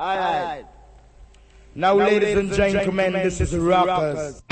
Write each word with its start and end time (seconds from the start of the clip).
All 0.00 0.16
right. 0.16 0.64
Now, 1.74 1.94
now 1.94 2.04
ladies, 2.06 2.22
ladies 2.22 2.38
and, 2.38 2.52
gentlemen, 2.54 3.12
gentlemen, 3.12 3.22
this 3.22 3.38
is 3.42 3.54
Rockers. 3.54 4.42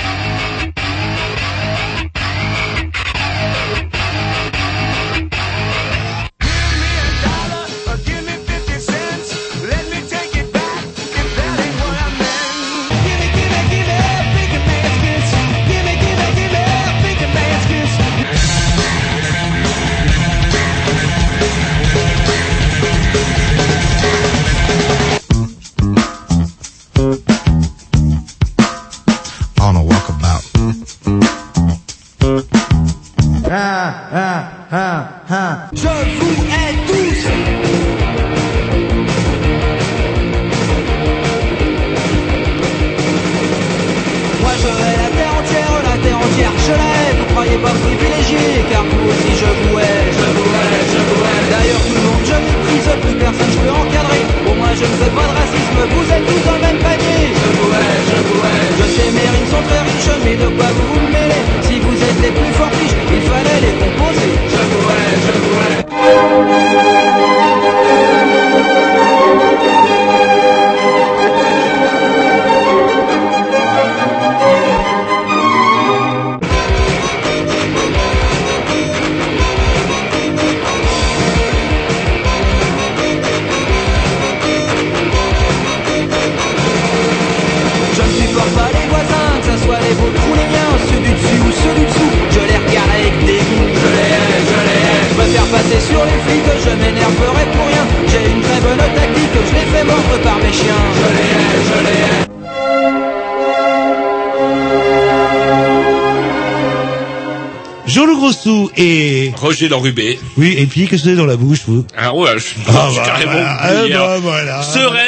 Roger 109.59 109.69
Lorubé. 109.71 110.21
Oui, 110.37 110.55
et 110.57 110.67
puis, 110.67 110.87
qu'est-ce 110.87 111.03
que 111.03 111.09
avez 111.09 111.17
dans 111.17 111.27
la 111.27 111.37
bouche, 111.37 111.63
vous? 111.67 111.85
Ah 111.97 112.15
ouais, 112.15 112.31
je, 112.39 112.55
Ah, 112.69 112.89
suis 112.91 112.99
bah, 113.01 113.05
carrément 113.05 113.33
voilà. 113.33 113.57
Ah, 113.61 113.73
bah, 113.91 114.15
hein. 114.15 114.19
voilà. 114.23 114.63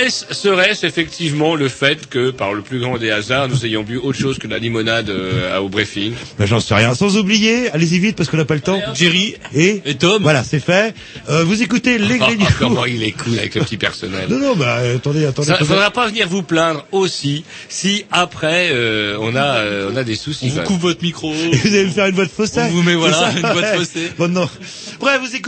Serait-ce, 0.09 0.35
serait-ce 0.35 0.87
effectivement 0.87 1.55
le 1.55 1.69
fait 1.69 2.09
que, 2.09 2.31
par 2.31 2.55
le 2.55 2.63
plus 2.63 2.81
grand 2.81 2.97
des 2.97 3.11
hasards, 3.11 3.49
nous 3.49 3.67
ayons 3.67 3.83
bu 3.83 3.99
autre 3.99 4.19
chose 4.19 4.39
que 4.39 4.47
de 4.47 4.53
la 4.53 4.59
limonade 4.59 5.11
euh, 5.11 5.59
au 5.59 5.69
briefing 5.69 6.13
Ben, 6.39 6.47
j'en 6.47 6.61
sais 6.61 6.75
rien. 6.75 6.95
Sans 6.95 7.17
oublier, 7.19 7.71
allez-y 7.71 7.99
vite 7.99 8.17
parce 8.17 8.29
qu'on 8.31 8.37
n'a 8.39 8.45
pas 8.47 8.55
le 8.55 8.61
temps. 8.63 8.81
Jerry 8.95 9.35
et, 9.55 9.83
et 9.85 9.95
Tom? 9.97 10.23
Voilà, 10.23 10.43
c'est 10.43 10.61
fait. 10.61 10.95
Euh, 11.29 11.45
vous 11.45 11.63
écoutez 11.63 11.99
les 11.99 12.15
Ah, 12.21 12.27
Grignoux. 12.27 12.47
comment 12.59 12.87
il 12.87 13.03
est 13.03 13.13
cool 13.13 13.39
avec 13.39 13.55
le 13.55 13.63
petit 13.63 13.77
personnel. 13.77 14.27
Non, 14.31 14.39
non, 14.39 14.57
bah, 14.57 14.79
attendez, 14.97 15.27
attendez. 15.27 15.49
Ça, 15.49 15.59
faudra 15.59 15.91
pas 15.91 16.07
venir 16.09 16.29
vous 16.29 16.43
plaindre 16.43 16.87
aussi 16.93 17.45
si 17.69 18.05
après 18.11 18.71
euh, 18.73 19.17
on 19.21 19.35
a 19.37 19.59
euh, 19.59 19.91
on 19.93 19.97
a 19.97 20.05
des 20.05 20.15
soucis. 20.17 20.47
On 20.47 20.49
vous 20.49 20.57
quand 20.61 20.65
coupe 20.65 20.81
votre 20.81 21.03
micro. 21.03 21.33
Et 21.35 21.57
vous 21.57 21.69
allez 21.75 21.85
me 21.85 21.91
faire 21.91 22.07
une 22.07 22.15
voix 22.15 22.25
de 22.25 22.31
fausset. 22.31 22.63
On 22.63 22.69
vous 22.69 22.83
met, 22.83 22.95
voilà, 22.95 23.31
une 23.33 23.41
voix 23.41 23.53
de 23.55 23.59
Ouais. 23.61 23.77
fausset. 23.77 24.13
Bon, 24.19 24.29
non. 24.29 24.49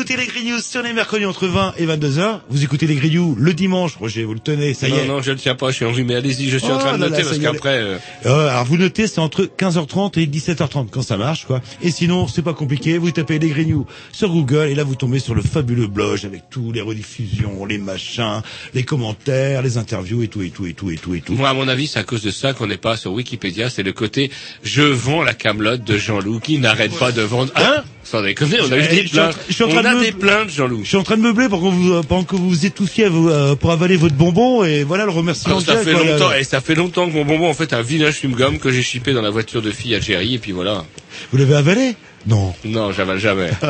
Écoutez 0.03 0.17
les 0.17 0.27
Grignoux 0.27 0.59
sur 0.59 0.83
les 0.83 0.93
mercredis 0.93 1.27
entre 1.27 1.47
20 1.47 1.75
et 1.79 1.87
22 1.87 2.19
heures. 2.19 2.41
Vous 2.51 2.65
écoutez 2.65 2.89
les 2.89 2.97
Grignoux 2.97 3.37
le 3.39 3.55
dimanche. 3.55 3.95
Roger, 3.95 4.25
vous 4.25 4.35
le 4.35 4.41
tenez, 4.41 4.75
ça 4.75 4.89
y 4.89 4.91
non, 4.91 4.97
est. 4.99 5.07
non, 5.07 5.23
je 5.23 5.31
ne 5.31 5.37
tiens 5.37 5.55
pas, 5.55 5.71
je 5.71 5.77
suis 5.77 5.85
enrhumé. 5.85 6.17
Allez-y, 6.17 6.49
je 6.51 6.59
suis 6.59 6.73
en 6.73 6.75
Oh 6.75 6.81
train 6.81 6.97
de 6.99 7.03
là 7.05 7.09
noter 7.09 7.23
là, 7.23 7.29
parce 7.29 7.39
qu'après. 7.39 7.79
euh, 7.79 7.99
Euh, 8.27 8.49
alors 8.49 8.65
vous 8.65 8.79
notez, 8.79 9.07
c'est 9.07 9.21
entre 9.21 9.45
15h30 9.45 10.19
et 10.19 10.27
17h30 10.27 10.89
quand 10.91 11.03
ça 11.03 11.17
marche, 11.17 11.45
quoi. 11.47 11.61
Et 11.83 11.93
sinon, 11.93 12.27
c'est 12.27 12.43
pas 12.43 12.53
compliqué. 12.53 12.99
Vous 12.99 13.13
tapez 13.13 13.39
les 13.39 13.51
Grignoux 13.51 13.87
sur 14.11 14.31
Google 14.31 14.71
et 14.71 14.75
là 14.75 14.83
vous 14.83 14.97
tombez 14.97 15.21
sur 15.21 15.37
le 15.37 15.43
fabuleux 15.43 15.87
blog 15.87 16.19
avec 16.25 16.51
tous 16.51 16.73
les 16.73 16.81
rediffusions, 16.81 17.65
les 17.65 17.79
machins, 17.79 18.43
les 18.75 18.83
commentaires, 18.83 19.63
les 19.63 19.79
interviews 19.79 20.25
et 20.25 20.29
tout 20.29 20.43
et 20.43 20.51
tout 20.51 20.67
et 20.67 20.73
tout 20.75 20.91
et 20.91 20.97
tout 20.97 21.15
et 21.15 21.21
tout. 21.21 21.35
Moi, 21.35 21.49
à 21.49 21.55
mon 21.55 21.69
avis, 21.69 21.87
c'est 21.87 22.01
à 22.01 22.05
cause 22.05 22.23
de 22.25 22.33
ça 22.33 22.55
qu'on 22.55 22.67
n'est 22.67 22.77
pas 22.77 22.97
sur 22.97 23.13
Wikipédia. 23.13 23.71
C'est 23.71 23.85
le 23.85 23.93
côté 23.93 24.33
je 24.65 24.83
vends 24.83 25.23
la 25.23 25.35
camelote 25.35 25.85
de 25.85 25.97
Jean-Loup 25.97 26.41
qui 26.41 26.59
n'arrête 26.59 26.93
pas 26.99 27.13
de 27.13 27.23
vendre. 27.23 27.53
Hein? 27.55 27.85
Sans 28.05 28.21
déconner, 28.21 28.59
on 28.61 28.71
a 28.73 28.77
eu 28.77 28.83
Eh, 28.85 28.89
des 28.89 29.03
je 29.03 29.07
suis 29.09 29.19
en 29.19 29.23
plaintes. 29.23 29.33
train- 29.33 29.41
je 29.49 29.53
suis 29.55 29.65
en 29.65 29.69
train 29.69 29.85
On 29.87 29.93
de 29.95 29.99
me- 29.99 30.05
des 30.05 30.13
plaintes, 30.13 30.51
Jean-Loup. 30.51 30.81
Je 30.83 30.89
suis 30.89 30.97
en 30.97 31.03
train 31.03 31.17
de 31.17 31.23
meubler 31.23 31.49
pendant 31.49 31.71
que 31.71 31.75
vous, 31.75 31.93
euh, 31.93 32.03
pendant 32.03 32.25
que 32.25 32.37
vous 32.37 32.49
vous 32.51 32.67
étouffiez 32.67 33.07
euh, 33.11 33.55
pour 33.55 33.71
avaler 33.71 33.97
votre 33.97 34.17
bonbon 34.17 34.65
et 34.65 34.83
voilà 34.83 35.05
le 35.05 35.11
remerciement. 35.13 35.59
Ah, 35.61 35.65
ça 35.65 35.77
fait 35.79 35.93
voilà. 35.93 36.13
longtemps, 36.19 36.33
et 36.35 36.45
ça 36.45 36.61
fait 36.61 36.75
longtemps 36.75 37.09
que 37.09 37.15
mon 37.15 37.25
bonbon 37.25 37.49
en 37.49 37.55
fait 37.55 37.73
un 37.73 37.83
vilain 37.83 38.11
chewing-gum 38.11 38.59
que 38.59 38.71
j'ai 38.71 38.83
chippé 38.83 39.13
dans 39.13 39.23
la 39.23 39.31
voiture 39.31 39.63
de 39.63 39.71
fille 39.71 39.95
à 39.95 40.01
Jerry 40.01 40.35
et 40.35 40.39
puis 40.39 40.53
voilà. 40.53 40.85
Vous 41.31 41.39
l'avez 41.39 41.55
avalé? 41.55 41.95
Non. 42.27 42.55
Non, 42.65 42.93
j'avale 42.93 43.19
jamais. 43.19 43.51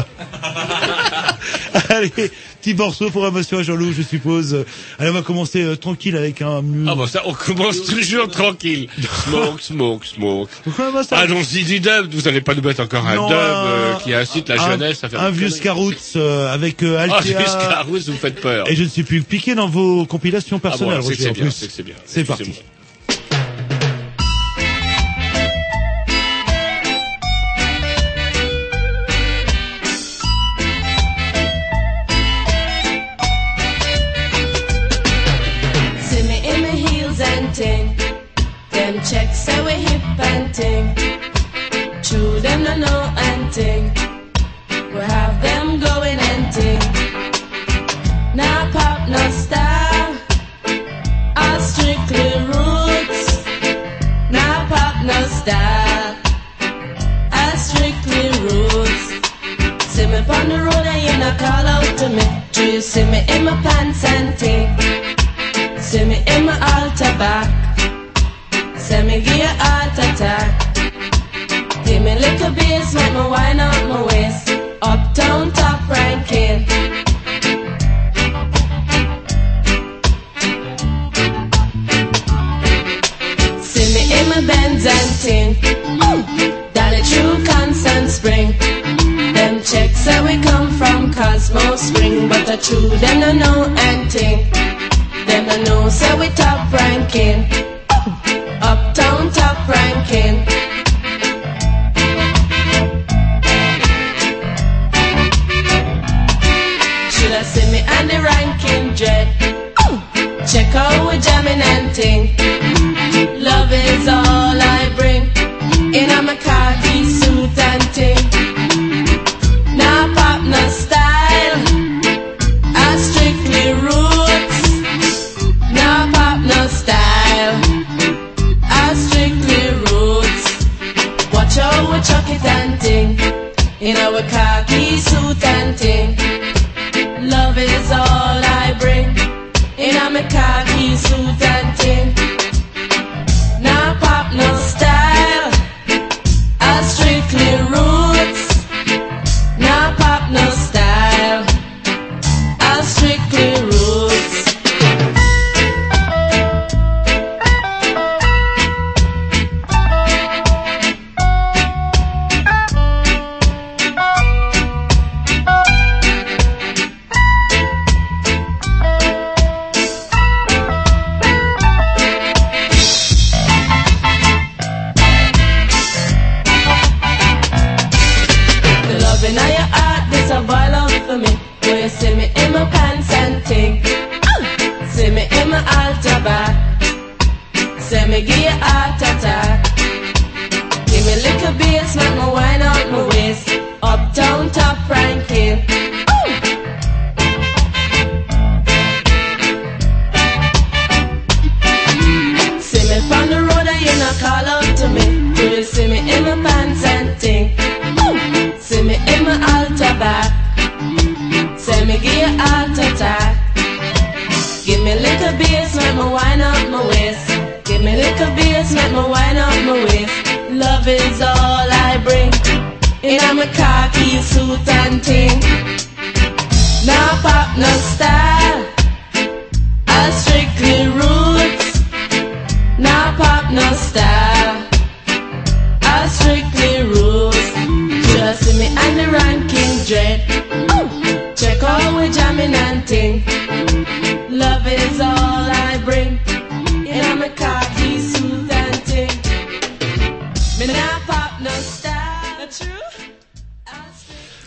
Allez, 1.89 2.13
petit 2.63 2.75
morceau 2.75 3.11
pour 3.11 3.27
un 3.27 3.31
monsieur 3.33 3.59
à 3.59 3.63
Jean-Loup, 3.65 3.93
je 3.93 4.03
suppose. 4.03 4.65
Allez, 4.99 5.11
on 5.11 5.15
va 5.15 5.23
commencer 5.23 5.63
euh, 5.63 5.77
tranquille 5.77 6.17
avec 6.17 6.41
un... 6.43 6.63
Ah 6.87 6.95
bon, 6.95 7.07
ça, 7.09 7.23
on 7.27 7.33
commence 7.35 7.83
toujours 7.87 8.29
tranquille. 8.29 8.89
Smoke, 9.25 9.61
smoke, 9.61 10.07
smoke. 10.07 10.51
Pourquoi 10.63 10.93
bah, 10.93 11.03
ça 11.03 11.19
Allons-y 11.19 11.65
du 11.65 11.81
dub. 11.81 12.13
Vous 12.15 12.23
n'allez 12.23 12.41
pas 12.41 12.55
nous 12.55 12.63
mettre 12.63 12.81
encore 12.83 13.05
un 13.07 13.17
Non, 13.17 13.27
dub 13.29 13.37
euh, 13.37 13.95
qui 13.97 14.15
incite 14.15 14.49
la 14.49 14.63
un- 14.63 14.71
jeunesse 14.71 15.03
à 15.03 15.09
faire 15.09 15.21
Un 15.21 15.31
vieux. 15.31 15.51
Scarouts 15.51 15.93
euh, 16.17 16.53
avec 16.55 16.83
euh, 16.85 16.97
Ah, 17.11 17.17
Altea. 17.17 17.37
vieux 17.37 17.47
Scarousse, 17.47 18.09
vous 18.09 18.17
faites 18.17 18.41
peur. 18.41 18.71
Et 18.71 18.77
je 18.77 18.85
ne 18.85 18.89
sais 18.89 19.03
plus 19.03 19.23
piquer 19.23 19.55
dans 19.57 19.69
vos 19.69 20.07
compilations 20.07 20.61
Ah 20.63 20.69
bon, 20.69 20.69
personnelles, 20.69 21.03
c'est 21.03 21.17
que 21.17 21.29
Roger, 21.29 21.31
en 21.31 21.35
plus. 21.51 21.81
bien. 21.85 21.95
C'est 22.07 22.25
parti. 22.25 22.53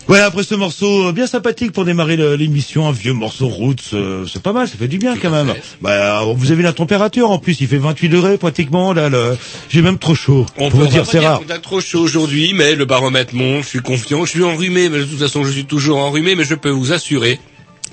Voilà, 0.07 0.25
après 0.25 0.43
ce 0.43 0.53
morceau 0.53 1.07
euh, 1.07 1.11
bien 1.11 1.25
sympathique 1.25 1.71
pour 1.71 1.83
démarrer 1.83 2.15
l'émission, 2.37 2.87
un 2.87 2.91
vieux 2.91 3.13
morceau 3.13 3.47
roots, 3.47 3.93
euh, 3.93 4.27
c'est 4.31 4.41
pas 4.41 4.53
mal, 4.53 4.67
ça 4.67 4.77
fait 4.77 4.87
du 4.87 4.99
bien 4.99 5.17
quand 5.17 5.31
même. 5.31 5.51
Bah, 5.81 6.21
vous 6.35 6.51
avez 6.51 6.61
la 6.61 6.73
température 6.73 7.31
en 7.31 7.39
plus, 7.39 7.59
il 7.59 7.67
fait 7.67 7.79
28 7.79 8.09
degrés 8.09 8.37
pratiquement, 8.37 8.93
là, 8.93 9.09
j'ai 9.67 9.81
même 9.81 9.97
trop 9.97 10.13
chaud. 10.13 10.45
On 10.57 10.69
peut 10.69 10.77
vous 10.77 10.87
dire, 10.87 11.07
c'est 11.07 11.19
rare. 11.19 11.39
qu'on 11.39 11.49
a 11.51 11.57
trop 11.57 11.81
chaud 11.81 12.01
aujourd'hui, 12.01 12.53
mais 12.53 12.75
le 12.75 12.85
baromètre 12.85 13.33
monte, 13.33 13.63
je 13.63 13.69
suis 13.69 13.79
confiant, 13.79 14.25
je 14.25 14.29
suis 14.29 14.43
enrhumé, 14.43 14.89
mais 14.89 14.99
de 14.99 15.05
toute 15.05 15.19
façon 15.19 15.43
je 15.43 15.51
suis 15.51 15.65
toujours 15.65 15.97
enrhumé, 15.97 16.35
mais 16.35 16.43
je 16.43 16.53
peux 16.53 16.69
vous 16.69 16.93
assurer 16.93 17.39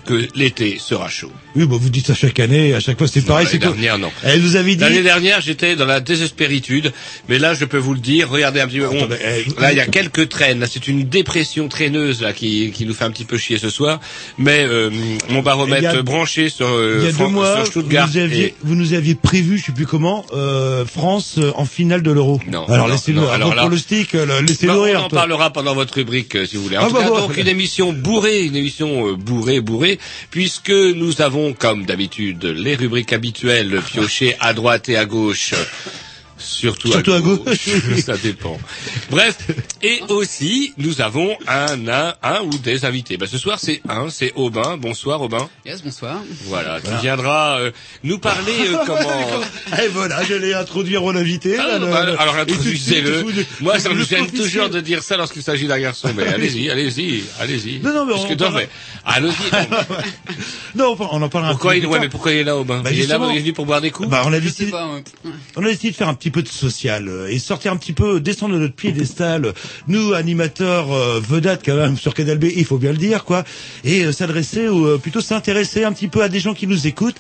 que 0.04 0.28
l'été 0.34 0.78
sera 0.78 1.08
chaud. 1.08 1.32
Oui, 1.54 1.66
bah, 1.66 1.76
vous 1.78 1.90
dites 1.90 2.06
ça 2.06 2.14
chaque 2.14 2.40
année, 2.40 2.74
à 2.74 2.80
chaque 2.80 2.96
fois 2.98 3.06
c'est 3.08 3.20
pareil. 3.22 3.46
L'année 3.46 3.58
dernière, 3.58 3.98
non. 3.98 4.10
Elle 4.22 4.40
vous 4.40 4.56
avait 4.56 4.74
dit. 4.74 4.80
L'année 4.80 5.02
dernière, 5.02 5.40
j'étais 5.40 5.76
dans 5.76 5.84
la 5.84 6.00
désespéritude, 6.00 6.92
mais 7.28 7.38
là, 7.38 7.52
je 7.54 7.64
peux 7.64 7.78
vous 7.78 7.92
le 7.94 8.00
dire. 8.00 8.30
Regardez 8.30 8.60
un 8.60 8.66
petit 8.66 8.78
peu. 8.78 8.86
on- 8.88 9.08
eh, 9.10 9.60
là, 9.60 9.72
il 9.72 9.76
y 9.76 9.80
a 9.80 9.86
quelques 9.86 10.28
traînes. 10.28 10.60
Là, 10.60 10.66
c'est 10.70 10.88
une 10.88 11.04
dépression 11.08 11.68
traîneuse 11.68 12.22
là 12.22 12.32
qui, 12.32 12.70
qui 12.72 12.86
nous 12.86 12.94
fait 12.94 13.04
un 13.04 13.10
petit 13.10 13.24
peu 13.24 13.36
chier 13.38 13.58
ce 13.58 13.68
soir. 13.70 14.00
Mais 14.38 14.64
euh, 14.66 14.90
mon 15.28 15.42
baromètre 15.42 15.88
a- 15.88 16.02
branché 16.02 16.48
sur, 16.48 16.66
euh, 16.68 16.98
Il 17.00 17.06
y 17.06 17.08
a 17.08 17.12
Fran- 17.12 17.26
deux 17.26 17.30
mois, 17.32 17.64
sur 17.66 17.82
vous 17.82 17.88
nous, 17.90 17.96
aviez, 17.98 18.44
et- 18.46 18.54
vous 18.62 18.74
nous 18.74 18.92
aviez 18.94 19.14
prévu, 19.14 19.58
je 19.58 19.66
sais 19.66 19.72
plus 19.72 19.86
comment, 19.86 20.24
euh, 20.32 20.84
France 20.86 21.34
euh, 21.38 21.52
en 21.56 21.64
finale 21.66 22.02
de 22.02 22.10
l'Euro. 22.10 22.40
Non, 22.50 22.64
Alors 22.68 22.88
non, 22.88 23.28
alors 23.28 23.54
là- 23.54 23.62
pour 23.62 23.70
le 23.70 23.76
stick, 23.78 24.14
le- 24.14 24.40
laissez-le 24.40 24.72
Bah, 24.72 24.78
on 24.78 24.82
rire. 24.82 25.04
en 25.04 25.08
toi. 25.08 25.18
parlera 25.20 25.52
pendant 25.52 25.74
votre 25.74 25.94
rubrique, 25.94 26.34
euh, 26.36 26.46
si 26.46 26.56
vous 26.56 26.62
voulez. 26.64 26.78
En 26.78 26.84
Ah 26.84 26.88
tout 26.88 26.94
bah 26.94 27.02
cas, 27.02 27.08
bon. 27.10 27.18
donc 27.20 27.36
une 27.36 27.48
émission 27.48 27.92
bourrée, 27.92 28.44
une 28.44 28.56
émission 28.56 29.12
bourrée, 29.16 29.60
bourrée, 29.60 29.98
puisque 30.30 30.70
nous 30.70 31.20
avons, 31.20 31.41
comme 31.50 31.84
d'habitude, 31.84 32.44
les 32.44 32.76
rubriques 32.76 33.12
habituelles 33.12 33.80
piochées 33.82 34.36
à 34.38 34.52
droite 34.54 34.88
et 34.88 34.96
à 34.96 35.04
gauche. 35.04 35.54
Surtout, 36.52 36.92
Surtout 36.92 37.12
à 37.12 37.20
gauche. 37.20 37.68
ça 38.04 38.16
dépend. 38.16 38.58
Bref, 39.10 39.36
et 39.82 40.00
aussi 40.08 40.72
nous 40.76 41.00
avons 41.00 41.36
un, 41.48 41.88
un, 41.88 42.14
un 42.22 42.40
ou 42.42 42.50
des 42.58 42.84
invités. 42.84 43.16
Ben, 43.16 43.26
ce 43.28 43.38
soir 43.38 43.58
c'est 43.60 43.80
un, 43.88 44.10
c'est 44.10 44.32
Aubin. 44.36 44.76
Bonsoir 44.76 45.20
Aubin. 45.22 45.48
Yes, 45.66 45.82
bonsoir. 45.82 46.18
Voilà, 46.46 46.80
qui 46.80 46.90
viendra 47.00 47.58
euh, 47.58 47.70
nous 48.04 48.18
parler 48.18 48.52
euh, 48.68 48.76
comment. 48.86 49.80
Et 49.82 49.88
voilà, 49.88 50.22
j'allais 50.24 50.54
introduire 50.54 51.00
mon 51.02 51.16
invité. 51.16 51.56
Ah, 51.58 51.66
là, 51.66 51.78
le- 51.78 51.86
bah, 51.86 52.04
le- 52.06 52.20
alors 52.20 52.36
introduisez-le. 52.36 53.24
Moi, 53.60 53.78
ça 53.78 53.88
me 53.90 54.04
gêne 54.04 54.30
toujours 54.30 54.68
de 54.68 54.80
dire 54.80 55.02
ça 55.02 55.16
lorsqu'il 55.16 55.42
s'agit 55.42 55.66
d'un 55.66 55.80
garçon. 55.80 56.10
Mais 56.16 56.26
allez-y, 56.34 56.70
allez-y, 56.70 57.24
allez-y. 57.40 57.80
Non, 57.80 57.92
non, 57.94 58.04
mais 58.06 58.12
Parce 58.12 58.24
on 58.26 58.28
que, 58.36 58.44
non, 58.44 58.50
mais 58.50 58.68
allez-y. 59.04 59.32
non. 60.76 60.96
On 60.98 61.22
en 61.22 61.28
parlera 61.28 61.50
un 61.50 61.54
Pourquoi 61.54 61.72
peu 61.72 61.76
il, 61.78 61.80
plus 61.80 61.86
ouais, 61.88 61.92
tard. 61.94 62.02
mais 62.02 62.08
pourquoi 62.08 62.32
il 62.32 62.38
est 62.38 62.44
là, 62.44 62.56
Aubin? 62.56 62.80
Bah, 62.82 62.90
Il 62.92 63.00
est 63.00 63.06
là, 63.06 63.18
il 63.30 63.36
est 63.36 63.40
venu 63.40 63.52
pour 63.52 63.66
boire 63.66 63.80
des 63.80 63.90
coups? 63.90 64.08
Bah, 64.08 64.22
a 64.26 64.40
décidé, 64.40 64.72
on 65.56 65.64
a 65.64 65.68
décidé 65.68 65.90
de 65.90 65.96
faire 65.96 66.08
un 66.08 66.14
petit 66.14 66.30
peu 66.30 66.41
de 66.42 66.48
social 66.48 67.08
euh, 67.08 67.28
et 67.28 67.38
sortir 67.38 67.72
un 67.72 67.76
petit 67.76 67.92
peu, 67.92 68.20
descendre 68.20 68.54
de 68.54 68.60
notre 68.60 68.74
piédestal. 68.74 69.52
Nous, 69.88 70.12
animateurs 70.12 70.92
euh, 70.92 71.20
vedettes 71.26 71.62
quand 71.64 71.76
même 71.76 71.96
sur 71.96 72.14
Canal 72.14 72.38
B, 72.38 72.46
il 72.54 72.64
faut 72.64 72.78
bien 72.78 72.92
le 72.92 72.98
dire, 72.98 73.24
quoi, 73.24 73.44
et 73.84 74.04
euh, 74.04 74.12
s'adresser 74.12 74.68
ou 74.68 74.86
euh, 74.86 74.98
plutôt 74.98 75.20
s'intéresser 75.20 75.84
un 75.84 75.92
petit 75.92 76.08
peu 76.08 76.22
à 76.22 76.28
des 76.28 76.40
gens 76.40 76.54
qui 76.54 76.66
nous 76.66 76.86
écoutent. 76.86 77.16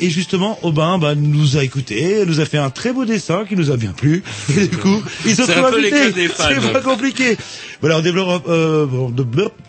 Et 0.00 0.10
justement, 0.10 0.58
Aubin 0.62 0.98
bah, 0.98 1.14
nous 1.14 1.56
a 1.56 1.64
écouté, 1.64 2.24
nous 2.26 2.40
a 2.40 2.44
fait 2.44 2.58
un 2.58 2.70
très 2.70 2.92
beau 2.92 3.04
dessin 3.04 3.44
qui 3.48 3.56
nous 3.56 3.70
a 3.70 3.76
bien 3.76 3.92
plu. 3.92 4.22
Et 4.56 4.66
du 4.66 4.76
coup, 4.76 5.02
il 5.24 5.36
se 5.36 5.44
C'est 5.44 5.52
trouve 5.52 5.66
un 5.66 5.70
peu 5.70 5.78
invité. 5.78 5.96
l'école 5.96 6.12
des 6.12 6.28
fans. 6.28 6.48
C'est 6.48 6.72
pas 6.72 6.80
compliqué. 6.80 7.36
Voilà, 7.80 7.98
on 7.98 8.00
développe 8.00 8.44
euh, 8.48 8.86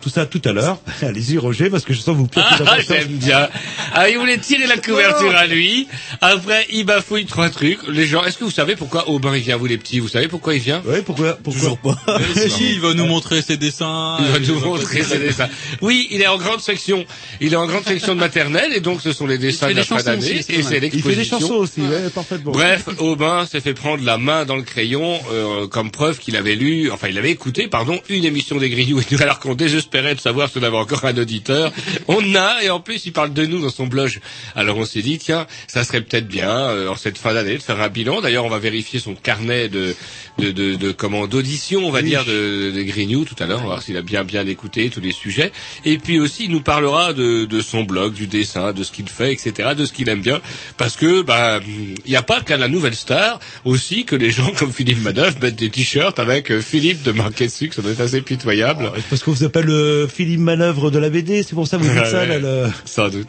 tout 0.00 0.08
ça 0.08 0.24
tout 0.24 0.40
à 0.44 0.52
l'heure. 0.52 0.78
Allez-y, 1.02 1.36
Roger, 1.36 1.68
parce 1.68 1.84
que 1.84 1.92
je 1.92 2.00
sens 2.00 2.16
vous 2.16 2.28
plaire. 2.28 2.62
Ah, 2.64 2.76
j'aime 2.80 3.08
bien. 3.08 3.48
Ah, 3.92 4.08
il 4.08 4.18
voulait 4.18 4.38
tirer 4.38 4.66
la 4.66 4.76
couverture 4.76 5.34
à 5.34 5.46
lui. 5.46 5.88
Après, 6.20 6.66
il 6.70 6.84
bafouille 6.86 7.26
trois 7.26 7.50
trucs. 7.50 7.80
Les 7.88 8.06
gens, 8.06 8.24
est-ce 8.24 8.38
que 8.38 8.44
vous 8.44 8.50
savez 8.52 8.76
pourquoi 8.76 8.93
Aubin 9.02 9.36
il 9.36 9.42
vient, 9.42 9.56
vous 9.56 9.66
les 9.66 9.78
petits 9.78 9.98
Vous 9.98 10.08
savez 10.08 10.28
pourquoi 10.28 10.54
il 10.54 10.60
vient 10.60 10.82
Ouais, 10.86 11.02
pourquoi, 11.02 11.38
pourquoi 11.42 11.76
pas. 11.76 12.18
si, 12.48 12.74
il 12.74 12.80
va 12.80 12.94
nous 12.94 13.06
montrer 13.06 13.42
ses 13.42 13.56
dessins. 13.56 14.18
Il 14.20 14.26
va 14.26 14.38
nous 14.38 14.60
montrer 14.60 15.02
ses 15.02 15.18
dessins. 15.18 15.48
Oui, 15.82 16.08
il 16.10 16.22
est 16.22 16.26
en 16.26 16.38
grande 16.38 16.60
section. 16.60 17.04
Il 17.40 17.52
est 17.52 17.56
en 17.56 17.66
grande 17.66 17.84
section 17.84 18.14
de 18.14 18.20
maternelle 18.20 18.72
et 18.74 18.80
donc 18.80 19.00
ce 19.00 19.12
sont 19.12 19.26
les 19.26 19.38
dessins 19.38 19.68
de 19.68 19.74
la 19.74 19.84
fin 19.84 20.02
d'année 20.02 20.38
et 20.38 20.42
c'est 20.42 20.52
mal. 20.52 20.60
Il 20.60 20.64
fait 20.64 20.80
des 20.80 20.90
l'exposition. 20.90 21.40
chansons 21.40 21.54
aussi, 21.54 21.80
ouais, 21.80 22.10
parfaitement. 22.14 22.52
Bref, 22.52 22.88
Aubin 22.98 23.46
s'est 23.46 23.60
fait 23.60 23.74
prendre 23.74 24.04
la 24.04 24.18
main 24.18 24.44
dans 24.44 24.56
le 24.56 24.62
crayon 24.62 25.18
euh, 25.32 25.66
comme 25.66 25.90
preuve 25.90 26.18
qu'il 26.18 26.36
avait 26.36 26.54
lu, 26.54 26.90
enfin 26.90 27.08
il 27.08 27.18
avait 27.18 27.30
écouté, 27.30 27.68
pardon, 27.68 28.00
une 28.08 28.24
émission 28.24 28.56
des 28.58 28.70
Grignoux 28.70 29.00
et 29.00 29.04
nous, 29.10 29.22
alors 29.22 29.40
qu'on 29.40 29.54
désespérait 29.54 30.14
de 30.14 30.20
savoir 30.20 30.48
si 30.48 30.58
on 30.58 30.62
avait 30.62 30.76
encore 30.76 31.04
un 31.04 31.16
auditeur. 31.16 31.72
On 32.08 32.34
a 32.34 32.62
et 32.62 32.70
en 32.70 32.80
plus 32.80 33.06
il 33.06 33.12
parle 33.12 33.32
de 33.32 33.46
nous 33.46 33.60
dans 33.60 33.70
son 33.70 33.86
blog. 33.86 34.20
Alors 34.54 34.76
on 34.76 34.84
s'est 34.84 35.02
dit 35.02 35.18
tiens, 35.18 35.46
ça 35.66 35.84
serait 35.84 36.00
peut-être 36.00 36.28
bien 36.28 36.50
euh, 36.50 36.88
en 36.88 36.96
cette 36.96 37.18
fin 37.18 37.34
d'année 37.34 37.56
de 37.56 37.62
faire 37.62 37.80
un 37.80 37.88
bilan. 37.88 38.20
D'ailleurs 38.20 38.44
on 38.44 38.50
va 38.50 38.58
vérifier 38.58 38.73
son 38.82 39.14
carnet 39.14 39.68
de 39.68 39.94
de 40.38 40.50
de, 40.50 40.74
de 40.74 40.92
comment 40.92 41.26
d'audition, 41.26 41.86
on 41.86 41.90
va 41.90 42.02
dire, 42.02 42.24
de, 42.24 42.70
de 42.70 42.82
Grignou 42.82 43.24
tout 43.24 43.36
à 43.38 43.46
l'heure. 43.46 43.58
On 43.58 43.62
va 43.62 43.68
voir 43.68 43.82
s'il 43.82 43.96
a 43.96 44.02
bien 44.02 44.24
bien 44.24 44.46
écouté 44.46 44.90
tous 44.90 45.00
les 45.00 45.12
sujets. 45.12 45.52
Et 45.84 45.98
puis 45.98 46.18
aussi, 46.20 46.44
il 46.44 46.50
nous 46.50 46.60
parlera 46.60 47.12
de 47.12 47.44
de 47.44 47.60
son 47.60 47.84
blog, 47.84 48.12
du 48.14 48.26
dessin, 48.26 48.72
de 48.72 48.82
ce 48.82 48.92
qu'il 48.92 49.08
fait, 49.08 49.32
etc., 49.32 49.70
de 49.76 49.86
ce 49.86 49.92
qu'il 49.92 50.08
aime 50.08 50.20
bien, 50.20 50.40
parce 50.76 50.96
que 50.96 51.22
bah 51.22 51.60
il 51.66 52.10
n'y 52.10 52.16
a 52.16 52.22
pas 52.22 52.40
qu'à 52.40 52.56
la 52.56 52.68
Nouvelle 52.68 52.94
Star 52.94 53.40
aussi 53.64 54.04
que 54.04 54.16
les 54.16 54.30
gens 54.30 54.52
comme 54.58 54.72
Philippe 54.72 55.02
Madoff 55.02 55.40
mettent 55.40 55.56
des 55.56 55.70
t-shirts 55.70 56.18
avec 56.18 56.50
euh, 56.50 56.60
Philippe 56.60 57.02
de 57.02 57.12
Marquet 57.12 57.48
Sucre. 57.48 57.74
Ça 57.74 57.82
doit 57.82 57.92
être 57.92 58.00
assez 58.00 58.20
pitoyable. 58.20 58.90
Oh, 58.94 58.98
Parce 59.10 59.22
qu'on 59.22 59.32
vous 59.32 59.44
appelle 59.44 59.66
le 59.66 60.08
Philippe 60.12 60.40
Manœuvre 60.40 60.90
de 60.90 60.98
la 60.98 61.10
BD, 61.10 61.42
c'est 61.42 61.54
pour 61.54 61.66
ça 61.66 61.78
que 61.78 61.82
vous 61.82 61.94
dites 61.94 62.06
ça, 62.06 62.26
là, 62.26 62.70
Sans 62.84 63.08
doute. 63.08 63.28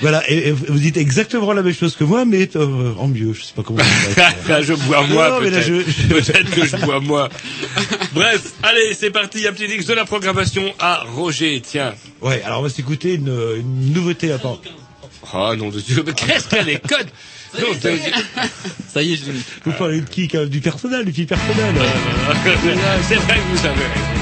Voilà, 0.00 0.22
et, 0.30 0.48
et 0.48 0.52
vous 0.52 0.78
dites 0.78 0.96
exactement 0.96 1.52
la 1.52 1.62
même 1.62 1.74
chose 1.74 1.96
que 1.96 2.04
moi, 2.04 2.24
mais 2.24 2.48
euh, 2.56 2.92
en 2.98 3.08
mieux, 3.08 3.32
je 3.32 3.42
sais 3.42 3.52
pas 3.54 3.62
comment 3.62 3.82
je 4.62 4.74
bois 4.74 5.06
moi, 5.06 5.28
Non, 5.30 5.38
peut-être. 5.40 5.66
je- 5.66 5.82
je- 5.90 6.08
Peut-être 6.08 6.50
que 6.50 6.64
je 6.66 6.76
bois 6.76 7.00
moi. 7.00 7.28
Bref, 8.12 8.52
allez, 8.62 8.94
c'est 8.98 9.10
parti. 9.10 9.46
Un 9.46 9.52
petit 9.52 9.64
X 9.66 9.86
de 9.86 9.94
la 9.94 10.04
programmation 10.04 10.72
à 10.78 11.04
Roger. 11.16 11.60
Tiens. 11.64 11.94
Ouais, 12.20 12.42
alors 12.44 12.60
on 12.60 12.62
va 12.62 12.68
s'écouter 12.70 13.14
une, 13.14 13.28
une 13.58 13.92
nouveauté 13.92 14.32
à 14.32 14.38
part. 14.38 14.58
Oh 15.34 15.54
nom 15.56 15.68
de 15.70 15.80
Dieu, 15.80 16.02
mais 16.06 16.12
qu'est-ce 16.12 16.48
qu'elle 16.48 16.68
est 16.68 16.86
conne 16.86 17.06
Non, 17.60 17.68
de- 17.82 17.92
Ça 18.92 19.02
y 19.02 19.12
est, 19.14 19.16
je. 19.16 19.32
Vous 19.64 19.72
parlez 19.72 20.00
de 20.00 20.08
qui 20.08 20.26
Du 20.48 20.60
personnel, 20.60 21.04
du 21.04 21.12
fil 21.12 21.26
personnel. 21.26 21.74
C'est 23.08 23.14
vrai 23.16 23.36
que 23.36 23.58
vous 23.58 23.66
avez 23.66 24.21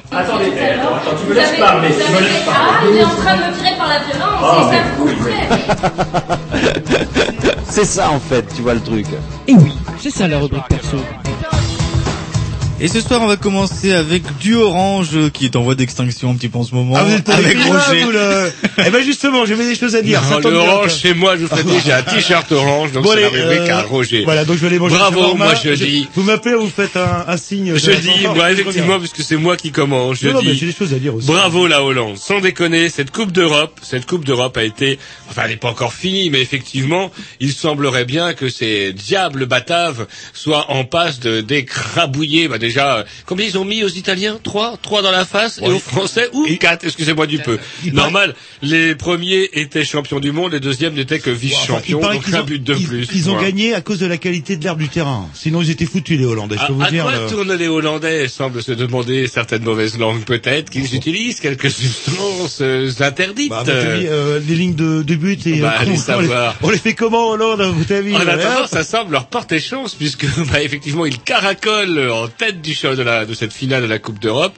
Attendez, 0.13 0.51
attends, 0.59 0.95
attends, 0.95 1.15
tu 1.21 1.29
me 1.29 1.33
laisses 1.35 1.57
parler, 1.57 1.87
tu 1.89 2.11
me 2.11 2.19
laisses 2.19 2.43
Ah, 2.49 2.81
il 2.89 2.97
est 2.97 3.03
en 3.05 3.09
train 3.15 3.37
de 3.37 3.43
me 3.43 3.57
tirer 3.57 3.77
par 3.77 3.87
la 3.87 3.99
violence, 3.99 4.43
et 4.57 4.75
ça 4.75 4.81
vous 4.97 5.05
plaît. 5.23 5.47
C'est 7.69 7.85
ça 7.85 8.11
en 8.11 8.19
fait, 8.19 8.45
tu 8.53 8.61
vois 8.61 8.73
le 8.73 8.81
truc. 8.81 9.05
Et 9.47 9.53
oui, 9.53 9.71
c'est 9.99 10.09
ça 10.09 10.27
la 10.27 10.39
rubrique 10.39 10.67
perso. 10.67 10.97
Et 12.81 12.87
ce 12.87 12.99
soir, 12.99 13.21
on 13.21 13.27
va 13.27 13.37
commencer 13.37 13.93
avec 13.93 14.23
du 14.39 14.55
Orange, 14.55 15.11
euh, 15.13 15.29
qui 15.29 15.45
est 15.45 15.55
en 15.55 15.61
voie 15.61 15.75
d'extinction 15.75 16.31
un 16.31 16.33
petit 16.33 16.49
peu 16.49 16.57
en 16.57 16.63
ce 16.63 16.73
moment. 16.73 16.95
Ah, 16.97 17.03
vous 17.03 17.13
êtes 17.13 17.29
avec 17.29 17.55
Roger. 17.59 18.03
vous, 18.03 18.11
le... 18.11 18.51
Eh 18.85 18.89
ben, 18.89 19.03
justement, 19.03 19.45
j'avais 19.45 19.65
des 19.65 19.75
choses 19.75 19.95
à 19.95 20.01
dire. 20.01 20.21
Non, 20.29 20.39
le 20.49 20.57
orange, 20.57 20.95
chez 20.95 21.13
moi, 21.13 21.35
je 21.35 21.41
vous 21.43 21.47
ferai 21.47 21.63
j'ai 21.83 21.91
un 21.93 22.01
t-shirt 22.03 22.51
orange, 22.51 22.91
donc 22.91 23.03
Bon, 23.03 23.11
c'est 23.13 23.21
la 23.21 23.29
rubrique 23.29 23.69
euh, 23.69 23.77
à 23.77 23.81
Roger. 23.83 24.23
Voilà, 24.23 24.45
donc 24.45 24.55
je 24.57 24.61
vais 24.61 24.67
aller 24.67 24.79
manger 24.79 24.95
Bravo, 24.95 25.35
moi 25.35 25.53
je 25.61 25.71
dis. 25.71 26.07
Vous 26.15 26.23
m'appelez, 26.23 26.55
vous 26.55 26.69
faites 26.69 26.95
un, 26.97 27.25
un 27.27 27.37
signe. 27.37 27.75
Je 27.75 27.91
dis, 27.91 28.27
moi, 28.27 28.49
je 28.53 28.61
effectivement, 28.61 28.99
puisque 28.99 29.21
c'est 29.21 29.37
moi 29.37 29.57
qui 29.57 29.71
commence, 29.71 30.19
je 30.19 30.27
Non, 30.27 30.35
non, 30.35 30.41
mais 30.43 30.51
dis. 30.51 30.57
j'ai 30.57 30.65
des 30.67 30.73
choses 30.73 30.93
à 30.93 30.99
dire 30.99 31.15
aussi. 31.15 31.27
Bravo 31.27 31.67
la 31.67 31.83
Hollande. 31.83 32.17
Sans 32.17 32.39
déconner, 32.39 32.89
cette 32.89 33.11
Coupe 33.11 33.31
d'Europe, 33.31 33.79
cette 33.81 34.05
Coupe 34.05 34.25
d'Europe 34.25 34.57
a 34.57 34.63
été, 34.63 34.99
enfin 35.29 35.43
elle 35.45 35.51
n'est 35.51 35.57
pas 35.57 35.69
encore 35.69 35.93
finie, 35.93 36.29
mais 36.29 36.41
effectivement, 36.41 37.11
il 37.39 37.53
semblerait 37.53 38.05
bien 38.05 38.33
que 38.33 38.49
ces 38.49 38.93
diables 38.93 39.45
bataves 39.45 40.07
soient 40.33 40.71
en 40.71 40.83
passe 40.83 41.19
de 41.19 41.41
d'écrabouiller. 41.41 42.47
Bah 42.47 42.57
déjà, 42.57 42.97
euh, 42.97 43.03
combien 43.25 43.45
ils 43.45 43.57
ont 43.57 43.65
mis 43.65 43.83
aux 43.83 43.89
Italiens? 43.89 44.39
Trois, 44.43 44.77
trois 44.81 45.01
dans 45.01 45.11
la 45.11 45.25
face, 45.25 45.59
et 45.63 45.67
aux 45.67 45.79
Français? 45.79 46.29
Ou 46.33 46.45
quatre? 46.59 46.85
Excusez-moi 46.85 47.27
du 47.27 47.39
peu. 47.39 47.57
Il 47.85 47.93
Normal. 47.93 48.35
Les 48.71 48.95
premiers 48.95 49.49
étaient 49.53 49.83
champions 49.83 50.19
du 50.19 50.31
monde, 50.31 50.53
les 50.53 50.59
deuxièmes 50.59 50.93
n'étaient 50.93 51.19
que 51.19 51.29
vice-champions. 51.29 51.99
donc 51.99 52.33
un 52.33 52.43
but 52.43 52.63
de 52.63 52.73
ils- 52.75 52.87
plus. 52.87 53.07
Ils 53.13 53.29
ont 53.29 53.39
gagné 53.39 53.73
à 53.73 53.81
cause 53.81 53.99
de 53.99 54.05
la 54.05 54.17
qualité 54.17 54.55
de 54.55 54.63
l'herbe 54.63 54.79
du 54.79 54.87
terrain. 54.87 55.27
Sinon, 55.33 55.61
ils 55.61 55.69
étaient 55.71 55.85
foutus, 55.85 56.17
les 56.17 56.25
Hollandais. 56.25 56.55
Je 56.57 56.61
À, 56.63 56.67
peux 56.67 56.73
vous 56.73 56.81
à 56.83 56.89
dire. 56.89 57.03
quoi 57.03 57.11
le- 57.11 57.27
tournent 57.29 57.53
les 57.53 57.67
Hollandais 57.67 58.27
semble 58.29 58.63
se 58.63 58.71
demander 58.71 59.27
certaines 59.27 59.63
mauvaises 59.63 59.97
langues 59.97 60.23
peut-être 60.23 60.69
qu'ils 60.69 60.95
utilisent 60.95 61.39
quelques 61.41 61.69
substances 62.05 62.59
euh, 62.61 62.89
interdites. 63.01 63.49
Bah, 63.49 63.63
à 63.67 63.69
avis, 63.71 64.07
euh, 64.07 64.39
les 64.47 64.55
lignes 64.55 64.75
de, 64.75 65.01
de 65.03 65.15
but 65.15 65.45
et 65.47 65.59
Bah, 65.59 65.73
euh, 65.77 65.81
allez 65.81 65.89
on, 65.91 65.93
les, 65.93 65.99
savoir. 65.99 66.55
on 66.61 66.69
les 66.69 66.77
fait 66.77 66.93
comment 66.93 67.29
Hollande 67.31 67.61
à 67.61 67.67
votre 67.69 67.93
avis 67.93 68.15
En 68.15 68.19
attendant, 68.21 68.67
ça 68.67 68.83
semble 68.83 69.11
leur 69.11 69.27
porter 69.27 69.59
chance 69.59 69.95
puisque 69.95 70.25
bah, 70.51 70.61
effectivement 70.61 71.05
ils 71.05 71.19
caracolent 71.19 72.09
en 72.09 72.27
tête 72.29 72.61
du 72.61 72.73
show 72.73 72.95
de, 72.95 73.01
la, 73.01 73.25
de 73.25 73.33
cette 73.33 73.53
finale 73.53 73.81
de 73.83 73.87
la 73.87 73.99
Coupe 73.99 74.19
d'Europe. 74.19 74.53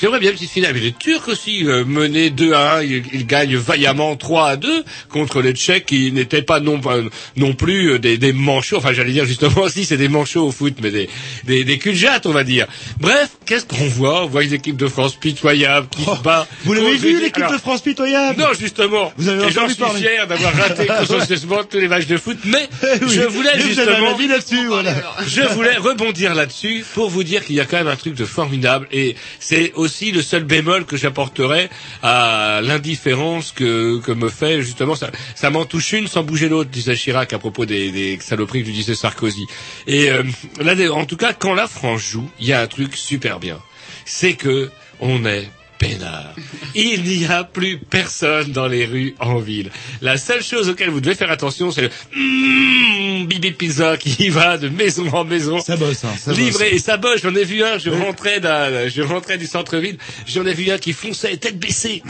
J'aimerais 0.00 0.18
bien 0.20 0.30
une 0.30 0.36
petite 0.36 0.50
finale. 0.50 0.72
Mais 0.74 0.80
les 0.80 0.92
Turcs 0.92 1.28
aussi 1.28 1.64
euh, 1.66 1.84
menés 1.84 2.30
2 2.30 2.52
à 2.52 2.76
1, 2.76 2.82
ils, 2.82 3.02
ils 3.12 3.26
gagnent 3.26 3.56
vaillamment 3.56 4.16
3 4.16 4.48
à 4.48 4.56
2 4.56 4.84
contre 5.08 5.42
les 5.42 5.52
Tchèques 5.52 5.86
qui 5.86 6.10
n'étaient 6.12 6.42
pas 6.42 6.60
non, 6.60 6.80
pas- 6.80 6.98
non 7.36 7.52
plus 7.54 7.92
euh, 7.92 7.98
des, 7.98 8.16
des 8.18 8.32
manchots. 8.32 8.78
Enfin, 8.78 8.92
j'allais 8.92 9.12
dire 9.12 9.24
justement 9.26 9.68
si 9.72 9.84
c'est 9.84 9.96
des 9.96 10.08
manchots 10.08 10.46
au 10.46 10.52
foot, 10.52 10.74
mais 10.82 10.90
des, 10.90 11.08
des, 11.44 11.64
des 11.64 11.78
on 12.24 12.30
va 12.32 12.44
dire. 12.44 12.66
Bref, 12.98 13.30
qu'est-ce 13.46 13.66
qu'on 13.66 13.86
voit? 13.88 14.24
On 14.24 14.26
voit 14.26 14.44
une 14.44 14.54
équipe 14.54 14.76
de 14.76 14.86
France 14.88 15.16
pitoyable 15.16 15.88
qui 15.90 16.02
se 16.04 16.22
bat. 16.22 16.46
Oh, 16.50 16.54
Vous 16.64 16.72
l'avez 16.74 16.96
vu 16.96 17.18
l'équipe 17.20 17.36
Alors, 17.38 17.52
de 17.52 17.58
France 17.58 17.82
pitoyable? 17.82 18.40
Non, 18.40 18.48
justement. 18.58 19.12
Vous 19.16 19.28
avez 19.28 19.48
Et 19.48 19.50
j'en 19.50 19.66
suis 19.68 19.76
parler. 19.76 20.00
fier 20.00 20.26
d'avoir 20.26 20.54
raté 20.54 20.86
consciencieusement 20.98 21.64
tous 21.64 21.78
les 21.78 21.88
matchs 21.88 22.06
de 22.06 22.16
foot, 22.16 22.38
mais 22.44 22.68
Eh 22.82 23.04
oui, 23.04 23.10
je 23.14 23.22
voulais 23.22 23.58
justement, 23.60 24.16
là-dessus, 24.28 24.66
voilà. 24.66 24.94
je 25.26 25.42
voulais 25.54 25.76
rebondir 25.76 26.34
là-dessus 26.34 26.84
pour 26.94 27.10
vous 27.10 27.24
dire 27.24 27.44
qu'il 27.44 27.56
y 27.56 27.60
a 27.60 27.64
quand 27.64 27.76
même 27.78 27.88
un 27.88 27.96
truc 27.96 28.14
de 28.14 28.24
formidable 28.24 28.86
et 28.92 29.16
c'est 29.38 29.72
aussi 29.74 29.89
le 30.12 30.22
seul 30.22 30.44
bémol 30.44 30.84
que 30.84 30.96
j'apporterai 30.96 31.68
à 32.02 32.60
l'indifférence 32.62 33.52
que, 33.52 34.00
que 34.00 34.12
me 34.12 34.28
fait 34.28 34.62
justement 34.62 34.94
ça, 34.94 35.10
ça 35.34 35.50
m'en 35.50 35.64
touche 35.64 35.92
une 35.92 36.06
sans 36.06 36.22
bouger 36.22 36.48
l'autre, 36.48 36.70
disait 36.70 36.96
Chirac 36.96 37.32
à 37.32 37.38
propos 37.38 37.66
des, 37.66 37.90
des 37.90 38.18
saloperies 38.20 38.64
que 38.64 38.70
disait 38.70 38.94
Sarkozy. 38.94 39.46
Et 39.86 40.10
euh, 40.10 40.22
là, 40.60 40.74
en 40.92 41.04
tout 41.04 41.16
cas, 41.16 41.32
quand 41.32 41.54
la 41.54 41.66
France 41.66 42.02
joue, 42.02 42.28
il 42.40 42.46
y 42.46 42.52
a 42.52 42.60
un 42.60 42.66
truc 42.66 42.96
super 42.96 43.38
bien, 43.38 43.58
c'est 44.04 44.34
que 44.34 44.70
on 45.00 45.24
est 45.24 45.48
peinard. 45.80 46.34
Il 46.74 47.02
n'y 47.02 47.26
a 47.26 47.42
plus 47.42 47.78
personne 47.78 48.52
dans 48.52 48.68
les 48.68 48.84
rues 48.86 49.14
en 49.18 49.38
ville. 49.38 49.70
La 50.02 50.16
seule 50.18 50.42
chose 50.42 50.68
auquel 50.68 50.90
vous 50.90 51.00
devez 51.00 51.16
faire 51.16 51.30
attention, 51.30 51.72
c'est 51.72 51.82
le 51.82 51.90
mm, 52.14 53.26
bibi 53.26 53.50
pizza 53.52 53.96
qui 53.96 54.28
va 54.28 54.58
de 54.58 54.68
maison 54.68 55.08
en 55.12 55.24
maison. 55.24 55.58
Ça 55.60 55.76
bosse, 55.76 56.04
hein, 56.04 56.14
ça 56.16 56.30
bosse. 56.30 56.38
Livré 56.38 56.74
et 56.74 56.78
ça 56.78 56.96
bosse. 56.96 57.22
J'en 57.22 57.34
ai 57.34 57.44
vu 57.44 57.64
un. 57.64 57.78
Je 57.78 57.90
rentrais 57.90 58.40
d'un, 58.40 58.88
je 58.88 59.02
rentrais 59.02 59.38
du 59.38 59.46
centre-ville. 59.46 59.96
J'en 60.26 60.44
ai 60.46 60.54
vu 60.54 60.70
un 60.70 60.78
qui 60.78 60.92
fonçait 60.92 61.36
tête 61.38 61.58
baissée 61.58 62.02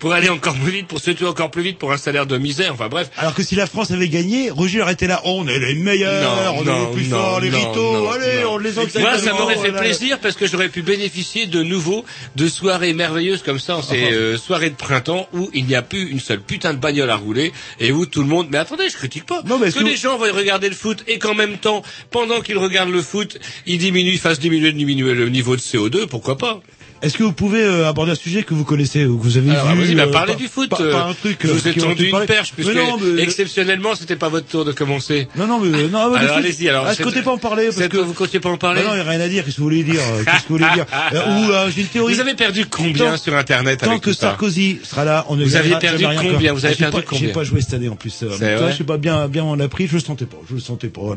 pour 0.00 0.12
aller 0.12 0.30
encore 0.30 0.54
plus 0.54 0.72
vite, 0.72 0.88
pour 0.88 0.98
se 0.98 1.10
tuer 1.10 1.26
encore 1.26 1.50
plus 1.50 1.62
vite 1.62 1.78
pour 1.78 1.92
un 1.92 1.98
salaire 1.98 2.26
de 2.26 2.38
misère. 2.38 2.72
Enfin 2.72 2.88
bref. 2.88 3.10
Alors 3.18 3.34
que 3.34 3.42
si 3.42 3.54
la 3.54 3.66
France 3.66 3.90
avait 3.90 4.08
gagné, 4.08 4.50
Roger 4.50 4.80
aurait 4.80 4.94
été 4.94 5.06
là. 5.06 5.20
Oh, 5.24 5.36
on 5.40 5.46
est 5.46 5.58
les 5.58 5.74
meilleurs, 5.74 6.54
on 6.56 6.62
est 6.62 6.80
les 6.80 6.92
plus 6.92 7.04
forts, 7.04 7.40
les 7.40 7.50
non, 7.50 7.74
non, 7.74 8.10
allez, 8.10 8.42
non. 8.42 8.54
on 8.54 8.58
les. 8.58 8.72
Moi, 8.72 9.18
ça 9.18 9.34
m'aurait 9.34 9.56
fait 9.56 9.72
plaisir 9.72 10.18
parce 10.20 10.36
que 10.36 10.46
j'aurais 10.46 10.68
pu 10.68 10.82
bénéficier 10.82 11.46
de 11.46 11.62
nouveau 11.62 12.04
de 12.36 12.48
soirées 12.48 12.92
merveilleuses 12.94 13.09
comme 13.44 13.58
ça, 13.58 13.76
en 13.76 13.82
ces 13.82 14.12
euh, 14.12 14.36
soirées 14.36 14.70
de 14.70 14.76
printemps 14.76 15.28
où 15.32 15.50
il 15.52 15.66
n'y 15.66 15.74
a 15.74 15.82
plus 15.82 16.08
une 16.10 16.20
seule 16.20 16.40
putain 16.40 16.74
de 16.74 16.78
bagnole 16.78 17.10
à 17.10 17.16
rouler 17.16 17.52
et 17.78 17.92
où 17.92 18.06
tout 18.06 18.22
le 18.22 18.28
monde. 18.28 18.48
Mais 18.50 18.58
attendez, 18.58 18.88
je 18.88 18.96
critique 18.96 19.26
pas. 19.26 19.42
Non, 19.44 19.58
mais 19.58 19.72
que 19.72 19.84
les 19.84 19.96
gens 19.96 20.16
vont 20.16 20.32
regarder 20.32 20.68
le 20.68 20.74
foot 20.74 21.04
et 21.06 21.18
qu'en 21.18 21.34
même 21.34 21.58
temps, 21.58 21.82
pendant 22.10 22.40
qu'ils 22.40 22.58
regardent 22.58 22.92
le 22.92 23.02
foot, 23.02 23.38
ils 23.66 23.78
diminuent, 23.78 24.18
fassent 24.18 24.40
diminuer, 24.40 24.72
diminuer 24.72 25.14
le 25.14 25.28
niveau 25.28 25.56
de 25.56 25.60
CO2, 25.60 26.06
pourquoi 26.06 26.38
pas? 26.38 26.60
Est-ce 27.02 27.16
que 27.16 27.22
vous 27.22 27.32
pouvez 27.32 27.62
euh, 27.62 27.88
aborder 27.88 28.12
un 28.12 28.16
sujet 28.16 28.42
que 28.42 28.52
vous 28.52 28.64
connaissez 28.64 29.06
ou 29.06 29.16
que 29.16 29.22
vous 29.22 29.38
avez 29.38 29.50
Alors, 29.50 29.72
vu 29.74 29.84
vas-y, 29.84 29.94
bah, 29.94 30.02
euh, 30.02 30.12
parlez 30.12 30.34
du 30.34 30.48
foot. 30.48 30.68
pas- 30.68 30.78
euh, 30.82 30.92
pas 30.92 31.04
un 31.04 31.14
truc. 31.14 31.38
je 31.42 31.48
euh, 31.48 31.52
vous 31.54 31.68
ai 31.68 31.72
qui 31.72 31.80
aurait 31.80 31.88
tendu 31.94 32.04
une 32.04 32.10
parler. 32.10 32.26
perche 32.26 32.52
puisque 32.54 32.68
Mais 32.68 32.74
non, 32.74 32.98
mais- 33.00 33.22
exceptionnellement, 33.22 33.94
c'était 33.94 34.16
pas 34.16 34.28
votre 34.28 34.46
tour 34.46 34.64
de 34.66 34.72
commencer. 34.72 35.26
Non, 35.36 35.46
non, 35.46 35.60
mais 35.60 35.88
non. 35.88 36.12
Alors, 36.14 36.36
allez-y, 36.36 36.68
alors, 36.68 36.86
c'est- 36.92 37.02
comptais 37.02 37.22
pas 37.22 37.30
en 37.32 37.38
parler 37.38 37.66
parce 37.74 37.88
que 37.88 37.96
vous 37.96 38.12
comptiez 38.12 38.38
pas 38.40 38.50
en 38.50 38.58
parler 38.58 38.82
Bah 38.82 38.88
non, 38.88 38.94
il 38.94 38.98
y 38.98 39.00
a 39.00 39.04
rien 39.10 39.20
à 39.20 39.28
dire. 39.28 39.44
Qu'est-ce 39.44 39.56
que 39.56 39.60
vous 39.62 39.68
voulez 39.68 39.82
dire 39.82 40.00
euh, 40.12 40.24
Qu'est-ce 40.24 40.42
que 40.42 40.48
vous 40.48 40.58
voulez 40.58 40.70
dire 40.74 40.84
Euh, 41.14 41.18
Ou 41.46 41.50
euh, 41.50 41.70
j'ai 41.74 41.80
une 41.82 41.86
théorie. 41.88 42.14
Vous 42.14 42.20
avez 42.20 42.34
perdu 42.34 42.66
combien 42.66 43.16
sur 43.16 43.34
Internet 43.34 43.80
Tant 43.80 43.90
avec 43.90 44.02
que 44.02 44.12
Sarkozy 44.12 44.78
sera 44.82 45.04
là, 45.04 45.24
on 45.28 45.36
ne 45.36 45.44
Vous 45.44 45.56
aviez 45.56 45.70
gagnera 45.80 45.98
perdu 45.98 46.04
combien. 46.32 46.52
Vous 46.52 46.64
avez 46.66 46.74
Ah, 46.78 46.90
perdu 46.90 47.06
combien 47.06 47.26
J'ai 47.28 47.32
pas 47.32 47.44
joué 47.44 47.60
cette 47.62 47.74
année 47.74 47.88
en 47.88 47.96
plus. 47.96 48.22
euh, 48.22 48.70
je 48.70 48.76
sais 48.76 48.84
pas 48.84 48.98
bien, 48.98 49.26
bien 49.28 49.44
on 49.44 49.58
a 49.58 49.68
pris. 49.68 49.86
Je 49.86 49.94
le 49.94 50.00
sentais 50.00 50.26
pas. 50.26 50.36
Je 50.48 50.54
le 50.54 50.60
sentais 50.60 50.88
pas. 50.88 51.00
oh. 51.02 51.16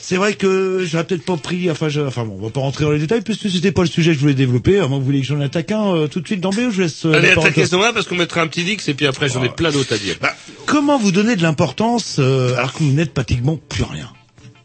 C'est 0.00 0.16
vrai 0.16 0.34
que 0.34 0.84
j'aurais 0.86 1.04
peut-être 1.04 1.24
pas 1.24 1.36
pris. 1.36 1.70
Enfin, 1.70 1.88
enfin 2.06 2.24
bon, 2.24 2.36
on 2.40 2.44
va 2.44 2.50
pas 2.50 2.60
rentrer 2.60 2.84
dans 2.84 2.90
les 2.90 2.98
détails 2.98 3.20
puisque 3.22 3.48
c'était 3.50 3.72
pas 3.72 3.82
le 3.82 3.88
sujet 3.88 4.10
que 4.12 4.16
je 4.16 4.20
voulais 4.20 4.34
développer. 4.34 4.80
Vous 5.02 5.06
voulez 5.06 5.20
que 5.20 5.26
j'en 5.26 5.40
attaque 5.40 5.72
un 5.72 5.94
euh, 5.96 6.06
tout 6.06 6.20
de 6.20 6.26
suite 6.26 6.40
d'emblée 6.40 6.64
ou 6.66 6.70
je 6.70 6.82
laisse. 6.82 7.04
euh, 7.04 7.14
Allez, 7.14 7.30
attaquez 7.30 7.62
à- 7.62 7.66
ce 7.66 7.74
moment 7.74 7.92
parce 7.92 8.06
qu'on 8.06 8.14
mettra 8.14 8.40
un 8.40 8.46
petit 8.46 8.62
dix 8.62 8.88
et 8.88 8.94
puis 8.94 9.06
après 9.06 9.28
j'en 9.28 9.42
ai 9.42 9.48
plein 9.48 9.72
d'autres 9.72 9.92
à 9.94 9.98
dire. 9.98 10.14
Bah, 10.20 10.34
comment 10.66 10.96
vous 10.98 11.10
donner 11.12 11.34
de 11.36 11.42
l'importance 11.42 12.16
euh, 12.20 12.54
alors 12.56 12.72
que 12.72 12.78
vous 12.84 12.92
n'êtes 12.92 13.12
pratiquement 13.12 13.56
plus 13.68 13.82
rien? 13.84 14.08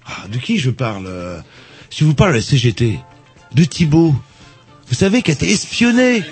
Ah, 0.06 0.28
De 0.32 0.38
qui 0.38 0.58
je 0.60 0.70
parle 0.70 1.06
euh, 1.08 1.40
Si 1.90 2.00
je 2.02 2.06
vous 2.06 2.14
parle 2.14 2.32
de 2.32 2.36
la 2.38 2.42
CGT, 2.44 3.00
de 3.56 3.64
Thibault, 3.64 4.16
vous 4.90 4.96
savez 4.96 5.22
qu'elle 5.22 5.34
a 5.36 5.38
été 5.44 5.52
espionné 5.52 6.24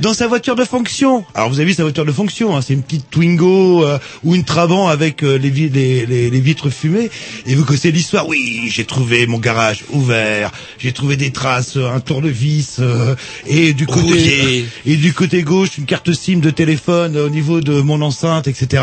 dans 0.00 0.14
sa 0.14 0.26
voiture 0.26 0.56
de 0.56 0.64
fonction. 0.64 1.24
Alors 1.34 1.48
vous 1.48 1.56
avez 1.60 1.66
vu 1.66 1.74
sa 1.74 1.84
voiture 1.84 2.04
de 2.04 2.12
fonction, 2.12 2.56
hein, 2.56 2.60
c'est 2.60 2.72
une 2.74 2.82
petite 2.82 3.08
Twingo 3.10 3.84
euh, 3.84 3.98
ou 4.24 4.34
une 4.34 4.44
Trabant 4.44 4.88
avec 4.88 5.22
euh, 5.22 5.36
les, 5.38 5.50
les, 5.50 6.06
les, 6.06 6.30
les 6.30 6.40
vitres 6.40 6.70
fumées. 6.70 7.08
Et 7.46 7.54
vous 7.54 7.64
connaissez 7.64 7.92
l'histoire? 7.92 8.26
Oui, 8.26 8.68
j'ai 8.68 8.84
trouvé 8.84 9.26
mon 9.26 9.38
garage 9.38 9.84
ouvert, 9.90 10.50
j'ai 10.78 10.92
trouvé 10.92 11.16
des 11.16 11.30
traces, 11.30 11.76
euh, 11.76 11.88
un 11.88 12.00
tournevis 12.00 12.76
euh, 12.80 13.14
et 13.46 13.74
du 13.74 13.86
côté 13.86 14.00
Rouillé. 14.00 14.66
et 14.86 14.96
du 14.96 15.12
côté 15.12 15.42
gauche 15.42 15.78
une 15.78 15.86
carte 15.86 16.12
SIM 16.12 16.38
de 16.40 16.50
téléphone 16.50 17.16
euh, 17.16 17.26
au 17.26 17.30
niveau 17.30 17.60
de 17.60 17.80
mon 17.80 18.02
enceinte, 18.02 18.48
etc. 18.48 18.82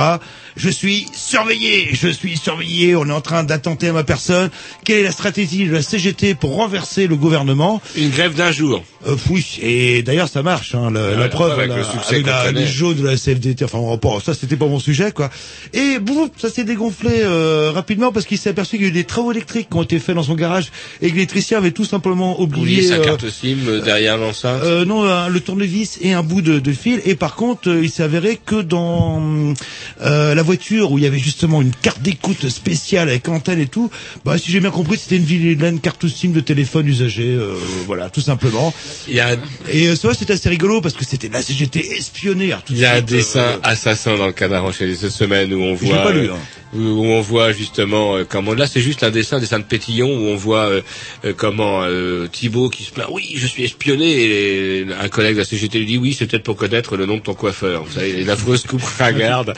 Je 0.56 0.70
suis 0.70 1.06
surveillé, 1.14 1.90
je 1.94 2.08
suis 2.08 2.38
surveillé. 2.38 2.96
On 2.96 3.06
est 3.08 3.12
en 3.12 3.22
train 3.22 3.44
d'attenter 3.44 3.90
à 3.90 3.94
ma 3.94 4.04
personne. 4.04 4.50
Quelle 4.86 5.00
est 5.00 5.04
la 5.04 5.12
stratégie 5.12 5.66
de 5.68 5.74
la 5.74 5.82
CGT 5.82 6.34
pour 6.36 6.56
renverser 6.56 7.08
le 7.08 7.16
gouvernement? 7.16 7.82
Une 7.98 8.10
grève 8.10 8.34
d'un 8.34 8.52
jour. 8.52 8.84
Euh, 9.08 9.16
oui, 9.30 9.60
et 9.62 10.04
d'ailleurs 10.04 10.28
ça 10.30 10.44
marche, 10.44 10.76
hein, 10.76 10.92
la, 10.92 11.02
Ouais, 11.02 11.12
la 11.12 11.18
la 11.18 11.30
preuve 11.30 11.52
avec 11.52 11.70
la- 11.70 11.78
le 11.78 11.84
succès 11.84 12.16
avec 12.16 12.26
la, 12.28 12.52
les 12.52 12.68
jaunes 12.68 12.98
de 12.98 13.04
la 13.06 13.16
CFDT, 13.18 13.64
enfin 13.66 13.78
on 13.80 13.90
va 13.90 13.98
pas- 13.98 14.20
ça 14.24 14.34
c'était 14.34 14.56
pas 14.58 14.68
mon 14.68 14.80
sujet 14.80 15.12
quoi. 15.12 15.30
Et 15.74 16.00
boum, 16.00 16.30
ça 16.38 16.50
s'est 16.50 16.64
dégonflé 16.64 17.12
euh, 17.22 17.72
rapidement 17.74 18.12
parce 18.12 18.26
qu'il 18.26 18.38
s'est 18.38 18.50
aperçu 18.50 18.78
qu'il 18.78 18.84
y 18.84 18.86
a 18.86 18.90
eu 18.90 18.92
des 18.92 19.04
travaux 19.04 19.32
électriques 19.32 19.70
qui 19.70 19.78
ont 19.78 19.84
été 19.84 20.00
faits 20.00 20.16
dans 20.16 20.24
son 20.24 20.36
garage 20.36 20.72
et 21.02 21.10
que 21.10 21.14
l'électricien 21.16 21.58
avait 21.58 21.72
tout 21.72 21.86
simplement 21.86 22.40
oublié 22.42 22.82
sa 22.84 22.96
euh, 22.96 23.04
carte 23.04 23.30
SIM 23.30 23.58
euh, 23.68 23.82
derrière 23.82 24.18
l'enceinte. 24.18 24.62
euh, 24.64 24.86
non, 24.86 25.04
le 25.28 25.40
tournevis 25.40 25.98
et 26.02 26.14
un 26.14 26.24
bout 26.24 26.42
de, 26.42 26.60
de 26.60 26.72
fil. 26.74 27.02
Et 27.06 27.16
par 27.16 27.36
contre, 27.36 27.70
euh, 27.70 27.82
il 27.84 27.90
s'est 27.90 28.04
avéré 28.04 28.40
que 28.46 28.62
dans 28.62 29.54
euh, 30.02 30.36
la 30.36 30.44
voiture 30.44 30.92
où 30.92 30.98
il 30.98 31.04
y 31.04 31.08
avait 31.08 31.18
justement 31.20 31.62
une 31.62 31.72
carte 31.72 32.02
d'écoute 32.02 32.50
spéciale 32.50 33.10
avec 33.10 33.28
antenne 33.30 33.60
et 33.60 33.68
tout, 33.68 33.90
bah 34.26 34.38
si 34.38 34.52
j'ai 34.52 34.60
bien 34.60 34.72
compris, 34.72 34.98
c'était 34.98 35.18
une 35.18 35.24
vilaine 35.24 35.80
carte 35.80 36.08
SIM 36.08 36.30
de 36.32 36.40
téléphone 36.40 36.88
usagé, 36.88 37.24
euh, 37.30 37.54
voilà, 37.86 38.10
tout 38.10 38.22
simplement. 38.22 38.74
Il 39.08 39.16
y 39.16 39.20
a, 39.20 39.34
Et 39.70 39.88
euh, 39.88 39.96
ça, 39.96 40.14
c'était 40.14 40.34
assez 40.34 40.50
rigolo 40.50 40.82
parce 40.82 40.96
que 40.96 41.06
c'était 41.06 41.30
espionnée. 41.74 42.48
alors, 42.52 42.64
tout 42.64 42.74
de 42.74 42.78
il 42.78 42.82
y 42.82 42.86
a 42.86 42.94
un 42.94 42.96
suite, 42.98 43.12
euh, 43.12 43.16
dessin 43.18 43.60
assassin 43.64 44.18
dans 44.18 44.28
le 44.28 44.34
canard 44.34 44.66
enchaîné 44.66 44.96
cette 44.96 45.12
semaine 45.12 45.54
où 45.54 45.62
on 45.62 45.76
voit 45.76 46.04
pas 46.04 46.12
lu, 46.12 46.30
euh, 46.30 46.34
hein. 46.34 46.38
Où 46.74 46.98
où 46.98 47.06
on 47.06 47.22
voit 47.22 47.52
justement 47.52 48.16
euh, 48.16 48.26
comment 48.28 48.54
là 48.54 48.68
c'est 48.68 48.82
juste 48.82 49.04
un 49.04 49.12
dessin 49.12 49.38
un 49.38 49.40
dessin 49.40 49.60
de 49.60 49.64
Pétillon 49.64 50.08
où 50.08 50.28
on 50.28 50.36
voit 50.36 50.68
euh, 50.68 50.82
euh, 51.26 51.34
comment 51.36 51.84
euh, 51.84 52.28
Thibaut 52.28 52.70
qui 52.70 52.84
se 52.84 52.92
plaint 52.92 53.08
oui 53.12 53.34
je 53.36 53.48
suis 53.48 53.64
espionné 53.64 54.06
et 54.06 54.88
un 55.00 55.10
collègue 55.10 55.34
de 55.34 55.40
la 55.40 55.46
CGT 55.46 55.80
lui 55.80 55.86
dit 55.86 55.98
oui 55.98 56.14
c'est 56.14 56.28
peut-être 56.28 56.44
pour 56.44 56.56
connaître 56.56 56.98
le 56.98 57.06
nom 57.06 57.16
de 57.18 57.22
ton 57.22 57.34
coiffeur. 57.34 57.84
Vous 57.84 57.94
savez 57.94 58.22
une 58.22 58.30
affreuse 58.30 58.64
coupe 58.64 58.84
ringarde 59.00 59.54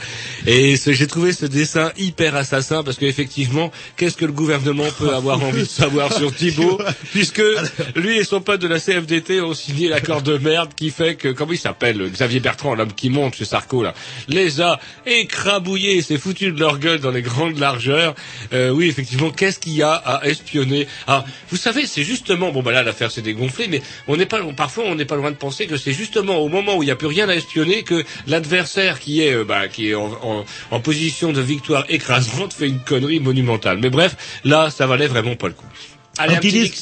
et 0.46 0.76
j'ai 0.76 1.06
trouvé 1.06 1.32
ce 1.32 1.46
dessin 1.46 1.92
hyper 1.98 2.36
assassin 2.36 2.82
parce 2.82 2.96
qu'effectivement 2.96 3.70
qu'est-ce 3.96 4.16
que 4.16 4.26
le 4.26 4.32
gouvernement 4.32 4.88
peut 4.98 5.14
avoir 5.14 5.42
envie 5.44 5.62
de 5.62 5.64
savoir 5.64 6.12
sur 6.12 6.34
Thibaut 6.34 6.78
puisque 7.12 7.42
lui 7.96 8.18
et 8.18 8.24
son 8.24 8.40
pote 8.40 8.60
de 8.60 8.68
la 8.68 8.78
CFDT 8.78 9.40
ont 9.40 9.54
signé 9.54 9.88
l'accord 9.88 10.22
de 10.22 10.38
merde 10.38 10.70
qui 10.76 10.90
fait 10.90 11.14
que 11.16 11.28
comment 11.28 11.52
il 11.52 11.58
s'appelle 11.58 12.10
Xavier 12.10 12.40
Bertrand 12.40 12.74
l'homme 12.74 12.92
qui 12.92 13.10
monte 13.10 13.34
chez 13.36 13.44
Sarko 13.44 13.82
là 13.82 13.94
les 14.28 14.60
a 14.60 14.78
écrabouillés 15.06 16.02
c'est 16.02 16.18
foutu 16.18 16.52
de 16.52 16.60
leur 16.60 16.78
gueule 16.78 16.99
dans 17.00 17.10
les 17.10 17.22
grandes 17.22 17.58
largeurs. 17.58 18.14
Euh, 18.52 18.70
oui, 18.70 18.88
effectivement, 18.88 19.30
qu'est-ce 19.30 19.58
qu'il 19.58 19.72
y 19.72 19.82
a 19.82 19.92
à 19.92 20.24
espionner 20.26 20.86
Ah, 21.06 21.24
vous 21.48 21.56
savez, 21.56 21.86
c'est 21.86 22.04
justement 22.04 22.50
bon 22.52 22.62
bah 22.62 22.72
là 22.72 22.82
l'affaire 22.82 23.10
s'est 23.10 23.22
dégonflée, 23.22 23.68
mais 23.68 23.82
on 24.08 24.16
n'est 24.16 24.26
pas 24.26 24.40
parfois 24.56 24.84
on 24.86 24.94
n'est 24.94 25.04
pas 25.04 25.16
loin 25.16 25.30
de 25.30 25.36
penser 25.36 25.66
que 25.66 25.76
c'est 25.76 25.92
justement 25.92 26.38
au 26.38 26.48
moment 26.48 26.76
où 26.76 26.82
il 26.82 26.86
n'y 26.86 26.92
a 26.92 26.96
plus 26.96 27.06
rien 27.06 27.28
à 27.28 27.34
espionner 27.34 27.82
que 27.82 28.04
l'adversaire 28.26 29.00
qui 29.00 29.22
est 29.22 29.34
euh, 29.34 29.44
bah, 29.44 29.68
qui 29.68 29.90
est 29.90 29.94
en, 29.94 30.10
en, 30.22 30.44
en 30.70 30.80
position 30.80 31.32
de 31.32 31.40
victoire 31.40 31.84
écrasante 31.88 32.52
fait 32.52 32.68
une 32.68 32.80
connerie 32.80 33.20
monumentale. 33.20 33.78
Mais 33.78 33.90
bref, 33.90 34.16
là 34.44 34.70
ça 34.70 34.86
valait 34.86 35.08
vraiment 35.08 35.36
pas 35.36 35.48
le 35.48 35.54
coup. 35.54 35.66
Allez, 36.18 36.34
un 36.34 36.38
petit. 36.40 36.72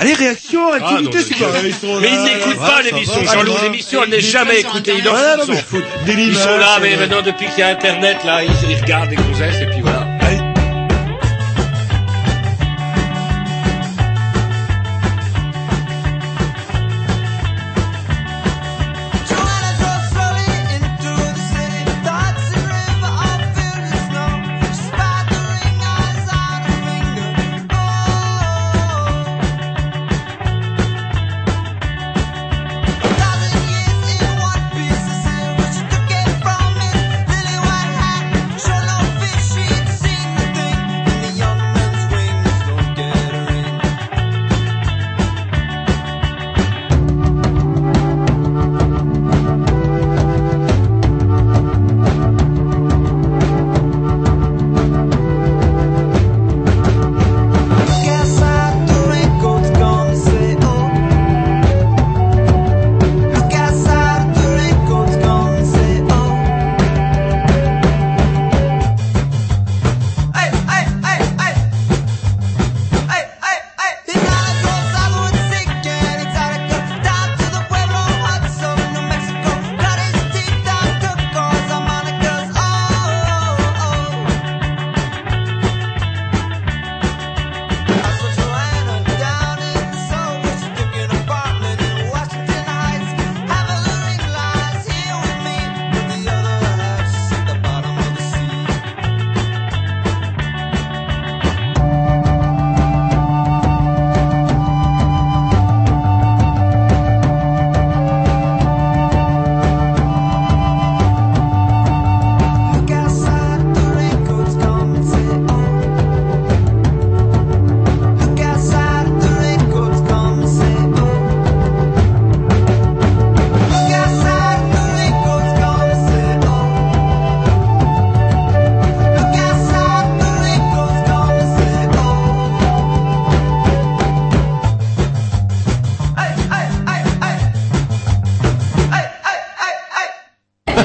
Allez, 0.00 0.14
réaction, 0.14 0.60
Ah, 0.72 0.76
activité, 0.76 1.18
mais 1.18 1.22
c'est 1.24 1.34
quoi 1.34 1.48
mais 2.00 2.08
Ils 2.08 2.14
ils 2.14 2.22
n'écoutent 2.24 2.58
pas 2.58 2.82
l'émission, 2.82 3.24
Jean-Loup. 3.24 3.52
L'émission, 3.64 4.00
elle 4.04 4.10
n'est 4.10 4.18
Ils 4.18 4.24
jamais 4.24 4.60
écoutée. 4.60 4.94
Ils 4.96 5.56
foutent. 5.62 5.84
des 6.04 6.12
Ils 6.12 6.36
sont 6.36 6.56
là, 6.56 6.78
mais 6.80 6.94
euh, 6.94 7.00
maintenant, 7.00 7.22
depuis 7.22 7.46
qu'il 7.48 7.58
y 7.58 7.62
a 7.62 7.68
Internet, 7.68 8.18
là, 8.24 8.44
ils, 8.44 8.70
ils 8.70 8.80
regardent 8.80 9.10
les 9.10 9.16
gonzesses, 9.16 9.60
et 9.60 9.66
puis 9.66 9.80
voilà. 9.80 10.07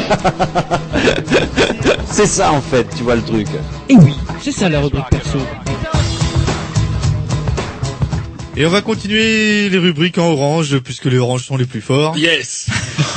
C'est 2.11 2.27
ça 2.27 2.51
en 2.51 2.61
fait, 2.61 2.85
tu 2.95 3.03
vois 3.03 3.15
le 3.15 3.23
truc. 3.23 3.47
Et 3.89 3.95
oui, 3.95 4.13
c'est 4.39 4.51
ça 4.51 4.69
la 4.69 4.79
rubrique 4.79 5.09
perso. 5.09 5.39
Et 8.55 8.67
on 8.67 8.69
va 8.69 8.81
continuer 8.81 9.67
les 9.69 9.77
rubriques 9.79 10.19
en 10.19 10.31
orange, 10.31 10.77
puisque 10.77 11.05
les 11.05 11.17
oranges 11.17 11.43
sont 11.43 11.57
les 11.57 11.65
plus 11.65 11.81
forts. 11.81 12.15
Yes. 12.15 12.67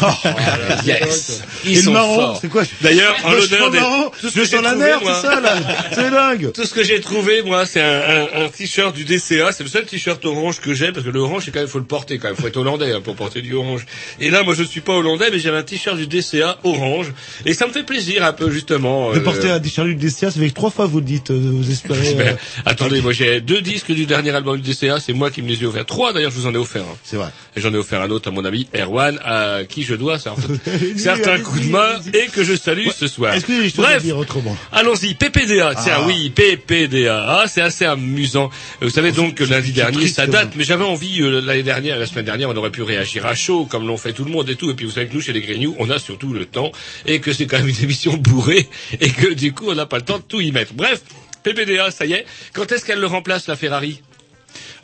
yes. 0.86 1.42
Ils 1.66 1.72
Et 1.72 1.76
le 1.76 1.82
sont 1.82 1.92
marron, 1.92 2.14
forts. 2.14 2.38
c'est 2.40 2.48
quoi 2.48 2.62
D'ailleurs, 2.80 3.14
en 3.24 3.32
l'honneur 3.32 3.70
des... 3.70 3.80
marron, 3.80 4.10
tout 4.20 4.30
ce 4.30 4.44
je 4.44 4.50
que 4.56 4.62
la 4.62 4.70
trouvé, 4.70 4.86
moi- 5.02 5.14
c'est 5.20 5.26
ça, 5.26 5.40
là. 5.40 5.56
C'est 5.92 6.10
dingue. 6.10 6.52
Tout 6.52 6.64
ce 6.64 6.72
que 6.74 6.84
j'ai 6.84 7.00
trouvé, 7.00 7.42
moi, 7.42 7.66
c'est 7.66 7.80
un, 7.82 8.00
un, 8.40 8.44
un 8.44 8.48
t-shirt 8.48 8.94
du 8.94 9.04
DCA. 9.04 9.52
C'est 9.52 9.62
le 9.64 9.68
seul 9.68 9.84
t-shirt 9.84 10.24
orange 10.24 10.60
que 10.60 10.74
j'ai, 10.74 10.92
parce 10.92 11.04
que 11.04 11.10
le 11.10 11.20
orange, 11.20 11.42
c'est 11.44 11.50
quand 11.50 11.58
même, 11.60 11.68
faut 11.68 11.78
le 11.78 11.84
porter, 11.84 12.18
quand 12.18 12.28
même. 12.28 12.36
Faut 12.36 12.46
être 12.46 12.56
hollandais, 12.56 12.92
hein, 12.92 13.00
pour 13.02 13.16
porter 13.16 13.42
du 13.42 13.54
orange. 13.54 13.84
Et 14.20 14.30
là, 14.30 14.42
moi, 14.42 14.54
je 14.54 14.62
suis 14.62 14.80
pas 14.80 14.94
hollandais, 14.94 15.26
mais 15.32 15.38
j'avais 15.38 15.58
un 15.58 15.62
t-shirt 15.62 15.96
du 15.96 16.06
DCA 16.06 16.58
orange. 16.64 17.12
Et 17.44 17.54
ça 17.54 17.66
me 17.66 17.72
fait 17.72 17.82
plaisir, 17.84 18.24
un 18.24 18.32
peu, 18.32 18.50
justement. 18.50 19.12
De 19.12 19.18
euh, 19.18 19.22
porter 19.22 19.50
un 19.50 19.60
t-shirt 19.60 19.88
du 19.88 19.94
DCA, 19.96 20.30
ça 20.30 20.40
fait 20.40 20.48
que 20.48 20.54
trois 20.54 20.70
fois 20.70 20.86
vous 20.86 20.98
le 21.00 21.04
dites, 21.04 21.30
euh, 21.30 21.38
vous 21.40 21.70
espérez. 21.70 22.14
mais, 22.16 22.28
euh, 22.28 22.32
attendez, 22.64 23.00
moi 23.00 23.12
j'ai 23.12 23.40
deux 23.40 23.60
disques 23.60 23.92
du 23.92 24.06
dernier 24.06 24.30
album 24.30 24.60
du 24.60 24.70
DCA, 24.72 25.00
c'est 25.00 25.12
moi 25.12 25.30
qui 25.30 25.42
me 25.42 25.48
les 25.48 25.62
ai 25.62 25.66
offerts. 25.66 25.86
Trois 25.86 26.12
d'ailleurs, 26.12 26.30
je 26.30 26.36
vous 26.36 26.46
en 26.46 26.54
ai 26.54 26.58
offert. 26.58 26.82
un. 26.82 26.96
C'est 27.04 27.16
vrai. 27.16 27.28
Et 27.56 27.60
j'en 27.60 27.72
ai 27.72 27.76
offert 27.76 28.00
un 28.02 28.10
autre 28.10 28.28
à 28.28 28.30
mon 28.32 28.44
ami 28.44 28.68
Erwan, 28.76 29.18
à 29.24 29.60
qui 29.68 29.82
je 29.82 29.94
dois 29.94 30.18
certains, 30.18 30.42
certains 30.96 31.38
de 31.58 31.68
main 31.70 32.00
et 32.14 32.26
que 32.26 32.44
je 32.44 32.54
salue 32.54 32.88
ce 32.96 33.08
soir. 33.08 33.34
Est-ce 33.34 33.46
que 33.46 33.62
choses 33.68 33.78
à 33.80 33.88
Bref, 33.88 34.02
dire 34.02 34.18
autrement 34.18 34.56
allons-y. 34.72 35.14
PPDA, 35.14 35.74
tiens, 35.74 35.94
Ah. 35.98 36.06
oui, 36.06 36.30
PPDA. 36.30 37.24
Ah, 37.28 37.44
c'est 37.48 37.60
assez 37.60 37.84
amusant. 37.84 38.50
Vous 38.80 38.90
savez 38.90 39.12
donc 39.12 39.34
que 39.34 39.44
lundi 39.44 39.72
dernier, 39.72 40.08
ça 40.08 40.26
date, 40.26 40.50
mais 40.56 40.64
j'avais 40.64 40.84
envie 40.84 41.22
euh, 41.22 41.40
l'année 41.40 41.62
dernière, 41.62 41.98
la 41.98 42.06
semaine 42.06 42.24
dernière, 42.24 42.48
on 42.50 42.56
aurait 42.56 42.70
pu 42.70 42.82
réagir 42.82 43.26
à 43.26 43.34
chaud, 43.34 43.66
comme 43.66 43.86
l'ont 43.86 43.96
fait 43.96 44.12
tout 44.12 44.24
le 44.24 44.30
monde 44.30 44.48
et 44.50 44.56
tout. 44.56 44.70
Et 44.70 44.74
puis 44.74 44.86
vous 44.86 44.92
savez 44.92 45.06
que 45.08 45.14
nous, 45.14 45.20
chez 45.20 45.32
les 45.32 45.40
Grignoux, 45.40 45.74
on 45.78 45.90
a 45.90 45.98
surtout 45.98 46.32
le 46.32 46.44
temps 46.46 46.72
et 47.06 47.20
que 47.20 47.32
c'est 47.32 47.46
quand 47.46 47.58
même 47.58 47.68
une 47.68 47.82
émission 47.82 48.14
bourrée 48.16 48.68
et 49.00 49.10
que 49.10 49.32
du 49.34 49.52
coup, 49.52 49.64
on 49.68 49.74
n'a 49.74 49.86
pas 49.86 49.96
le 49.98 50.04
temps 50.04 50.18
de 50.18 50.22
tout 50.22 50.40
y 50.40 50.52
mettre. 50.52 50.72
Bref. 50.74 51.00
PPDA, 51.42 51.92
ça 51.92 52.06
y 52.06 52.12
est. 52.12 52.26
Quand 52.52 52.72
est-ce 52.72 52.84
qu'elle 52.84 52.98
le 52.98 53.06
remplace, 53.06 53.46
la 53.46 53.54
Ferrari? 53.54 54.02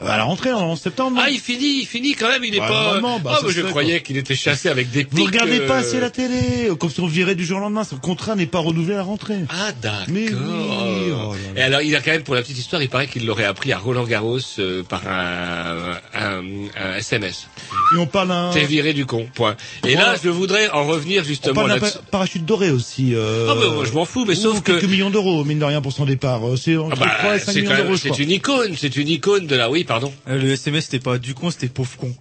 À 0.06 0.16
la 0.16 0.24
rentrée 0.24 0.52
en 0.52 0.76
septembre. 0.76 1.18
Ah, 1.22 1.30
il 1.30 1.38
finit, 1.40 1.80
il 1.80 1.86
finit 1.86 2.14
quand 2.14 2.28
même, 2.28 2.44
il 2.44 2.54
est 2.54 2.58
Bah, 2.58 2.68
pas... 2.68 2.82
normalement, 2.82 3.18
bah, 3.20 3.30
ah, 3.34 3.40
ça 3.40 3.46
mais 3.46 3.52
je 3.52 3.60
fait, 3.62 3.68
croyais 3.68 4.00
qu'il 4.02 4.16
était 4.16 4.34
chassé 4.34 4.68
avec 4.68 4.90
des 4.90 5.04
pics. 5.04 5.18
Vous 5.18 5.24
regardez 5.24 5.60
pas 5.60 5.76
euh, 5.76 5.80
assez 5.80 6.00
la 6.00 6.10
télé, 6.10 6.68
comme 6.78 6.90
si 6.90 7.00
on 7.00 7.06
virait 7.06 7.34
du 7.34 7.44
jour 7.44 7.58
au 7.58 7.60
lendemain. 7.60 7.84
Son 7.84 7.96
contrat 7.96 8.34
n'est 8.34 8.46
pas 8.46 8.58
renouvelé 8.58 8.94
à 8.94 8.98
la 8.98 9.02
rentrée. 9.04 9.36
Ah, 9.48 9.72
d'accord. 9.80 9.98
Mais 10.08 10.26
oui, 10.28 11.12
oh. 11.14 11.34
Et 11.56 11.62
alors, 11.62 11.82
il 11.82 11.94
a 11.96 12.00
quand 12.00 12.10
même, 12.12 12.22
pour 12.22 12.34
la 12.34 12.42
petite 12.42 12.58
histoire, 12.58 12.82
il 12.82 12.88
paraît 12.88 13.06
qu'il 13.06 13.26
l'aurait 13.26 13.44
appris 13.44 13.72
à 13.72 13.78
Roland 13.78 14.04
Garros 14.04 14.38
euh, 14.58 14.82
par 14.82 15.02
un, 15.06 15.98
un, 16.14 16.42
un 16.76 16.96
SMS. 16.96 17.46
Et 17.94 17.98
on 17.98 18.06
parle 18.06 18.28
d'un. 18.28 18.50
T'es 18.52 18.64
viré 18.64 18.92
du 18.92 19.06
con, 19.06 19.26
point. 19.34 19.56
Et 19.86 19.94
là, 19.94 20.14
je 20.22 20.28
voudrais 20.28 20.68
en 20.70 20.86
revenir 20.86 21.22
On 21.22 21.26
justement 21.26 21.54
parle 21.54 21.68
d'un 21.68 21.74
là-dessus. 21.76 21.98
pa- 21.98 22.04
parachute 22.10 22.44
doré 22.44 22.70
aussi. 22.70 23.14
Euh... 23.14 23.48
Ah, 23.50 23.54
bah, 23.54 23.66
moi, 23.74 23.84
je 23.84 23.92
m'en 23.92 24.04
fous, 24.04 24.24
mais 24.26 24.34
sauf 24.34 24.60
que... 24.62 24.72
quelques 24.72 24.84
millions 24.90 25.10
d'euros, 25.10 25.44
mine 25.44 25.58
de 25.58 25.64
rien, 25.64 25.80
pour 25.80 25.92
son 25.92 26.04
départ. 26.06 26.46
Euh, 26.46 26.56
C'est 26.56 26.76
entre 26.76 26.96
Ah 27.00 27.04
bah, 27.04 27.14
3 27.18 27.36
et 27.36 27.38
5 27.38 27.52
c'est 27.52 27.60
millions 27.62 27.76
d'euros, 27.76 27.96
c'est 27.96 28.18
une 28.18 28.30
icône, 28.30 28.74
c'est 28.76 28.96
une 28.96 29.08
icône 29.08 29.46
de 29.46 29.56
la... 29.56 29.70
Oui, 29.70 29.84
pardon. 29.92 30.12
Euh, 30.26 30.40
le 30.40 30.52
SMS 30.52 30.86
c'était 30.86 31.00
pas 31.00 31.18
du 31.18 31.34
con, 31.34 31.50
c'était 31.50 31.68
pauvre 31.68 31.98
con. 31.98 32.14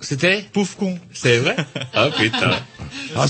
C'était 0.00 0.42
Pauvre 0.52 0.76
con. 0.76 0.98
C'est 1.12 1.38
vrai 1.38 1.56
Ah, 1.92 2.10
putain. 2.16 2.52
Ah, 3.16 3.26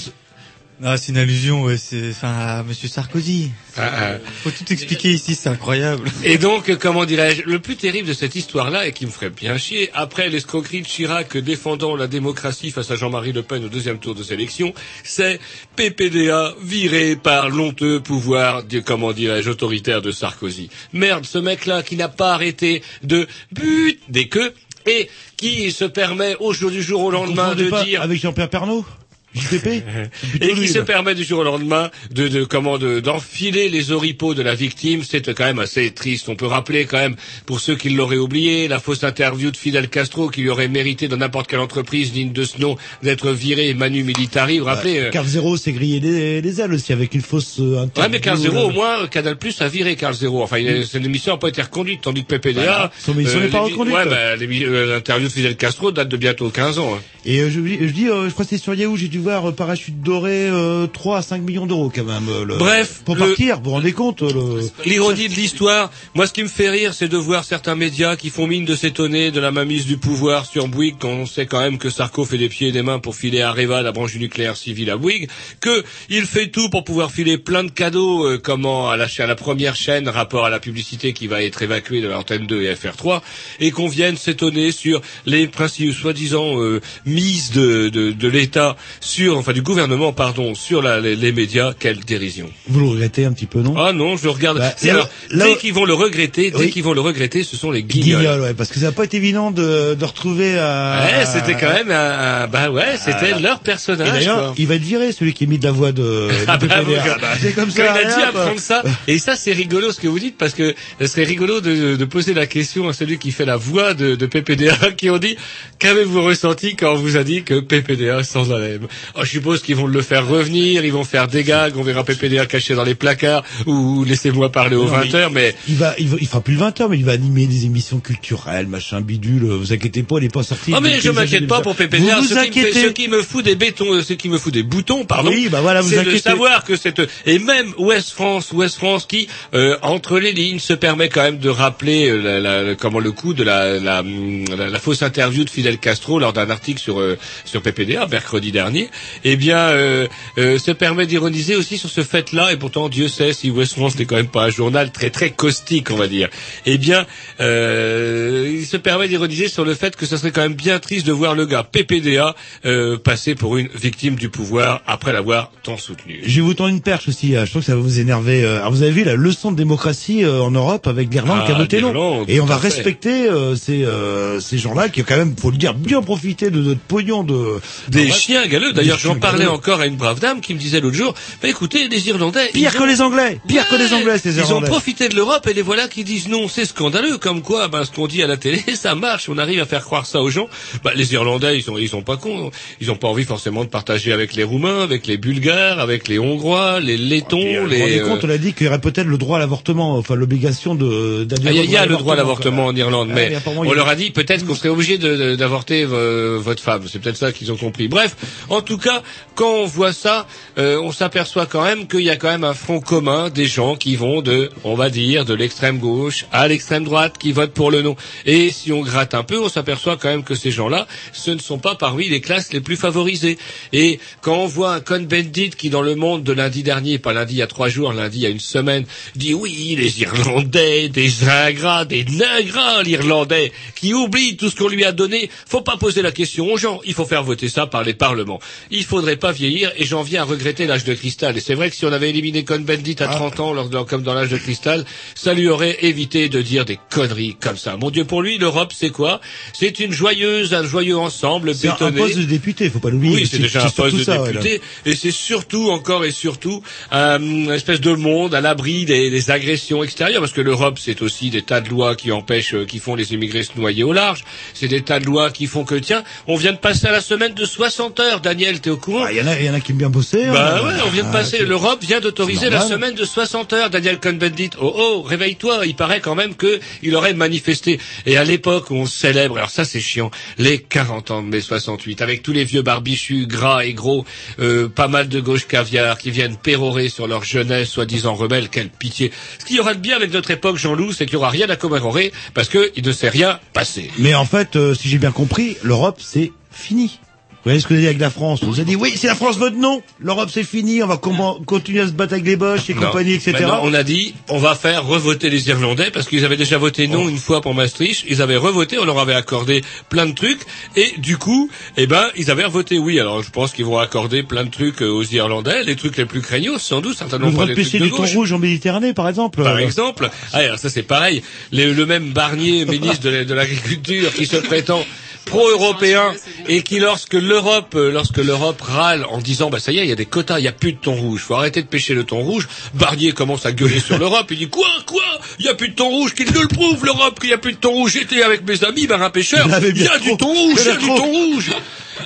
c'est- 0.81 0.87
Ah, 0.87 0.97
c'est 0.97 1.13
une 1.13 1.19
allusion, 1.19 1.63
ouais, 1.63 1.77
c'est, 1.77 2.11
enfin, 2.11 2.29
à 2.33 2.63
Monsieur 2.63 2.89
Sarkozy. 2.89 3.51
Ah, 3.77 3.91
ah. 3.95 4.13
Faut 4.43 4.51
tout 4.51 4.73
expliquer 4.73 5.11
ici, 5.13 5.35
c'est 5.35 5.49
incroyable. 5.49 6.09
Et 6.25 6.39
donc, 6.39 6.75
comment 6.77 7.05
dirais-je, 7.05 7.43
le 7.43 7.59
plus 7.59 7.77
terrible 7.77 8.09
de 8.09 8.13
cette 8.13 8.35
histoire-là, 8.37 8.87
et 8.87 8.93
qui 8.93 9.05
me 9.07 9.11
ferait 9.11 9.31
bien 9.31 9.59
chier, 9.59 9.91
après 9.95 10.29
l'escroquerie 10.29 10.83
de 10.83 10.87
Chirac 10.87 11.37
défendant 11.37 11.97
la 11.97 12.07
démocratie 12.07 12.71
face 12.71 12.91
à 12.91 12.97
Jean-Marie 12.97 13.33
Le 13.33 13.43
Pen 13.43 13.65
au 13.65 13.69
deuxième 13.69 13.99
tour 13.99 14.15
de 14.15 14.23
sélection, 14.23 14.73
c'est 15.05 15.41
PPDA 15.77 16.55
viré 16.63 17.17
par 17.17 17.49
l'honteux 17.51 18.01
pouvoir, 18.01 18.63
de, 18.65 18.81
comment 18.81 19.13
dirais-je, 19.13 19.51
autoritaire 19.51 20.03
de 20.03 20.11
Sarkozy. 20.13 20.71
Merde, 20.93 21.25
ce 21.27 21.39
mec-là 21.39 21.83
qui 21.83 21.97
n'a 21.97 22.09
pas 22.09 22.35
arrêté 22.35 22.83
de 23.03 23.27
but 23.53 23.99
des 24.09 24.29
queues, 24.29 24.53
et 24.87 25.11
qui 25.37 25.71
se 25.73 25.85
permet 25.85 26.35
au 26.41 26.53
jour 26.55 26.71
du 26.71 26.83
jour 26.83 27.03
au 27.03 27.11
lendemain 27.11 27.55
de 27.55 27.69
pas 27.69 27.85
dire... 27.85 28.01
avec 28.01 28.21
Jean-Pierre 28.23 28.49
Pernaud? 28.49 28.87
JPP 29.35 29.67
et 30.41 30.55
qui 30.55 30.69
se 30.69 30.79
permet 30.79 31.15
du 31.15 31.25
jour 31.25 31.41
au 31.41 31.45
lendemain 31.45 31.91
de, 32.13 32.29
de 32.29 32.45
comment 32.45 32.79
de- 32.79 33.01
d'enfiler 33.01 33.69
les 33.69 33.93
oripeaux 33.93 34.35
de 34.35 34.43
la 34.43 34.55
victime, 34.55 35.03
c'est 35.03 35.35
quand 35.35 35.45
même 35.45 35.59
assez 35.59 35.91
triste. 35.91 36.29
On 36.29 36.37
peut 36.37 36.47
rappeler 36.47 36.87
quand 36.87 36.99
même, 36.99 37.17
pour 37.47 37.61
ceux 37.61 37.77
qui 37.77 37.91
l'auraient 37.91 38.17
oublié, 38.17 38.69
la 38.69 38.79
fausse 38.81 39.05
interview 39.05 39.51
de 39.51 39.57
Fidel 39.57 39.89
Castro 39.89 40.29
qui 40.31 40.41
lui 40.43 40.49
aurait 40.49 40.69
mérité 40.69 41.09
dans 41.09 41.17
n'importe 41.19 41.49
quelle 41.49 41.59
entreprise 41.61 42.13
digne 42.13 42.33
de 42.33 42.45
ce 42.45 42.59
nom 42.61 42.77
d'être 43.03 43.31
viré 43.33 43.75
Manu 43.75 44.03
Militari. 44.03 44.59
Vous 44.59 44.65
vous 44.65 44.71
rappelez 44.71 44.99
euh, 45.01 45.11
Carl 45.11 45.27
Zero 45.27 45.57
s'est 45.57 45.73
grillé 45.73 46.01
les, 46.01 46.41
les 46.41 46.61
ailes 46.61 46.73
aussi 46.73 46.93
avec 46.93 47.15
une 47.15 47.21
fausse 47.23 47.57
euh, 47.61 47.83
interview. 47.83 48.03
Ouais, 48.03 48.09
mais 48.11 48.21
Carl 48.21 48.39
Zero, 48.39 48.57
euh, 48.57 48.63
au 48.65 48.71
moins, 48.71 49.07
Canal 49.09 49.37
Plus 49.37 49.61
a 49.61 49.69
viré 49.69 49.97
Carl 49.97 50.15
Zero. 50.15 50.43
Enfin, 50.43 50.59
il- 50.59 50.87
cette 50.87 51.05
émission 51.05 51.33
n'a 51.33 51.39
pas 51.39 51.49
été 51.49 51.63
reconduite, 51.63 52.01
tandis 52.03 52.25
que 52.25 52.35
PPDA... 52.37 52.63
Voilà. 52.63 52.93
Son 52.99 53.13
émission 53.13 53.41
n'est 53.41 53.49
pas 53.49 53.61
reconduite. 53.61 53.95
Ouais, 53.95 54.07
bah, 54.07 54.37
l'interview 54.37 55.29
de 55.29 55.33
Fidel 55.33 55.57
Castro 55.57 55.93
date 55.93 56.09
de 56.09 56.17
bientôt 56.17 56.49
15 56.51 56.79
ans. 56.79 56.95
hein. 56.95 57.01
Et 57.25 57.41
euh, 57.41 57.51
je, 57.51 57.61
je 57.61 57.93
dis, 57.93 58.09
euh, 58.09 58.29
je 58.29 58.33
crois 58.33 58.45
que 58.45 58.49
c'est 58.51 58.59
sur 58.59 58.75
Yahoo, 58.75 58.97
j'ai 58.97 59.09
dû 59.09 59.19
voir 59.19 59.28
euh, 59.31 59.53
Parachute 59.53 60.01
Doré 60.03 60.49
euh, 60.49 60.87
3 60.87 61.19
à 61.19 61.23
5 61.23 61.43
millions 61.43 61.67
d'euros 61.67 61.91
quand 61.95 62.05
même. 62.05 62.29
euh, 62.29 62.45
le- 62.45 62.57
Bref, 62.57 63.03
Pour 63.05 63.15
le- 63.17 63.27
partir, 63.27 63.59
vous 63.59 63.65
vous 63.65 63.71
rendez 63.71 63.93
compte 63.93 64.23
euh, 64.23 64.33
le... 64.33 64.71
L'ironie 64.85 65.29
de 65.29 65.35
l'histoire, 65.35 65.91
moi 66.15 66.27
ce 66.27 66.33
qui 66.33 66.43
me 66.43 66.49
fait 66.49 66.69
rire, 66.71 66.95
c'est 66.95 67.09
de 67.09 67.17
voir 67.17 67.45
certains 67.45 67.75
médias 67.75 68.17
qui 68.17 68.31
font 68.31 68.47
mine 68.47 68.65
de 68.65 68.75
s'étonner 68.77 69.31
de 69.31 69.41
la 69.41 69.51
mainmise 69.51 69.87
du 69.87 69.97
pouvoir 69.99 70.47
sur 70.47 70.69
Bouygues 70.69 70.97
quand 70.99 71.09
on 71.11 71.27
sait 71.27 71.47
quand 71.47 71.61
même 71.61 71.79
que 71.79 71.91
Sarko 71.91 72.25
fait 72.25 72.39
des 72.39 72.49
pieds 72.49 72.69
et 72.69 72.73
des 72.73 72.83
mains 72.83 72.99
pour 72.99 73.15
filer 73.17 73.41
à 73.43 73.51
Areva, 73.51 73.83
la 73.83 73.93
branche 73.93 74.15
nucléaire 74.17 74.57
civil 74.57 74.91
à 74.91 74.97
Bouygues, 74.97 75.29
que 75.61 75.85
il 76.09 76.25
fait 76.27 76.49
tout 76.49 76.69
pour 76.71 76.85
pouvoir 76.85 77.11
filer 77.11 77.39
plein 77.39 77.65
de 77.65 77.71
cadeaux, 77.71 78.25
euh, 78.27 78.39
comment 78.43 78.89
à 78.91 78.97
la, 78.97 79.07
à 79.19 79.27
la 79.27 79.35
première 79.35 79.77
chaîne, 79.77 80.09
rapport 80.09 80.45
à 80.45 80.51
la 80.51 80.61
publicité 80.61 81.13
qui 81.13 81.27
va 81.27 81.43
être 81.43 81.63
évacuée 81.63 82.01
de 82.01 82.09
l'antenne 82.09 82.47
2 82.47 82.63
et 82.63 82.75
FR3, 82.75 83.21
et 83.61 83.71
qu'on 83.71 83.89
vienne 83.89 84.17
s'étonner 84.17 84.73
sur 84.73 85.01
les 85.27 85.47
principes 85.47 85.93
soi-disant 85.93 86.61
euh, 86.61 86.81
mises 87.05 87.51
de, 87.53 87.89
de, 87.89 88.13
de 88.13 88.29
l'État 88.29 88.77
sur, 89.09 89.39
enfin 89.39 89.53
du 89.53 89.63
gouvernement, 89.63 90.13
pardon, 90.13 90.55
sur 90.55 90.83
la- 90.83 91.01
les, 91.01 91.17
les 91.17 91.33
médias, 91.33 91.73
quelle 91.79 92.01
dérision. 92.01 92.51
Vous 92.69 92.81
le 92.81 92.87
regrettez 92.89 93.25
un 93.25 93.33
petit 93.33 93.47
peu, 93.47 93.61
non? 93.61 93.75
Ah 93.79 93.93
non, 93.93 94.17
je 94.17 94.25
le 94.25 94.31
regarde. 94.31 94.59
Bah, 94.59 94.75
alors, 94.91 95.09
là- 95.31 95.47
dès 95.47 95.57
qu'ils 95.57 95.73
vont 95.73 95.85
le 95.87 95.95
regretter, 95.95 96.51
dès 96.51 96.57
Oui. 96.59 96.71
qu'ils 96.71 96.83
vont 96.83 96.93
le 96.93 97.01
regretter, 97.01 97.43
ce 97.43 97.57
sont 97.57 97.71
les 97.71 97.83
guignols. 97.83 98.21
Guignol, 98.21 98.41
ouais, 98.43 98.55
parce 98.55 98.69
que 98.71 98.79
ça 98.79 98.87
n'a 98.87 98.93
pas 98.93 99.05
été 99.05 99.17
évident 99.17 99.51
de, 99.51 99.95
de 99.95 100.05
retrouver 100.05 100.59
à... 100.59 101.07
Ouais, 101.07 101.25
c'était 101.27 101.55
quand 101.59 101.73
même 101.73 101.91
un, 101.91 102.47
bah 102.49 102.71
ouais, 102.71 102.97
c'était 102.99 103.33
Ah, 103.35 103.39
leur 103.41 103.61
personnage. 103.61 104.11
d'ailleurs, 104.13 104.55
il 104.59 104.67
va 104.67 104.75
être 104.75 104.83
viré, 104.83 105.13
celui 105.13 105.33
qui 105.33 105.45
imite 105.45 105.65
la 105.65 105.73
voix 105.73 105.93
de, 105.93 106.03
de 106.29 106.31
Ah 106.47 106.59
bah, 106.59 106.67
PPDA. 106.69 106.83
vous, 107.15 107.21
bah, 107.21 107.29
c'est 107.41 107.53
comme 107.53 107.69
quand 107.71 107.77
ça. 107.77 108.03
il 108.03 108.09
a 108.23 108.29
apprendre 108.29 108.61
ça, 108.61 108.83
et 109.07 109.19
ça 109.19 109.37
c'est 109.37 109.53
rigolo 109.53 109.91
ce 109.93 110.01
que 110.01 110.09
vous 110.09 110.19
dites 110.19 110.37
parce 110.37 110.53
que 110.55 110.75
ce 111.01 111.07
serait 111.07 111.25
rigolo 111.25 111.61
de, 111.61 111.97
de 111.97 112.05
poser 112.05 112.35
la 112.35 112.47
question 112.47 112.89
à 112.89 112.93
celui 112.93 113.19
qui 113.19 113.31
fait 113.31 113.45
la 113.47 113.57
voix 113.57 113.95
de, 113.95 114.15
de 114.17 114.27
PPDA 114.27 114.77
qui 114.97 115.09
ont 115.11 115.19
dit 115.19 115.37
qu'avez-vous 115.79 116.23
ressenti 116.23 116.77
quand 116.77 116.93
on 116.93 116.97
vous 116.97 117.17
a 117.17 117.25
dit 117.25 117.43
que 117.45 117.61
PPDA 117.61 118.23
sans 118.25 118.53
haleine 118.53 118.87
oh, 119.15 119.21
Je 119.25 119.31
suppose 119.31 119.63
qu'ils 119.63 119.77
vont 119.77 119.87
le 119.87 120.03
faire 120.03 120.27
revenir, 120.27 120.85
ils 120.85 120.93
vont 120.93 121.05
faire 121.05 121.29
des 121.29 121.45
gags, 121.45 121.75
on 121.77 121.83
verra 121.83 122.05
PPDA 122.05 122.47
caché 122.47 122.75
dans 122.75 122.85
les 122.85 122.95
placards 122.95 123.45
ou 123.67 124.05
laissez-moi 124.05 124.51
parler 124.53 124.77
aux 124.77 124.85
Non, 124.87 124.99
mais 124.99 125.09
20 125.09 125.15
heures, 125.19 125.31
mais 125.31 125.55
Il 125.69 125.77
va, 125.77 125.95
il 125.99 126.09
va, 126.09 126.17
il 126.21 126.27
fera 126.27 126.41
plus 126.41 126.55
le 126.55 126.61
20h, 126.61 126.87
mais 126.91 126.99
il 126.99 127.05
va 127.05 127.13
animer 127.13 127.47
des 127.47 127.65
émissions 127.65 128.01
culturelles, 128.01 128.67
machin 128.67 129.01
bidule. 129.01 129.45
Vous 129.45 129.73
inquiétez 129.73 130.03
pas, 130.03 130.17
il 130.19 130.25
est 130.25 130.33
pas 130.33 130.43
sorti. 130.43 130.73
Ah 130.75 130.81
mais 130.81 131.01
je 131.01 131.11
m'inquiète 131.11 131.47
pas 131.47 131.61
pour 131.61 131.75
PPDA. 131.75 132.17
Vous 132.17 132.23
vous 132.23 132.29
ce, 132.29 132.35
qui 132.35 132.35
me 132.35 132.65
fait, 132.65 132.71
inquiétez. 132.71 132.83
ce 132.83 132.87
qui 132.93 133.09
me 133.09 133.23
fout 133.23 133.45
des 133.45 133.55
bétons, 133.55 133.93
euh, 133.95 134.03
ce 134.03 134.13
qui 134.15 134.29
me 134.29 134.39
fout 134.39 134.53
des 134.53 134.63
boutons, 134.63 135.05
pardon. 135.05 135.31
Oui, 135.31 135.49
bah 135.51 135.61
voilà, 135.61 135.81
vous 135.81 135.91
c'est 135.91 136.05
de 136.05 136.17
savoir 136.19 136.65
que 136.65 136.77
cette 136.77 137.01
et 137.27 137.39
même 137.39 137.73
Ouest 137.79 138.11
France, 138.13 138.53
Ouest 138.53 138.77
France 138.77 139.07
qui 139.07 139.29
euh, 139.55 139.77
entre 139.83 140.19
les 140.19 140.33
lignes 140.33 140.59
se 140.59 140.73
permet 140.73 141.09
quand 141.09 141.23
même 141.23 141.39
de 141.39 141.49
rappeler 141.49 142.09
euh, 142.09 142.41
la, 142.41 142.63
la- 142.65 142.75
comment 142.75 142.99
le 142.99 143.13
coup 143.13 143.35
de 143.35 143.43
la, 143.43 143.79
la, 143.79 144.03
la- 144.03 144.69
la 144.69 144.79
fausse 144.79 145.03
interview 145.03 145.45
de 145.45 145.51
Fidel 145.51 145.79
Castro 145.79 146.19
lors 146.19 146.33
d'un 146.33 146.51
article 146.51 146.81
sur 146.81 147.01
euh, 147.01 147.17
sur 147.45 147.63
PPDA 147.63 148.07
mercredi 148.07 148.53
dernier. 148.53 148.88
Eh 149.25 149.37
bien, 149.37 149.59
euh, 149.59 150.07
euh, 150.39 150.59
se 150.59 150.71
permet 150.71 151.07
d'ironiser 151.07 151.57
aussi 151.57 151.79
sur 151.79 151.91
ce 151.91 152.03
fait-là. 152.03 152.53
Et 152.53 152.57
pourtant, 152.57 152.89
Dieu 152.89 153.09
sait 153.09 153.33
si 153.33 153.51
Ouest 153.51 153.75
France 153.75 153.99
n'est 153.99 154.05
quand 154.05 154.17
même 154.17 154.29
pas 154.29 154.45
un 154.45 154.51
journal 154.51 154.91
très 154.93 155.11
très 155.11 155.31
caustique, 155.31 155.91
on 155.91 155.97
va 155.97 156.07
dire. 156.09 156.29
Eh 156.67 156.79
bien, 156.79 157.07
euh, 157.41 158.51
il 158.61 158.67
se 158.67 158.77
permet 158.77 159.09
d'ironiser 159.09 159.49
sur 159.49 159.65
le 159.65 159.75
fait 159.75 159.97
que 159.97 160.07
ce 160.07 160.17
serait 160.17 160.31
quand 160.31 160.43
même 160.43 160.55
bien 160.55 160.79
triste 160.79 161.07
de 161.07 161.13
voir 161.13 161.35
le 161.35 161.47
gars 161.47 161.63
PPDA 161.65 162.35
euh, 162.67 162.97
passer 162.99 163.35
pour 163.35 163.57
une 163.57 163.69
victime 163.75 164.17
du 164.17 164.29
pouvoir 164.29 164.83
après 164.87 165.13
l'avoir 165.13 165.51
tant 165.63 165.77
soutenu. 165.77 166.21
Je 166.25 166.37
vais 166.37 166.41
vous 166.43 166.55
tendre 166.55 166.71
une 166.71 166.81
perche 166.81 167.09
aussi. 167.09 167.37
euh, 167.37 167.45
Je 167.45 167.51
trouve 167.51 167.63
que 167.63 167.67
ça 167.67 167.75
va 167.77 167.81
vous 167.81 168.01
énerver. 168.01 168.45
euh. 168.45 168.59
Alors 168.59 168.73
vous 168.73 168.83
avez 168.83 168.91
vu 168.93 169.05
la 169.05 169.15
leçon 169.15 169.53
de 169.53 169.57
démocratie 169.57 170.25
en 170.27 170.51
Europe 170.51 170.87
avec 170.87 171.13
l'Irlande 171.13 171.41
Ah, 171.43 171.47
qui 171.47 171.53
a 171.53 171.57
voté 171.59 171.81
non. 171.81 172.25
Et 172.29 172.41
on 172.41 172.47
va 172.47 172.59
fait. 172.59 172.69
respecter 172.69 173.29
euh, 173.29 173.55
ces 173.57 173.85
euh, 173.85 174.41
ces 174.41 174.59
gens-là 174.59 174.89
qui 174.89 175.01
ont 175.01 175.05
quand 175.09 175.17
même, 175.17 175.35
faut 175.41 175.51
le 175.51 175.57
dire, 175.57 175.75
bien 175.75 176.03
profité 176.03 176.51
de 176.51 176.61
notre 176.61 176.81
pognon 176.81 177.23
de 177.25 177.61
Des 177.89 178.11
chiens 178.11 178.47
galeux. 178.47 178.73
D'ailleurs, 178.79 178.99
j'en 178.99 179.17
parlais 179.17 179.47
encore 179.47 179.81
à 179.81 179.87
une 179.87 179.97
brave 179.97 180.21
dame 180.21 180.41
qui 180.41 180.55
me 180.55 180.59
disait 180.59 180.81
l'autre 180.81 180.97
jour, 180.97 181.15
bah 181.43 181.49
écoutez, 181.49 181.89
les 181.89 182.09
Irlandais... 182.09 182.51
Pire 182.53 182.75
que 182.75 182.85
les 182.85 183.01
Anglais, 183.03 183.41
pire 183.47 183.69
que 183.69 183.77
les 183.77 183.93
Anglais, 183.93 184.19
ces 184.19 184.37
Ils 184.37 184.41
ont 184.43 184.47
Irlandais. 184.47 184.69
profité 184.69 185.09
de 185.09 185.15
l'Europe 185.15 185.47
et 185.49 185.55
les 185.55 185.63
voilà 185.63 185.89
qui 185.89 186.05
disent 186.05 186.29
non, 186.29 186.49
c'est 186.49 186.65
scandaleux. 186.65 187.19
Comme 187.19 187.43
quoi, 187.43 187.69
ben, 187.69 187.85
ce 187.85 187.91
qu'on 187.91 188.07
dit 188.07 188.23
à 188.23 188.27
la 188.27 188.37
télé, 188.37 188.63
ça 188.75 188.95
marche. 188.95 189.29
On 189.29 189.39
arrive 189.39 189.61
à 189.61 189.67
faire 189.67 189.85
croire 189.85 190.07
ça 190.07 190.21
aux 190.21 190.31
gens. 190.31 190.49
Bah, 190.85 190.93
les 190.95 191.13
Irlandais, 191.13 191.57
ils 191.59 191.63
sont, 191.63 191.79
ils 191.79 191.89
sont 191.89 192.03
pas 192.03 192.17
cons. 192.17 192.51
Ils 192.81 192.91
ont 192.91 192.97
pas 192.97 193.09
envie 193.09 193.25
forcément 193.25 193.65
de 193.65 193.69
partager 193.69 194.13
avec 194.13 194.35
les 194.35 194.45
Roumains, 194.45 194.83
avec 194.83 195.07
les 195.07 195.17
Bulgares, 195.17 195.79
avec 195.81 196.09
les 196.09 196.19
Hongrois, 196.19 196.81
les 196.81 196.97
Lettons, 196.97 197.39
Vous 197.39 197.61
vous 197.63 197.67
les. 197.67 197.81
rendez 197.81 197.99
euh, 198.01 198.09
compte, 198.09 198.25
on 198.25 198.31
a 198.31 198.39
dit 198.39 198.53
qu'il 198.53 198.67
y 198.67 198.69
aurait 198.69 198.81
peut-être 198.81 199.07
le 199.07 199.19
droit 199.19 199.37
à 199.39 199.41
l'avortement, 199.41 199.97
enfin 199.97 200.15
l'obligation 200.15 200.75
de 200.75 201.27
Ah, 201.31 201.51
Il 201.51 201.57
y 201.57 201.59
a, 201.61 201.63
il 201.65 201.71
y 201.71 201.77
a 201.77 201.87
le 201.87 201.97
droit 201.97 202.15
à 202.15 202.17
l'avortement 202.17 202.67
en 202.67 202.77
Irlande, 202.77 203.09
Ah, 203.11 203.15
mais 203.15 203.37
on 203.57 203.71
a- 203.71 203.75
leur 203.75 203.89
a 203.89 203.95
dit 203.95 204.11
peut-être 204.11 204.47
qu'on 204.47 204.55
serait 204.55 204.69
obligé 204.69 204.99
d'avorter 204.99 205.85
vo- 205.85 206.39
votre 206.39 206.63
femme. 206.63 206.83
C'est 206.91 206.99
peut-être 207.01 207.17
ça 207.17 207.33
qu'ils 207.33 207.53
ont 207.53 207.57
compris. 207.57 207.89
Bref, 207.89 208.17
en 208.49 208.61
tout 208.69 208.77
cas, 208.77 209.03
quand 209.35 209.51
on 209.51 209.65
voit 209.65 209.95
ça, 209.95 210.27
euh, 210.59 210.79
on 210.79 210.93
s'aperçoit 210.93 211.47
quand 211.47 211.65
même 211.65 211.89
qu'il 211.89 212.03
y 212.03 212.11
a 212.11 212.17
quand 212.17 212.29
même 212.29 212.45
un 212.45 212.53
front 212.53 212.81
commun 212.81 213.31
des 213.31 213.47
gens 213.47 213.77
qui 213.77 213.97
vont 213.97 214.21
de, 214.21 214.51
on 214.63 214.75
va 214.75 214.91
dire, 214.91 215.25
de 215.25 215.33
l'extrême 215.33 215.79
gauche 215.79 216.27
à 216.33 216.47
l'extrême 216.49 216.85
droite, 216.85 217.17
qui 217.19 217.33
votent 217.33 217.55
pour 217.55 217.71
le 217.71 217.81
non. 217.81 217.97
Et 218.27 218.51
si 218.51 218.71
on 218.71 218.83
gratte 218.83 219.15
un 219.15 219.23
peu, 219.23 219.41
on 219.41 219.49
s'aperçoit 219.49 219.97
quand 219.97 220.11
même 220.11 220.23
que 220.23 220.35
ces 220.35 220.51
gens-là, 220.51 220.87
ce 221.15 221.31
ne 221.31 221.39
sont 221.39 221.59
pas 221.59 221.77
parmi 221.77 222.11
les 222.11 222.21
classes 222.21 222.53
les 222.53 222.61
plus 222.61 222.77
favorisées. 222.77 223.39
Et 223.73 224.01
quand 224.21 224.37
on 224.37 224.47
voit 224.47 224.75
un 224.75 224.81
Cohn-Bendit 224.81 225.51
qui, 225.57 225.71
dans 225.71 225.81
le 225.81 225.95
monde 225.95 226.23
de 226.23 226.33
lundi 226.33 226.63
dernier, 226.63 226.99
pas 226.99 227.15
lundi 227.15 227.37
il 227.37 227.39
y 227.39 227.43
a 227.43 227.47
trois 227.47 227.71
jours, 227.71 227.95
lundi 227.95 228.19
il 228.19 228.23
y 228.25 228.27
a 228.27 228.29
une 228.29 228.39
semaine, 228.39 228.85
dit 229.17 229.33
oui, 229.33 229.77
les 229.79 230.03
Irlandais, 230.03 230.91
des 230.91 231.27
ingrats, 231.27 231.87
des 231.87 232.05
ingrats, 232.39 232.83
l'Irlandais, 232.83 233.51
qui 233.77 233.95
oublie 233.95 234.37
tout 234.37 234.51
ce 234.51 234.57
qu'on 234.57 234.69
lui 234.69 234.85
a 234.85 234.93
donné. 234.93 235.31
Faut 235.47 235.63
pas 235.63 235.79
poser 235.79 236.03
la 236.03 236.13
question 236.13 236.53
aux 236.53 236.59
gens. 236.59 236.81
Il 236.85 236.93
faut 236.93 237.07
faire 237.07 237.25
voter 237.25 237.49
ça 237.49 237.67
par 237.67 237.83
les 237.83 237.95
parlements. 237.95 238.41
Il 238.71 238.85
faudrait 238.85 239.17
pas 239.17 239.33
vieillir, 239.33 239.73
et 239.77 239.85
j'en 239.85 240.03
viens 240.03 240.23
à 240.23 240.25
regretter 240.25 240.67
l'âge 240.67 240.85
de 240.85 240.95
cristal. 240.95 241.37
Et 241.37 241.41
c'est 241.41 241.55
vrai 241.55 241.71
que 241.71 241.77
si 241.77 241.85
on 241.85 241.93
avait 241.93 242.11
éliminé 242.11 242.45
Cohn-Bendit 242.45 242.97
à 243.01 243.09
30 243.09 243.41
ans, 243.41 243.53
lors 243.53 243.69
de- 243.69 243.79
comme 243.83 244.03
dans 244.03 244.15
l'âge 244.15 244.29
de 244.31 244.37
cristal, 244.39 244.85
ça 245.15 245.35
lui 245.35 245.49
aurait 245.49 245.79
évité 245.83 246.29
de 246.29 246.43
dire 246.43 246.65
des 246.65 246.79
conneries 246.91 247.37
comme 247.41 247.57
ça. 247.57 247.77
Mon 247.77 247.91
Dieu, 247.91 248.05
pour 248.05 248.23
lui, 248.23 248.39
l'Europe, 248.39 248.73
c'est 248.75 248.91
quoi? 248.91 249.21
C'est 249.53 249.81
une 249.81 249.93
joyeuse, 249.93 250.55
un 250.55 250.65
joyeux 250.65 250.99
ensemble 250.99 251.55
C'est 251.55 251.69
un, 251.69 251.73
bétonné. 251.73 251.99
poste 252.01 252.19
de 252.19 252.25
député, 252.25 252.71
faut 252.71 252.79
pas 252.79 252.91
l'oublier. 252.91 253.15
Oui, 253.17 253.29
c'est 253.31 253.39
déjà 253.39 253.65
un 253.65 253.71
poste 253.71 253.97
de 253.97 254.03
ça, 254.05 254.21
ouais, 254.23 254.33
là. 254.33 254.41
député, 254.41 254.61
et 254.87 254.95
c'est 254.95 255.11
surtout, 255.11 255.71
encore 255.71 256.05
et 256.05 256.11
surtout, 256.11 256.63
euh, 256.93 257.19
une 257.19 257.51
espèce 257.51 257.81
de 257.81 257.93
monde 257.93 258.35
à 258.35 258.41
l'abri 258.41 258.85
des, 258.85 259.11
des 259.11 259.31
agressions 259.31 259.83
extérieures, 259.85 260.21
parce 260.21 260.33
que 260.33 260.41
l'Europe, 260.41 260.79
c'est 260.81 261.03
aussi 261.03 261.31
des 261.31 261.43
tas 261.43 261.61
de 261.61 261.69
lois 261.69 261.95
qui 261.97 262.13
empêchent, 262.13 262.55
euh, 262.55 262.65
qui 262.65 262.79
font 262.79 262.95
les 262.95 263.13
immigrés 263.15 263.43
se 263.43 263.53
noyer 263.57 263.85
au 263.85 263.93
large, 263.93 264.25
c'est 264.55 264.69
des 264.69 264.83
tas 264.83 265.01
de 265.01 265.07
lois 265.07 265.31
qui 265.31 265.47
font 265.47 265.65
que, 265.65 265.75
tiens, 265.75 266.03
on 266.27 266.37
vient 266.37 266.53
de 266.53 266.59
passer 266.59 266.87
à 266.87 266.93
la 266.93 267.01
semaine 267.01 267.35
de 267.35 267.45
60 267.45 268.01
heures, 268.01 268.21
Daniel, 268.21 268.48
t'es 268.57 268.71
au 268.71 268.77
courant 268.77 269.07
Il 269.09 269.17
y 269.17 269.21
en 269.21 269.27
a, 269.27 269.39
il 269.39 269.45
y 269.45 269.51
en 269.51 269.55
a 269.55 269.61
qui 269.61 269.73
aiment 269.73 269.79
bien 269.79 269.91
bosser. 269.91 270.27
bah 270.27 270.57
hein. 270.59 270.67
ouais, 270.67 270.75
on 270.87 270.91
vient 270.91 271.03
de 271.05 271.09
Ah, 271.09 271.13
passer. 271.13 271.45
L'Europe 271.45 271.83
vient 271.83 272.01
d'autoriser 272.01 272.51
la 272.51 272.61
semaine 272.61 272.95
de 272.95 273.05
60 273.05 273.53
heures. 273.53 273.71
Daniel 273.71 273.99
Cohn-Bendit. 274.01 274.51
Oh 274.61 274.73
oh, 274.77 275.03
réveille-toi. 275.03 275.67
Il 275.67 275.75
paraît 275.77 276.01
quand 276.01 276.15
même 276.15 276.35
que 276.35 276.59
il 276.83 276.95
aurait 276.97 277.15
manifesté. 277.15 277.79
Et 278.07 278.17
à 278.17 278.25
l'époque 278.25 278.71
où 278.71 278.75
on 278.75 278.87
célèbre, 278.87 279.37
alors 279.37 279.51
ça 279.51 279.65
c'est 279.65 279.81
chiant, 279.81 280.11
les 280.39 280.59
40 280.61 281.11
ans 281.11 281.23
de 281.23 281.29
mai 281.29 281.41
68, 281.41 282.03
avec 282.03 282.23
tous 282.23 282.33
les 282.33 282.45
vieux 282.45 282.63
barbichus 282.63 283.27
gras 283.27 283.65
et 283.65 283.75
gros, 283.75 284.05
euh, 284.41 284.69
pas 284.69 284.89
mal 284.89 285.09
de 285.09 285.21
gauche 285.21 285.47
caviar 285.47 285.99
qui 285.99 286.11
viennent 286.11 286.37
pérorer 286.37 286.89
sur 286.89 287.07
leur 287.07 287.25
jeunesse 287.25 287.69
soi-disant 287.69 288.15
rebelle. 288.15 288.49
Quelle 288.49 288.71
pitié. 288.71 289.13
Ce 289.39 289.45
qu'il 289.45 289.57
y 289.57 289.61
aura 289.61 289.75
de 289.75 289.81
bien 289.81 289.97
avec 289.97 290.13
notre 290.13 290.31
époque, 290.31 290.57
Jean-Loup, 290.57 290.93
c'est 290.93 291.05
qu'il 291.07 291.15
y 291.15 291.17
aura 291.17 291.31
rien 291.31 291.49
à 291.51 291.57
commémorer 291.57 292.13
parce 292.35 292.49
que 292.49 292.71
il 292.77 292.85
ne 292.87 292.93
s'est 292.93 293.09
rien 293.09 293.41
passé. 293.53 293.91
Mais 293.99 294.15
en 294.15 294.25
fait, 294.25 294.57
euh, 294.57 294.75
si 294.75 294.89
j'ai 294.89 294.99
bien 294.99 295.11
compris, 295.13 295.57
l'Europe 295.63 295.99
c'est 296.01 296.33
fini. 296.51 296.99
Vous 297.45 297.51
voyez 297.53 297.61
ce 297.61 297.67
que 297.69 297.75
je 297.77 297.81
dis 297.81 297.87
avec 297.87 298.01
la 298.01 298.11
France 298.11 298.41
On 298.43 298.47
nous 298.47 298.61
a 298.61 298.65
dit 298.65 298.75
oui, 298.77 298.93
c'est 298.97 299.07
la 299.07 299.15
France 299.15 299.39
votre 299.39 299.57
nom. 299.57 299.81
L'Europe 300.01 300.29
c'est 300.31 300.43
fini. 300.45 300.83
On 300.83 300.87
va 300.87 300.97
com- 300.97 301.39
continuer 301.47 301.81
à 301.81 301.87
se 301.87 301.93
battre 301.93 302.13
avec 302.15 302.27
les 302.27 302.37
Boches 302.37 302.69
et 302.69 302.75
Non. 302.75 302.83
compagnie, 302.83 303.13
etc. 303.15 303.33
Maintenant, 303.33 303.61
on 303.63 303.73
a 303.75 303.85
dit, 303.85 304.15
on 304.29 304.39
va 304.39 304.55
faire 304.57 304.85
revoter 304.85 305.31
les 305.31 305.49
Irlandais 305.49 305.91
parce 305.93 306.09
qu'ils 306.09 306.25
avaient 306.25 306.37
déjà 306.37 306.59
voté 306.59 306.89
non 306.89 307.09
une 307.09 307.17
fois 307.17 307.41
pour 307.41 307.55
Maastricht. 307.55 308.05
Ils 308.09 308.21
avaient 308.23 308.37
revoté, 308.37 308.77
on 308.79 308.85
leur 308.85 308.99
avait 308.99 309.15
accordé 309.15 309.63
plein 309.89 310.07
de 310.07 310.13
trucs 310.15 310.41
et 310.77 310.93
du 310.99 311.17
coup, 311.17 311.49
eh 311.77 311.87
ben, 311.87 312.07
ils 312.17 312.31
avaient 312.31 312.45
revoté 312.45 312.77
oui. 312.79 312.99
Alors, 313.01 313.23
je 313.23 313.31
pense 313.31 313.53
qu'ils 313.53 313.65
vont 313.65 313.79
accorder 313.79 314.23
plein 314.25 314.45
de 314.45 314.51
trucs 314.51 314.83
euh, 314.83 314.91
aux 314.91 315.05
Irlandais, 315.05 315.63
les 315.63 315.77
trucs 315.77 315.97
les 315.97 316.07
plus 316.07 316.21
craignos, 316.21 316.59
sans 316.59 316.81
doute, 316.81 316.99
certainement 316.99 317.27
Le 317.27 317.33
pas 317.33 317.35
droit 317.37 317.45
de 317.47 317.51
les 317.51 317.55
trucs 317.55 317.67
pêcher 317.67 317.79
de 317.79 317.85
du 317.85 317.91
thon 317.93 317.99
gauche. 317.99 318.15
rouge 318.15 318.33
en 318.33 318.39
Méditerranée, 318.39 318.93
par 318.95 319.09
exemple. 319.09 319.43
Par 319.43 319.59
exemple, 319.59 320.11
ah, 320.33 320.39
alors 320.39 320.59
ça 320.59 320.69
c'est 320.69 320.83
pareil, 320.83 321.23
Le- 321.53 321.73
le 321.73 321.87
même 321.87 322.11
Barnier, 322.13 322.65
ministre 322.67 323.09
de 323.09 323.33
l'agriculture, 323.35 324.13
qui 324.13 324.27
se 324.27 324.37
prétend 324.37 324.85
pro-européen 325.25 326.13
et 326.49 326.63
qui, 326.63 326.79
lorsque 326.79 327.13
l'Europe, 327.29 327.75
euh, 327.77 327.93
lorsque 327.93 328.17
l'Europe 328.17 328.61
râle 328.61 329.05
en 329.11 329.19
disant, 329.19 329.51
bah 329.51 329.61
ça 329.61 329.71
y 329.71 329.79
est, 329.79 329.85
il 329.85 329.89
y 329.89 329.93
a 329.93 329.97
des 329.97 330.07
quotas, 330.07 330.39
il 330.41 330.45
y 330.45 330.49
a 330.49 330.53
plus 330.53 330.73
de 330.73 330.79
thon 330.79 330.95
rouge, 330.95 331.21
faut 331.21 331.35
arrêter 331.35 331.63
de 331.63 331.69
pêcher 331.69 331.95
le 331.95 332.05
thon 332.05 332.21
rouge. 332.21 332.49
Barnier 332.75 333.13
commence 333.13 333.47
à 333.47 333.53
gueuler 333.53 333.81
sur 333.81 333.99
l'Europe. 333.99 334.27
Il 334.31 334.39
dit 334.39 334.49
quoi, 334.49 334.69
quoi? 334.87 335.03
Il 335.39 335.45
y 335.45 335.49
a 335.49 335.55
plus 335.55 335.69
de 335.69 335.75
thon 335.75 335.89
rouge. 335.89 336.15
Qu'il 336.15 336.33
nous 336.33 336.43
le 336.43 336.49
prouve 336.49 336.85
l'Europe 336.85 337.21
qu'il 337.21 337.31
y 337.31 337.33
a 337.33 337.39
plus 337.39 337.53
de 337.53 337.59
thon 337.59 337.71
rouge. 337.71 337.93
J'étais 337.93 338.23
avec 338.23 338.47
mes 338.47 338.65
amis 338.65 338.89
pêcheurs. 339.13 339.47
Il 339.47 339.55
avait 339.55 339.71
Il 339.71 339.83
y 339.83 339.87
a 339.87 339.99
trop. 339.99 340.11
du 340.11 340.17
thon 340.17 340.33
rouge. 340.33 340.59
Il 340.61 340.67
y 340.67 340.71
a 340.71 340.77
du 340.77 340.87
thon 340.87 341.07
rouge. 341.07 341.51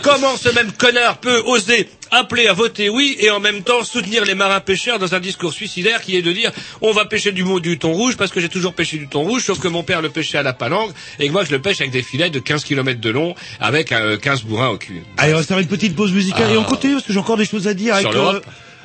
Comment 0.02 0.36
ce 0.36 0.48
même 0.50 0.72
connard 0.72 1.18
peut 1.18 1.42
oser 1.46 1.88
appeler 2.10 2.46
à 2.46 2.52
voter 2.52 2.88
oui 2.90 3.16
et 3.20 3.30
en 3.30 3.40
même 3.40 3.62
temps 3.62 3.84
soutenir 3.84 4.24
les 4.24 4.34
marins 4.34 4.60
pêcheurs 4.60 4.98
dans 4.98 5.14
un 5.14 5.20
discours 5.20 5.52
suicidaire 5.52 6.02
qui 6.02 6.14
est 6.16 6.20
de 6.22 6.30
dire 6.32 6.50
on 6.82 6.92
va 6.92 7.04
pêcher 7.06 7.32
du, 7.32 7.42
mot- 7.42 7.58
du 7.60 7.78
thon 7.78 7.92
rouge 7.92 8.16
parce 8.18 8.30
que 8.30 8.38
j'ai 8.40 8.50
toujours 8.50 8.74
pêché 8.74 8.98
du 8.98 9.08
thon 9.08 9.22
rouge 9.22 9.44
sauf 9.44 9.58
que 9.60 9.68
mon 9.68 9.82
père 9.82 10.02
le 10.02 10.10
pêchait 10.10 10.36
à 10.38 10.42
la 10.42 10.52
palangue 10.52 10.92
et 11.18 11.28
que 11.28 11.32
moi 11.32 11.44
je 11.44 11.50
le 11.50 11.60
pêche 11.60 11.80
avec 11.80 11.90
des 11.90 12.02
filets 12.02 12.28
de 12.30 12.38
15 12.38 12.64
km 12.64 13.00
de 13.00 13.10
long 13.10 13.34
avec 13.60 13.92
euh, 13.92 14.18
15 14.18 14.42
bourrins 14.42 14.68
au 14.68 14.76
cul. 14.76 15.02
Allez, 15.16 15.32
on 15.32 15.36
va 15.36 15.42
se 15.42 15.48
faire 15.48 15.58
une 15.58 15.68
petite 15.68 15.96
pause 15.96 16.12
musicale 16.12 16.48
Ah. 16.50 16.52
et 16.54 16.56
on 16.58 16.64
continue 16.64 16.94
parce 16.94 17.06
que 17.06 17.12
j'ai 17.14 17.18
encore 17.18 17.36
des 17.38 17.46
choses 17.46 17.66
à 17.66 17.72
dire. 17.74 17.96
Sur 17.96 18.08
avec, 18.08 18.12
l'Europe 18.14 18.44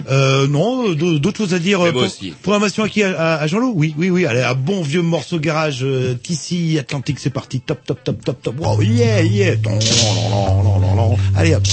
euh, 0.10 0.48
non, 0.48 0.94
d'autres 0.94 1.38
choses 1.38 1.54
à 1.54 1.60
dire. 1.60 1.80
Euh, 1.82 1.92
moi 1.92 2.04
pour- 2.04 2.04
aussi. 2.04 2.34
Programmation 2.42 2.84
à 2.84 2.90
qui 2.90 3.04
à, 3.04 3.36
à- 3.38 3.48
Jean-Loup 3.48 3.74
Oui, 3.76 3.94
oui, 3.98 4.10
oui. 4.10 4.26
Allez, 4.26 4.42
un 4.42 4.54
bon 4.56 4.82
vieux 4.82 5.02
morceau 5.02 5.40
garage 5.40 5.80
euh, 5.84 6.16
Atlantique, 6.80 7.20
c'est 7.20 7.30
parti. 7.30 7.60
Top, 7.62 7.80
top, 7.86 8.04
top, 8.04 8.24
top, 8.24 8.42
top. 8.42 8.56
Wow, 8.60 8.82
yeah, 8.82 9.22
yeah. 9.24 9.56
Lan. 9.64 9.80
Allez, 11.36 11.56
hop. 11.56 11.64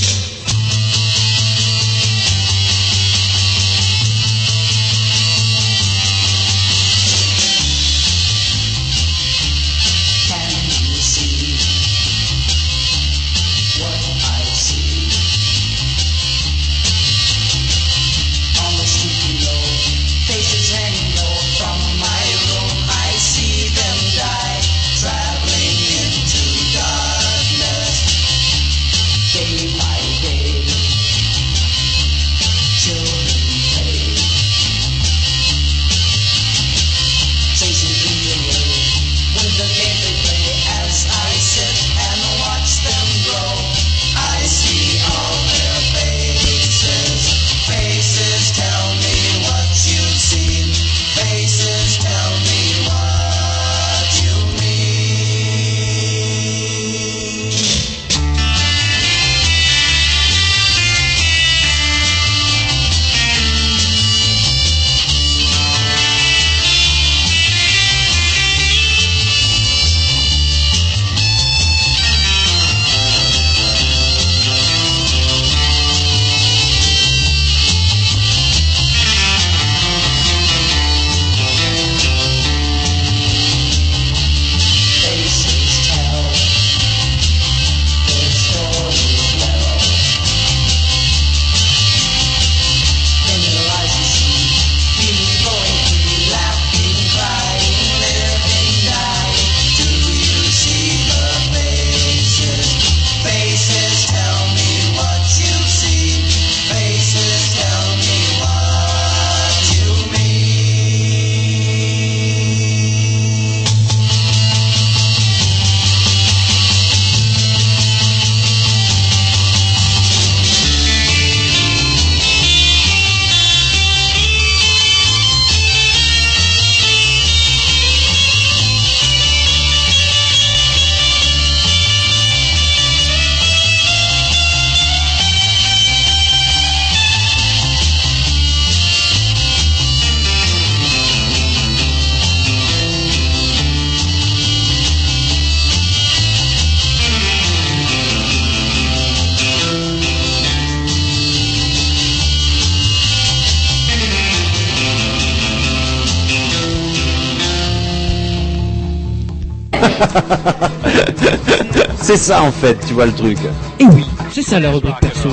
C'est 162.15 162.21
ça 162.31 162.43
en 162.45 162.53
fait, 162.53 162.79
tu 162.87 162.95
vois 162.95 163.07
le 163.07 163.13
truc. 163.13 163.39
Et 163.81 163.85
oui, 163.85 164.05
c'est 164.33 164.43
ça 164.43 164.61
la 164.61 164.71
rubrique 164.71 164.95
perso. 165.01 165.31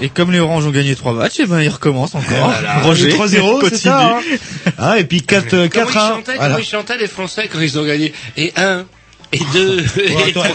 Et 0.00 0.08
comme 0.10 0.30
les 0.30 0.38
Oranges 0.38 0.64
ont 0.64 0.70
gagné 0.70 0.94
trois 0.94 1.12
matchs, 1.12 1.40
et 1.40 1.46
ben 1.46 1.60
ils 1.60 1.68
recommencent 1.70 2.14
encore. 2.14 2.50
Voilà. 2.50 2.78
Roger, 2.82 3.08
3-0, 3.10 3.26
c'est 3.28 3.40
continue. 3.60 3.78
ça. 3.78 4.16
Hein. 4.16 4.20
Hein, 4.78 4.94
et 4.94 5.02
puis 5.04 5.22
4 5.22 5.48
Comment 5.50 5.62
ils 5.64 5.70
4 5.70 5.88
1. 5.88 6.08
chantaient, 6.08 6.34
Voilà. 6.36 6.48
comment 6.54 6.58
ils 6.58 6.64
chantaient 6.68 6.98
les 6.98 7.08
Français 7.08 7.48
quand 7.52 7.58
ils 7.58 7.78
ont 7.80 7.84
gagné? 7.84 8.12
Et 8.36 8.52
un, 8.56 8.80
et 8.80 8.84
deux, 9.52 9.80
et 10.28 10.32
trois. 10.32 10.46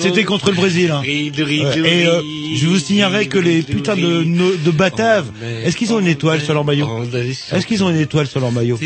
C'était 0.00 0.24
contre 0.24 0.50
le 0.50 0.56
Brésil. 0.56 0.90
Hein. 0.90 1.02
Et 1.06 1.30
euh, 2.06 2.20
je 2.56 2.66
vous 2.66 2.78
signalerai 2.78 3.26
que 3.26 3.38
les 3.38 3.62
putains 3.62 3.96
de, 3.96 4.24
de 4.24 4.70
bataves, 4.70 5.26
est-ce 5.64 5.76
qu'ils 5.76 5.92
ont 5.92 6.00
une 6.00 6.06
étoile 6.06 6.40
sur 6.40 6.54
leur 6.54 6.64
maillot 6.64 6.88
Est-ce 7.52 7.66
qu'ils 7.66 7.84
ont 7.84 7.90
une 7.90 8.00
étoile 8.00 8.26
sur 8.26 8.40
leur 8.40 8.52
maillot 8.52 8.78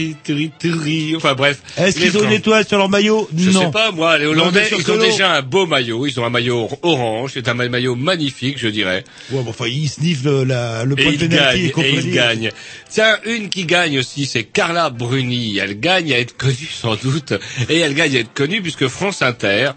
Enfin 1.17 1.35
bref. 1.35 1.59
Est-ce 1.77 1.99
qu'ils 1.99 2.17
ont 2.19 2.25
une 2.25 2.33
étoile 2.33 2.67
sur 2.67 2.79
leur 2.79 2.89
maillot 2.89 3.29
Je 3.37 3.51
Non. 3.51 3.61
sais 3.67 3.71
pas, 3.71 3.91
moi, 3.93 4.19
les 4.19 4.27
Hollandais, 4.27 4.69
ils 4.79 4.91
ont 4.91 4.99
déjà 4.99 5.33
un 5.35 5.43
beau 5.43 5.67
maillot. 5.67 6.07
Ils 6.07 6.19
ont 6.21 6.25
un 6.25 6.31
maillot 6.31 6.69
orange, 6.83 7.33
c'est 7.35 7.49
un 7.49 7.55
maillot 7.55 7.95
magnifique, 7.97 8.59
je 8.59 8.69
dirais. 8.69 9.05
Ouais, 9.31 9.43
bon, 9.43 9.51
enfin, 9.51 9.67
ils 9.67 9.89
sniffent 9.89 10.25
le, 10.25 10.45
la, 10.45 10.85
le 10.85 10.97
point 10.97 11.07
de 11.07 11.11
ils 11.13 11.19
pénalty 11.29 11.73
gagnent, 11.75 11.85
et 11.85 11.95
ils 11.95 12.11
gagnent. 12.13 12.51
Tiens, 12.89 13.17
une 13.27 13.49
qui 13.49 13.65
gagne 13.65 13.99
aussi, 13.99 14.27
c'est 14.27 14.45
Carla 14.45 14.91
Bruni. 14.91 15.59
Elle 15.59 15.81
gagne 15.81 16.13
à 16.13 16.19
être 16.19 16.37
connue 16.37 16.69
sans 16.73 16.97
doute, 16.97 17.33
et 17.69 17.79
elle 17.79 17.95
gagne 17.95 18.17
à 18.17 18.21
être 18.21 18.33
connue 18.35 18.61
puisque 18.63 18.87
France 19.03 19.23
Inter 19.23 19.75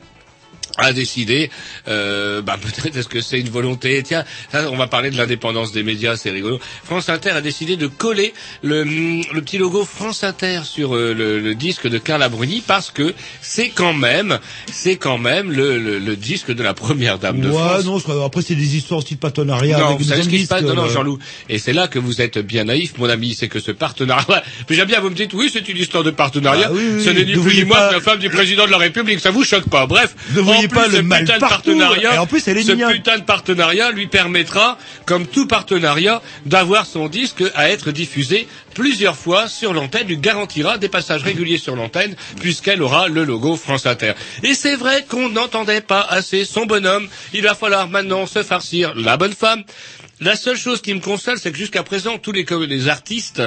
a 0.78 0.94
décidé, 0.94 1.50
euh, 1.88 2.42
bah 2.42 2.58
peut-être 2.62 2.96
est-ce 2.98 3.08
que 3.08 3.22
c'est 3.22 3.40
une 3.40 3.50
volonté. 3.50 4.02
Tiens, 4.04 4.24
ça, 4.52 4.70
on 4.72 4.76
va 4.78 4.88
parler 4.88 5.10
de 5.12 5.18
l'indépendance 5.18 5.72
des 5.72 5.84
médias, 5.84 6.16
c'est 6.18 6.32
rigolo. 6.32 6.60
France 6.84 7.10
Inter 7.10 7.32
a 7.32 7.42
décidé 7.42 7.78
de 7.78 7.88
coller 7.88 8.34
le, 8.62 8.84
le 8.84 9.42
petit 9.42 9.58
logo 9.58 9.86
France 9.86 10.24
Inter 10.24 10.62
sur 10.64 10.96
euh, 10.96 11.14
le, 11.14 11.40
le 11.40 11.56
disque 11.56 11.88
de 11.88 11.98
Carla 11.98 12.30
Bruni 12.30 12.62
parce 12.66 12.92
que 12.92 13.14
c'est 13.42 13.70
quand 13.70 13.94
même, 13.94 14.40
c'est 14.72 14.98
quand 14.98 15.18
même 15.18 15.52
le, 15.52 15.78
le, 15.80 16.00
le 16.00 16.16
disque 16.16 16.52
de 16.54 16.64
la 16.64 16.74
première 16.74 17.20
dame 17.20 17.40
de 17.42 17.50
Ouais, 17.50 17.54
France. 17.56 17.86
non, 17.86 18.00
je 18.00 18.06
après 18.26 18.42
c'est 18.42 18.56
des 18.56 18.76
histoires 18.76 19.00
aussi 19.00 19.16
de 19.16 19.20
partenariat 19.20 19.78
Non, 19.78 19.86
avec 19.88 19.98
vous 20.00 20.04
savez 20.06 20.24
ce 20.24 20.30
qui 20.30 20.44
se 20.44 20.48
passe 20.48 20.64
Non, 20.64 20.74
non, 20.74 20.86
euh, 20.86 20.90
Jean-Loup? 20.90 21.20
Et 21.50 21.58
c'est 21.58 21.74
là 21.74 21.88
que 21.88 22.00
vous 22.00 22.22
êtes 22.22 22.38
bien 22.40 22.66
naïf, 22.66 22.98
mon 22.98 23.10
ami, 23.10 23.34
c'est 23.34 23.48
que 23.48 23.60
ce 23.60 23.72
partenariat... 23.72 24.44
Mais 24.70 24.76
j'aime 24.76 24.88
bien, 24.88 25.00
vous 25.00 25.10
me 25.10 25.16
dites, 25.16 25.34
oui, 25.34 25.50
c'est 25.52 25.68
une 25.70 25.78
histoire 25.78 26.04
de 26.04 26.12
partenariat. 26.12 26.68
Ah 26.70 26.74
oui, 26.74 26.84
oui, 26.98 27.04
Ce 27.04 27.10
n'est 27.12 27.26
ni 27.26 27.34
plus 27.34 27.56
ni 27.56 27.64
moins 27.64 27.78
pas- 27.78 27.90
que 27.90 27.94
la 27.96 28.02
femme 28.02 28.20
du 28.20 28.30
président 28.30 28.66
de 28.66 28.72
la 28.72 28.78
République. 28.78 29.20
Ça 29.20 29.32
vous 29.32 29.44
choque 29.44 29.70
pas. 29.70 29.86
Bref, 29.86 30.16
pas 30.68 30.88
le 30.88 31.02
mal 31.02 31.26
partout. 31.26 31.40
partenariat, 31.40 32.16
Et 32.16 32.18
en 32.18 32.28
plus, 32.28 32.48
elle 32.48 32.58
est 32.58 32.64
ce 32.64 32.72
mignonne. 32.72 32.94
putain 32.94 33.18
de 33.18 33.24
partenariat 33.24 33.92
lui 33.92 34.08
permettra, 34.08 34.78
comme 35.06 35.28
tout 35.28 35.48
partenariat, 35.48 36.22
d'avoir 36.46 36.86
son 36.86 37.08
disque 37.08 37.44
à 37.56 37.70
être 37.70 37.92
diffusé 37.92 38.48
plusieurs 38.74 39.16
fois 39.16 39.48
sur 39.48 39.74
l'antenne, 39.74 40.08
lui 40.08 40.18
garantira 40.18 40.78
des 40.78 40.90
passages 40.90 41.24
réguliers 41.24 41.58
sur 41.58 41.76
l'antenne, 41.76 42.16
puisqu'elle 42.40 42.82
aura 42.82 43.08
le 43.08 43.24
logo 43.24 43.56
France 43.56 43.86
Inter. 43.86 44.14
Et 44.44 44.54
c'est 44.54 44.76
vrai 44.76 45.06
qu'on 45.08 45.30
n'entendait 45.30 45.82
pas 45.82 46.02
assez 46.02 46.46
son 46.46 46.66
bonhomme. 46.66 47.08
Il 47.34 47.42
va 47.44 47.56
falloir 47.56 47.88
maintenant 47.90 48.26
se 48.26 48.44
farcir 48.44 48.94
la 48.96 49.18
bonne 49.18 49.34
femme. 49.34 49.64
La 50.22 50.38
seule 50.38 50.56
chose 50.56 50.82
qui 50.82 50.94
me 50.94 51.02
console, 51.02 51.38
c'est 51.38 51.52
que 51.52 51.58
jusqu'à 51.58 51.84
présent, 51.84 52.18
tous 52.18 52.32
les, 52.32 52.88
artistes 52.88 53.42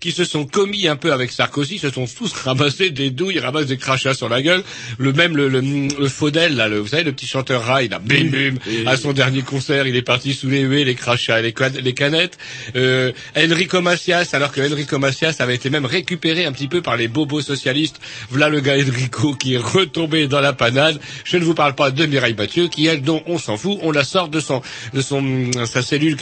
qui 0.00 0.10
se 0.10 0.24
sont 0.24 0.46
commis 0.46 0.88
un 0.88 0.96
peu 0.96 1.12
avec 1.12 1.30
Sarkozy 1.30 1.78
se 1.78 1.90
sont 1.90 2.06
tous 2.06 2.32
ramassés 2.32 2.88
des 2.88 3.10
douilles, 3.10 3.40
ramassent 3.40 3.66
des 3.66 3.76
crachats 3.76 4.14
sur 4.14 4.30
la 4.30 4.40
gueule. 4.40 4.62
Le 4.96 5.12
même, 5.12 5.36
le, 5.36 5.48
le, 5.48 5.60
le 5.60 6.08
Faudel, 6.08 6.56
là, 6.56 6.68
le, 6.68 6.78
vous 6.78 6.88
savez, 6.88 7.02
le 7.02 7.12
petit 7.12 7.26
chanteur 7.26 7.62
rail, 7.62 7.88
là, 7.88 7.98
bim, 7.98 8.24
bim, 8.24 8.54
à 8.86 8.96
son 8.96 9.12
dernier 9.12 9.42
concert, 9.42 9.86
il 9.86 9.96
est 9.96 10.02
parti 10.02 10.32
sous 10.32 10.48
les 10.48 10.62
huées, 10.62 10.84
les 10.84 10.94
crachats, 10.94 11.42
les, 11.42 11.54
les 11.82 11.92
canettes. 11.94 12.38
Euh, 12.74 13.12
Enrico 13.36 13.82
Macias, 13.82 14.30
alors 14.32 14.50
que 14.50 14.62
Enrico 14.62 14.98
Macias 14.98 15.36
avait 15.40 15.56
été 15.56 15.68
même 15.68 15.84
récupéré 15.84 16.46
un 16.46 16.52
petit 16.52 16.68
peu 16.68 16.80
par 16.80 16.96
les 16.96 17.08
bobos 17.08 17.42
socialistes. 17.42 18.00
Voilà 18.30 18.48
le 18.48 18.60
gars 18.60 18.76
Enrico 18.76 19.34
qui 19.34 19.54
est 19.54 19.58
retombé 19.58 20.26
dans 20.26 20.40
la 20.40 20.54
panade. 20.54 20.98
Je 21.24 21.36
ne 21.36 21.44
vous 21.44 21.54
parle 21.54 21.74
pas 21.74 21.90
de 21.90 22.06
Mireille 22.06 22.34
Mathieu, 22.34 22.68
qui 22.68 22.86
elle, 22.86 23.02
dont 23.02 23.22
on 23.26 23.36
s'en 23.36 23.58
fout, 23.58 23.78
on 23.82 23.90
la 23.90 24.04
sort 24.04 24.28
de 24.28 24.40
son, 24.40 24.62
de 24.94 25.02
son, 25.02 25.50
sa 25.66 25.82
cellule 25.82 26.13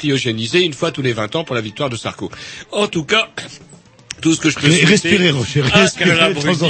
une 0.65 0.73
fois 0.75 0.91
tous 0.91 1.03
les 1.03 1.13
20 1.13 1.37
ans 1.37 1.45
pour 1.45 1.55
la 1.55 1.61
victoire 1.61 1.91
de 1.91 1.97
Sarko. 1.97 2.31
En 2.71 2.87
tout 2.87 3.05
cas, 3.05 3.29
tout 4.23 4.35
ce 4.35 4.41
que 4.41 4.49
je 4.51 4.55
peux 4.57 4.69
souhaiter 4.71 4.87
respirez, 4.87 5.31
Roger, 5.31 5.63
à 5.73 5.81
respirez 5.81 6.13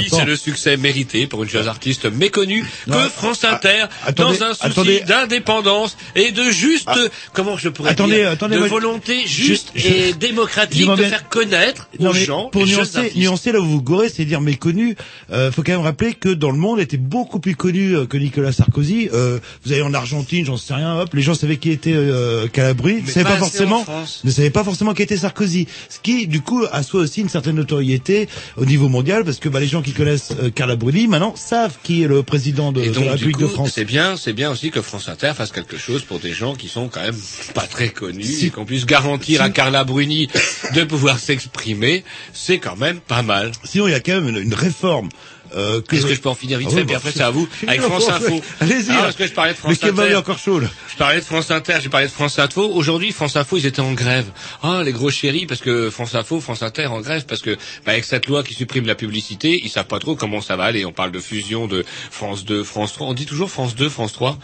c'est 0.09 0.25
le 0.25 0.35
succès 0.35 0.75
mérité 0.77 1.27
pour 1.27 1.43
une 1.43 1.49
jeune 1.49 1.67
artiste 1.67 2.05
méconnue 2.05 2.65
Non, 2.87 2.97
que 2.97 3.09
France 3.09 3.43
Inter, 3.43 3.85
attendez, 4.05 4.37
dans 4.39 4.45
un 4.45 4.53
souci 4.53 5.01
d'indépendance 5.07 5.95
et 6.15 6.31
de 6.31 6.49
juste, 6.49 6.89
comment 7.33 7.57
je 7.57 7.69
pourrais 7.69 7.91
Attendez, 7.91 8.15
dire, 8.17 8.31
attendez, 8.31 8.55
de 8.55 8.59
moi, 8.59 8.67
volonté 8.67 9.25
juste 9.27 9.71
je- 9.75 9.87
et 9.87 10.13
démocratique 10.13 10.87
de 10.89 11.03
faire 11.03 11.29
connaître 11.29 11.87
Non, 11.99 12.09
aux 12.09 12.13
gens 12.13 12.45
pour 12.49 12.65
nuancer, 12.65 13.11
nuancer 13.15 13.51
là 13.51 13.59
où 13.59 13.65
vous 13.65 13.81
gorez, 13.81 14.09
c'est 14.09 14.25
dire 14.25 14.41
méconnu. 14.41 14.95
Euh, 15.31 15.51
faut 15.51 15.63
quand 15.63 15.73
même 15.73 15.81
rappeler 15.81 16.13
que 16.13 16.29
dans 16.29 16.51
le 16.51 16.57
monde 16.57 16.79
était 16.79 16.97
beaucoup 16.97 17.39
plus 17.39 17.55
connu 17.55 17.95
euh, 17.95 18.05
que 18.05 18.17
Nicolas 18.17 18.51
Sarkozy. 18.51 19.09
Euh, 19.13 19.39
vous 19.63 19.71
allez 19.73 19.81
en 19.81 19.93
Argentine, 19.93 20.45
j'en 20.45 20.57
sais 20.57 20.73
rien. 20.73 20.99
Hop, 20.99 21.13
les 21.13 21.21
gens 21.21 21.35
savaient 21.35 21.57
qui 21.57 21.69
était 21.71 21.93
euh, 21.93 22.47
Calabri, 22.47 22.95
Mais 22.95 23.01
ne 23.01 23.07
savaient 23.07 23.23
pas 23.23 23.29
pas 23.29 23.35
assez 23.35 23.39
forcément, 23.57 23.81
en 23.81 23.83
France. 23.83 24.21
ne 24.23 24.31
savaient 24.31 24.49
pas 24.49 24.63
forcément 24.63 24.93
qui 24.93 25.01
était 25.03 25.17
Sarkozy. 25.17 25.67
Ce 25.89 25.99
qui, 25.99 26.27
du 26.27 26.41
coup, 26.41 26.63
assoit 26.71 27.01
aussi 27.01 27.21
une 27.21 27.29
certaine 27.29 27.42
notoriété 27.51 28.27
au 28.57 28.65
niveau 28.65 28.89
mondial, 28.89 29.23
parce 29.23 29.37
que 29.39 29.49
bah, 29.49 29.59
les 29.59 29.67
gens 29.67 29.81
qui 29.81 29.91
connaissent 29.93 30.33
euh, 30.41 30.49
Carla 30.49 30.75
Bruni 30.75 31.07
maintenant 31.07 31.35
savent 31.35 31.77
qui 31.83 32.03
est 32.03 32.07
le 32.07 32.23
président 32.23 32.71
de, 32.71 32.81
la 32.81 33.11
République 33.11 33.35
coup, 33.37 33.41
de 33.43 33.47
France. 33.47 33.71
c'est 33.73 33.85
bien, 33.85 34.15
c'est 34.17 34.33
bien 34.33 34.51
aussi 34.51 34.71
que 34.71 34.81
France 34.81 35.09
Inter 35.09 35.33
fasse 35.35 35.51
quelque 35.51 35.77
chose 35.77 36.03
pour 36.03 36.19
des 36.19 36.33
gens 36.33 36.55
qui 36.55 36.67
sont 36.67 36.87
quand 36.87 37.01
même 37.01 37.15
pas 37.53 37.67
très 37.67 37.89
connus 37.89 38.23
Si- 38.23 38.47
et 38.47 38.49
qu'on 38.49 38.65
puisse 38.65 38.85
garantir 38.85 39.39
si- 39.39 39.43
à 39.45 39.49
Carla 39.49 39.83
Bruni 39.83 40.27
de 40.75 40.83
pouvoir 40.83 41.19
s'exprimer. 41.19 42.03
C'est 42.33 42.59
quand 42.59 42.75
même 42.75 42.99
pas 42.99 43.21
mal. 43.21 43.51
Sinon, 43.63 43.87
il 43.87 43.91
y 43.91 43.95
a 43.95 43.99
quand 43.99 44.13
même 44.21 44.29
une, 44.29 44.37
une 44.43 44.53
réforme. 44.53 45.09
Euh, 45.55 45.81
que... 45.81 45.95
Est-ce 45.95 46.05
que 46.05 46.13
je 46.13 46.21
peux 46.21 46.29
en 46.29 46.35
finir 46.35 46.57
vite 46.59 46.69
Ah 46.71 46.75
fait, 46.75 46.79
oui, 46.79 46.85
puis 46.85 46.93
bah, 46.93 46.97
après 46.97 47.11
c'est 47.11 47.23
à 47.23 47.29
vous, 47.29 47.47
avec 47.67 47.81
France 47.81 48.09
Info. 48.09 48.41
Allez-y. 48.59 48.91
Ah, 48.91 49.03
parce 49.03 49.15
que 49.15 49.27
je 49.27 49.33
parlais 49.33 49.53
de 49.53 49.57
France 49.57 49.83
Inter. 49.83 50.15
encore 50.15 50.37
chaud, 50.37 50.59
là. 50.59 50.67
Je 50.91 50.97
parlais 50.97 51.19
de 51.19 51.25
France 51.25 51.51
Inter, 51.51 51.77
j'ai 51.81 51.89
parlé 51.89 52.07
de 52.07 52.11
France 52.11 52.39
Info. 52.39 52.69
Aujourd'hui, 52.73 53.11
France 53.11 53.35
Info, 53.35 53.57
ils 53.57 53.65
étaient 53.65 53.81
en 53.81 53.93
grève. 53.93 54.25
Ah, 54.61 54.81
les 54.83 54.91
gros 54.91 55.09
chéris, 55.09 55.45
parce 55.45 55.61
que 55.61 55.89
France 55.89 56.15
Info, 56.15 56.39
France 56.39 56.63
Inter 56.63 56.87
en 56.87 57.01
grève, 57.01 57.25
parce 57.25 57.41
que 57.41 57.51
bah, 57.85 57.91
avec 57.91 58.05
cette 58.05 58.27
loi 58.27 58.43
qui 58.43 58.53
supprime 58.53 58.85
la 58.85 58.95
publicité, 58.95 59.59
ils 59.63 59.69
savent 59.69 59.87
pas 59.87 59.99
trop 59.99 60.15
comment 60.15 60.41
ça 60.41 60.55
va 60.55 60.65
aller. 60.65 60.85
On 60.85 60.91
parle 60.91 61.11
de 61.11 61.19
fusion 61.19 61.67
de 61.67 61.85
France 62.11 62.45
2, 62.45 62.63
France 62.63 62.93
3. 62.93 63.07
On 63.07 63.13
dit 63.13 63.25
toujours 63.25 63.49
France 63.49 63.75
2, 63.75 63.89
France 63.89 64.13
3. 64.13 64.37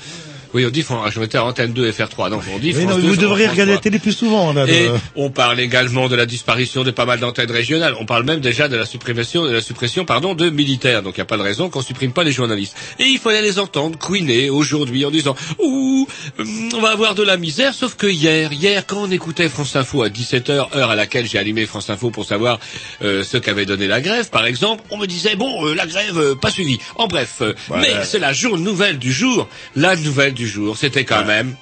Oui, 0.54 0.66
on 0.66 0.70
dit, 0.70 0.84
mettais 1.20 1.38
à 1.38 1.46
Antenne 1.46 1.74
2 1.74 1.92
FR3. 1.92 2.30
Non, 2.32 2.40
on 2.54 2.60
dit 2.60 2.74
France 2.74 2.86
non, 2.86 2.96
mais 2.98 3.02
2, 3.04 3.08
vous 3.10 3.16
devriez 3.18 3.46
3. 3.46 3.54
regarder 3.54 3.74
la 3.74 3.78
télé 3.78 4.00
plus 4.00 4.14
souvent, 4.14 4.52
là. 4.54 4.66
Et 4.68 4.88
de- 4.88 4.92
on 5.16 5.30
parle 5.30 5.60
également 5.60 6.08
de 6.08 6.16
la 6.16 6.26
disparition 6.26 6.84
de 6.84 6.92
pas 6.92 7.06
mal 7.06 7.20
d'antennes 7.20 7.52
régionales. 7.52 7.94
On 8.00 8.06
parle 8.06 8.24
même 8.24 8.40
déjà 8.40 8.68
de 8.68 8.76
la 8.76 8.86
suppression, 8.86 9.44
de 9.46 9.52
la 9.52 9.62
suppression, 9.62 10.06
pardon, 10.06 10.34
de 10.34 10.50
militaires. 10.50 11.04
Donc 11.04 11.18
il 11.18 11.20
n'y 11.20 11.24
a 11.24 11.26
pas 11.26 11.38
de 11.38 11.44
raison 11.44 11.70
qu'on 11.70 11.82
supprime 11.82 12.14
pas 12.14 12.24
les 12.24 12.32
journalistes. 12.32 12.76
Et 13.00 13.04
il 13.06 13.20
fallait 13.20 13.42
les 13.42 13.60
entendre 13.60 13.98
couiner 14.00 14.50
aujourd'hui 14.50 15.06
en 15.06 15.12
disant 15.12 15.36
ouh, 15.60 16.08
on 16.74 16.82
va 16.82 16.90
avoir 16.90 17.16
de 17.16 17.24
la 17.24 17.38
misère. 17.38 17.74
Sauf 17.74 17.96
que 17.96 18.08
hier, 18.08 18.52
hier, 18.52 18.86
quand 18.88 19.04
on 19.04 19.12
écoutait 19.12 19.50
France 19.50 19.76
Info 19.76 20.04
à 20.04 20.10
17h, 20.10 20.76
heure 20.76 20.90
à 20.90 20.96
laquelle 20.96 21.28
j'ai 21.28 21.38
allumé 21.38 21.66
France 21.66 21.90
Info 21.90 22.10
pour 22.10 22.26
savoir 22.26 22.60
euh, 23.04 23.24
ce 23.24 23.38
qu'avait 23.38 23.66
donné 23.66 23.88
la 23.88 24.02
grève, 24.02 24.30
par 24.30 24.46
exemple, 24.46 24.84
on 24.90 24.98
me 24.98 25.06
disait 25.06 25.36
bon, 25.36 25.66
euh, 25.68 25.76
la 25.76 25.86
grève 25.86 26.18
euh, 26.18 26.36
pas 26.36 26.50
suivie. 26.52 26.80
En 26.96 27.08
bref, 27.08 27.38
euh, 27.42 27.54
mais 27.76 27.94
c'est 28.04 28.20
la 28.20 28.34
jour 28.34 28.58
nouvelle 28.58 28.98
du 29.00 29.12
jour. 29.12 29.48
La 29.76 29.96
nouvelle 29.96 30.34
du 30.40 30.48
jour, 30.48 30.78
c'était 30.78 31.04
quand 31.04 31.26
même 31.26 31.54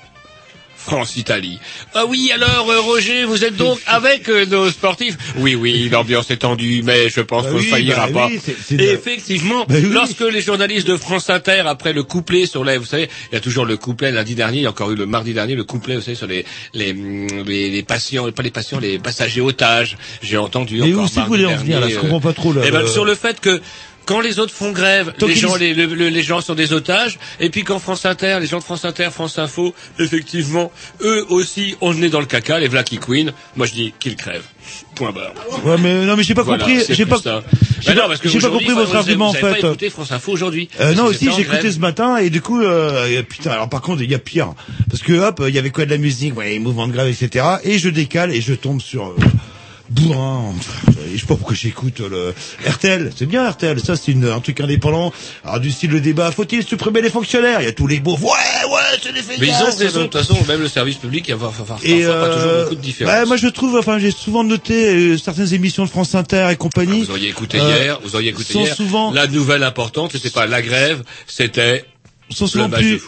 France-Italie. 0.76 1.60
Ah 1.96 2.06
oui, 2.06 2.32
alors 2.34 2.70
euh, 2.70 2.80
Roger, 2.80 3.26
vous 3.26 3.44
êtes 3.44 3.58
donc 3.58 3.80
avec 3.88 4.30
euh, 4.30 4.46
nos 4.46 4.70
sportifs 4.70 5.18
Oui, 5.38 5.56
oui, 5.56 5.90
l'ambiance 5.90 6.30
est 6.32 6.38
tendue, 6.38 6.82
mais 6.84 7.10
je 7.10 7.20
pense 7.20 7.44
Bah 7.44 7.50
qu'on 7.50 7.56
ne 7.58 7.62
oui, 7.62 7.68
faillira 7.68 8.08
bah 8.08 8.14
pas. 8.14 8.28
oui, 8.28 8.40
Et 8.72 8.76
de- 8.78 8.84
effectivement, 8.84 9.66
Bah 9.68 9.76
oui. 9.80 9.90
lorsque 9.92 10.22
les 10.22 10.40
journalistes 10.40 10.88
de 10.88 10.96
France 10.96 11.30
Inter, 11.30 11.64
après 11.66 11.92
le 11.92 12.04
couplet 12.04 12.46
sur 12.46 12.64
les... 12.64 12.78
Vous 12.78 12.86
savez, 12.86 13.10
il 13.32 13.36
y 13.36 13.38
a 13.38 13.42
toujours 13.42 13.66
le 13.66 13.76
couplet 13.76 14.12
lundi 14.14 14.36
dernier, 14.36 14.60
il 14.60 14.64
y 14.64 14.66
a 14.68 14.70
encore 14.70 14.92
eu 14.92 14.96
le 14.96 15.08
mardi 15.08 15.34
dernier, 15.34 15.56
le 15.56 15.64
couplet, 15.66 15.96
vous 15.96 16.02
savez, 16.02 16.16
sur 16.16 16.28
les, 16.28 16.46
les, 16.74 16.94
les, 16.94 17.70
les 17.72 17.84
patients, 17.84 18.32
pas 18.32 18.44
les 18.44 18.52
patients, 18.52 18.80
les 18.80 18.98
passagers 19.00 19.42
otages. 19.42 19.98
J'ai 20.22 20.38
entendu 20.38 20.80
Mais 20.80 20.94
encore 20.94 21.06
où 21.06 21.08
vous 21.22 21.26
voulez 21.26 21.46
en 21.48 21.56
venir, 21.58 21.82
là 21.82 21.90
Je 21.90 21.96
euh, 21.98 22.00
comprends 22.02 22.22
pas 22.22 22.34
trop, 22.34 22.54
là. 22.54 22.62
eh 22.66 22.72
ben, 22.72 22.88
sur 22.88 23.04
le 23.04 23.16
fait 23.16 23.42
que 23.42 23.60
quand 24.08 24.22
les 24.22 24.40
autres 24.40 24.54
font 24.54 24.72
grève, 24.72 25.14
les 25.22 25.36
gens, 25.36 25.56
les, 25.56 25.76
le- 25.76 25.86
le- 25.86 26.10
les 26.10 26.24
gens 26.24 26.42
sont 26.42 26.56
des 26.56 26.74
otages, 26.74 27.20
et 27.40 27.50
puis 27.52 27.64
quand 27.64 27.78
France 27.78 28.06
Inter, 28.06 28.38
les 28.42 28.48
gens 28.48 28.58
de 28.58 28.64
France 28.64 28.86
Inter, 28.86 29.10
France 29.12 29.38
Info, 29.38 29.76
effectivement, 30.00 30.72
eux 31.02 31.26
aussi 31.30 31.76
ont 31.82 31.92
le 31.92 31.98
nez 32.00 32.10
dans 32.10 32.20
le 32.22 32.26
caca, 32.26 32.60
les 32.60 32.68
Vlacky 32.68 32.98
Queen. 32.98 33.34
Moi 33.56 33.68
je 33.68 33.74
dis 33.74 33.94
qu'ils 34.00 34.16
crèvent. 34.16 34.46
Point 34.96 35.12
barre. 35.12 35.34
Ouais, 35.64 35.78
mais 35.80 36.04
non, 36.06 36.18
mais 36.18 36.24
j'ai 36.24 36.34
pas 36.34 36.42
Voilà, 36.44 36.64
compris. 36.66 36.82
J'ai 36.90 37.06
pas. 37.06 37.20
ça. 37.20 37.44
j'ai 37.82 37.94
pas- 37.94 38.02
non, 38.02 38.08
parce 38.08 38.20
que 38.20 38.28
j'ai 38.30 38.40
pas 38.40 38.50
compris 38.50 38.70
votre 38.74 38.90
vous 38.90 38.96
argument 38.98 39.28
en 39.28 39.32
vous 39.32 39.38
avez 39.46 39.56
fait. 39.56 39.62
Pas 39.62 39.68
écouté 39.68 39.90
France 39.90 40.12
Info 40.12 40.32
aujourd'hui. 40.32 40.70
Euh, 40.80 40.94
non 40.96 41.06
aussi 41.06 41.30
j'ai 41.36 41.42
écouté 41.44 41.72
ce 41.72 41.80
matin 41.80 42.18
et 42.18 42.30
du 42.30 42.42
coup 42.42 42.62
euh, 42.62 43.22
putain 43.24 43.52
alors 43.52 43.70
par 43.70 43.82
contre 43.82 44.02
il 44.02 44.10
y 44.12 44.16
a 44.16 44.20
pire 44.20 44.54
parce 44.90 45.04
que 45.04 45.14
hop 45.14 45.44
il 45.48 45.54
y 45.54 45.60
avait 45.60 45.70
quoi 45.70 45.86
de 45.86 45.92
la 45.92 45.98
musique? 45.98 46.36
Ouais 46.38 46.58
mouvement 46.60 46.88
de 46.88 46.94
grève 46.94 47.08
etc 47.08 47.46
et 47.64 47.78
je 47.80 47.90
décale 47.90 48.32
et 48.34 48.42
je 48.42 48.54
tombe 48.54 48.82
sur 48.82 49.08
euh, 49.08 49.16
bourrin. 49.90 50.54
Je 51.14 51.20
sais 51.20 51.26
pas 51.26 51.36
pourquoi 51.36 51.56
j'écoute 51.56 52.02
euh, 52.02 52.34
le 52.64 52.70
RTL 52.70 53.12
c'est 53.16 53.26
bien 53.26 53.50
RTL 53.50 53.80
ça 53.80 53.96
c'est 53.96 54.16
un 54.16 54.40
truc 54.40 54.60
indépendant. 54.62 55.12
Alors 55.44 55.60
du 55.60 55.72
style 55.72 55.92
le 55.92 56.02
débat 56.02 56.32
faut-il 56.32 56.64
supprimer 56.64 57.02
les 57.02 57.10
fonctionnaires? 57.10 57.62
Il 57.62 57.66
y 57.66 57.70
a 57.70 57.74
tous 57.74 57.88
les 57.88 58.00
beaux 58.00 58.18
ouais 58.18 58.30
ouais 58.72 59.00
c'est 59.02 59.14
des 59.14 59.22
Mais 59.40 59.48
ils 59.48 59.54
ont 59.54 59.78
raison, 59.78 60.00
de 60.02 60.06
toute 60.06 60.18
façon, 60.18 60.38
même 60.48 60.62
le 60.62 60.68
service 60.68 60.98
public, 60.98 61.28
il 61.28 61.32
y 61.32 61.34
a 61.34 61.38
et 61.38 61.40
pas 61.40 62.30
toujours 62.30 62.52
euh, 62.52 62.64
beaucoup 62.64 62.76
de 62.76 62.82
différences. 62.82 63.14
ouais, 63.14 63.26
moi 63.26 63.38
je 63.38 63.48
trouve 63.48 63.78
enfin 63.78 64.00
j'ai 64.00 64.12
souvent 64.12 64.44
noté 64.44 65.14
euh, 65.14 65.18
certaines 65.18 65.54
émissions 65.54 65.86
de 65.86 65.90
France 65.90 66.16
Inter 66.16 66.50
et 66.52 66.56
compagnie 66.56 67.04
Vous 67.04 67.12
auriez 67.12 67.30
écouté 67.30 67.60
euh, 67.60 67.70
hier, 67.70 68.00
vous 68.04 68.16
auriez 68.16 68.30
écouté 68.30 68.60
hier. 68.60 68.76
souvent 68.76 69.12
La 69.12 69.28
nouvelle 69.28 69.64
importante, 69.64 70.12
c'était 70.12 70.30
pas 70.30 70.46
la 70.46 70.62
grève, 70.62 71.04
c'était 71.28 71.86
sont 72.30 72.48
souvent 72.48 72.70
plus, 72.70 73.00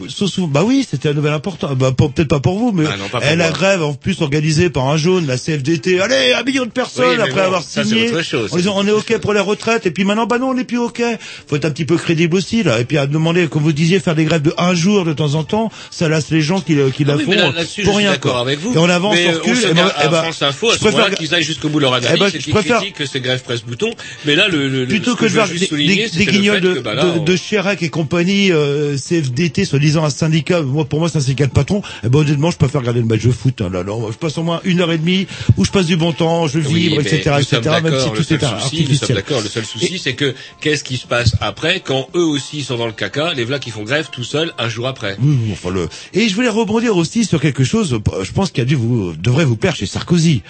bah 0.47 0.63
oui, 0.65 0.87
c'était 0.89 1.09
un 1.09 1.13
nouvel 1.13 1.33
important. 1.33 1.75
Bah, 1.75 1.91
peut-être 1.91 2.27
pas 2.29 2.39
pour 2.39 2.57
vous, 2.57 2.71
mais 2.71 2.85
Ah 2.87 3.19
eh, 3.31 3.35
la 3.35 3.49
moi. 3.49 3.51
grève 3.57 3.83
en 3.83 3.93
plus 3.93 4.21
organisée 4.21 4.69
par 4.69 4.87
un 4.87 4.97
jaune, 4.97 5.27
la 5.27 5.37
CFDT. 5.37 5.99
Allez, 5.99 6.33
un 6.33 6.43
million 6.43 6.65
de 6.65 6.69
personnes 6.71 7.05
Oui, 7.17 7.21
après 7.21 7.31
bon, 7.33 7.39
avoir 7.47 7.63
ça, 7.63 7.83
signé. 7.83 8.09
autre 8.11 8.21
chose. 8.23 8.53
en 8.53 8.57
disant 8.57 8.73
on 8.77 8.87
est 8.87 8.91
ok 8.91 9.17
pour 9.19 9.33
les 9.33 9.39
retraites 9.41 9.85
et 9.85 9.91
puis 9.91 10.03
maintenant 10.05 10.25
bah 10.25 10.37
non 10.39 10.49
on 10.49 10.53
n'est 10.53 10.63
plus 10.63 10.77
ok. 10.77 11.01
Faut 11.47 11.55
être 11.57 11.65
un 11.65 11.71
petit 11.71 11.85
peu 11.85 11.97
crédible 11.97 12.37
aussi 12.37 12.63
là. 12.63 12.79
Et 12.79 12.85
puis 12.85 12.97
à 12.97 13.07
demander, 13.07 13.47
comme 13.47 13.63
vous 13.63 13.73
disiez, 13.73 13.99
faire 13.99 14.15
des 14.15 14.23
grèves 14.25 14.41
de 14.41 14.53
un 14.57 14.73
jour 14.73 15.03
de 15.05 15.13
temps 15.13 15.33
en 15.35 15.43
temps, 15.43 15.71
ça 15.91 16.07
lasse 16.07 16.29
les 16.29 16.41
gens 16.41 16.61
qui, 16.61 16.73
Ah 16.79 17.03
la 17.05 17.15
oui, 17.17 17.23
font 17.25 17.31
là- 17.31 17.51
pour 17.83 17.97
rien. 17.97 18.11
d'accord 18.11 18.37
avec 18.37 18.59
vous. 18.59 18.73
Et 18.73 18.77
on 18.77 18.89
avance, 18.89 19.15
mais 19.15 19.27
on 19.27 19.33
recule. 19.33 19.55
se 19.57 19.65
et 19.65 19.73
met 19.73 19.81
ben- 19.81 19.87
à 19.95 20.05
eh 20.05 20.07
ben, 20.09 20.21
France 20.23 20.41
Info, 20.41 20.69
à 20.69 20.73
je 20.75 20.79
préfère- 20.79 21.11
qu'ils 21.15 21.33
aillent 21.35 21.43
jusqu'au 21.43 21.69
bout 21.69 21.79
leur 21.79 21.93
analyse 21.93 22.15
Eh 22.15 22.19
ben, 22.19 22.27
et 22.33 22.37
qu'ils 22.39 22.53
préfère- 22.53 22.77
critiquent 22.77 23.07
ces 23.11 23.19
grèves 23.19 23.43
presse-bouton. 23.43 23.91
Mais 24.25 24.35
là, 24.35 24.47
le, 24.47 24.69
le, 24.69 24.87
plutôt 24.87 25.15
que 25.15 25.25
de 25.25 25.29
veux 25.29 25.77
des, 25.77 26.25
guignols 26.25 26.61
de, 26.61 26.73
que, 26.75 26.79
bah, 26.79 26.95
Chirac 27.35 27.81
et 27.83 27.89
compagnie, 27.89 28.51
euh, 28.51 28.95
CFDT, 29.09 29.65
soi-disant 29.65 30.03
un 30.03 30.09
syndicat, 30.09 30.61
moi 30.61 30.85
pour 30.85 30.99
moi 30.99 31.09
c'est 31.09 31.17
un 31.17 31.21
syndicat 31.21 31.47
de 31.47 31.51
patron, 31.51 31.81
eh 32.03 32.09
ben 32.09 32.19
honnêtement 32.19 32.51
je 32.51 32.57
préfère 32.57 32.81
regarder 32.81 32.99
le 32.99 33.07
match 33.07 33.23
de 33.23 33.31
foot. 33.31 33.61
Hein, 33.61 33.69
là, 33.71 33.83
là, 33.83 33.93
je 34.11 34.17
passe 34.17 34.37
au 34.37 34.43
moins 34.43 34.61
une 34.63 34.81
heure 34.81 34.91
et 34.91 34.97
demie 34.97 35.27
où 35.57 35.65
je 35.65 35.71
passe 35.71 35.87
du 35.87 35.97
bon 35.97 36.13
temps, 36.13 36.47
je 36.47 36.59
Oui, 36.59 36.89
vibre, 36.89 36.97
mais 36.97 37.03
etc., 37.03 37.37
etc. 37.39 37.79
Même 37.83 37.99
si 37.99 38.11
tout 38.11 38.23
seul 38.23 38.39
est 38.39 38.43
artificiel. 38.43 39.15
d'accord. 39.17 39.41
Le 39.41 39.49
seul 39.49 39.65
souci, 39.65 39.99
c'est 39.99 40.13
que 40.13 40.35
qu'est-ce 40.61 40.83
qui 40.83 40.97
se 40.97 41.07
passe 41.07 41.35
après 41.41 41.79
quand 41.79 42.07
eux 42.15 42.23
aussi 42.23 42.61
sont 42.63 42.77
dans 42.77 42.85
le 42.85 42.91
caca, 42.91 43.33
les 43.33 43.45
v'là 43.45 43.59
qui 43.59 43.71
font 43.71 43.83
grève 43.83 44.09
tout 44.11 44.23
seuls 44.23 44.53
un 44.57 44.69
jour 44.69 44.87
après. 44.87 45.17
Oui, 45.21 45.37
oui, 45.43 45.49
enfin, 45.51 45.69
le... 45.69 45.87
Et 46.13 46.29
je 46.29 46.35
voulais 46.35 46.49
rebondir 46.49 46.95
aussi 46.95 47.25
sur 47.25 47.41
quelque 47.41 47.63
chose, 47.63 47.99
je 48.21 48.31
pense 48.31 48.51
qu'il 48.51 48.61
a 48.61 48.65
dû 48.65 48.75
vous, 48.75 49.13
devrait 49.13 49.45
vous 49.45 49.55
plaire 49.57 49.75
chez 49.75 49.85
Sarkozy. 49.85 50.43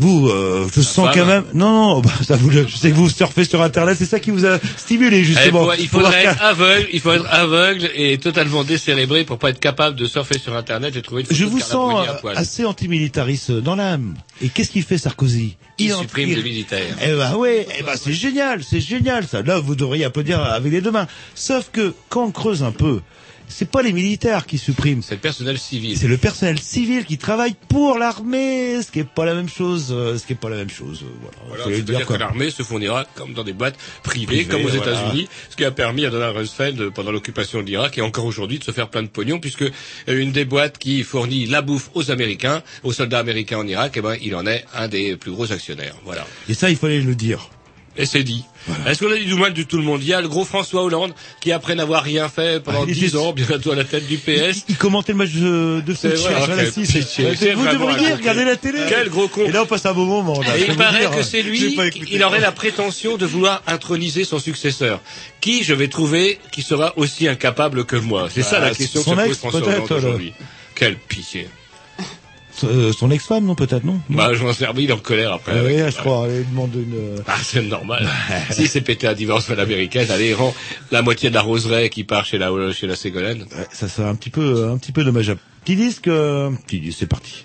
Vous, 0.00 0.28
euh, 0.28 0.68
je 0.72 0.80
sens 0.80 1.08
quand 1.12 1.26
même. 1.26 1.42
Non, 1.54 1.94
non, 1.96 2.00
bah, 2.02 2.10
ça 2.22 2.36
vous, 2.36 2.50
le- 2.50 2.66
je 2.68 2.76
sais 2.76 2.90
que 2.90 2.94
vous 2.94 3.10
surfez 3.10 3.44
sur 3.44 3.60
Internet, 3.62 3.96
c'est 3.98 4.06
ça 4.06 4.20
qui 4.20 4.30
vous 4.30 4.46
a 4.46 4.58
stimulé 4.76 5.18
Eh, 5.18 5.24
justement. 5.24 5.72
il 5.72 5.88
faudrait 5.88 6.24
être 6.24 6.40
aveugle, 6.40 6.86
il 6.92 7.00
faut 7.00 7.12
être 7.12 7.26
aveugle 7.28 7.90
et 7.96 8.16
totalement 8.18 8.62
décérébré 8.62 9.24
pour 9.24 9.38
pas 9.38 9.50
être 9.50 9.58
capable 9.58 9.96
de 9.96 10.06
surfer 10.06 10.38
sur 10.38 10.54
Internet 10.56 10.94
et 10.94 11.02
trouver 11.02 11.22
une 11.28 11.36
Je 11.36 11.44
vous 11.44 11.58
sens 11.58 12.06
assez 12.36 12.64
antimilitariste 12.64 13.50
dans 13.50 13.74
l'âme. 13.74 14.14
Et 14.40 14.48
qu'est-ce 14.50 14.70
qu'il 14.70 14.84
fait 14.84 14.98
Sarkozy? 14.98 15.56
Il 15.78 15.92
supprime 15.92 16.30
les 16.30 16.42
militaires. 16.42 16.96
Eh 17.02 17.12
ben 17.12 17.34
ouais, 17.34 17.66
eh 17.78 17.82
ben 17.82 17.92
c'est 18.00 18.12
génial, 18.12 18.62
c'est 18.62 18.80
génial 18.80 19.26
ça. 19.26 19.42
Là, 19.42 19.58
vous 19.58 19.74
devriez 19.74 20.04
applaudir 20.04 20.40
avec 20.42 20.70
les 20.72 20.80
deux 20.80 20.92
mains. 20.92 21.08
Sauf 21.34 21.70
que 21.72 21.92
quand 22.08 22.24
on 22.26 22.30
creuse 22.30 22.62
un 22.62 22.70
peu, 22.72 23.00
c'est 23.48 23.70
pas 23.70 23.82
les 23.82 23.92
militaires 23.92 24.46
qui 24.46 24.58
suppriment. 24.58 25.02
C'est 25.02 25.14
le 25.14 25.20
personnel 25.20 25.58
civil. 25.58 25.96
C'est 25.96 26.08
le 26.08 26.16
personnel 26.16 26.58
civil 26.60 27.04
qui 27.04 27.18
travaille 27.18 27.54
pour 27.68 27.98
l'armée, 27.98 28.82
ce 28.82 28.90
qui 28.90 29.00
est 29.00 29.04
pas 29.08 29.24
la 29.24 29.34
même 29.34 29.48
chose, 29.48 29.88
euh, 29.90 30.16
ce 30.18 30.26
qui 30.26 30.32
est 30.34 30.36
pas 30.36 30.48
la 30.50 30.56
même 30.56 30.70
chose. 30.70 31.02
euh, 31.04 31.06
Voilà. 31.20 31.36
Voilà, 31.48 31.64
c'est-à-dire 31.64 31.98
dire, 31.98 32.06
que 32.06 32.14
l'armée 32.14 32.50
se 32.50 32.62
fournira 32.62 33.04
comme 33.14 33.32
dans 33.34 33.44
des 33.44 33.52
boîtes 33.52 33.76
privées, 34.02 34.44
comme 34.44 34.64
aux 34.64 34.68
voilà. 34.68 34.92
États-Unis, 34.92 35.28
ce 35.50 35.56
qui 35.56 35.64
a 35.64 35.70
permis 35.70 36.04
à 36.04 36.10
Donald 36.10 36.36
Rumsfeld, 36.36 36.90
pendant 36.90 37.10
l'occupation 37.12 37.60
de 37.62 37.66
l'Irak 37.66 37.98
et 37.98 38.02
encore 38.02 38.24
aujourd'hui, 38.26 38.58
de 38.58 38.64
se 38.64 38.70
faire 38.70 38.88
plein 38.88 39.02
de 39.02 39.08
pognon, 39.08 39.38
puisque 39.40 39.62
euh, 39.62 39.70
une 40.06 40.32
des 40.32 40.44
boîtes 40.44 40.78
qui 40.78 41.02
fournit 41.02 41.46
la 41.46 41.62
bouffe 41.62 41.90
aux 41.94 42.10
Américains, 42.10 42.62
aux 42.84 42.92
soldats 42.92 43.18
américains 43.18 43.58
en 43.58 43.66
Irak, 43.66 43.94
eh 43.96 44.00
ben, 44.00 44.16
il 44.22 44.34
en 44.34 44.46
est 44.46 44.64
un 44.74 44.88
des 44.88 45.16
plus 45.16 45.32
gros 45.32 45.50
actionnaires. 45.52 45.94
Voilà. 46.04 46.26
Et 46.48 46.54
ça, 46.54 46.70
il 46.70 46.76
fallait 46.76 47.00
le 47.00 47.14
dire. 47.14 47.50
Et 48.00 48.06
c'est 48.06 48.22
dit. 48.22 48.44
Est-ce 48.86 49.04
qu'on 49.04 49.10
a 49.10 49.16
dit 49.16 49.24
du 49.24 49.34
mal 49.34 49.52
du 49.52 49.66
tout 49.66 49.76
le 49.76 49.82
monde? 49.82 50.00
Il 50.02 50.08
y 50.08 50.14
a 50.14 50.20
le 50.20 50.28
gros 50.28 50.44
François 50.44 50.82
Hollande 50.84 51.12
qui, 51.40 51.50
après 51.50 51.74
n'avoir 51.74 52.04
rien 52.04 52.28
fait 52.28 52.62
pendant 52.62 52.82
Ah, 52.82 52.86
il 52.86 52.94
10 52.94 53.06
était- 53.08 53.16
ans, 53.16 53.32
bientôt 53.32 53.72
à 53.72 53.74
la 53.74 53.82
tête 53.84 54.06
du 54.06 54.18
PS, 54.18 54.64
Il 54.68 54.76
commentait 54.76 55.12
le 55.12 55.18
match 55.18 55.32
de, 55.32 55.82
de 55.84 55.94
foot 55.94 56.10
vrai, 56.10 56.16
sur 56.16 56.30
la 56.30 56.56
quel 56.56 56.72
6. 56.72 56.92
pitié. 56.92 57.34
C'est 57.36 57.54
Vous 57.54 57.66
devriez 57.66 58.12
regarder 58.12 58.44
la 58.44 58.56
télé. 58.56 58.78
Quel 58.88 59.08
gros 59.08 59.26
con. 59.26 59.44
Et 59.46 59.50
là, 59.50 59.64
on 59.64 59.66
passe 59.66 59.84
un 59.86 59.94
bon 59.94 60.04
moment. 60.06 60.40
là, 60.40 60.56
Et 60.56 60.66
je 60.66 60.70
il 60.70 60.76
paraît 60.76 61.00
dire, 61.00 61.10
que 61.10 61.22
c'est 61.24 61.42
lui, 61.42 61.76
il 62.12 62.22
aurait 62.22 62.40
la 62.40 62.52
prétention 62.52 63.16
de 63.16 63.26
vouloir 63.26 63.62
introniser 63.66 64.24
son 64.24 64.38
successeur. 64.38 65.00
Qui, 65.40 65.64
je 65.64 65.74
vais 65.74 65.88
trouver, 65.88 66.38
qui 66.52 66.62
sera 66.62 66.92
aussi 66.96 67.26
incapable 67.26 67.84
que 67.84 67.96
moi? 67.96 68.28
C'est 68.32 68.42
ça 68.42 68.60
Bah, 68.60 68.68
la 68.68 68.74
question 68.76 69.02
que 69.02 69.10
se 69.10 69.26
pose 69.26 69.38
François 69.38 69.60
Hollande 69.62 69.90
aujourd'hui. 69.90 70.32
Quelle 70.76 70.96
pitié. 70.96 71.48
Euh, 72.64 72.92
son 72.92 73.10
ex-femme, 73.10 73.44
non, 73.44 73.54
peut-être, 73.54 73.84
non 73.84 74.00
Bah, 74.10 74.32
je 74.34 74.42
m'en 74.44 74.52
servis, 74.52 74.84
il 74.84 74.90
est 74.90 74.92
en 74.92 74.98
colère 74.98 75.32
après. 75.34 75.52
Ah 75.54 75.62
oui, 75.64 75.78
je 75.78 75.96
crois. 75.96 76.26
Elle 76.28 76.48
demande 76.48 76.74
une. 76.74 76.94
euh, 76.94 77.16
Ah, 77.26 77.36
c'est 77.42 77.62
normal. 77.62 78.08
si 78.50 78.66
c'est 78.66 78.80
pété 78.80 79.06
un 79.06 79.14
divorce 79.14 79.48
à 79.50 79.54
l'américaine, 79.54 80.10
allez, 80.10 80.34
rend 80.34 80.54
la 80.90 81.02
moitié 81.02 81.30
de 81.30 81.34
la 81.34 81.42
roseraie 81.42 81.88
qui 81.90 82.04
part 82.04 82.24
chez 82.24 82.38
la, 82.38 82.50
chez 82.72 82.86
la 82.86 82.96
Ségolène. 82.96 83.42
ouais, 83.42 83.66
ça 83.72 83.88
serait 83.88 84.08
un 84.08 84.14
petit 84.14 84.30
peu, 84.30 84.68
un 84.68 84.78
petit 84.78 84.92
peu 84.92 85.04
dommageable. 85.04 85.40
Petit 85.64 85.76
disque, 85.76 86.08
euh, 86.08 86.50
petit 86.66 86.80
disque, 86.80 86.98
c'est 87.00 87.06
parti. 87.06 87.44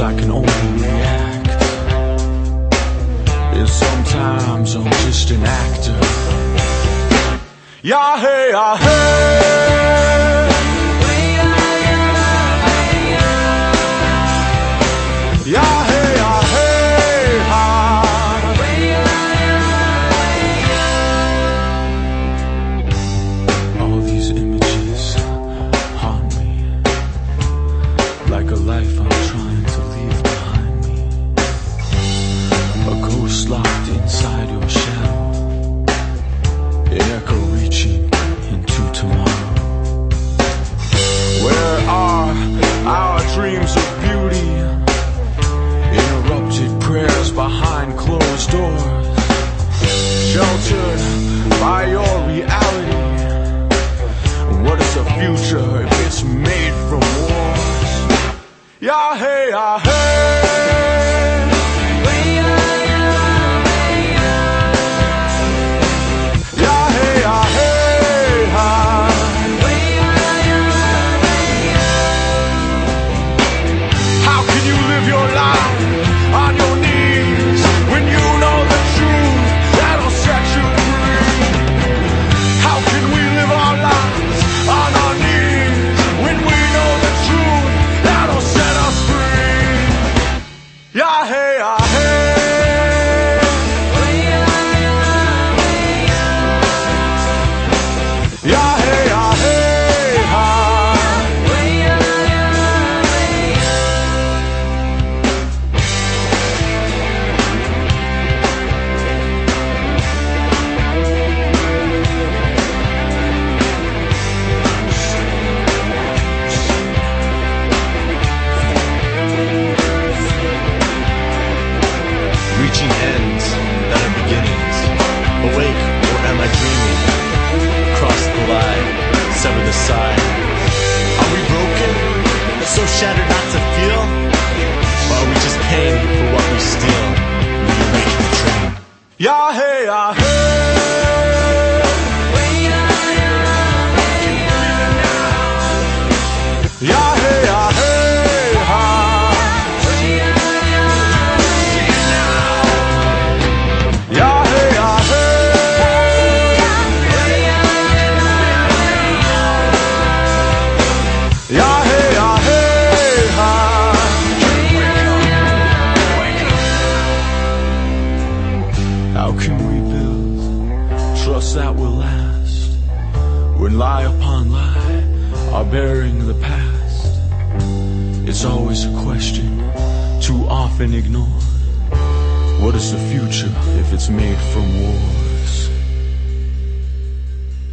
I 0.00 0.14
can 0.14 0.30
only 0.30 0.48
react. 0.80 1.48
And 3.54 3.68
sometimes 3.68 4.74
I'm 4.74 4.90
just 5.04 5.30
an 5.30 5.42
actor. 5.42 5.98
Yeah, 7.82 8.18
hey, 8.18 8.48
yeah, 8.50 8.76
hey. 8.78 9.49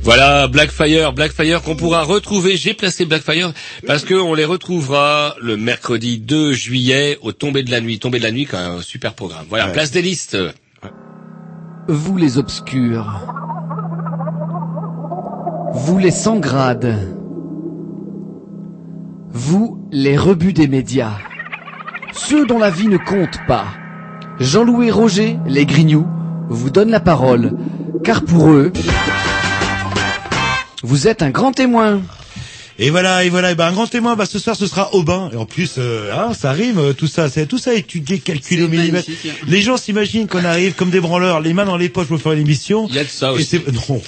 Voilà, 0.07 0.47
Blackfire, 0.47 1.11
Blackfire 1.11 1.61
qu'on 1.61 1.75
pourra 1.75 2.01
retrouver. 2.03 2.55
J'ai 2.55 2.73
placé 2.73 3.03
Blackfire 3.03 3.51
parce 3.85 4.05
que 4.05 4.13
on 4.13 4.33
les 4.33 4.45
retrouvera 4.45 5.35
le 5.41 5.57
mercredi 5.57 6.17
2 6.17 6.53
juillet 6.53 7.17
au 7.23 7.33
tombé 7.33 7.61
de 7.61 7.71
la 7.71 7.81
nuit. 7.81 7.99
Tombé 7.99 8.17
de 8.19 8.23
la 8.23 8.31
nuit, 8.31 8.45
quand 8.45 8.57
même, 8.57 8.77
un 8.77 8.81
super 8.81 9.13
programme. 9.15 9.45
Voilà, 9.49 9.65
Ouais. 9.65 9.73
place 9.73 9.91
des 9.91 10.01
listes. 10.01 10.37
Vous 11.89 12.15
les 12.15 12.37
obscurs. 12.37 13.19
Vous 15.73 15.97
les 15.97 16.11
sans 16.11 16.39
grades. 16.39 16.95
Vous 19.31 19.89
les 19.91 20.17
rebuts 20.17 20.53
des 20.53 20.69
médias. 20.69 21.17
Ceux 22.13 22.45
dont 22.45 22.59
la 22.59 22.69
vie 22.69 22.87
ne 22.87 22.97
compte 22.97 23.39
pas. 23.45 23.65
Jean-Louis 24.39 24.89
Roger, 24.89 25.37
les 25.47 25.65
grignoux, 25.65 26.07
vous 26.47 26.69
donnent 26.69 26.91
la 26.91 27.01
parole. 27.01 27.51
Car 28.05 28.23
pour 28.23 28.51
eux, 28.51 28.71
vous 30.83 31.07
êtes 31.07 31.21
un 31.21 31.29
grand 31.29 31.51
témoin. 31.51 32.01
Et 32.79 32.89
voilà, 32.91 33.23
et 33.23 33.29
voilà, 33.29 33.51
et 33.51 33.55
ben 33.55 33.65
un 33.67 33.71
grand 33.71 33.87
témoin, 33.87 34.15
bah 34.15 34.25
ce 34.25 34.37
soir 34.39 34.55
ce 34.55 34.67
sera 34.67 34.93
Aubin. 34.93 35.29
Et 35.33 35.35
en 35.35 35.45
plus, 35.45 35.75
euh, 35.79 36.11
hein, 36.13 36.33
ça 36.33 36.51
rime, 36.51 36.77
euh, 36.77 36.93
tout 36.93 37.07
ça, 37.07 37.29
c'est 37.29 37.45
tout 37.47 37.57
ça 37.57 37.73
étudié, 37.73 38.19
calculé 38.19 38.63
au 38.63 38.67
millimètre. 38.67 39.07
magnifique. 39.09 39.31
Les 39.47 39.61
gens 39.61 39.77
s'imaginent 39.77 40.27
qu'on 40.27 40.45
arrive 40.45 40.73
comme 40.73 40.89
des 40.91 40.99
branleurs, 40.99 41.41
les 41.41 41.53
mains 41.53 41.65
dans 41.65 41.77
les 41.77 41.89
poches 41.89 42.07
pour 42.07 42.21
faire 42.21 42.33
une 42.33 42.39
émission. 42.41 42.87
Il 42.89 42.95
y 42.95 42.99
a 42.99 43.03
de 43.03 43.09
ça 43.09 43.29
Et 43.31 43.35
aussi. 43.35 43.45
c'est 43.45 43.67
non, 43.89 44.01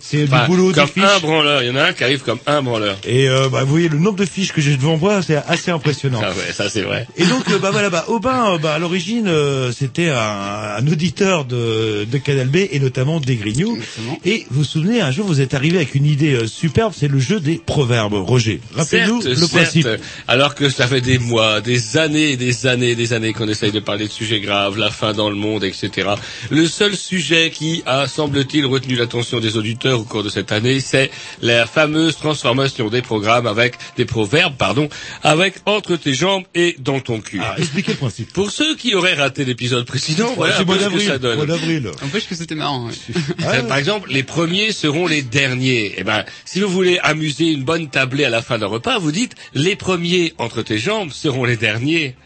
c'est- 0.00 0.24
Enfin, 0.24 0.42
du 0.42 0.46
boulot, 0.50 0.72
des 0.72 0.80
comme 0.80 0.88
fiches. 0.88 1.04
un 1.04 1.20
branleur. 1.20 1.62
Il 1.62 1.68
y 1.68 1.70
en 1.70 1.76
a 1.76 1.84
un 1.84 1.92
qui 1.92 2.02
arrive 2.04 2.20
comme 2.22 2.38
un 2.46 2.62
branleur. 2.62 2.96
Et 3.06 3.28
euh, 3.28 3.48
bah, 3.48 3.62
vous 3.62 3.70
voyez 3.70 3.88
le 3.88 3.98
nombre 3.98 4.16
de 4.18 4.24
fiches 4.26 4.52
que 4.52 4.60
j'ai 4.60 4.76
devant 4.76 4.96
moi, 4.96 5.22
c'est 5.22 5.36
assez 5.36 5.70
impressionnant. 5.70 6.20
Ah 6.24 6.30
ouais, 6.30 6.52
ça 6.52 6.68
c'est 6.68 6.82
vrai. 6.82 7.06
Et 7.16 7.24
donc 7.26 7.48
euh, 7.50 7.58
bah 7.58 7.70
voilà 7.70 7.90
bah 7.90 8.04
Aubin 8.08 8.54
euh, 8.54 8.58
bah 8.58 8.74
à 8.74 8.78
l'origine 8.80 9.28
euh, 9.28 9.70
c'était 9.72 10.08
un, 10.10 10.76
un 10.78 10.86
auditeur 10.88 11.44
de 11.44 12.04
de 12.10 12.18
Canal 12.18 12.48
B 12.48 12.56
et 12.70 12.80
notamment 12.80 13.20
des 13.20 13.36
Grignoux. 13.36 13.78
Et 14.24 14.46
vous 14.50 14.58
vous 14.60 14.64
souvenez 14.64 15.00
un 15.00 15.10
jour 15.12 15.26
vous 15.26 15.40
êtes 15.40 15.54
arrivé 15.54 15.76
avec 15.76 15.94
une 15.94 16.06
idée 16.06 16.34
euh, 16.34 16.46
superbe, 16.46 16.92
c'est 16.96 17.08
le 17.08 17.18
jeu 17.20 17.38
des 17.40 17.56
proverbes. 17.64 17.99
Roger, 18.08 18.60
rappelez-nous 18.74 19.22
le 19.22 19.34
certes, 19.34 19.50
principe. 19.52 19.88
Alors 20.28 20.54
que 20.54 20.68
ça 20.68 20.86
fait 20.86 21.00
des 21.00 21.18
mois, 21.18 21.60
des 21.60 21.96
années, 21.96 22.36
des 22.36 22.66
années, 22.66 22.94
des 22.94 23.12
années 23.12 23.32
qu'on 23.32 23.48
essaye 23.48 23.72
de 23.72 23.80
parler 23.80 24.06
de 24.06 24.12
sujets 24.12 24.40
graves, 24.40 24.78
la 24.78 24.90
faim 24.90 25.12
dans 25.12 25.30
le 25.30 25.36
monde, 25.36 25.64
etc. 25.64 26.10
Le 26.50 26.66
seul 26.66 26.96
sujet 26.96 27.50
qui 27.50 27.82
a, 27.86 28.06
semble-t-il, 28.06 28.66
retenu 28.66 28.94
l'attention 28.96 29.40
des 29.40 29.56
auditeurs 29.56 30.00
au 30.00 30.04
cours 30.04 30.22
de 30.22 30.28
cette 30.28 30.52
année, 30.52 30.80
c'est 30.80 31.10
la 31.42 31.66
fameuse 31.66 32.16
transformation 32.16 32.88
des 32.88 33.02
programmes 33.02 33.46
avec 33.46 33.74
des 33.96 34.04
proverbes, 34.04 34.56
pardon, 34.56 34.88
avec 35.22 35.56
entre 35.66 35.96
tes 35.96 36.14
jambes 36.14 36.44
et 36.54 36.76
dans 36.78 37.00
ton 37.00 37.20
cul. 37.20 37.40
Ah, 37.42 37.54
expliquez 37.58 37.92
le 37.92 37.98
principe. 37.98 38.32
Pour 38.32 38.50
ceux 38.50 38.76
qui 38.76 38.94
auraient 38.94 39.14
raté 39.14 39.44
l'épisode 39.44 39.84
précédent, 39.84 40.32
voilà 40.36 40.58
un 40.58 40.64
peu 40.64 40.78
ce 40.78 40.88
que 40.88 41.00
ça 41.00 41.18
donne. 41.18 41.46
d'avril. 41.46 41.90
N'empêche 42.02 42.28
que 42.28 42.34
c'était 42.34 42.54
marrant. 42.54 42.86
ouais. 42.86 43.62
Par 43.68 43.76
exemple, 43.76 44.10
les 44.10 44.22
premiers 44.22 44.72
seront 44.72 45.06
les 45.06 45.22
derniers. 45.22 45.94
Eh 45.98 46.04
ben, 46.04 46.24
si 46.44 46.60
vous 46.60 46.68
voulez 46.68 46.98
amuser 47.02 47.48
une 47.48 47.64
bonne 47.64 47.89
tablée 47.90 48.24
à 48.24 48.30
la 48.30 48.42
fin 48.42 48.58
d'un 48.58 48.66
repas, 48.66 48.98
vous 48.98 49.12
dites 49.12 49.34
les 49.54 49.76
premiers 49.76 50.34
entre 50.38 50.62
tes 50.62 50.78
jambes 50.78 51.10
seront 51.10 51.44
les 51.44 51.56
derniers 51.56 52.16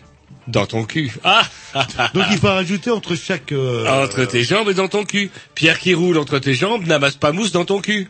dans 0.47 0.67
ton 0.67 0.85
cul. 0.85 1.13
Ah 1.25 2.09
Donc 2.15 2.25
il 2.31 2.39
faut 2.39 2.47
rajouter 2.47 2.91
entre 2.91 3.17
chaque 3.17 3.51
euh, 3.51 4.05
Entre 4.05 4.25
tes 4.27 4.45
jambes 4.45 4.69
et 4.69 4.75
dans 4.75 4.87
ton 4.87 5.05
cul. 5.05 5.31
Pierre 5.57 5.81
qui 5.81 5.93
roule 5.93 6.19
entre 6.19 6.39
tes 6.39 6.55
jambes 6.55 6.87
n'amasse 6.87 7.17
pas 7.17 7.33
mousse 7.33 7.51
dans 7.51 7.65
ton 7.65 7.81
cul. 7.81 8.09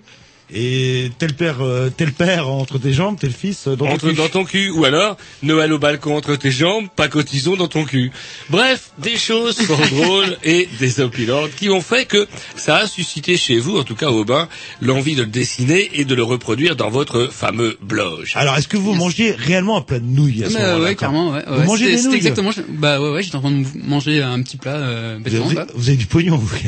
Et 0.53 1.11
tel 1.18 1.34
père 1.34 1.62
euh, 1.62 1.90
tel 1.95 2.12
père 2.12 2.49
entre 2.49 2.78
tes 2.78 2.92
jambes, 2.92 3.16
tel 3.18 3.32
fils 3.32 3.66
euh, 3.66 3.76
dans 3.76 3.86
ton 3.86 3.92
entre 3.92 4.09
cul. 4.11 4.14
dans 4.16 4.28
ton 4.28 4.45
cul. 4.45 4.70
Ou 4.70 4.84
alors, 4.84 5.16
Noël 5.42 5.72
au 5.72 5.78
balcon 5.78 6.16
entre 6.16 6.36
tes 6.36 6.51
jambes, 6.51 6.86
pas 6.95 7.09
cotisons 7.09 7.57
dans 7.57 7.68
ton 7.68 7.84
cul. 7.84 8.12
Bref, 8.51 8.90
des 8.99 9.16
choses 9.16 9.57
fort 9.62 9.80
drôles 9.90 10.36
et 10.45 10.68
désopilantes 10.78 11.51
qui 11.57 11.70
ont 11.70 11.80
fait 11.80 12.05
que 12.07 12.26
ça 12.57 12.78
a 12.78 12.86
suscité 12.86 13.36
chez 13.36 13.59
vous, 13.59 13.78
en 13.78 13.84
tout 13.84 13.95
cas 13.95 14.11
au 14.11 14.24
bain, 14.24 14.49
l'envie 14.80 15.14
de 15.14 15.22
le 15.22 15.28
dessiner 15.28 15.90
et 15.95 16.05
de 16.05 16.14
le 16.14 16.22
reproduire 16.22 16.76
dans 16.76 16.90
votre 16.90 17.28
fameux 17.32 17.78
blog. 17.82 18.26
Alors 18.34 18.57
est-ce 18.57 18.68
que 18.68 18.76
vous 18.76 18.95
mangiez 18.95 19.32
réellement 19.32 19.76
un 19.78 19.82
plat 19.82 19.99
de 19.99 20.05
nouilles 20.05 20.45
à 20.45 20.51
ce 20.51 20.55
moment-là 20.55 20.78
ouais, 20.80 20.95
carrément, 20.95 21.30
ouais. 21.32 21.42
Vous 21.47 21.61
ouais. 21.61 21.66
mangez 21.66 21.97
des 21.97 22.03
nouilles 22.03 22.16
exactement, 22.16 22.51
bah 22.68 23.01
ouais, 23.01 23.11
ouais, 23.11 23.22
j'étais 23.22 23.36
en 23.36 23.40
train 23.40 23.51
de 23.51 23.66
manger 23.82 24.22
un 24.22 24.40
petit 24.42 24.57
plat, 24.57 24.76
euh, 24.76 25.14
vous 25.18 25.24
bêtement, 25.24 25.47
avez, 25.47 25.55
quoi. 25.55 25.66
vous 25.74 25.88
avez 25.88 25.97
du 25.97 26.07
pognon, 26.07 26.36
vous. 26.36 26.55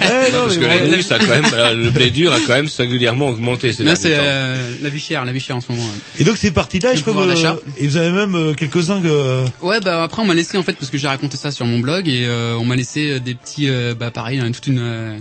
Eh, 0.00 0.32
non, 0.32 0.42
Parce 0.42 0.56
que 0.56 0.60
mais 0.60 0.80
la 0.80 0.86
nouille, 0.88 1.02
ça 1.02 1.16
a 1.16 1.18
quand 1.18 1.28
même, 1.28 1.44
le 1.82 1.90
blé 1.90 2.10
dur 2.10 2.32
a 2.32 2.40
quand 2.40 2.54
même 2.54 2.68
augmenté 3.08 3.72
ces 3.72 3.84
Là, 3.84 3.96
c'est 3.96 4.12
euh, 4.14 4.74
la 4.82 4.88
vie 4.88 5.00
chère, 5.00 5.24
la 5.24 5.32
vie 5.32 5.40
chère 5.40 5.56
en 5.56 5.60
ce 5.60 5.70
moment. 5.72 5.84
ouais. 5.84 5.90
Et 6.20 6.24
donc 6.24 6.36
c'est 6.36 6.50
parti 6.50 6.78
là, 6.80 6.90
Le 6.92 6.96
je 6.98 7.02
crois 7.02 7.14
que- 7.24 7.28
d'achat. 7.28 7.56
et 7.78 7.86
vous 7.86 7.96
avez 7.96 8.10
même 8.10 8.34
euh, 8.34 8.54
quelques-uns 8.54 9.00
que... 9.00 9.44
Ouais, 9.62 9.80
bah 9.80 10.02
après 10.02 10.22
on 10.22 10.26
m'a 10.26 10.34
laissé 10.34 10.56
en 10.58 10.62
fait 10.62 10.74
parce 10.74 10.90
que 10.90 10.98
j'ai 10.98 11.08
raconté 11.08 11.36
ça 11.36 11.50
sur 11.50 11.66
mon 11.66 11.78
blog 11.78 12.08
et 12.08 12.24
euh, 12.26 12.56
on 12.58 12.64
m'a 12.64 12.76
laissé 12.76 13.10
euh, 13.12 13.18
des 13.20 13.34
petits, 13.34 13.68
euh, 13.68 13.94
bah 13.94 14.10
pareil, 14.10 14.38
hein, 14.40 14.50
toute 14.52 14.66
une, 14.66 14.78
euh, 14.80 15.16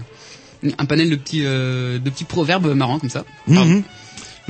un 0.77 0.85
panel 0.85 1.09
de 1.09 1.15
petits, 1.15 1.41
euh, 1.45 1.99
de 1.99 2.09
petits 2.09 2.23
proverbes 2.25 2.73
marrants 2.73 2.99
comme 2.99 3.09
ça. 3.09 3.25
Mhm. 3.47 3.83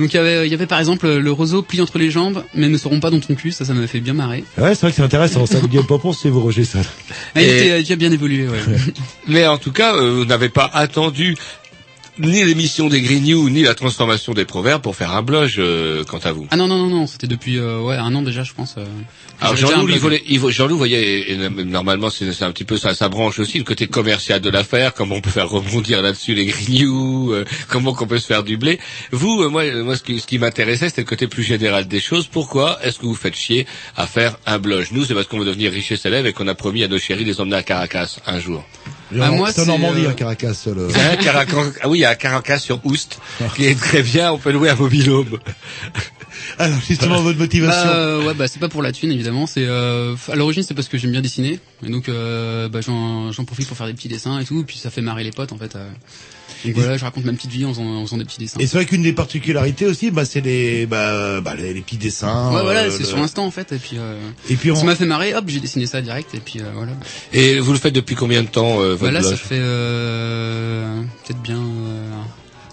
Donc 0.00 0.12
il 0.12 0.16
y 0.16 0.18
avait, 0.18 0.44
il 0.44 0.50
y 0.50 0.54
avait 0.54 0.66
par 0.66 0.80
exemple 0.80 1.08
le 1.08 1.30
roseau 1.30 1.62
plie 1.62 1.80
entre 1.80 1.98
les 1.98 2.10
jambes, 2.10 2.42
mais 2.52 2.68
ne 2.68 2.76
seront 2.78 2.98
pas 2.98 3.10
dans 3.10 3.20
ton 3.20 3.36
cul. 3.36 3.52
Ça, 3.52 3.64
ça 3.64 3.74
m'a 3.74 3.86
fait 3.86 4.00
bien 4.00 4.12
marrer. 4.12 4.42
Ouais, 4.58 4.74
c'est 4.74 4.80
vrai 4.80 4.90
que 4.90 4.96
c'est 4.96 5.02
intéressant, 5.02 5.46
ça 5.46 5.60
ne 5.60 5.82
pas 5.82 5.98
pour 5.98 6.16
c'est 6.16 6.30
vous 6.30 6.40
Roger 6.40 6.64
ça. 6.64 6.80
Ah, 7.36 7.40
il 7.40 7.42
Et- 7.48 7.58
était 7.58 7.70
euh, 7.70 7.78
déjà 7.78 7.94
bien 7.94 8.10
évolué. 8.10 8.48
Ouais. 8.48 8.58
Mais 9.28 9.46
en 9.46 9.56
tout 9.56 9.70
cas, 9.70 9.94
euh, 9.94 10.10
vous 10.16 10.24
n'avez 10.24 10.48
pas 10.48 10.68
attendu 10.74 11.36
ni 12.18 12.44
l'émission 12.44 12.88
des 12.88 13.00
Grignoux, 13.00 13.50
ni 13.50 13.62
la 13.62 13.74
transformation 13.74 14.34
des 14.34 14.44
proverbes 14.44 14.82
pour 14.82 14.94
faire 14.94 15.12
un 15.16 15.22
blog, 15.22 15.50
euh, 15.58 16.04
quant 16.04 16.18
à 16.18 16.32
vous. 16.32 16.46
Ah 16.50 16.56
non 16.56 16.68
non 16.68 16.78
non 16.78 16.88
non, 16.88 17.06
c'était 17.06 17.26
depuis 17.26 17.58
euh, 17.58 17.80
ouais 17.80 17.96
un 17.96 18.14
an 18.14 18.22
déjà, 18.22 18.44
je 18.44 18.52
pense. 18.52 18.76
euh, 18.78 18.84
Alors 19.40 19.56
Jean-Loup, 19.56 19.80
il 19.82 19.86
blog. 19.86 19.98
voulait- 19.98 20.22
il 20.28 20.40
Jean-Loup, 20.50 20.76
voyez, 20.78 21.00
et- 21.02 21.32
et 21.32 21.36
normalement 21.64 22.10
c'est 22.10 22.32
c'est 22.32 22.44
un 22.44 22.52
petit 22.52 22.64
peu 22.64 22.76
ça, 22.76 22.94
ça 22.94 23.08
branche 23.08 23.38
aussi 23.40 23.58
le 23.58 23.64
côté 23.64 23.88
commercial 23.88 24.40
de 24.40 24.48
l'affaire, 24.48 24.94
comment 24.94 25.16
on 25.16 25.20
peut 25.20 25.30
faire 25.30 25.48
rebondir 25.48 26.02
là-dessus 26.02 26.34
les 26.34 26.46
grignoux, 26.46 27.32
euh, 27.32 27.44
comment 27.68 27.92
qu'on 27.94 28.06
peut 28.06 28.18
se 28.20 28.26
faire 28.26 28.44
du 28.44 28.56
blé. 28.58 28.78
Vous, 29.10 29.42
euh, 29.42 29.48
moi, 29.48 29.64
moi, 29.82 29.96
ce 29.96 30.02
qui, 30.02 30.20
ce 30.20 30.26
qui 30.26 30.38
m'intéressait, 30.38 30.88
c'était 30.88 31.02
le 31.02 31.06
côté 31.08 31.26
plus 31.26 31.42
général 31.42 31.88
des 31.88 32.00
choses. 32.00 32.26
Pourquoi 32.28 32.78
est-ce 32.84 32.98
que 33.00 33.06
vous 33.06 33.14
faites 33.16 33.34
chier 33.34 33.66
à 33.96 34.06
faire 34.06 34.36
un 34.46 34.58
blog 34.58 34.86
Nous, 34.92 35.04
c'est 35.04 35.14
parce 35.14 35.26
qu'on 35.26 35.38
veut 35.40 35.44
devenir 35.46 35.72
riches 35.72 35.90
et 35.92 35.96
célèbres 35.96 36.28
et 36.28 36.32
qu'on 36.32 36.46
a 36.48 36.54
promis 36.54 36.84
à 36.84 36.88
nos 36.88 36.98
chéris 36.98 37.24
de 37.24 37.30
les 37.30 37.40
emmener 37.40 37.56
à 37.56 37.62
Caracas 37.64 38.18
un 38.26 38.38
jour. 38.38 38.64
Ah, 39.20 39.30
moi, 39.30 39.52
c'est 39.52 39.62
en 39.62 39.66
Normandie, 39.66 40.06
euh, 40.06 40.10
à 40.10 40.14
Caracas. 40.14 40.64
Le... 40.66 40.88
Il 40.90 40.96
y 40.96 41.00
a 41.00 41.10
un 41.12 41.16
Caracas, 41.16 41.56
ah 41.82 41.88
oui, 41.88 41.98
il 41.98 42.00
y 42.02 42.04
a 42.04 42.10
un 42.10 42.14
Caracas 42.14 42.58
sur 42.58 42.84
Oust, 42.84 43.18
qui 43.54 43.66
est 43.66 43.78
très 43.78 44.02
bien, 44.02 44.32
on 44.32 44.38
peut 44.38 44.52
louer 44.52 44.70
un 44.70 44.74
mobilhome. 44.74 45.38
Alors 46.58 46.78
justement 46.80 47.20
votre 47.22 47.38
motivation. 47.38 47.84
Bah, 47.84 47.96
euh, 47.96 48.26
ouais, 48.26 48.34
bah 48.34 48.48
c'est 48.48 48.58
pas 48.58 48.68
pour 48.68 48.82
la 48.82 48.92
thune 48.92 49.10
évidemment. 49.10 49.46
C'est 49.46 49.64
euh, 49.66 50.14
à 50.28 50.36
l'origine 50.36 50.62
c'est 50.62 50.74
parce 50.74 50.88
que 50.88 50.98
j'aime 50.98 51.12
bien 51.12 51.20
dessiner 51.20 51.58
et 51.84 51.90
donc 51.90 52.08
euh, 52.08 52.68
bah, 52.68 52.80
j'en 52.80 53.32
j'en 53.32 53.44
profite 53.44 53.66
pour 53.66 53.76
faire 53.76 53.86
des 53.86 53.94
petits 53.94 54.08
dessins 54.08 54.38
et 54.38 54.44
tout. 54.44 54.60
Et 54.60 54.64
puis 54.64 54.78
ça 54.78 54.90
fait 54.90 55.00
marrer 55.00 55.24
les 55.24 55.32
potes 55.32 55.52
en 55.52 55.58
fait. 55.58 55.76
Donc 56.64 56.74
voilà, 56.74 56.96
je 56.96 57.04
raconte 57.04 57.24
ma 57.24 57.32
petite 57.32 57.50
vie 57.50 57.64
en 57.64 57.70
faisant, 57.74 57.84
en 57.84 58.04
faisant 58.06 58.16
des 58.16 58.24
petits 58.24 58.38
dessins. 58.40 58.58
Et 58.60 58.66
c'est 58.66 58.76
vrai 58.76 58.86
qu'une 58.86 59.02
des 59.02 59.12
particularités 59.12 59.86
aussi, 59.86 60.10
bah, 60.10 60.24
c'est 60.24 60.40
les, 60.40 60.86
bah, 60.86 61.40
bah, 61.40 61.54
les, 61.56 61.74
les 61.74 61.80
petits 61.82 61.96
dessins. 61.98 62.52
Ouais, 62.54 62.62
voilà, 62.62 62.84
euh, 62.84 62.90
c'est 62.90 63.00
le- 63.00 63.04
sur 63.04 63.18
l'instant 63.18 63.44
en 63.46 63.50
fait. 63.50 63.72
Et 63.72 63.78
puis, 63.78 63.96
euh, 63.98 64.18
Et 64.48 64.56
puis 64.56 64.70
on- 64.70 64.76
ça 64.76 64.84
m'a 64.84 64.94
fait 64.96 65.06
marrer. 65.06 65.34
Hop, 65.34 65.44
j'ai 65.48 65.60
dessiné 65.60 65.86
ça 65.86 66.00
direct. 66.00 66.34
Et 66.34 66.40
puis 66.40 66.60
euh, 66.60 66.64
voilà. 66.74 66.92
Et 67.32 67.58
vous 67.58 67.72
le 67.72 67.78
faites 67.78 67.94
depuis 67.94 68.14
combien 68.14 68.42
de 68.42 68.48
temps, 68.48 68.80
euh, 68.80 68.90
votre 68.94 69.02
Bah 69.04 69.10
là, 69.10 69.22
ça 69.22 69.36
fait 69.36 69.58
euh, 69.58 71.02
peut-être 71.26 71.42
bien 71.42 71.58
euh, 71.58 72.10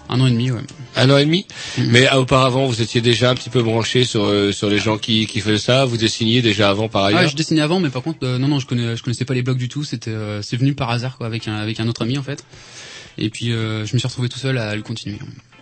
un 0.08 0.20
an 0.20 0.26
et 0.26 0.30
demi, 0.30 0.50
ouais. 0.50 0.60
Un 0.96 1.08
an 1.10 1.16
et 1.18 1.24
demi. 1.24 1.46
Mais 1.78 2.06
euh, 2.12 2.16
auparavant, 2.20 2.66
vous 2.66 2.82
étiez 2.82 3.00
déjà 3.00 3.30
un 3.30 3.34
petit 3.34 3.48
peu 3.50 3.62
branché 3.62 4.04
sur 4.04 4.24
euh, 4.24 4.52
sur 4.52 4.68
les 4.68 4.78
gens 4.78 4.98
qui 4.98 5.26
qui 5.26 5.40
faisaient 5.40 5.58
ça. 5.58 5.84
Vous 5.84 5.96
dessiniez 5.96 6.42
déjà 6.42 6.68
avant 6.70 6.88
par 6.88 7.04
ailleurs. 7.04 7.20
Ouais, 7.22 7.28
je 7.28 7.36
dessinais 7.36 7.60
avant, 7.62 7.80
mais 7.80 7.88
par 7.90 8.02
contre, 8.02 8.18
euh, 8.24 8.38
non, 8.38 8.48
non, 8.48 8.58
je 8.58 8.66
connais, 8.66 8.96
je 8.96 9.02
connaissais 9.02 9.24
pas 9.24 9.34
les 9.34 9.42
blogs 9.42 9.56
du 9.58 9.68
tout. 9.68 9.84
C'était, 9.84 10.10
euh, 10.10 10.42
c'est 10.42 10.56
venu 10.56 10.74
par 10.74 10.90
hasard, 10.90 11.16
quoi, 11.16 11.26
avec 11.26 11.48
un, 11.48 11.54
avec 11.56 11.80
un 11.80 11.88
autre 11.88 12.02
ami, 12.02 12.18
en 12.18 12.22
fait. 12.22 12.44
Et 13.18 13.30
puis, 13.30 13.52
euh, 13.52 13.84
je 13.86 13.94
me 13.94 13.98
suis 13.98 14.08
retrouvé 14.08 14.28
tout 14.28 14.38
seul 14.38 14.58
à 14.58 14.74
le 14.74 14.82
continuer. 14.82 15.18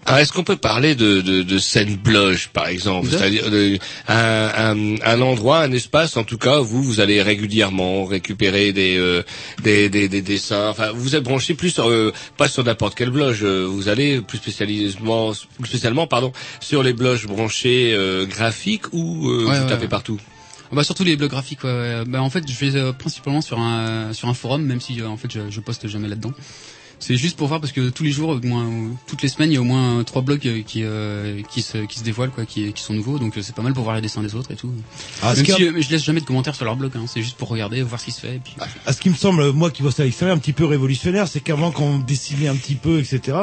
Alors, 0.07 0.21
est-ce 0.21 0.33
qu'on 0.33 0.45
peut 0.45 0.57
parler 0.57 0.95
de, 0.95 1.21
de, 1.21 1.43
de 1.43 1.59
scène 1.59 1.95
bloge, 1.97 2.49
par 2.55 2.69
exemple 2.69 3.09
C'est-à-dire 3.11 3.51
de- 3.51 3.79
un, 4.09 4.15
un, 4.57 4.95
un 5.05 5.21
endroit, 5.21 5.59
un 5.61 5.73
espace, 5.73 6.17
en 6.17 6.25
tout 6.25 6.39
cas, 6.39 6.61
où 6.61 6.65
vous, 6.65 6.83
vous 6.83 7.01
allez 7.01 7.21
régulièrement 7.21 8.07
récupérer 8.07 8.73
des, 8.73 8.97
euh, 8.97 9.23
des, 9.63 9.91
des, 9.91 10.09
des 10.09 10.23
dessins. 10.23 10.69
Enfin, 10.71 10.91
vous 10.95 11.17
êtes 11.17 11.23
branché 11.23 11.53
plus 11.55 11.71
sur, 11.71 11.91
euh, 11.91 12.15
pas 12.39 12.49
sur 12.49 12.65
n'importe 12.65 12.95
quel 12.95 13.11
blog. 13.11 13.37
euh, 13.43 13.67
Vous 13.69 13.89
allez 13.89 14.23
plus 14.23 14.39
spécialement, 14.39 15.33
plus 15.61 15.69
spécialement, 15.69 16.07
pardon, 16.07 16.33
sur 16.61 16.83
les 16.83 16.95
blogs 16.95 17.27
branchés 17.27 17.93
euh, 17.95 18.25
graphiques 18.25 18.93
ou 18.93 19.29
euh, 19.29 19.45
Ouais, 19.45 19.59
vous 19.59 19.65
ouais, 19.65 19.69
tapez 19.69 19.83
ouais. 19.83 19.89
partout 19.89 20.19
Bah 20.73 20.83
surtout 20.83 21.05
les 21.05 21.17
blogs 21.17 21.31
graphiques. 21.31 21.63
Ouais. 21.63 22.05
Bah 22.07 22.23
en 22.23 22.31
fait, 22.31 22.51
je 22.51 22.65
vais 22.65 22.75
euh, 22.79 22.93
principalement 22.93 23.43
sur 23.43 23.59
un 23.61 24.15
sur 24.15 24.29
un 24.29 24.35
forum, 24.35 24.63
même 24.65 24.81
si 24.81 25.01
euh, 25.03 25.09
en 25.09 25.19
fait 25.19 25.31
je, 25.31 25.41
je 25.51 25.61
poste 25.61 25.87
jamais 25.89 26.09
là-dedans. 26.09 26.33
C'est 27.03 27.17
juste 27.17 27.37
pour 27.39 27.49
voir 27.49 27.61
parce 27.61 27.73
que 27.73 27.89
tous 27.89 28.03
les 28.05 28.13
jours, 28.13 28.29
au 28.29 28.41
moins 28.47 28.69
toutes 29.07 29.23
les 29.23 29.29
semaines, 29.29 29.51
il 29.51 29.55
y 29.55 29.57
a 29.57 29.61
au 29.61 29.65
moins 29.65 30.05
trois 30.05 30.21
blogs 30.23 30.47
euh, 30.47 30.61
qui 30.63 30.83
euh, 30.85 31.41
qui 31.51 31.63
se 31.63 31.79
qui 31.79 31.99
se 31.99 32.05
dévoilent 32.05 32.31
quoi, 32.31 32.45
qui 32.45 32.73
qui 32.75 32.83
sont 32.83 32.93
nouveaux. 32.93 33.19
Donc 33.19 33.37
euh, 33.39 33.43
c'est 33.43 33.55
pas 33.55 33.63
mal 33.63 33.73
pour 33.73 33.85
voir 33.85 33.97
les 33.97 34.03
dessins 34.03 34.23
des 34.23 34.35
autres 34.35 34.51
et 34.53 34.55
tout. 34.55 34.71
Ah, 35.23 35.35
même 35.35 35.45
si 35.45 35.51
a- 35.53 35.57
euh, 35.59 35.81
je 35.81 35.89
laisse 35.91 36.05
jamais 36.05 36.21
de 36.21 36.27
commentaires 36.27 36.55
sur 36.55 36.67
leur 36.67 36.77
blog. 36.77 36.93
Hein. 36.97 37.07
C'est 37.07 37.23
juste 37.23 37.37
pour 37.39 37.49
regarder, 37.49 37.81
voir 37.83 37.99
ce 38.01 38.05
qui 38.05 38.13
se 38.13 38.21
fait. 38.21 38.37
Et 38.37 38.41
puis... 38.45 38.55
À 38.87 38.93
ce 38.93 39.01
qui 39.01 39.09
me 39.09 39.15
semble, 39.15 39.51
moi 39.53 39.71
qui 39.71 39.83
bosse 39.83 39.99
à 39.99 40.05
l'extérieur, 40.05 40.37
un 40.37 40.39
petit 40.39 40.53
peu 40.53 40.67
révolutionnaire, 40.67 41.27
c'est 41.27 41.41
qu'avant 41.41 41.71
qu'on 41.71 41.99
dessinait 41.99 42.49
un 42.49 42.55
petit 42.57 42.75
peu, 42.75 42.99
etc., 43.01 43.39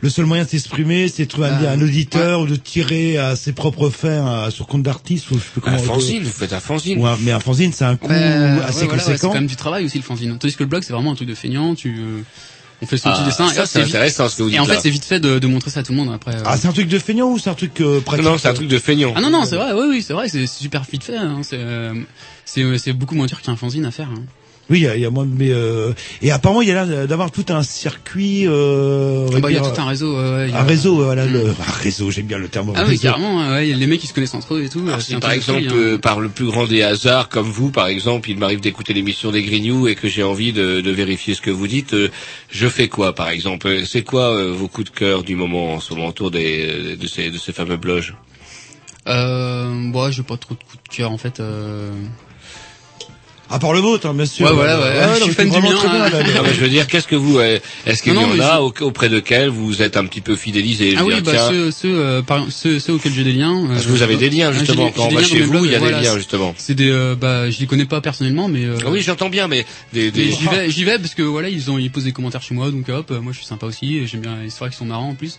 le 0.00 0.10
seul 0.10 0.26
moyen 0.26 0.44
de 0.44 0.48
s'exprimer, 0.50 1.08
c'est 1.08 1.24
de 1.24 1.28
trouver 1.30 1.48
un, 1.48 1.58
Ah, 1.64 1.70
un 1.72 1.80
auditeur 1.80 2.40
ou 2.42 2.46
de 2.46 2.56
tirer 2.56 3.16
à 3.16 3.36
ses 3.36 3.52
propres 3.52 3.88
fins 3.88 4.26
à- 4.44 4.50
sur 4.50 4.66
compte 4.66 4.82
d'artiste 4.82 5.30
ou 5.30 5.34
je 5.38 5.40
sais 5.40 5.46
plus 5.52 5.60
comment 5.62 5.76
Un 5.76 5.80
on 5.80 5.82
fanzine, 5.84 6.22
vous 6.24 6.30
faites 6.30 6.52
un 6.52 6.60
fanzine. 6.60 6.98
Ou 7.00 7.06
un- 7.06 7.16
mais 7.22 7.32
un 7.32 7.40
fanzine, 7.40 7.72
c'est 7.72 7.86
un 7.86 7.96
coût 7.96 8.08
Ouais, 8.10 8.16
assez 8.16 8.32
ouais, 8.32 8.48
voilà, 8.48 8.66
ouais, 8.66 8.72
c'est 8.72 8.86
conséquent. 8.86 9.28
quand 9.28 9.34
même 9.34 9.46
du 9.46 9.56
travail 9.56 9.86
aussi 9.86 9.96
le 9.96 10.04
fanzine. 10.04 10.36
Tandis 10.38 10.54
que 10.54 10.62
le 10.62 10.68
blog 10.68 10.82
c'est 10.82 10.92
vraiment 10.92 11.12
un 11.12 11.14
truc 11.14 11.26
de 11.28 11.34
feignant. 11.34 11.74
Tu 11.74 11.96
euh, 11.98 12.20
On 12.80 12.86
fait 12.86 12.96
son 12.96 13.08
Ah, 13.08 13.14
petit 13.14 13.24
dessin. 13.24 13.48
ça, 13.48 13.66
c'est 13.66 13.80
vite- 13.80 13.88
intéressant, 13.88 14.28
ce 14.28 14.36
que 14.36 14.42
vous 14.44 14.48
Et 14.48 14.52
dites 14.52 14.60
en 14.60 14.64
fait, 14.64 14.78
c'est 14.80 14.90
vite 14.90 15.04
fait 15.04 15.18
de, 15.18 15.38
de 15.40 15.46
montrer 15.48 15.70
ça 15.70 15.80
à 15.80 15.82
tout 15.82 15.90
le 15.92 15.98
monde 15.98 16.12
après. 16.14 16.34
euh. 16.36 16.42
Ah, 16.46 16.56
c'est 16.56 16.68
un 16.68 16.72
truc 16.72 16.86
de 16.86 16.98
feignant 17.00 17.28
ou 17.30 17.38
c'est 17.38 17.50
un 17.50 17.54
truc 17.54 17.80
euh, 17.80 18.00
pratique 18.00 18.24
Non, 18.24 18.38
c'est 18.38 18.46
un 18.48 18.54
truc 18.54 18.68
de 18.68 18.78
feignant. 18.78 19.12
Ah 19.16 19.20
non 19.20 19.30
non 19.30 19.44
c'est 19.44 19.56
vrai 19.56 19.72
oui 19.72 19.86
oui 19.88 20.02
c'est 20.02 20.12
vrai 20.12 20.28
c'est 20.28 20.46
c'est 20.46 20.60
super 20.62 20.84
vite 20.84 21.02
fait 21.02 21.16
hein, 21.16 21.40
c'est 21.42 21.58
euh, 21.58 21.94
c'est 22.44 22.62
euh, 22.62 22.78
c'est 22.78 22.92
beaucoup 22.92 23.16
moins 23.16 23.26
dur 23.26 23.42
qu'un 23.42 23.56
fanzine 23.56 23.84
à 23.84 23.90
faire 23.90 24.08
hein. 24.08 24.22
Oui, 24.70 24.80
il 24.80 24.82
y 24.82 24.86
a, 24.86 24.96
il 24.96 25.00
y 25.02 25.06
a 25.06 25.10
moins 25.10 25.24
de... 25.24 25.30
Mais, 25.34 25.50
euh, 25.50 25.92
et 26.20 26.30
apparemment, 26.30 26.60
il 26.60 26.68
y 26.68 26.70
a 26.72 26.84
l'air 26.84 27.08
d'avoir 27.08 27.30
tout 27.30 27.44
un 27.48 27.62
circuit... 27.62 28.46
Euh, 28.46 29.26
Ah 29.34 29.40
bah, 29.40 29.50
il 29.50 29.54
y 29.54 29.56
a 29.58 29.60
tout 29.62 29.80
un 29.80 29.86
réseau 29.86 30.14
ouais, 30.16 30.52
a- 30.52 30.60
Un 30.60 30.62
réseau, 30.64 30.96
voilà, 31.04 31.24
le, 31.24 31.48
un 31.48 31.72
réseau, 31.82 32.10
j'aime 32.10 32.26
bien 32.26 32.36
le 32.36 32.48
terme. 32.48 32.72
ah 32.76 32.82
oui 32.84 32.90
réseau. 32.90 33.02
carrément 33.02 33.48
ouais, 33.50 33.64
les 33.64 33.86
mecs 33.86 34.00
qui 34.00 34.06
se 34.06 34.12
connaissent 34.12 34.34
entre 34.34 34.54
eux 34.56 34.64
et 34.64 34.68
tout 34.68 34.80
Alors, 34.80 34.96
euh, 34.96 35.00
si 35.00 35.16
par 35.16 35.32
exemple, 35.32 35.62
hein. 35.70 35.98
par 36.02 36.20
le 36.20 36.28
plus 36.28 36.44
grand 36.46 36.66
des 36.66 36.82
hasards, 36.82 37.30
comme 37.30 37.48
vous, 37.50 37.70
par 37.70 37.86
exemple, 37.86 38.28
il 38.30 38.36
m'arrive 38.38 38.60
d'écouter 38.60 38.92
l'émission 38.92 39.30
des 39.30 39.42
Grignoux 39.42 39.88
et 39.88 39.94
que 39.94 40.06
j'ai 40.08 40.22
envie 40.22 40.52
de, 40.52 40.82
de 40.82 40.90
vérifier 40.90 41.32
ce 41.34 41.40
que 41.40 41.50
vous 41.50 41.66
dites, 41.66 41.94
euh, 41.94 42.10
je 42.50 42.68
fais 42.68 42.88
quoi, 42.88 43.14
par 43.14 43.30
exemple? 43.30 43.86
C'est 43.86 44.02
quoi 44.02 44.34
euh, 44.34 44.52
vos 44.52 44.68
coups 44.68 44.90
de 44.92 44.96
cœur 44.98 45.22
du 45.22 45.34
moment 45.34 45.74
en 45.74 45.80
ce 45.80 45.94
moment 45.94 46.08
autour 46.08 46.30
des, 46.30 46.94
de, 46.96 47.06
ces, 47.06 47.30
de 47.30 47.38
ces 47.38 47.52
fameux 47.54 47.78
blogs 47.78 48.12
euh, 49.06 49.70
moi 49.70 50.10
j'ai 50.10 50.22
pas 50.22 50.36
trop 50.36 50.54
de 50.54 50.60
coups 50.62 50.82
de 50.90 50.94
cœur 50.94 51.10
en 51.10 51.16
fait 51.16 51.40
euh... 51.40 51.90
À 53.50 53.58
part 53.58 53.72
le 53.72 53.80
vôtre, 53.80 54.06
hein, 54.06 54.14
bien 54.14 54.26
sûr. 54.26 54.46
Ouais, 54.46 54.52
voilà, 54.52 54.78
ouais. 54.78 55.06
non, 55.06 55.14
Je 55.18 55.22
suis 55.24 55.32
fan 55.32 55.50
c'est 55.50 55.60
du 55.60 55.66
mien, 55.66 55.72
bien, 55.72 55.90
hein. 56.04 56.10
Non, 56.10 56.42
mais 56.44 56.52
je 56.54 56.60
veux 56.60 56.68
dire, 56.68 56.86
qu'est-ce 56.86 57.06
que 57.08 57.16
vous, 57.16 57.38
euh, 57.38 57.58
est-ce 57.86 58.02
qu'il 58.02 58.12
y 58.12 58.16
en 58.18 58.38
a 58.40 58.56
je- 58.56 58.60
au- 58.60 58.86
auprès 58.86 59.08
de 59.08 59.20
quels 59.20 59.48
vous 59.48 59.80
êtes 59.80 59.96
un 59.96 60.04
petit 60.04 60.20
peu 60.20 60.36
fidélisé 60.36 60.94
Ah 60.98 61.04
oui, 61.04 61.14
dire, 61.14 61.22
bah 61.22 61.32
tiens, 61.32 61.48
ceux, 61.48 61.70
ceux, 61.70 61.98
euh, 61.98 62.22
par, 62.22 62.44
ceux, 62.50 62.78
ceux 62.78 62.92
auxquels 62.92 63.12
j'ai 63.14 63.24
des 63.24 63.32
liens. 63.32 63.64
Parce 63.68 63.84
que 63.84 63.88
euh, 63.88 63.92
vous 63.92 64.02
avez 64.02 64.16
des 64.16 64.28
liens, 64.28 64.50
ah, 64.50 64.52
justement. 64.58 64.90
Quand 64.90 65.06
on 65.06 65.14
va 65.14 65.22
chez 65.22 65.40
vous, 65.40 65.64
il 65.64 65.72
y 65.72 65.74
a 65.74 65.78
des 65.80 65.90
liens, 65.90 66.16
justement. 66.16 66.54
C'est 66.58 66.74
des, 66.74 66.90
euh, 66.90 67.14
bah, 67.18 67.48
je 67.50 67.58
les 67.60 67.66
connais 67.66 67.86
pas 67.86 68.00
personnellement, 68.02 68.48
mais. 68.48 68.64
euh, 68.66 68.76
Ah 68.84 68.90
oui, 68.90 69.00
j'entends 69.00 69.30
bien, 69.30 69.48
mais 69.48 69.64
des, 69.92 70.10
des... 70.10 70.26
mais 70.26 70.30
J'y 70.32 70.46
vais, 70.46 70.70
j'y 70.70 70.84
vais 70.84 70.98
parce 70.98 71.14
que 71.14 71.22
voilà, 71.22 71.48
ils 71.48 71.70
ont, 71.70 71.78
ils 71.78 71.90
posent 71.90 72.04
des 72.04 72.12
commentaires 72.12 72.42
chez 72.42 72.54
moi, 72.54 72.70
donc 72.70 72.88
hop, 72.90 73.10
euh, 73.10 73.20
moi 73.20 73.32
je 73.32 73.38
suis 73.38 73.46
sympa 73.46 73.64
aussi, 73.66 73.96
et 73.96 74.06
j'aime 74.06 74.20
bien 74.20 74.36
les 74.42 74.50
soirées 74.50 74.70
qui 74.72 74.76
sont 74.78 74.84
marrants 74.84 75.08
en 75.10 75.14
plus. 75.14 75.38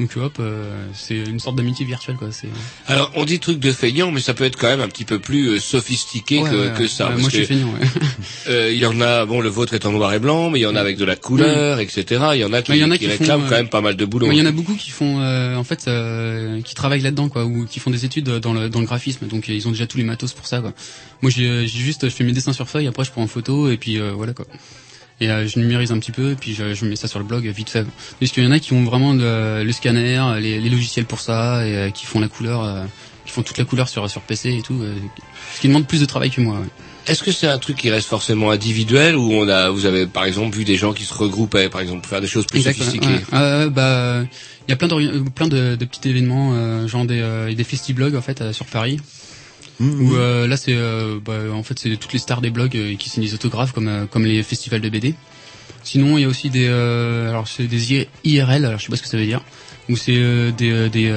Donc 0.00 0.16
hop, 0.16 0.38
euh, 0.40 0.86
c'est 0.94 1.14
une 1.14 1.38
sorte 1.40 1.56
d'amitié 1.56 1.84
virtuelle 1.84 2.16
quoi. 2.16 2.28
C'est. 2.32 2.48
Alors, 2.86 3.12
on 3.16 3.26
dit 3.26 3.38
truc 3.38 3.58
de 3.58 3.70
feignant, 3.70 4.10
mais 4.10 4.20
ça 4.20 4.32
peut 4.32 4.44
être 4.44 4.56
quand 4.56 4.68
même 4.68 4.80
un 4.80 4.88
petit 4.88 5.04
peu 5.04 5.18
plus 5.18 5.48
euh, 5.48 5.58
sophistiqué 5.60 6.40
Ouais, 6.40 6.50
que, 6.50 6.56
ouais, 6.56 6.72
que 6.74 6.86
ça. 6.86 7.04
Ouais, 7.04 7.10
parce 7.10 7.20
moi, 7.20 7.30
je 7.30 7.36
suis 7.36 7.46
feignant, 7.46 7.68
ouais. 7.68 7.86
euh, 8.48 8.72
il 8.72 8.78
y 8.78 8.86
en 8.86 8.98
a, 9.02 9.26
bon, 9.26 9.42
le 9.42 9.50
vôtre 9.50 9.74
est 9.74 9.84
en 9.84 9.92
noir 9.92 10.14
et 10.14 10.18
blanc, 10.18 10.48
mais 10.48 10.58
il 10.58 10.62
y 10.62 10.66
en 10.66 10.74
a 10.74 10.80
avec 10.80 10.96
de 10.96 11.04
la 11.04 11.16
couleur, 11.16 11.80
etc. 11.80 12.04
Il 12.32 12.40
y 12.40 12.44
en 12.44 12.54
a 12.54 12.62
qui, 12.62 12.82
en 12.82 12.90
a 12.90 12.96
qui 12.96 13.04
qui 13.04 13.10
font, 13.10 13.18
réclament 13.18 13.42
euh, 13.42 13.48
quand 13.50 13.56
même 13.56 13.68
pas 13.68 13.82
mal 13.82 13.96
de 13.96 14.04
boulot. 14.06 14.26
Mais 14.26 14.36
il 14.36 14.38
y 14.38 14.42
en 14.42 14.46
a 14.46 14.52
beaucoup 14.52 14.74
qui 14.74 14.90
font, 14.90 15.20
euh, 15.20 15.54
en 15.54 15.64
fait, 15.64 15.84
euh, 15.86 16.62
qui 16.62 16.74
travaillent 16.74 17.02
là-dedans, 17.02 17.28
quoi, 17.28 17.44
ou 17.44 17.66
qui 17.66 17.78
font 17.78 17.90
des 17.90 18.06
études 18.06 18.30
dans 18.30 18.54
le 18.54 18.70
dans 18.70 18.80
le 18.80 18.86
graphisme. 18.86 19.26
Donc 19.26 19.48
ils 19.48 19.68
ont 19.68 19.72
déjà 19.72 19.86
tous 19.86 19.98
les 19.98 20.04
matos 20.04 20.32
pour 20.32 20.46
ça, 20.46 20.62
quoi. 20.62 20.72
Moi, 21.20 21.30
j'ai 21.30 21.66
j'ai 21.66 21.78
juste, 21.78 22.08
je 22.08 22.14
fais 22.14 22.24
mes 22.24 22.32
dessins 22.32 22.54
sur 22.54 22.70
feuille, 22.70 22.86
après 22.86 23.04
je 23.04 23.10
prends 23.10 23.22
en 23.22 23.26
photo 23.26 23.70
et 23.70 23.76
puis 23.76 23.98
euh, 23.98 24.12
voilà, 24.12 24.32
quoi. 24.32 24.46
Et 25.20 25.30
euh, 25.30 25.46
je 25.46 25.58
numérise 25.58 25.92
un 25.92 25.98
petit 25.98 26.12
peu, 26.12 26.32
et 26.32 26.34
puis 26.34 26.54
je, 26.54 26.72
je 26.74 26.84
mets 26.86 26.96
ça 26.96 27.06
sur 27.08 27.18
le 27.18 27.24
blog 27.26 27.46
vite 27.46 27.68
fait. 27.70 27.84
Parce 28.18 28.32
qu'il 28.32 28.42
y 28.42 28.46
en 28.46 28.52
a 28.52 28.58
qui 28.58 28.72
ont 28.72 28.84
vraiment 28.84 29.12
le, 29.12 29.62
le 29.64 29.72
scanner, 29.72 30.18
les, 30.40 30.58
les 30.60 30.70
logiciels 30.70 31.04
pour 31.04 31.20
ça, 31.20 31.66
et 31.66 31.76
euh, 31.76 31.90
qui 31.90 32.06
font 32.06 32.20
la 32.20 32.28
couleur, 32.28 32.64
euh, 32.64 32.84
qui 33.26 33.32
font 33.32 33.42
toute 33.42 33.58
la 33.58 33.64
couleur 33.64 33.88
sur 33.88 34.08
sur 34.08 34.22
PC 34.22 34.56
et 34.58 34.62
tout. 34.62 34.80
euh, 34.82 34.94
ce 35.56 35.60
qui 35.60 35.68
demande 35.68 35.86
plus 35.86 36.00
de 36.00 36.06
travail 36.06 36.30
que 36.30 36.40
moi. 36.40 36.54
ouais. 36.56 36.66
Est-ce 37.06 37.22
que 37.22 37.32
c'est 37.32 37.46
un 37.48 37.58
truc 37.58 37.76
qui 37.76 37.90
reste 37.90 38.08
forcément 38.08 38.50
individuel 38.50 39.16
ou 39.16 39.32
on 39.32 39.48
a, 39.48 39.68
vous 39.70 39.84
avez 39.86 40.06
par 40.06 40.24
exemple 40.24 40.56
vu 40.56 40.64
des 40.64 40.76
gens 40.76 40.92
qui 40.92 41.04
se 41.04 41.12
regroupaient, 41.14 41.68
par 41.68 41.80
exemple, 41.80 42.00
pour 42.02 42.10
faire 42.10 42.20
des 42.20 42.26
choses 42.28 42.46
plus 42.46 42.58
Exact, 42.58 42.78
ouais, 42.78 42.84
sophistiquées 42.84 43.14
ouais. 43.14 43.20
Euh, 43.34 43.68
bah, 43.70 44.22
il 44.68 44.70
y 44.70 44.72
a 44.74 44.76
plein, 44.76 44.88
euh, 44.92 45.24
plein 45.34 45.48
de, 45.48 45.76
de 45.76 45.84
petits 45.86 46.08
événements, 46.08 46.52
euh, 46.54 46.86
genre 46.86 47.04
des, 47.06 47.20
euh, 47.20 47.52
des 47.54 47.64
festivlogs 47.64 48.14
en 48.14 48.20
fait 48.22 48.40
euh, 48.42 48.52
sur 48.52 48.66
Paris. 48.66 48.98
Où 49.80 50.14
euh, 50.14 50.46
là 50.46 50.56
c'est, 50.58 50.74
euh, 50.74 51.18
bah, 51.24 51.38
en 51.54 51.62
fait 51.62 51.78
c'est 51.78 51.96
toutes 51.96 52.12
les 52.12 52.18
stars 52.18 52.42
des 52.42 52.50
blogs 52.50 52.76
euh, 52.76 52.96
qui 52.96 53.08
signent 53.08 53.22
des 53.24 53.32
autographes 53.34 53.72
comme 53.72 53.88
euh, 53.88 54.04
comme 54.06 54.26
les 54.26 54.42
festivals 54.42 54.80
de 54.82 54.88
BD. 54.90 55.14
Sinon 55.82 56.18
il 56.18 56.22
y 56.22 56.24
a 56.24 56.28
aussi 56.28 56.50
des, 56.50 56.66
euh, 56.68 57.30
alors 57.30 57.48
c'est 57.48 57.64
des 57.66 58.06
IRL, 58.24 58.66
alors 58.66 58.78
je 58.78 58.84
sais 58.84 58.90
pas 58.90 58.96
ce 58.96 59.02
que 59.02 59.08
ça 59.08 59.16
veut 59.16 59.24
dire. 59.24 59.40
Où 59.88 59.96
c'est 59.96 60.12
euh, 60.16 60.50
des 60.52 60.88
des, 60.90 61.10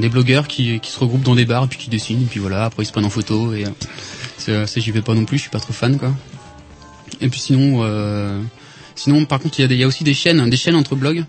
des 0.00 0.08
blogueurs 0.08 0.46
qui 0.46 0.78
qui 0.78 0.90
se 0.90 0.98
regroupent 1.00 1.24
dans 1.24 1.34
des 1.34 1.44
bars 1.44 1.64
et 1.64 1.66
puis 1.66 1.78
qui 1.78 1.90
dessinent 1.90 2.22
et 2.22 2.26
puis 2.26 2.38
voilà 2.38 2.64
après 2.66 2.84
ils 2.84 2.86
se 2.86 2.92
prennent 2.92 3.04
en 3.04 3.10
photo 3.10 3.52
et 3.54 3.64
euh, 4.48 4.66
ça 4.66 4.80
j'y 4.80 4.90
vais 4.92 5.02
pas 5.02 5.14
non 5.14 5.24
plus, 5.24 5.36
je 5.38 5.42
suis 5.42 5.50
pas 5.50 5.58
trop 5.60 5.72
fan 5.72 5.98
quoi. 5.98 6.14
Et 7.20 7.28
puis 7.28 7.40
sinon, 7.40 7.80
euh, 7.82 8.40
sinon 8.94 9.24
par 9.24 9.40
contre 9.40 9.58
il 9.58 9.62
y, 9.62 9.64
a 9.64 9.68
des- 9.68 9.74
il 9.74 9.80
y 9.80 9.84
a 9.84 9.86
aussi 9.88 10.04
des 10.04 10.14
chaînes, 10.14 10.48
des 10.48 10.56
chaînes 10.56 10.76
entre 10.76 10.94
blogs 10.94 11.24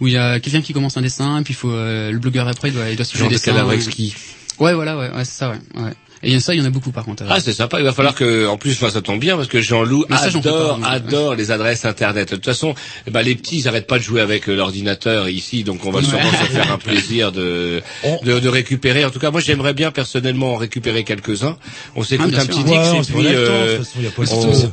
où 0.00 0.06
il 0.06 0.12
y 0.14 0.16
a 0.16 0.38
quelqu'un 0.40 0.62
qui 0.62 0.72
commence 0.72 0.96
un 0.96 1.02
dessin 1.02 1.40
et 1.40 1.42
puis 1.42 1.52
il 1.54 1.56
faut 1.56 1.70
euh, 1.72 2.10
le 2.12 2.18
blogueur 2.18 2.46
après 2.48 2.68
il 2.68 2.74
doit 2.74 2.88
il 2.88 2.96
doit 2.96 3.04
suivre 3.04 3.24
Genre 3.24 3.30
le 3.30 3.34
de 3.34 3.38
dessin. 3.38 3.50
cadavre 3.52 3.72
exquis. 3.72 4.14
Ouais 4.60 4.72
voilà 4.72 4.96
ouais, 4.96 5.10
ouais 5.10 5.24
c'est 5.24 5.38
ça 5.38 5.50
ouais. 5.50 5.82
ouais. 5.82 5.92
Et 6.24 6.28
il 6.28 6.32
y 6.32 6.36
a 6.36 6.40
ça 6.40 6.54
il 6.54 6.60
y 6.60 6.62
en 6.62 6.66
a 6.66 6.70
beaucoup 6.70 6.90
par 6.90 7.04
contre. 7.04 7.22
Ah, 7.28 7.38
c'est 7.40 7.52
sympa. 7.52 7.78
Il 7.78 7.84
va 7.84 7.92
falloir 7.92 8.14
que, 8.14 8.46
en 8.46 8.56
plus, 8.56 8.72
enfin, 8.72 8.90
ça 8.90 9.02
tombe 9.02 9.20
bien 9.20 9.36
parce 9.36 9.48
que 9.48 9.60
Jean-Loup 9.60 10.06
pas, 10.08 10.16
adore, 10.24 10.80
adore 10.84 11.34
les 11.34 11.50
adresses 11.50 11.84
internet. 11.84 12.30
De 12.30 12.36
toute 12.36 12.44
façon, 12.44 12.74
eh 13.06 13.10
ben, 13.10 13.22
les 13.22 13.34
petits, 13.34 13.58
ils 13.58 13.68
arrêtent 13.68 13.86
pas 13.86 13.98
de 13.98 14.02
jouer 14.04 14.20
avec 14.20 14.48
euh, 14.48 14.54
l'ordinateur 14.56 15.28
ici, 15.28 15.64
donc 15.64 15.84
on 15.84 15.90
va 15.90 15.98
Ouais. 16.00 16.04
sûrement 16.04 16.30
se 16.30 16.50
faire 16.50 16.72
un 16.72 16.78
plaisir 16.88 17.30
de, 17.32 17.82
de, 18.24 18.38
de 18.40 18.48
récupérer. 18.48 19.04
En 19.04 19.10
tout 19.10 19.18
cas, 19.18 19.30
moi, 19.30 19.40
j'aimerais 19.40 19.74
bien 19.74 19.90
personnellement 19.90 20.54
en 20.54 20.56
récupérer 20.56 21.04
quelques-uns. 21.04 21.56
On 21.94 22.02
s'écoute 22.02 22.32
Ah, 22.36 22.40
un 22.40 22.44
sûr. 22.44 22.48
petit 22.48 22.64
Ouais, 22.64 22.98
et 22.98 23.00
puis 23.02 23.26
euh, 23.34 23.78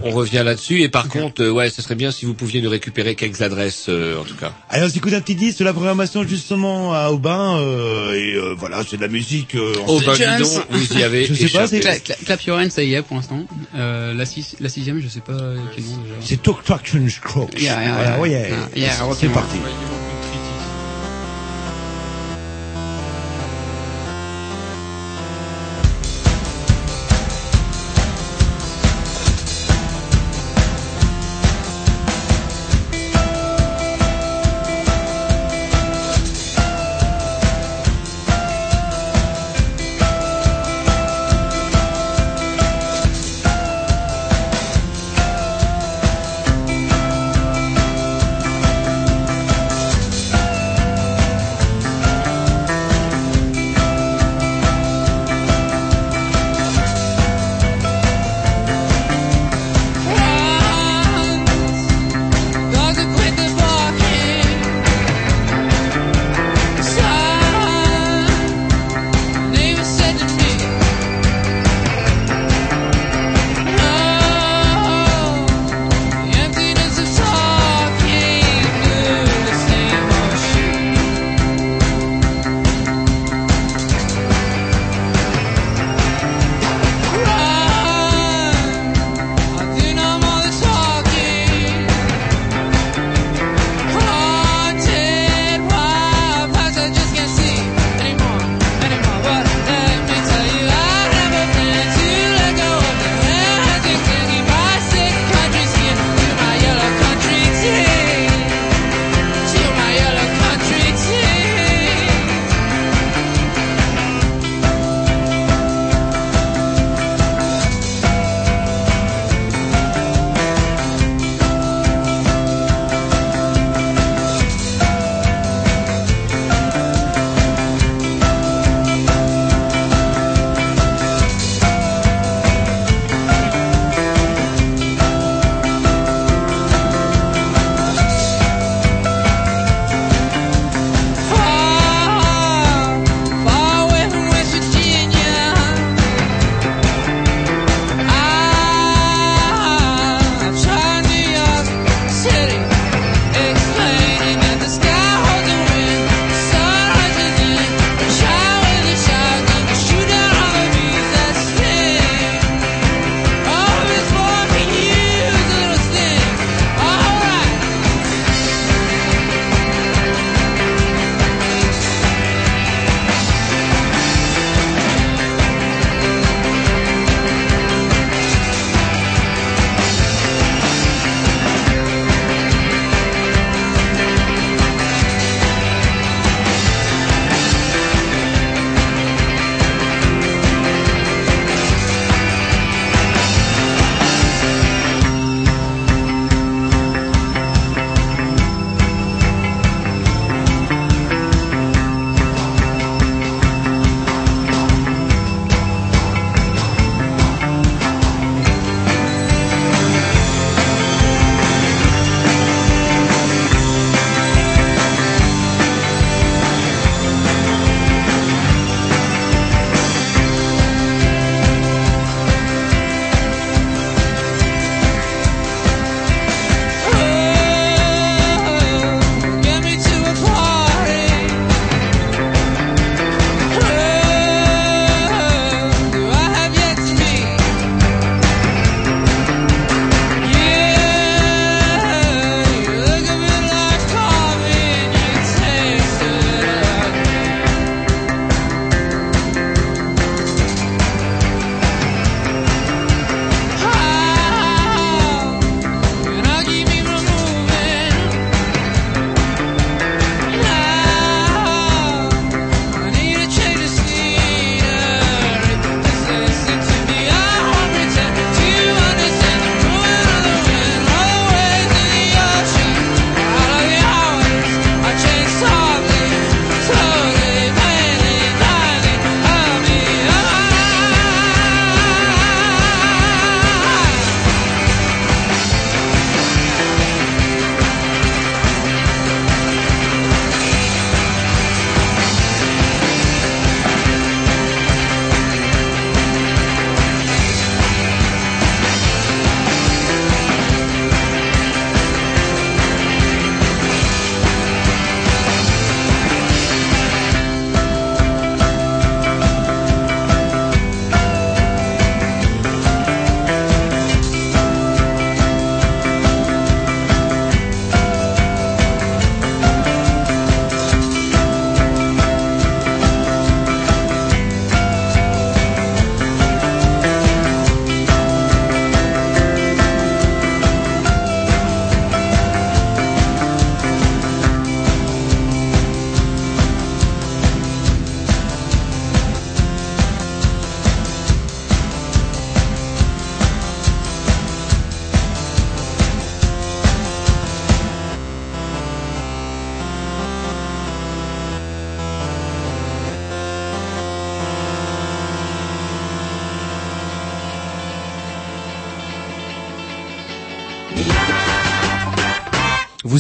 on, 0.03 0.11
revient 0.11 0.41
là-dessus. 0.45 0.81
Et 0.81 0.89
par 0.89 1.07
contre, 1.09 1.43
euh, 1.43 1.49
ouais, 1.51 1.69
ce 1.69 1.81
serait 1.81 1.95
bien 1.95 2.11
si 2.11 2.25
vous 2.25 2.33
pouviez 2.33 2.61
nous 2.61 2.69
récupérer 2.69 3.15
quelques 3.15 3.41
adresses, 3.41 3.85
euh, 3.89 4.19
en 4.19 4.23
tout 4.23 4.35
cas. 4.35 4.53
Allez, 4.69 4.85
on 4.85 4.89
s'écoute 4.89 5.13
un 5.13 5.21
petit 5.21 5.35
disque 5.35 5.59
de 5.59 5.65
la 5.65 5.73
programmation 5.73 6.23
justement 6.27 6.93
à 6.93 7.09
Aubin, 7.09 7.57
euh, 7.59 8.13
et 8.13 8.35
euh, 8.35 8.55
voilà, 8.57 8.83
c'est 8.89 8.97
de 8.97 9.01
la 9.01 9.07
musique. 9.07 9.55
Euh, 9.55 9.73
en- 9.87 9.91
Aubin, 9.95 10.13
dis 10.13 10.23
donc, 10.43 10.63
vous 10.69 10.97
y 10.97 11.03
avez 11.03 11.25
Je 11.41 11.47
sais 11.47 11.57
pas, 11.57 11.63
échappé. 11.65 11.81
c'est 11.83 12.03
Cla- 12.03 12.15
cla- 12.15 12.25
Clap 12.25 12.41
Your 12.43 12.57
Hands, 12.59 12.69
ça 12.69 12.83
y 12.83 12.93
est 12.93 13.01
pour 13.01 13.15
l'instant. 13.17 13.39
Euh, 13.75 14.13
la, 14.13 14.25
six, 14.25 14.55
la 14.59 14.69
sixième, 14.69 14.99
je 15.01 15.07
sais 15.07 15.19
pas 15.21 15.33
quel 15.75 15.83
nom 15.85 15.97
déjà. 15.97 16.15
c'est 16.21 16.41
Talk 16.41 16.63
Traction 16.63 17.07
Scroll. 17.09 17.47
Yeah, 17.57 17.81
yeah, 17.83 17.93
voilà, 17.93 18.09
yeah. 18.09 18.19
ouais, 18.19 18.29
Yeah, 18.29 18.69
yeah, 18.75 18.91
c'est 19.19 19.27
parti. 19.29 19.57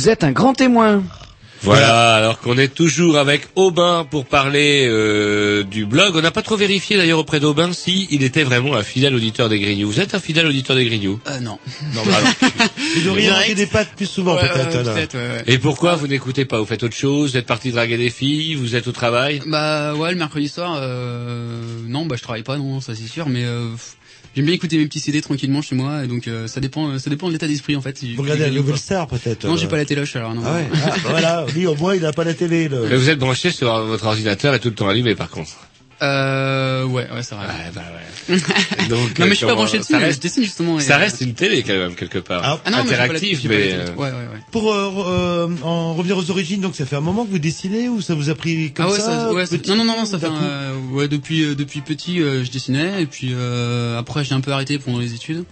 Vous 0.01 0.09
êtes 0.09 0.23
un 0.23 0.31
grand 0.31 0.55
témoin. 0.55 1.03
Voilà, 1.61 2.15
alors 2.15 2.39
qu'on 2.39 2.57
est 2.57 2.73
toujours 2.73 3.19
avec 3.19 3.47
Aubin 3.55 4.03
pour 4.09 4.25
parler 4.25 4.87
euh, 4.89 5.61
du 5.61 5.85
blog. 5.85 6.15
On 6.15 6.21
n'a 6.21 6.31
pas 6.31 6.41
trop 6.41 6.55
vérifié 6.55 6.97
d'ailleurs 6.97 7.19
auprès 7.19 7.39
d'Aubin 7.39 7.71
si 7.71 8.07
il 8.09 8.23
était 8.23 8.41
vraiment 8.41 8.73
un 8.75 8.81
fidèle 8.81 9.13
auditeur 9.13 9.47
des 9.47 9.59
Grignoux. 9.59 9.91
Vous 9.91 9.99
êtes 9.99 10.15
un 10.15 10.19
fidèle 10.19 10.47
auditeur 10.47 10.75
des 10.75 10.85
Grignoux? 10.85 11.19
Euh, 11.27 11.39
non. 11.39 11.59
Non, 11.93 12.01
bah 12.03 12.13
alors. 12.17 12.33
Il 12.95 13.03
devrait 13.03 13.29
manquer 13.29 13.53
des 13.53 13.67
pattes 13.67 13.89
plus 13.95 14.07
souvent, 14.07 14.37
Ouais, 14.37 14.49
peut-être. 14.49 15.13
ouais, 15.15 15.19
ouais. 15.21 15.43
Et 15.45 15.59
pourquoi 15.59 15.93
vous 15.93 16.07
n'écoutez 16.07 16.45
pas? 16.45 16.57
Vous 16.57 16.65
faites 16.65 16.81
autre 16.81 16.95
chose? 16.95 17.33
Vous 17.33 17.37
êtes 17.37 17.45
parti 17.45 17.71
draguer 17.71 17.97
des 17.97 18.09
filles? 18.09 18.55
Vous 18.55 18.75
êtes 18.75 18.87
au 18.87 18.91
travail? 18.91 19.39
Bah 19.45 19.93
ouais, 19.93 20.09
le 20.09 20.17
mercredi 20.17 20.49
soir, 20.49 20.79
euh, 20.81 21.61
non, 21.87 22.07
bah 22.07 22.15
je 22.17 22.23
travaille 22.23 22.41
pas, 22.41 22.57
non, 22.57 22.81
ça 22.81 22.95
c'est 22.95 23.05
sûr, 23.07 23.29
mais 23.29 23.43
euh, 23.43 23.67
j'aime 24.35 24.45
bien 24.45 24.53
écouter 24.53 24.77
mes 24.77 24.85
petits 24.85 24.99
CD 24.99 25.21
tranquillement 25.21 25.61
chez 25.61 25.75
moi, 25.75 26.03
et 26.03 26.07
donc 26.07 26.27
euh, 26.27 26.47
ça 26.47 26.59
dépend, 26.59 26.97
ça 26.99 27.09
dépend 27.09 27.27
de 27.27 27.33
l'état 27.33 27.47
d'esprit 27.47 27.75
en 27.75 27.81
fait. 27.81 27.97
si 27.97 28.15
Vous 28.15 28.21
regardez 28.23 28.43
la 28.43 28.49
Nouvelle 28.51 28.73
pas. 28.73 28.79
Star, 28.79 29.07
peut-être. 29.07 29.45
Non, 29.47 29.57
j'ai 29.57 29.65
euh. 29.65 29.69
pas 29.69 29.77
la 29.77 29.85
téloche 29.85 30.15
alors 30.15 30.33
non. 30.35 30.41
Ah 30.45 30.55
ouais, 30.55 30.67
ah, 30.85 30.95
voilà, 31.05 31.45
lui 31.55 31.65
au 31.67 31.75
moins 31.75 31.95
il 31.95 32.05
a 32.05 32.13
pas 32.13 32.23
la 32.23 32.33
télé. 32.33 32.67
le- 32.69 32.87
Mais 32.89 32.95
vous 32.97 33.09
êtes 33.09 33.19
branché 33.19 33.51
sur 33.51 33.83
votre 33.85 34.05
ordinateur 34.05 34.53
et 34.55 34.59
tout 34.59 34.69
le 34.69 34.75
temps 34.75 34.87
allumé 34.87 35.15
par 35.15 35.29
contre. 35.29 35.51
Euh, 36.03 36.83
ouais, 36.85 37.07
ouais, 37.13 37.21
c'est 37.23 37.35
vrai. 37.35 37.45
bah 37.75 37.81
ouais. 38.29 38.37
Donc, 38.89 39.19
non, 39.19 39.25
mais 39.25 39.29
je 39.31 39.35
suis 39.35 39.45
pas 39.45 39.53
branché 39.55 39.77
dessus, 39.79 39.93
ça 39.93 39.99
mais 39.99 40.05
reste- 40.05 40.17
je 40.17 40.21
dessine 40.27 40.43
justement. 40.43 40.79
et, 40.79 40.81
Ça 40.83 40.95
euh, 40.95 40.99
reste 40.99 41.21
une 41.21 41.33
télé 41.33 41.63
quand 41.63 41.73
même 41.73 41.95
quelque 41.95 42.17
part. 42.19 42.41
Ah, 42.43 42.59
Ah 42.65 42.71
non, 42.71 42.77
mais 42.83 42.93
Interactive, 42.93 43.39
mais. 43.43 43.49
télé. 43.57 43.73
euh, 43.73 43.85
Ouais, 43.95 44.09
ouais, 44.09 44.11
ouais. 44.11 44.39
Pour 44.51 44.73
euh, 44.73 44.91
euh, 45.07 45.47
en 45.63 45.93
revenir 45.93 46.17
aux 46.17 46.29
origines, 46.31 46.61
donc 46.61 46.75
ça 46.75 46.85
fait 46.85 46.95
un 46.95 47.01
moment 47.01 47.25
que 47.25 47.31
vous 47.31 47.39
dessinez 47.39 47.87
ou 47.89 48.01
ça 48.01 48.15
vous 48.15 48.29
a 48.29 48.35
pris 48.35 48.71
comme 48.71 48.87
ah 48.87 48.91
ouais, 48.91 48.97
ça, 48.99 49.05
ça, 49.27 49.33
ouais, 49.33 49.45
ça- 49.45 49.57
petit, 49.57 49.69
non, 49.69 49.77
non, 49.77 49.85
non, 49.85 49.97
non, 49.99 50.05
ça 50.05 50.17
fait 50.19 50.25
un- 50.27 50.41
euh, 50.41 50.73
ouais, 50.91 51.07
depuis, 51.07 51.43
euh, 51.43 51.55
depuis 51.55 51.81
petit, 51.81 52.19
euh, 52.21 52.43
je 52.43 52.51
dessinais, 52.51 53.01
et 53.01 53.05
puis 53.05 53.31
euh, 53.33 53.99
après 53.99 54.23
j'ai 54.23 54.33
un 54.33 54.41
peu 54.41 54.51
arrêté 54.51 54.79
pendant 54.79 54.99
les 54.99 55.13
études. 55.13 55.43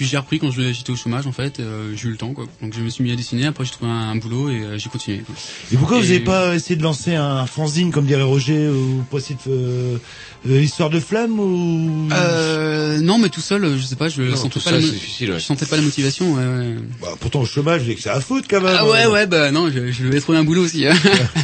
Puis 0.00 0.08
j'ai 0.08 0.16
repris 0.16 0.38
quand 0.38 0.50
je- 0.50 0.72
j'étais 0.72 0.90
au 0.92 0.96
chômage 0.96 1.26
en 1.26 1.32
fait, 1.32 1.60
euh, 1.60 1.92
j'ai 1.94 2.08
eu 2.08 2.12
le 2.12 2.16
temps 2.16 2.32
quoi. 2.32 2.46
Donc 2.62 2.72
je 2.74 2.80
me 2.80 2.88
suis 2.88 3.04
mis 3.04 3.12
à 3.12 3.16
dessiner, 3.16 3.44
après 3.44 3.66
j'ai 3.66 3.72
trouvé 3.72 3.90
un, 3.90 3.94
un 4.12 4.16
boulot 4.16 4.48
et 4.48 4.60
euh, 4.62 4.78
j'ai 4.78 4.88
continué. 4.88 5.18
quoi. 5.18 5.34
Et 5.70 5.76
pourquoi 5.76 5.98
vous 5.98 6.04
n'avez 6.04 6.20
pas 6.20 6.54
essayé 6.54 6.74
de 6.76 6.82
lancer 6.82 7.14
un 7.16 7.44
fanzine 7.44 7.90
comme 7.92 8.06
dirait 8.06 8.22
Roger 8.22 8.68
ou 8.70 9.04
pour 9.10 9.18
essayer 9.18 9.34
de 9.46 9.50
euh, 9.52 9.96
euh, 10.48 10.62
histoire 10.62 10.88
de 10.88 11.00
flamme 11.00 11.38
ou? 11.38 12.08
Euh, 12.12 12.98
non, 13.00 13.18
mais 13.18 13.28
tout 13.28 13.42
seul, 13.42 13.62
euh, 13.62 13.76
je 13.76 13.82
sais 13.84 13.94
pas, 13.96 14.08
je 14.08 14.22
Non, 14.22 14.36
sentais 14.36 14.58
pas 14.60 14.70
la, 14.70 14.78
ouais. 14.78 14.84
je 15.20 15.38
sentais 15.38 15.66
pas 15.66 15.76
la 15.76 15.82
motivation. 15.82 16.32
Ouais, 16.32 16.44
ouais. 16.46 16.76
bah, 17.02 17.08
pourtant 17.20 17.42
au 17.42 17.44
chômage, 17.44 17.82
avez 17.82 17.94
que 17.94 18.00
ça 18.00 18.14
à 18.14 18.20
foutre 18.22 18.48
quand 18.48 18.62
même. 18.62 18.74
Ah 18.78 18.88
ouais, 18.88 19.04
ouais, 19.04 19.26
bah 19.26 19.50
non, 19.50 19.70
je, 19.70 19.92
je 19.92 20.06
vais 20.06 20.20
trouver 20.20 20.38
un 20.38 20.44
boulot 20.44 20.64
aussi. 20.64 20.86
hein. 20.86 20.94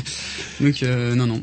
Donc 0.62 0.82
euh, 0.82 1.14
non, 1.14 1.26
non. 1.26 1.42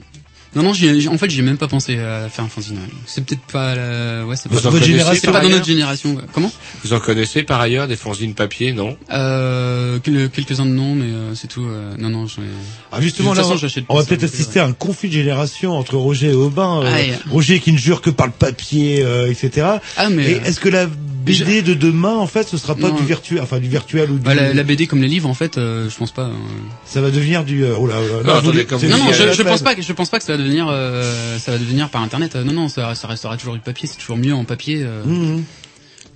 Non, 0.55 0.63
non, 0.63 0.73
j'ai- 0.73 1.07
en 1.07 1.17
fait, 1.17 1.29
j'ai 1.29 1.41
même 1.41 1.57
pas 1.57 1.67
pensé 1.67 1.97
à 1.99 2.29
faire 2.29 2.45
un 2.45 2.47
fanzine. 2.47 2.75
ouais. 2.77 2.81
C'est 3.07 3.25
peut-être 3.25 3.41
pas, 3.51 3.75
la... 3.75 4.25
ouais, 4.25 4.35
c'est 4.35 4.49
pas, 4.49 4.55
votre 4.55 4.83
génération, 4.83 5.21
c'est 5.25 5.31
pas 5.31 5.41
dans 5.41 5.49
notre 5.49 5.65
génération. 5.65 6.15
ouais. 6.15 6.21
Comment 6.31 6.51
Vous 6.83 6.93
en 6.93 6.99
connaissez 6.99 7.43
par 7.43 7.59
ailleurs 7.61 7.87
des 7.87 7.95
fanzines 7.95 8.33
papier, 8.33 8.71
non 8.73 8.97
euh, 9.11 9.99
quel- 10.03 10.29
Quelques-uns 10.29 10.65
de 10.65 10.71
noms, 10.71 10.95
mais 10.95 11.05
euh, 11.05 11.35
c'est 11.35 11.47
tout. 11.47 11.65
euh, 11.65 11.95
non, 11.97 12.09
non, 12.09 12.27
j'en 12.27 12.41
ai- 12.41 12.45
Ah 12.91 13.01
justement 13.01 13.31
De 13.31 13.37
là, 13.37 13.43
toute 13.43 13.59
façon, 13.59 13.81
on- 13.89 13.95
va 13.97 14.03
peut-être 14.03 14.23
hein, 14.23 14.29
assister 14.31 14.59
à 14.59 14.65
un 14.65 14.73
conflit 14.73 15.09
de 15.09 15.13
génération 15.13 15.71
entre 15.77 15.95
Roger 15.97 16.29
et 16.29 16.33
Aubin. 16.33 16.81
euh, 16.83 16.93
Aïe. 16.95 17.17
Roger 17.31 17.59
qui 17.59 17.71
ne 17.71 17.77
jure 17.77 18.01
que 18.01 18.09
par 18.09 18.27
le 18.27 18.33
papier, 18.33 19.01
euh, 19.03 19.29
etc. 19.31 19.67
Ah, 19.97 20.09
mais, 20.09 20.31
Et 20.31 20.35
euh, 20.35 20.43
est-ce 20.45 20.59
que 20.59 20.69
la 20.69 20.87
BD 21.23 21.61
de 21.61 21.73
demain, 21.73 22.15
en 22.15 22.27
fait, 22.27 22.47
ce 22.47 22.57
sera 22.57 22.75
pas 22.75 22.89
Non. 22.89 22.95
du 22.95 23.05
virtuel, 23.05 23.41
enfin 23.41 23.59
du 23.59 23.67
virtuel 23.69 24.09
ou 24.11 24.15
du... 24.15 24.19
Bah, 24.21 24.33
la, 24.35 24.53
la 24.53 24.63
BD 24.63 24.87
comme 24.87 25.01
les 25.01 25.07
livres, 25.07 25.29
en 25.29 25.33
fait, 25.33 25.57
euh, 25.57 25.89
je 25.89 25.95
pense 25.97 26.11
pas. 26.11 26.23
euh. 26.27 26.33
Ça 26.85 27.01
va 27.01 27.11
devenir 27.11 27.43
du... 27.43 27.63
euh, 27.63 27.75
oh 27.77 27.87
là, 27.87 27.95
oh 27.99 28.17
là, 28.25 28.33
Non, 28.33 28.39
attendez, 28.39 28.65
Non, 28.89 28.97
non, 28.97 29.05
c'est 29.11 29.29
je, 29.29 29.33
je 29.33 29.41
pense 29.43 29.61
pas 29.61 29.75
que 29.75 29.81
je 29.81 29.93
pense 29.93 30.09
pas 30.09 30.19
que 30.19 30.25
ça 30.25 30.33
va 30.33 30.37
devenir, 30.37 30.67
euh, 30.69 31.37
ça 31.39 31.51
va 31.51 31.57
devenir 31.57 31.89
par 31.89 32.01
internet. 32.01 32.35
Euh, 32.35 32.43
Non, 32.43 32.53
non, 32.53 32.69
ça, 32.69 32.93
ça 32.95 33.07
restera 33.07 33.37
toujours 33.37 33.53
du 33.53 33.59
papier. 33.61 33.87
C'est 33.87 33.97
toujours 33.97 34.17
mieux 34.17 34.33
en 34.33 34.43
papier. 34.43 34.81
euh. 34.83 35.03
Mhm. 35.05 35.43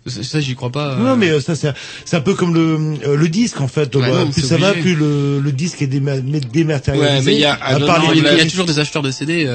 Ça, 0.06 0.24
ça, 0.24 0.40
j'y 0.40 0.56
crois 0.56 0.72
pas. 0.72 0.94
euh. 0.94 0.98
Non, 1.04 1.18
mais 1.18 1.30
euh, 1.32 1.42
ça 1.42 1.54
c'est 1.56 1.74
c'est 2.06 2.16
un 2.16 2.22
peu 2.22 2.34
comme 2.34 2.54
le 2.54 2.78
euh, 3.06 3.18
le 3.18 3.28
disque 3.28 3.60
en 3.60 3.68
fait. 3.68 3.94
Euh, 3.94 4.00
non, 4.26 4.32
plus 4.32 4.42
ça 4.42 4.56
va, 4.56 4.72
plus 4.74 4.96
le, 4.96 5.42
le 5.42 5.52
disque 5.52 5.82
est 5.82 5.88
déma- 5.88 6.22
dématérialisé. 6.22 7.16
Ouais, 7.18 7.22
mais 7.26 7.34
il 7.34 7.42
y 7.42 7.46
a 7.46 7.56
un 7.56 7.58
À 7.60 7.76
autre 7.76 7.88
part 7.88 8.02
Non, 8.02 8.12
les- 8.12 8.20
il 8.20 8.24
y 8.24 8.40
a- 8.42 8.46
toujours 8.46 8.66
des 8.66 8.80
acheteurs 8.80 9.02
de 9.02 9.12
CD. 9.12 9.46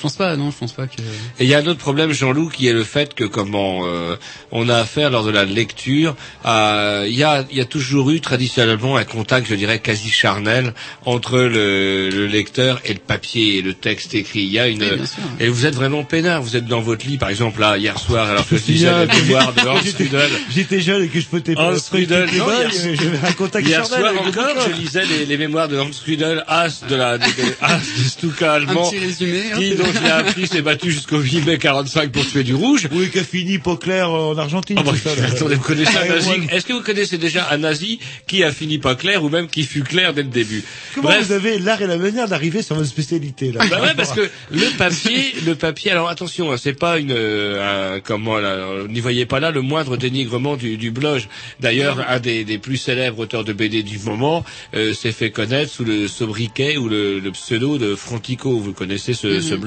Je 0.00 0.02
pense 0.04 0.16
pas. 0.16 0.34
Non, 0.34 0.50
je 0.50 0.56
pense 0.56 0.72
pas 0.72 0.86
que. 0.86 0.94
Et 1.38 1.44
il 1.44 1.46
y 1.46 1.52
a 1.54 1.58
un 1.58 1.66
autre 1.66 1.78
problème, 1.78 2.10
Jean-Loup, 2.10 2.48
qui 2.48 2.66
est 2.68 2.72
le 2.72 2.84
fait 2.84 3.12
que 3.12 3.24
comment 3.24 3.80
euh, 3.84 4.16
on 4.50 4.70
a 4.70 4.76
affaire 4.76 5.10
lors 5.10 5.24
de 5.24 5.30
la 5.30 5.44
lecture, 5.44 6.16
à- 6.42 7.02
il 7.06 7.12
y 7.14 7.22
a 7.22 7.44
il 7.50 7.58
y 7.58 7.60
a 7.60 7.66
toujours 7.66 8.10
eu 8.10 8.22
traditionnellement 8.22 8.96
un 8.96 9.04
contact, 9.04 9.46
je 9.46 9.54
dirais, 9.54 9.78
quasi 9.80 10.08
charnel 10.08 10.72
entre 11.04 11.38
le, 11.38 12.08
le 12.08 12.26
lecteur 12.26 12.80
et 12.86 12.94
le 12.94 12.98
papier 12.98 13.58
et 13.58 13.62
le 13.62 13.74
texte 13.74 14.14
écrit. 14.14 14.40
Il 14.40 14.48
y 14.52 14.58
a 14.58 14.68
une 14.68 14.82
Oui, 14.82 14.88
bien 14.96 15.04
sûr. 15.04 15.18
et 15.38 15.48
vous 15.48 15.66
êtes 15.66 15.74
vraiment 15.74 16.02
peinard. 16.02 16.40
Vous 16.40 16.56
êtes 16.56 16.64
dans 16.64 16.80
votre 16.80 17.06
lit, 17.06 17.18
par 17.18 17.28
exemple 17.28 17.60
là 17.60 17.76
hier 17.76 17.98
soir, 17.98 18.30
alors 18.30 18.48
que 18.48 18.56
je 18.56 18.62
disais 18.72 18.88
que 19.06 19.20
mémoires 19.22 19.52
de 19.52 19.60
Hans 19.68 19.74
Rudel. 19.98 20.30
J'étais 20.50 20.80
jeune 20.80 21.04
et 21.04 21.08
que 21.08 21.20
je 21.20 21.26
peux 21.26 21.42
t'aider. 21.42 21.60
Hans 21.60 21.74
Rudel, 21.92 22.24
non, 22.38 22.46
hier- 22.50 22.70
J'avais 22.72 23.28
un 23.28 23.32
contact 23.32 23.66
Hier 23.68 23.84
charnel 23.86 24.00
soir 24.00 24.22
avec 24.24 24.34
le 24.34 24.40
encore, 24.42 24.68
je 24.74 24.80
lisais 24.80 25.04
les, 25.04 25.26
les 25.26 25.36
mémoires 25.36 25.68
de 25.68 25.78
Hans 25.78 25.90
Rudel, 26.06 26.42
as 26.48 26.80
de 26.88 26.94
la 26.96 27.18
de, 27.18 27.24
de- 27.24 27.30
as 27.60 27.78
de 27.78 28.02
Stuka 28.08 28.52
allemand, 28.54 28.86
Un 28.86 28.90
petit 28.90 28.98
résumé. 28.98 29.42
hein. 29.52 29.58
Il 30.00 30.06
a 30.06 30.16
appris 30.16 30.46
s'est 30.46 30.62
battu 30.62 30.90
jusqu'au 30.90 31.18
8 31.20 31.42
mai 31.46 31.58
45 31.58 32.10
pour 32.12 32.26
tuer 32.26 32.42
du 32.44 32.54
rouge. 32.54 32.88
Oui, 32.92 33.10
qui 33.10 33.18
a 33.18 33.24
fini 33.24 33.58
pas 33.58 33.76
clair 33.76 34.10
en 34.10 34.36
Argentine. 34.36 34.76
Bah, 34.76 34.82
tout 34.92 34.96
ça, 34.96 35.14
là. 35.16 35.26
attendez, 35.28 35.54
vous 35.56 35.62
connaissez 35.62 35.96
un 35.96 36.02
Ouais, 36.02 36.08
nazi 36.08 36.28
ouais. 36.30 36.46
Est-ce 36.52 36.66
que 36.66 36.72
vous 36.72 36.82
connaissez 36.82 37.18
déjà 37.18 37.48
un 37.50 37.58
nazi 37.58 37.98
qui 38.26 38.42
a 38.44 38.52
fini 38.52 38.78
pas 38.78 38.94
clair 38.94 39.22
ou 39.24 39.28
même 39.28 39.48
qui 39.48 39.64
fut 39.64 39.82
clair 39.82 40.12
dès 40.14 40.22
le 40.22 40.28
début 40.28 40.62
Comment 40.94 41.08
Bref. 41.10 41.26
vous 41.26 41.32
avez 41.32 41.58
l'art 41.58 41.80
et 41.82 41.86
la 41.86 41.96
manière 41.98 42.28
d'arriver 42.28 42.62
sur 42.62 42.74
votre 42.76 42.88
spécialité 42.88 43.52
là 43.52 43.64
Bah 43.70 43.80
ouais, 43.82 43.94
parce 43.96 44.12
que 44.12 44.28
le 44.50 44.76
papier, 44.78 45.32
le 45.46 45.54
papier. 45.54 45.90
Alors 45.90 46.08
attention, 46.08 46.52
hein, 46.52 46.56
c'est 46.56 46.74
pas 46.78 46.98
une, 46.98 47.12
euh, 47.12 47.96
un- 47.96 48.00
comment 48.00 48.38
là, 48.38 48.48
euh, 48.48 48.88
n'y 48.88 49.00
voyez 49.00 49.26
pas 49.26 49.40
là 49.40 49.50
le 49.50 49.60
moindre 49.62 49.96
dénigrement 49.96 50.56
du, 50.56 50.76
du 50.76 50.90
blog. 50.90 51.22
D'ailleurs, 51.60 52.04
un 52.08 52.20
des, 52.20 52.44
des 52.44 52.58
plus 52.58 52.76
célèbres 52.76 53.18
auteurs 53.20 53.44
de 53.44 53.52
BD 53.52 53.82
du 53.82 53.98
moment 53.98 54.44
euh, 54.74 54.92
s'est 54.94 55.12
fait 55.12 55.30
connaître 55.30 55.70
sous 55.72 55.84
le 55.84 56.08
sobriquet 56.08 56.76
ou 56.76 56.88
le, 56.88 57.18
le 57.18 57.30
pseudo 57.32 57.78
de 57.78 57.94
Frontico. 57.94 58.58
Vous 58.58 58.72
connaissez 58.72 59.14
ce, 59.14 59.40
ce 59.40 59.54
Mhm, 59.54 59.60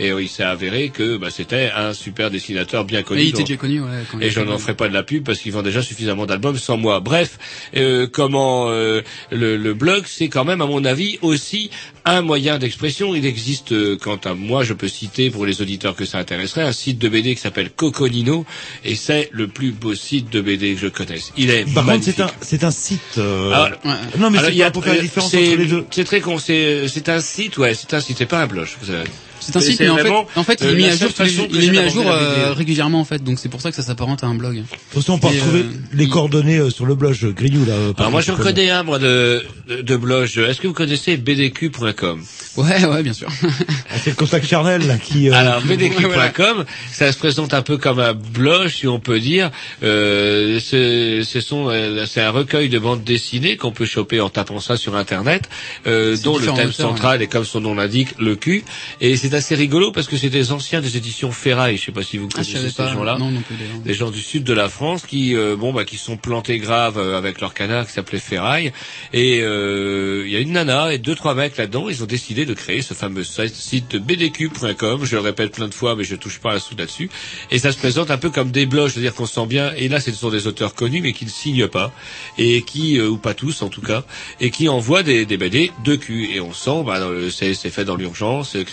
et 0.00 0.10
euh, 0.12 0.22
il 0.22 0.28
s'est 0.28 0.42
avéré 0.42 0.90
que 0.90 1.16
bah, 1.16 1.28
c'était 1.30 1.70
un 1.74 1.92
super 1.92 2.30
dessinateur 2.30 2.84
bien 2.84 3.02
connu. 3.02 3.20
Mais 3.20 3.26
il 3.26 3.30
était 3.30 3.44
déjà 3.44 3.56
connu, 3.56 3.80
ouais. 3.80 3.88
quand 4.10 4.20
et 4.20 4.30
je 4.30 4.40
n'en 4.40 4.58
ferai 4.58 4.74
pas 4.74 4.88
de 4.88 4.94
la 4.94 5.02
pub 5.02 5.24
parce 5.24 5.38
qu'ils 5.38 5.52
vendent 5.52 5.64
déjà 5.64 5.82
suffisamment 5.82 6.26
d'albums 6.26 6.58
sans 6.58 6.76
moi. 6.76 7.00
Bref, 7.00 7.38
euh, 7.76 8.06
comment 8.10 8.68
euh, 8.70 9.02
le, 9.30 9.56
le 9.56 9.74
blog, 9.74 10.04
c'est 10.06 10.28
quand 10.28 10.44
même, 10.44 10.60
à 10.60 10.66
mon 10.66 10.84
avis, 10.84 11.18
aussi 11.22 11.70
un 12.04 12.22
moyen 12.22 12.58
d'expression. 12.58 13.14
Il 13.14 13.26
existe, 13.26 13.72
euh, 13.72 13.96
quant 14.00 14.16
à 14.24 14.34
moi, 14.34 14.62
je 14.64 14.72
peux 14.72 14.88
citer 14.88 15.30
pour 15.30 15.44
les 15.46 15.60
auditeurs 15.62 15.96
que 15.96 16.04
ça 16.04 16.18
intéresserait, 16.18 16.62
un 16.62 16.72
site 16.72 16.98
de 16.98 17.08
BD 17.08 17.34
qui 17.34 17.40
s'appelle 17.40 17.70
Coconino, 17.70 18.46
et 18.84 18.94
c'est 18.94 19.28
le 19.32 19.48
plus 19.48 19.72
beau 19.72 19.94
site 19.94 20.30
de 20.30 20.40
BD 20.40 20.74
que 20.74 20.80
je 20.80 20.86
connaisse. 20.88 21.32
Il 21.36 21.50
est 21.50 21.64
Par 21.74 21.84
contre, 21.84 22.04
c'est 22.04 22.20
un, 22.20 22.30
c'est 22.40 22.64
un 22.64 22.70
site. 22.70 23.00
euh, 23.18 23.50
Ah, 23.54 23.70
Ouais. 23.84 23.92
Non, 24.18 24.30
mais 24.30 24.38
Alors, 24.38 24.50
c'est 24.50 24.54
il 24.56 24.58
y 24.58 24.62
a- 24.62 24.66
pas 24.66 24.70
pour 24.72 24.84
faire 24.84 24.92
la 24.94 24.98
euh, 25.00 25.02
différence 25.02 25.34
entre 25.34 25.56
les 25.56 25.66
deux. 25.66 25.84
C'est 25.90 26.04
très 26.04 26.20
con, 26.20 26.38
c'est 26.38 26.88
c'est 26.88 27.08
un 27.08 27.20
site, 27.20 27.58
ouais, 27.58 27.74
c'est 27.74 27.92
un 27.94 28.00
site, 28.00 28.16
c'est 28.18 28.26
pas 28.26 28.42
un 28.42 28.46
blog. 28.46 28.66
vous 28.80 28.86
savez. 28.86 29.04
C'est 29.46 29.56
un 29.56 29.60
site, 29.60 29.78
mais 29.80 29.88
en 29.88 29.96
fait, 29.96 30.10
en 30.36 30.42
fait, 30.44 30.58
il 30.60 30.66
euh, 30.66 30.72
est 30.72 30.74
mis 30.74 30.84
à 30.86 30.96
jour, 30.96 31.10
façon 31.10 31.46
il 31.50 31.64
est 31.64 31.70
mis 31.70 31.78
à 31.78 31.88
jour 31.88 32.04
euh, 32.06 32.52
régulièrement 32.52 33.00
en 33.00 33.04
fait, 33.04 33.22
donc 33.22 33.38
c'est 33.38 33.48
pour 33.48 33.60
ça 33.60 33.70
que 33.70 33.76
ça 33.76 33.82
s'apparente 33.82 34.24
à 34.24 34.26
un 34.26 34.34
blog. 34.34 34.62
Aussi, 34.94 35.10
on 35.10 35.18
peut 35.18 35.28
Et, 35.28 35.38
retrouver 35.38 35.60
euh, 35.60 35.72
les 35.94 36.04
il- 36.04 36.10
coordonnées 36.10 36.58
euh, 36.58 36.70
sur 36.70 36.84
le 36.84 36.94
blog 36.96 37.14
Grignou 37.34 37.64
là. 37.64 37.74
euh, 37.74 37.92
Alors 37.96 38.10
moi, 38.10 38.20
je 38.20 38.32
reconnais 38.32 38.70
un, 38.70 38.82
moi, 38.82 38.98
de, 38.98 39.44
de, 39.68 39.82
de 39.82 39.96
blog. 39.96 40.24
Est-ce 40.36 40.60
que 40.60 40.66
vous 40.66 40.72
connaissez 40.74 41.16
bdq.com 41.16 42.22
Ouais, 42.56 42.84
ouais, 42.86 43.02
bien 43.02 43.12
sûr. 43.12 43.28
Ah, 43.42 43.98
C'est 44.02 44.10
le 44.10 44.16
contact 44.16 44.46
charnel 44.46 44.86
là 44.86 44.96
qui. 44.96 45.28
euh, 45.30 45.34
Alors 45.34 45.62
Ouais, 45.66 45.76
bdq.com, 45.76 46.64
ça 46.90 47.12
se 47.12 47.18
présente 47.18 47.54
un 47.54 47.62
peu 47.62 47.76
comme 47.76 48.00
un 48.00 48.14
blog, 48.14 48.68
si 48.68 48.86
on 48.88 48.98
peut 48.98 49.20
dire. 49.20 49.50
Euh, 49.82 50.58
c'est 50.60 51.22
ce 51.22 51.40
sont, 51.40 51.68
euh, 51.68 52.04
c'est 52.06 52.20
un 52.22 52.30
recueil 52.30 52.68
de 52.68 52.78
bandes 52.78 53.04
dessinées 53.04 53.56
qu'on 53.56 53.72
peut 53.72 53.84
choper 53.86 54.20
en 54.20 54.28
tapant 54.30 54.60
ça 54.60 54.76
sur 54.76 54.96
Internet, 54.96 55.48
euh, 55.86 56.16
dont 56.24 56.38
le 56.38 56.46
thème 56.46 56.72
central 56.72 57.22
est 57.22 57.26
comme 57.26 57.44
son 57.44 57.60
nom 57.60 57.74
l'indique, 57.74 58.08
le 58.18 58.36
cul. 58.36 58.64
Et 59.00 59.16
c'est 59.16 59.34
assez 59.36 59.54
rigolo 59.54 59.92
parce 59.92 60.06
que 60.08 60.16
c'est 60.16 60.30
des 60.30 60.52
anciens 60.52 60.80
des 60.80 60.96
éditions 60.96 61.30
Ferraille. 61.32 61.76
Je 61.76 61.84
sais 61.84 61.92
pas 61.92 62.02
si 62.02 62.18
vous 62.18 62.28
Ah, 62.32 62.36
connaissez 62.42 62.70
ces 62.70 62.82
gens-là. 62.88 63.16
Non, 63.18 63.30
non 63.30 63.40
plus. 63.42 63.56
Des 63.84 63.94
gens 63.94 64.10
du 64.10 64.20
sud 64.20 64.44
de 64.44 64.52
la 64.52 64.68
France 64.68 65.04
qui, 65.06 65.34
euh, 65.36 65.56
bon, 65.56 65.72
bah, 65.72 65.84
qui 65.84 65.96
sont 65.96 66.16
plantés 66.16 66.58
graves 66.58 66.98
euh, 66.98 67.16
avec 67.16 67.40
leur 67.40 67.54
canard 67.54 67.86
qui 67.86 67.92
s'appelait 67.92 68.18
Ferraille. 68.18 68.72
Et 69.12 69.40
euh, 69.42 70.24
il 70.26 70.32
y 70.32 70.36
a 70.36 70.40
une 70.40 70.52
nana 70.52 70.92
et 70.92 70.98
deux 70.98 71.14
trois 71.14 71.34
mecs 71.34 71.56
là-dedans. 71.56 71.88
Ils 71.88 72.02
ont 72.02 72.06
décidé 72.06 72.44
de 72.46 72.54
créer 72.54 72.82
ce 72.82 72.94
fameux 72.94 73.24
site- 73.24 73.96
bdq.com. 73.96 75.04
Je 75.04 75.16
le 75.16 75.20
répète 75.22 75.52
plein 75.52 75.68
de 75.68 75.74
fois, 75.74 75.94
mais 75.96 76.04
je 76.04 76.16
touche 76.16 76.38
pas 76.40 76.52
à 76.52 76.58
sous 76.60 76.76
là-dessus. 76.76 77.10
Et 77.50 77.58
ça 77.58 77.72
se 77.72 77.78
présente 77.78 78.10
un 78.10 78.18
peu 78.18 78.30
comme 78.30 78.50
des 78.50 78.66
blogs, 78.66 78.90
c'est-à-dire 78.90 79.14
qu'on 79.14 79.26
sent 79.26 79.46
bien. 79.46 79.72
Et 79.76 79.88
là, 79.88 80.00
ce 80.00 80.12
sont 80.12 80.30
des 80.30 80.46
auteurs 80.46 80.74
connus, 80.74 81.00
mais 81.02 81.12
qui 81.12 81.24
ne 81.24 81.30
signent 81.30 81.68
pas 81.68 81.92
et 82.38 82.62
qui, 82.62 82.98
euh, 82.98 83.08
ou 83.08 83.16
pas 83.16 83.34
tous 83.34 83.62
en 83.62 83.68
tout 83.68 83.80
cas, 83.82 84.04
et 84.40 84.50
qui 84.50 84.68
envoient 84.68 85.02
des, 85.02 85.26
des 85.26 85.36
BD 85.36 85.70
de 85.84 85.96
cul. 85.96 86.30
Et 86.34 86.40
on 86.40 86.52
sent, 86.52 86.82
bah, 86.84 87.00
c'est 87.30 87.54
fait 87.70 87.84
dans 87.84 87.96
l'urgence, 87.96 88.56
euh, 88.56 88.64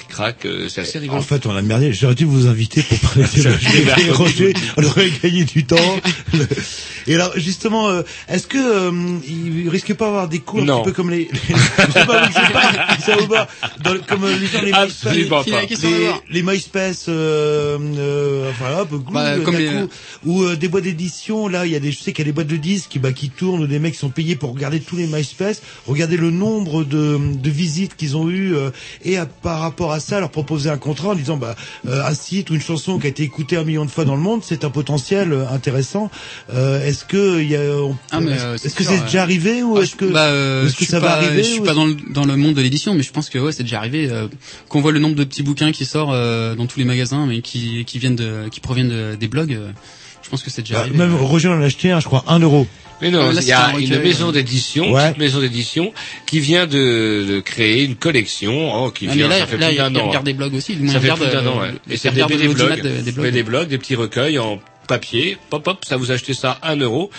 c'est 0.70 0.82
assez 0.82 1.00
rigolo. 1.00 1.20
En 1.20 1.24
fait, 1.24 1.46
on 1.46 1.56
a 1.56 1.62
merdé. 1.62 1.94
J'aurais 1.94 2.16
dû 2.16 2.26
vous 2.26 2.48
inviter 2.48 2.82
pour 2.84 2.98
parler 3.00 3.24
de. 3.36 4.12
Roger. 4.12 4.54
On 4.78 4.84
aurait 4.84 5.10
gagné 5.24 5.44
du 5.46 5.66
temps. 5.66 6.00
Et 7.08 7.16
alors, 7.16 7.34
justement, 7.38 7.89
euh, 7.89 8.02
est-ce 8.30 8.48
que 8.48 8.58
euh, 8.58 8.91
il 9.28 9.68
risque 9.70 9.94
pas 9.94 10.06
d'avoir 10.06 10.28
des 10.30 10.39
coups 10.39 10.64
un 10.64 10.66
petit 10.78 10.86
peu 10.86 10.91
comme 10.94 11.10
les, 11.10 11.28
les 11.32 11.39
je 11.50 11.91
sais 11.91 12.06
pas, 12.06 12.28
je 12.30 12.34
sais 12.34 12.54
pas, 12.54 12.98
ça 13.00 13.22
ou 13.22 13.28
pas, 13.28 13.48
dans 13.84 13.98
comme 14.08 14.24
euh, 14.24 14.38
les 14.38 14.48
gens 14.48 14.62
les 14.62 14.72
MySpace, 14.72 15.04
pas. 15.30 15.41
les, 15.89 16.12
les 16.32 16.44
MySpace, 16.44 17.06
euh, 17.10 17.78
euh, 17.98 18.50
enfin 18.52 18.80
hop, 18.82 18.89
Bah, 19.12 19.38
comme 19.44 19.58
les- 19.58 19.68
ou 20.26 20.44
euh, 20.44 20.56
des 20.56 20.70
boîtes 20.70 20.86
d'édition. 20.86 21.48
Là, 21.50 21.66
il 21.66 21.74
y 21.74 21.76
a 21.76 21.80
des, 21.82 21.91
je 21.91 22.00
sais 22.00 22.14
qu'il 22.14 22.26
y 22.26 22.28
a 22.28 22.32
des 22.32 22.34
boîtes 22.34 22.48
de 22.48 22.56
disques 22.56 22.89
qui, 22.91 23.00
bah, 23.00 23.12
qui 23.12 23.30
tournent, 23.30 23.62
ou 23.64 23.68
des 23.68 23.80
mecs 23.80 23.94
qui 23.94 24.00
sont 24.00 24.10
payés 24.10 24.36
pour 24.38 24.54
regarder 24.54 24.80
tous 24.80 24.96
les 24.96 25.08
MySpace, 25.08 25.62
regarder 25.88 26.16
le 26.16 26.32
nombre 26.32 26.84
de, 26.86 27.20
de 27.34 27.50
visites 27.50 27.96
qu'ils 27.98 28.16
ont 28.16 28.30
eu 28.30 28.56
euh, 28.56 28.70
et 29.04 29.18
à- 29.18 29.26
par 29.26 29.60
rapport 29.60 29.91
à 29.91 30.00
ça, 30.00 30.20
leur 30.22 30.30
proposer 30.34 30.70
un 30.70 30.78
contrat 30.78 31.10
en 31.10 31.16
disant, 31.16 31.38
bah, 31.38 31.56
euh, 31.88 32.04
un 32.04 32.14
site 32.14 32.50
ou 32.50 32.56
une 32.56 32.62
chanson 32.62 33.00
qui 33.00 33.06
a 33.06 33.10
été 33.10 33.24
écoutée 33.24 33.56
un 33.56 33.64
million 33.64 33.86
de 33.86 33.90
fois 33.92 34.04
dans 34.04 34.16
le 34.16 34.22
monde, 34.22 34.42
c'est 34.44 34.66
un 34.66 34.70
potentiel 34.70 35.32
euh, 35.32 35.48
intéressant. 35.50 36.12
Euh, 36.54 36.86
est-ce 36.86 37.06
que 37.06 37.42
il 37.42 37.50
y 37.50 37.56
a, 37.56 37.62
Ah, 38.12 38.20
est-ce 38.20 38.28
euh, 38.44 38.56
est-ce 38.56 38.70
c'est 38.70 38.76
que 38.76 38.84
c'est 38.84 39.00
déjà 39.06 39.22
arrivé 39.22 39.64
ou 39.64 39.78
Ah, 39.78 39.84
est-ce 39.84 39.96
que, 39.96 40.06
bah, 40.06 40.26
euh, 40.26 40.66
est-ce 40.66 40.74
je 40.74 40.78
que 40.80 40.84
suis 40.84 40.92
ça 40.92 41.00
va 41.00 41.08
pas, 41.08 41.14
arriver 41.14 41.44
Je 41.44 41.48
suis 41.48 41.60
ou 41.62 41.64
pas 41.64 41.74
dans 41.74 41.86
le, 41.86 41.96
dans 42.12 42.26
le 42.26 42.36
monde 42.36 42.56
de 42.56 42.62
l'édition, 42.62 42.94
mais 42.96 43.04
je 43.04 43.12
pense 43.14 43.30
que 43.30 43.40
ouais, 43.40 43.54
c'est 43.54 43.64
déjà 43.64 43.78
arrivé 43.78 44.10
euh, 44.12 44.28
qu'on 44.68 44.82
voit 44.82 44.92
le 44.92 45.00
nombre 45.00 45.16
de 45.16 45.24
petits 45.24 45.44
bouquins 45.44 45.72
qui 45.72 45.86
sortent 45.86 46.12
euh, 46.14 46.56
dans 46.56 46.66
tous 46.66 46.80
les 46.80 46.86
magasins, 46.86 47.26
mais 47.26 47.42
qui, 47.42 47.86
qui 47.86 48.00
viennent 48.00 48.16
de, 48.18 48.50
qui 48.52 48.60
proviennent 48.60 48.90
de- 48.90 49.16
des 49.16 49.28
blogs. 49.28 49.58
je 50.24 50.30
pense 50.30 50.42
que 50.44 50.50
c'est 50.50 50.64
déjà 50.64 50.76
Bah, 50.76 50.80
arrivé. 50.82 50.98
même 50.98 51.16
Roger 51.16 51.50
en 51.50 51.62
a 51.62 51.66
acheté 51.66 51.92
un, 51.92 52.00
je 52.00 52.06
crois, 52.08 52.24
un 52.28 52.40
euro. 52.40 52.66
Mais 53.02 53.12
non, 53.12 53.32
Là, 53.32 53.41
il 53.41 53.48
y 53.48 53.52
a 53.52 53.74
une 53.78 54.00
maison 54.00 54.32
d'édition, 54.32 54.91
Ouais. 54.91 55.02
une 55.02 55.08
petite 55.10 55.18
maison 55.20 55.39
d'édition, 55.41 55.94
qui 56.26 56.39
vient 56.39 56.66
de, 56.68 57.26
de 57.28 57.39
créer 57.41 57.84
une 57.84 57.96
collection, 57.96 58.72
oh, 58.86 58.91
qui 58.91 59.08
vient, 59.08 59.28
là, 59.28 59.39
ça 59.39 59.48
fait 59.48 59.58
là, 59.58 59.68
plus 59.68 59.76
il 59.76 59.78
d'un 59.78 59.96
an. 59.96 60.08
regarde 60.08 60.26
des 60.26 60.34
blogs 60.34 60.54
aussi. 60.56 60.74
Ça 60.74 60.80
il 60.82 60.89
fait 60.89 61.00
plus 61.14 61.20
d'un 61.28 61.46
euh, 61.46 61.50
an, 61.50 61.62
ouais. 61.62 61.68
il 61.88 61.94
Et 61.94 61.98
c'est 61.98 62.12
blogs. 62.12 63.32
des 63.32 63.44
blogs, 63.44 63.68
des 63.68 63.78
petits 63.78 63.96
recueils 63.96 64.39
en 64.39 64.60
papier, 64.88 65.38
pop 65.50 65.68
hop, 65.68 65.86
ça 65.88 65.98
vous 65.98 66.12
achetez 66.12 66.34
ça 66.34 66.60
un 66.64 66.76
euro. 66.78 67.10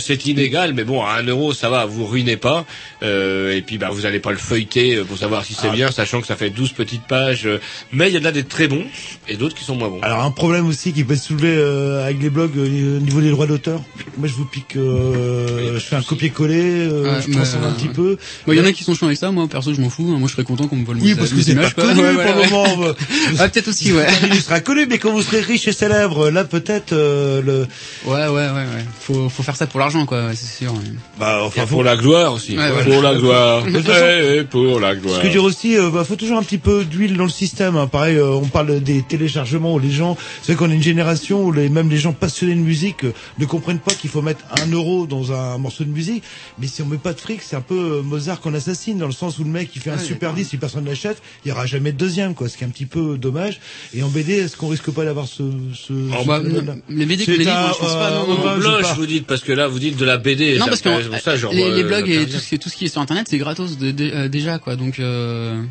C'est 0.00 0.26
inégal, 0.26 0.72
mais 0.74 0.84
bon, 0.84 1.02
à 1.02 1.14
un 1.14 1.22
euro, 1.24 1.52
ça 1.54 1.68
va, 1.70 1.84
vous 1.86 2.06
ruinez 2.06 2.36
pas. 2.36 2.64
Euh, 3.02 3.54
et 3.56 3.62
puis, 3.62 3.78
bah, 3.78 3.88
vous 3.92 4.06
allez 4.06 4.18
pas 4.20 4.30
le 4.32 4.36
feuilleter 4.38 4.96
euh, 4.96 5.04
pour 5.04 5.18
savoir 5.18 5.44
si 5.44 5.54
c'est 5.54 5.68
Ah. 5.68 5.72
bien, 5.72 5.90
sachant 5.90 6.20
que 6.20 6.26
ça 6.26 6.36
fait 6.36 6.50
12 6.50 6.72
petites 6.72 7.02
pages. 7.06 7.46
euh, 7.46 7.60
Mais 7.92 8.10
il 8.10 8.14
y 8.14 8.18
en 8.18 8.24
a 8.24 8.32
des 8.32 8.44
très 8.44 8.68
bons 8.68 8.84
et 9.28 9.36
d'autres 9.36 9.54
qui 9.54 9.64
sont 9.64 9.76
moins 9.76 9.88
bons. 9.88 10.00
Alors 10.02 10.22
un 10.22 10.30
problème 10.30 10.66
aussi 10.66 10.92
qui 10.92 11.04
peut 11.04 11.16
se 11.16 11.24
soulever 11.28 11.54
euh, 11.56 12.04
avec 12.04 12.20
les 12.22 12.30
blogs 12.30 12.56
euh, 12.56 12.96
au 12.98 13.00
niveau 13.00 13.20
des 13.20 13.30
droits 13.30 13.46
d'auteur. 13.46 13.80
Moi 14.16 14.28
je 14.28 14.34
vous 14.34 14.44
pique, 14.44 14.76
euh, 14.76 15.74
je 15.74 15.80
fais 15.84 15.96
un 15.96 16.02
copier-coller, 16.02 16.60
euh, 16.62 17.02
Ouais, 17.14 17.22
je 17.26 17.32
transforme 17.32 17.64
un 17.64 17.72
petit 17.72 17.88
peu. 17.88 18.16
Bon, 18.46 18.52
il 18.52 18.58
y 18.58 18.60
en 18.60 18.64
a 18.64 18.72
qui 18.72 18.84
sont 18.84 18.94
chiants 18.94 19.06
avec 19.06 19.18
ça. 19.18 19.30
Moi, 19.30 19.46
perso, 19.48 19.72
je 19.74 19.80
m'en 19.80 19.90
fous. 19.90 20.02
Moi, 20.04 20.26
je 20.28 20.32
serais 20.32 20.44
content 20.44 20.66
qu'on 20.68 20.76
me 20.76 20.84
vole 20.84 20.96
Oui, 20.96 21.10
mes, 21.10 21.14
parce 21.16 21.30
que 21.30 21.40
c'est 21.42 21.54
pas 21.54 21.70
connu 21.70 22.00
Ouais, 22.00 22.14
pour 22.14 22.34
le 22.34 22.40
ouais. 22.40 22.50
moment. 22.50 22.94
Ah, 23.38 23.48
peut-être 23.48 23.68
aussi, 23.68 23.92
ouais. 23.92 24.06
Il 24.32 24.40
sera 24.42 24.60
connu, 24.60 24.86
mais 24.88 24.98
quand 24.98 25.12
vous 25.12 25.22
serez 25.22 25.40
riche 25.40 25.68
et 25.68 25.72
célèbre, 25.72 26.30
là 26.30 26.44
peut-être 26.44 26.87
euh, 26.92 27.42
le. 27.42 27.66
Ouais, 28.04 28.26
ouais, 28.26 28.28
ouais, 28.28 28.50
ouais. 28.50 28.84
Faut, 29.00 29.28
faut 29.28 29.42
faire 29.42 29.56
ça 29.56 29.66
pour 29.66 29.80
l'argent, 29.80 30.06
quoi. 30.06 30.26
ouais, 30.26 30.34
C'est 30.34 30.64
sûr. 30.64 30.72
ouais. 30.72 30.78
Bah 31.18 31.40
enfin 31.42 31.66
pour 31.66 31.82
la 31.82 31.96
gloire 31.96 32.34
aussi. 32.34 32.54
Voilà. 32.54 32.84
Pour 32.84 33.02
la 33.02 33.14
gloire. 33.14 33.64
Toute 33.64 33.80
façon- 33.86 34.34
Et 34.34 34.44
pour 34.44 34.80
la 34.80 34.94
gloire. 34.96 35.16
Ce 35.18 35.22
que 35.22 35.28
dire 35.28 35.42
aussi, 35.44 35.76
euh, 35.76 35.90
bah, 35.90 36.04
faut 36.04 36.16
toujours 36.16 36.38
un 36.38 36.42
petit 36.42 36.58
peu 36.58 36.84
d'huile 36.84 37.16
dans 37.16 37.24
le 37.24 37.30
système. 37.30 37.76
hein. 37.76 37.86
Pareil, 37.86 38.16
euh, 38.16 38.30
on 38.32 38.46
parle 38.46 38.80
des 38.80 39.02
téléchargements 39.02 39.74
où 39.74 39.78
les 39.78 39.90
gens, 39.90 40.16
c'est 40.42 40.52
vrai 40.52 40.64
qu'on 40.64 40.70
a 40.70 40.74
une 40.74 40.82
génération 40.82 41.44
où 41.44 41.52
les, 41.52 41.68
même 41.68 41.90
les 41.90 41.98
gens 41.98 42.12
passionnés 42.12 42.54
de 42.54 42.60
musique 42.60 43.04
euh, 43.04 43.12
ne 43.38 43.44
comprennent 43.46 43.78
pas 43.80 43.94
qu'il 43.94 44.10
faut 44.10 44.22
mettre 44.22 44.40
un 44.62 44.70
euro 44.70 45.06
dans 45.06 45.32
un 45.32 45.58
morceau 45.58 45.84
de 45.84 45.90
musique. 45.90 46.22
Mais 46.58 46.66
si 46.66 46.82
on 46.82 46.86
met 46.86 46.98
pas 46.98 47.12
de 47.12 47.20
fric, 47.20 47.42
c'est 47.42 47.56
un 47.56 47.60
peu 47.60 47.98
euh, 47.98 48.02
Mozart 48.02 48.40
qu'on 48.40 48.54
assassine 48.54 48.98
dans 48.98 49.06
le 49.06 49.12
sens 49.12 49.38
où 49.38 49.44
le 49.44 49.50
mec 49.50 49.70
il 49.74 49.82
fait 49.82 49.90
un 49.90 49.98
super 49.98 50.32
disque, 50.34 50.50
si 50.50 50.56
personne 50.56 50.84
l'achète, 50.84 51.20
il 51.44 51.48
y 51.48 51.52
aura 51.52 51.66
jamais 51.66 51.92
de 51.92 51.96
deuxième, 51.98 52.34
quoi. 52.34 52.48
Ce 52.48 52.56
qui 52.56 52.64
est 52.64 52.66
un 52.66 52.70
petit 52.70 52.86
peu 52.86 53.16
dommage. 53.18 53.60
Et 53.94 54.02
en 54.02 54.08
BD, 54.08 54.34
est-ce 54.34 54.56
qu'on 54.56 54.68
risque 54.68 54.90
pas 54.90 55.04
d'avoir 55.04 55.26
ce, 55.26 55.42
ce, 55.74 55.92
Oh, 55.92 56.22
ce 56.22 56.26
bah, 56.26 56.40
phénomène-là? 56.42 56.74
Les 56.88 57.06
BD 57.06 57.24
comme 57.24 57.34
les 57.34 57.40
livres, 57.44 57.72
je 57.74 57.78
pense 57.78 57.92
pas. 57.92 58.10
euh, 58.10 58.26
Non, 58.26 58.58
non, 58.76 58.82
pas 58.82 58.94
vous 58.94 59.06
dites, 59.06 59.26
parce 59.26 59.42
que 59.42 59.52
là, 59.52 59.68
vous 59.68 59.78
dites 59.78 59.96
de 59.96 60.04
la 60.04 60.18
BD. 60.18 60.58
Non, 60.58 60.66
parce 60.66 60.80
que 60.82 60.90
ça, 61.20 61.36
genre, 61.36 61.52
les, 61.52 61.70
les 61.74 61.82
euh, 61.82 61.86
blogs 61.88 62.08
et 62.10 62.26
tout 62.26 62.38
ce, 62.38 62.48
qui 62.48 62.54
est, 62.54 62.58
tout 62.58 62.68
ce 62.68 62.76
qui 62.76 62.84
est 62.84 62.88
sur 62.88 63.00
Internet, 63.00 63.26
c'est 63.28 63.38
gratos 63.38 63.78
de- 63.78 63.90
de- 63.90 64.10
euh, 64.12 64.28
déjà, 64.28 64.58
quoi. 64.58 64.76
Donc, 64.76 64.98
euh... 64.98 65.62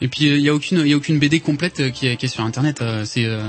et 0.00 0.08
puis 0.08 0.24
il 0.26 0.40
y 0.40 0.48
a 0.48 0.54
aucune, 0.54 0.78
il 0.80 0.88
y 0.88 0.92
a 0.92 0.96
aucune 0.96 1.18
BD 1.18 1.40
complète 1.40 1.80
euh, 1.80 1.90
qui 1.90 2.06
est, 2.06 2.16
qui 2.16 2.26
est 2.26 2.28
sur 2.28 2.44
Internet. 2.44 2.80
euh, 2.82 3.04
c'est 3.04 3.24
euh... 3.24 3.40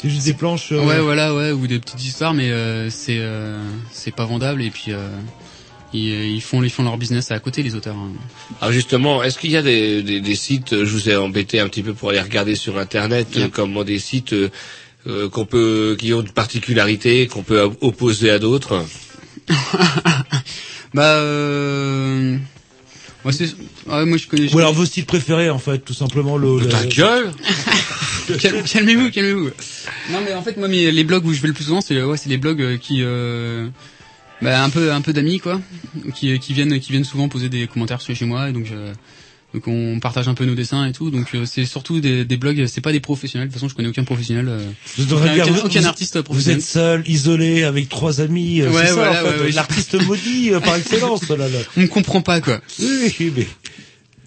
C'est 0.00 0.10
juste 0.10 0.26
des 0.26 0.34
planches. 0.34 0.70
euh, 0.70 0.84
ouais, 0.84 1.00
voilà, 1.00 1.34
ouais, 1.34 1.50
ou 1.50 1.66
des 1.66 1.80
petites 1.80 2.04
histoires, 2.04 2.32
mais 2.32 2.50
euh, 2.50 2.88
c'est, 2.88 3.18
euh, 3.18 3.58
c'est 3.90 4.14
pas 4.14 4.26
vendable. 4.26 4.62
Et 4.62 4.70
puis 4.70 4.84
euh, 4.92 5.08
ils, 5.92 6.34
ils 6.34 6.40
font, 6.40 6.62
ils 6.62 6.70
font 6.70 6.84
leur 6.84 6.96
business 6.98 7.32
à 7.32 7.38
côté, 7.40 7.64
les 7.64 7.74
auteurs. 7.74 7.96
hein. 7.96 8.12
Alors 8.60 8.72
justement, 8.72 9.24
est-ce 9.24 9.38
qu'il 9.40 9.50
y 9.50 9.56
a 9.56 9.62
des, 9.62 10.04
des, 10.04 10.20
des 10.20 10.34
sites, 10.36 10.72
euh, 10.72 10.84
je 10.86 10.92
vous 10.92 11.10
ai 11.10 11.16
embêté 11.16 11.58
un 11.58 11.66
petit 11.68 11.82
peu 11.82 11.94
pour 11.94 12.10
aller 12.10 12.20
regarder 12.20 12.54
sur 12.54 12.78
Internet, 12.78 13.26
euh, 13.38 13.48
comment 13.52 13.82
des 13.82 13.98
sites 13.98 14.34
euh, 15.06 15.24
euh, 15.24 15.28
qu'on 15.28 15.44
peut, 15.46 15.96
qui 15.98 16.12
ont 16.12 16.20
une 16.20 16.28
particularité, 16.30 17.26
qu'on 17.26 17.42
peut 17.42 17.60
op- 17.60 17.78
opposer 17.80 18.30
à 18.30 18.38
d'autres 18.38 18.84
Bah, 20.94 21.02
euh... 21.16 22.36
moi, 23.24 23.32
c'est, 23.32 23.50
ouais, 23.86 24.04
moi 24.06 24.16
je 24.16 24.26
connais. 24.26 24.52
Ou 24.54 24.58
alors 24.58 24.72
vos 24.72 24.86
sites 24.86 25.06
préférés, 25.06 25.50
en 25.50 25.58
fait, 25.58 25.78
tout 25.80 25.92
simplement 25.94 26.36
le. 26.38 26.58
le- 26.60 26.68
Ta 26.68 26.84
gueule 26.86 27.32
Calme- 28.40 28.62
calmez-vous, 28.62 29.10
calmez-vous. 29.10 29.50
Non 30.10 30.18
mais 30.24 30.34
en 30.34 30.42
fait 30.42 30.58
moi 30.58 30.68
mes- 30.68 30.92
les 30.92 31.04
blogs 31.04 31.24
où 31.24 31.32
je 31.32 31.40
vais 31.40 31.48
le 31.48 31.54
plus 31.54 31.64
souvent 31.64 31.80
c'est 31.80 32.02
ouais 32.02 32.18
c'est 32.18 32.28
les 32.28 32.36
blogs 32.36 32.60
euh, 32.60 32.76
qui 32.76 32.98
euh, 33.02 33.68
bah, 34.42 34.62
un 34.62 34.68
peu 34.68 34.92
un 34.92 35.00
peu 35.00 35.14
d'amis 35.14 35.38
quoi 35.40 35.58
qui 36.14 36.38
qui 36.38 36.52
viennent 36.52 36.78
qui 36.78 36.92
viennent 36.92 37.04
souvent 37.04 37.30
poser 37.30 37.48
des 37.48 37.66
commentaires 37.66 38.02
sur 38.02 38.14
chez 38.14 38.26
moi 38.26 38.50
et 38.50 38.52
donc 38.52 38.66
je- 38.66 38.92
donc 39.54 39.66
on 39.66 39.98
partage 40.00 40.28
un 40.28 40.34
peu 40.34 40.44
nos 40.44 40.54
dessins 40.54 40.84
et 40.86 40.92
tout 40.92 41.10
donc 41.10 41.28
euh, 41.34 41.46
c'est 41.46 41.64
surtout 41.64 42.00
des, 42.00 42.24
des 42.26 42.36
blogs 42.36 42.66
c'est 42.66 42.82
pas 42.82 42.92
des 42.92 43.00
professionnels 43.00 43.48
de 43.48 43.52
toute 43.52 43.60
façon 43.60 43.68
je 43.70 43.74
connais 43.74 43.88
aucun 43.88 44.04
professionnel 44.04 44.46
euh, 44.48 44.62
Vous 44.96 45.04
êtes, 45.04 45.12
aucun, 45.12 45.24
vous- 45.34 45.40
aucun- 45.40 45.52
vous- 45.52 45.60
aucun 45.66 45.80
vous- 45.80 45.86
artiste 45.86 46.16
Vous 46.18 46.22
professionnel 46.22 46.58
êtes 46.58 46.64
seul, 46.66 47.02
isolé, 47.08 47.62
avec 47.64 47.88
trois 47.88 48.20
amis. 48.20 48.60
euh, 48.60 48.70
Ouais, 48.70 48.82
c'est 48.82 48.86
ça, 48.88 48.94
voilà, 48.94 49.10
en 49.10 49.14
fait, 49.26 49.30
ouais, 49.38 49.44
ouais. 49.46 49.52
l'artiste 49.52 49.94
maudit 50.04 50.52
euh, 50.52 50.60
par 50.60 50.76
excellence. 50.76 51.26
Là, 51.30 51.36
là. 51.48 51.58
on 51.78 51.86
comprend 51.86 52.20
pas 52.20 52.40
quoi 52.42 52.60
Oui, 52.78 53.32
mais 53.34 53.46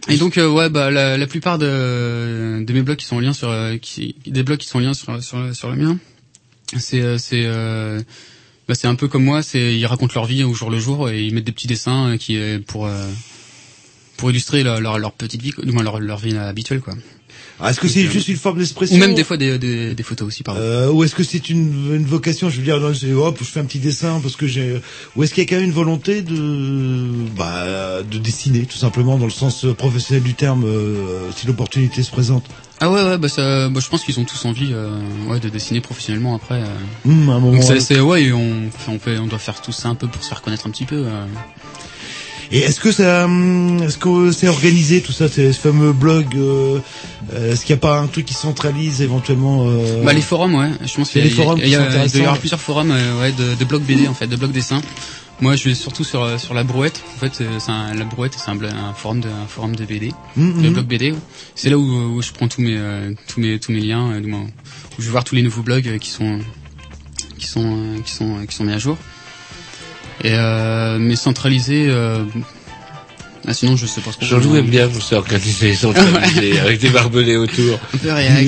Et 0.09 0.17
donc 0.17 0.39
euh, 0.39 0.49
ouais 0.49 0.69
bah 0.69 0.89
la, 0.89 1.17
la 1.19 1.27
plupart 1.27 1.59
de, 1.59 2.63
de 2.65 2.73
mes 2.73 2.81
blogs 2.81 2.97
qui 2.97 3.05
sont 3.05 3.17
en 3.17 3.19
lien 3.19 3.33
sur 3.33 3.49
euh, 3.51 3.77
qui, 3.77 4.15
des 4.25 4.41
blogs 4.41 4.57
qui 4.57 4.67
sont 4.67 4.79
en 4.79 4.81
lien 4.81 4.93
sur 4.95 5.21
sur, 5.23 5.53
sur 5.55 5.69
le 5.69 5.75
mien 5.75 5.99
c'est 6.77 7.01
euh, 7.01 7.17
c'est 7.19 7.43
euh, 7.45 8.01
bah, 8.67 8.73
c'est 8.73 8.87
un 8.87 8.95
peu 8.95 9.07
comme 9.07 9.23
moi 9.23 9.43
c'est 9.43 9.77
ils 9.77 9.85
racontent 9.85 10.13
leur 10.15 10.25
vie 10.25 10.43
au 10.43 10.53
jour 10.55 10.71
le 10.71 10.79
jour 10.79 11.09
et 11.11 11.21
ils 11.21 11.33
mettent 11.35 11.43
des 11.43 11.51
petits 11.51 11.67
dessins 11.67 12.17
qui 12.17 12.39
pour 12.65 12.87
euh, 12.87 13.05
pour 14.21 14.29
illustrer 14.29 14.61
leur, 14.61 14.79
leur 14.79 14.99
leur 14.99 15.13
petite 15.13 15.41
vie 15.41 15.51
du 15.63 15.71
moins 15.71 15.81
leur 15.81 15.99
leur 15.99 16.19
vie 16.19 16.37
habituelle 16.37 16.79
quoi 16.79 16.93
Ah, 17.59 17.71
est-ce 17.71 17.79
que 17.79 17.87
c'est 17.87 18.05
juste 18.05 18.27
une 18.27 18.37
forme 18.37 18.59
d'expression 18.59 18.95
ou 18.95 18.99
même 18.99 19.15
des 19.15 19.23
fois 19.23 19.35
des 19.35 19.57
des, 19.57 19.95
des 19.95 20.03
photos 20.03 20.27
aussi 20.27 20.43
pardon 20.43 20.61
Euh, 20.61 20.91
ou 20.91 21.03
est-ce 21.03 21.15
que 21.15 21.23
c'est 21.23 21.49
une, 21.49 21.95
une 21.95 22.05
vocation 22.05 22.47
Je 22.51 22.57
veux 22.57 22.63
dire, 22.63 22.79
non, 22.79 22.93
c'est, 22.93 23.11
hop, 23.13 23.37
je 23.39 23.45
fais 23.45 23.59
un 23.59 23.65
petit 23.65 23.79
dessin 23.79 24.19
parce 24.21 24.35
que 24.35 24.45
j'ai. 24.45 24.79
Ou 25.15 25.23
est-ce 25.23 25.33
qu'il 25.33 25.43
y 25.43 25.47
a 25.47 25.49
quand 25.49 25.55
même 25.55 25.65
une 25.65 25.71
volonté 25.83 26.21
de, 26.21 26.37
bah, 27.35 28.03
de 28.03 28.17
dessiner, 28.19 28.67
tout 28.67 28.77
simplement, 28.77 29.17
dans 29.17 29.25
le 29.25 29.31
sens 29.43 29.65
euh, 29.65 29.73
professionnel 29.73 30.21
du 30.23 30.35
terme, 30.35 30.65
euh, 30.65 31.31
si 31.35 31.47
l'opportunité 31.47 32.03
se 32.03 32.11
présente 32.11 32.45
ah 32.83 32.89
ouais 32.89 33.03
ouais 33.03 33.17
bah 33.19 33.29
ça 33.29 33.69
bah, 33.69 33.79
je 33.79 33.87
pense 33.89 34.03
qu'ils 34.03 34.19
ont 34.19 34.23
tous 34.25 34.43
envie 34.45 34.71
euh, 34.73 34.89
ouais 35.29 35.39
de 35.39 35.49
dessiner 35.49 35.81
professionnellement 35.81 36.33
après 36.33 36.61
euh. 36.61 36.65
À 37.05 37.09
un 37.09 37.39
moment. 37.39 37.51
donc 37.51 37.63
c'est 37.79 37.99
ouais 37.99 38.31
on 38.31 38.71
on 38.87 38.97
fait 38.97 39.19
on 39.19 39.27
doit 39.27 39.37
faire 39.37 39.61
tout 39.61 39.71
ça 39.71 39.89
un 39.89 39.93
peu 39.93 40.07
pour 40.07 40.23
se 40.23 40.29
faire 40.29 40.41
connaître 40.41 40.65
un 40.65 40.71
petit 40.71 40.85
peu 40.85 41.03
euh. 41.05 41.25
Et 42.53 42.59
est-ce 42.59 42.79
que 42.81 42.91
ça, 42.91 43.25
hum, 43.25 43.81
est-ce 43.83 43.97
que 43.97 44.31
c'est 44.31 44.47
organisé 44.49 45.01
tout 45.01 45.13
ça, 45.13 45.29
ce 45.29 45.51
fameux 45.53 45.93
blog 45.93 46.25
euh, 46.35 46.79
euh, 47.33 47.53
Est-ce 47.53 47.65
qu'il 47.65 47.73
n'y 47.73 47.79
a 47.79 47.81
pas 47.81 47.97
un 47.99 48.07
truc 48.07 48.25
qui 48.25 48.33
centralise 48.33 49.01
éventuellement 49.01 49.67
euh, 49.69 50.03
Bah 50.03 50.11
les 50.13 50.21
forums 50.21 50.55
ouais, 50.55 50.69
je 50.85 50.93
pense 50.95 51.15
Il 51.15 51.21
y 51.21 51.27
a 51.27 51.29
qu'il 51.29 51.37
y 51.37 51.41
a- 51.41 51.45
doit 51.45 51.57
y 51.65 51.75
intéressants. 51.75 52.19
avoir 52.19 52.37
plusieurs 52.39 52.59
forums 52.59 52.91
euh, 52.91 53.21
ouais, 53.21 53.31
de, 53.31 53.55
de 53.55 53.65
blogs 53.65 53.83
BD 53.83 54.07
en 54.07 54.13
fait, 54.13 54.27
de 54.27 54.35
blogs 54.35 54.51
dessins. 54.51 54.81
Moi 55.39 55.55
je 55.55 55.69
vais 55.69 55.75
surtout 55.75 56.03
sur 56.03 56.23
euh, 56.23 56.37
sur 56.37 56.53
la 56.53 56.63
brouette. 56.65 57.01
En 57.15 57.19
fait 57.21 57.31
c'est 57.59 57.71
un, 57.71 57.93
la 57.93 58.03
brouette 58.05 58.33
c'est 58.37 58.51
un, 58.51 58.61
un 58.61 58.93
forum 58.93 59.21
de 59.21 59.29
un 59.29 59.47
forum 59.47 59.73
de 59.75 59.85
BD, 59.85 60.11
Mhm, 60.35 60.61
de 60.61 60.67
mhm. 60.67 60.73
blog 60.73 60.85
BD. 60.87 61.13
C'est 61.55 61.69
là 61.69 61.77
où, 61.77 61.83
où 62.17 62.21
je 62.21 62.31
prends 62.33 62.49
tous 62.49 62.61
mes 62.61 62.77
tous 63.27 63.39
mes 63.39 63.59
tous 63.59 63.71
mes 63.71 63.79
liens, 63.79 64.09
où 64.09 65.01
je 65.01 65.05
vais 65.05 65.11
voir 65.11 65.23
tous 65.23 65.35
les 65.35 65.41
nouveaux 65.41 65.63
blogs 65.63 65.97
qui 65.99 66.09
sont 66.09 66.39
qui 67.39 67.47
sont 67.47 67.77
qui 68.05 68.11
sont 68.11 68.45
qui 68.45 68.53
sont 68.55 68.65
mis 68.65 68.73
à 68.73 68.77
jour. 68.77 68.97
Et 70.23 70.31
euh, 70.33 70.97
mais 70.99 71.15
centralisé. 71.15 71.87
Euh, 71.89 72.23
ah, 73.47 73.55
sinon 73.55 73.75
je 73.75 73.87
sais 73.87 74.01
pas 74.01 74.11
trop. 74.11 74.23
Jean-Loup 74.23 74.55
aime 74.55 74.67
bien 74.67 74.85
vous 74.85 75.15
organiser, 75.15 75.73
centralisé, 75.75 76.59
avec 76.59 76.79
des 76.79 76.89
barbelés 76.89 77.37
autour. 77.37 77.79
Un 77.93 77.97
peu 77.97 78.11
réac. 78.11 78.45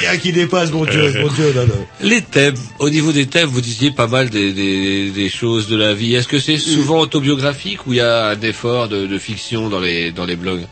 Rien 0.00 0.16
qui 0.22 0.32
dépasse, 0.32 0.70
mon 0.72 0.86
Dieu, 0.86 1.12
mon 1.20 1.28
Dieu, 1.28 1.52
là, 1.54 1.66
là. 1.66 1.74
Les 2.00 2.22
thèmes, 2.22 2.54
au 2.78 2.88
niveau 2.88 3.12
des 3.12 3.26
thèmes, 3.26 3.48
vous 3.50 3.60
disiez 3.60 3.90
pas 3.90 4.06
mal 4.06 4.30
des, 4.30 4.52
des, 4.54 5.10
des 5.10 5.28
choses 5.28 5.68
de 5.68 5.76
la 5.76 5.92
vie. 5.92 6.14
Est-ce 6.14 6.28
que 6.28 6.38
c'est 6.38 6.56
souvent 6.56 6.98
autobiographique 7.00 7.86
ou 7.86 7.92
il 7.92 7.96
y 7.96 8.00
a 8.00 8.28
un 8.28 8.40
effort 8.40 8.88
de, 8.88 9.06
de 9.06 9.18
fiction 9.18 9.68
dans 9.68 9.80
les, 9.80 10.12
dans 10.12 10.24
les 10.24 10.36
blogs? 10.36 10.64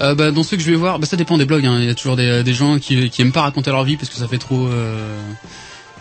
Euh, 0.00 0.14
bah, 0.14 0.30
dans 0.30 0.44
ceux 0.44 0.56
que 0.56 0.62
je 0.62 0.70
vais 0.70 0.76
voir, 0.76 1.00
bah, 1.00 1.06
ça 1.08 1.16
dépend 1.16 1.36
des 1.36 1.46
blogs. 1.46 1.66
hein. 1.66 1.78
Il 1.80 1.86
y 1.86 1.90
a 1.90 1.94
toujours 1.96 2.14
des, 2.14 2.44
des 2.44 2.54
gens 2.54 2.78
qui, 2.78 3.10
qui 3.10 3.22
aiment 3.22 3.32
pas 3.32 3.42
raconter 3.42 3.72
leur 3.72 3.82
vie 3.82 3.96
parce 3.96 4.08
que 4.08 4.14
ça 4.16 4.28
fait 4.28 4.38
trop, 4.38 4.68
euh, 4.68 5.18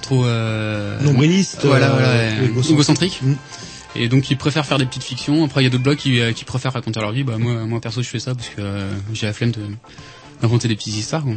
trop 0.02 0.26
euh, 0.26 1.00
Nombriliste, 1.02 1.66
Voilà, 1.66 1.88
euh, 1.88 1.94
voilà, 1.94 2.60
ouais, 2.60 2.72
égocentrique. 2.72 3.20
Mm. 3.22 3.34
Et 3.96 4.10
donc 4.10 4.30
ils 4.30 4.38
préfèrent 4.38 4.66
faire 4.66 4.78
des 4.78 4.86
petites 4.86 5.04
fictions. 5.04 5.46
Après 5.46 5.62
il 5.62 5.64
y 5.64 5.68
a 5.68 5.70
d'autres 5.70 5.84
blogs 5.84 5.98
qui, 5.98 6.20
euh, 6.20 6.32
qui 6.32 6.46
préfèrent 6.46 6.74
raconter 6.74 7.00
leur 7.00 7.12
vie. 7.12 7.24
Bah 7.24 7.38
moi, 7.38 7.66
moi 7.66 7.82
perso 7.82 8.02
je 8.02 8.10
fais 8.10 8.20
ça 8.20 8.36
parce 8.36 8.50
que 8.50 8.60
euh, 8.60 8.94
j'ai 9.14 9.26
la 9.26 9.34
flemme 9.34 9.52
de 9.52 9.62
raconter 10.42 10.68
des 10.68 10.76
petites 10.76 10.96
histoires. 10.96 11.24
Quoi. 11.24 11.34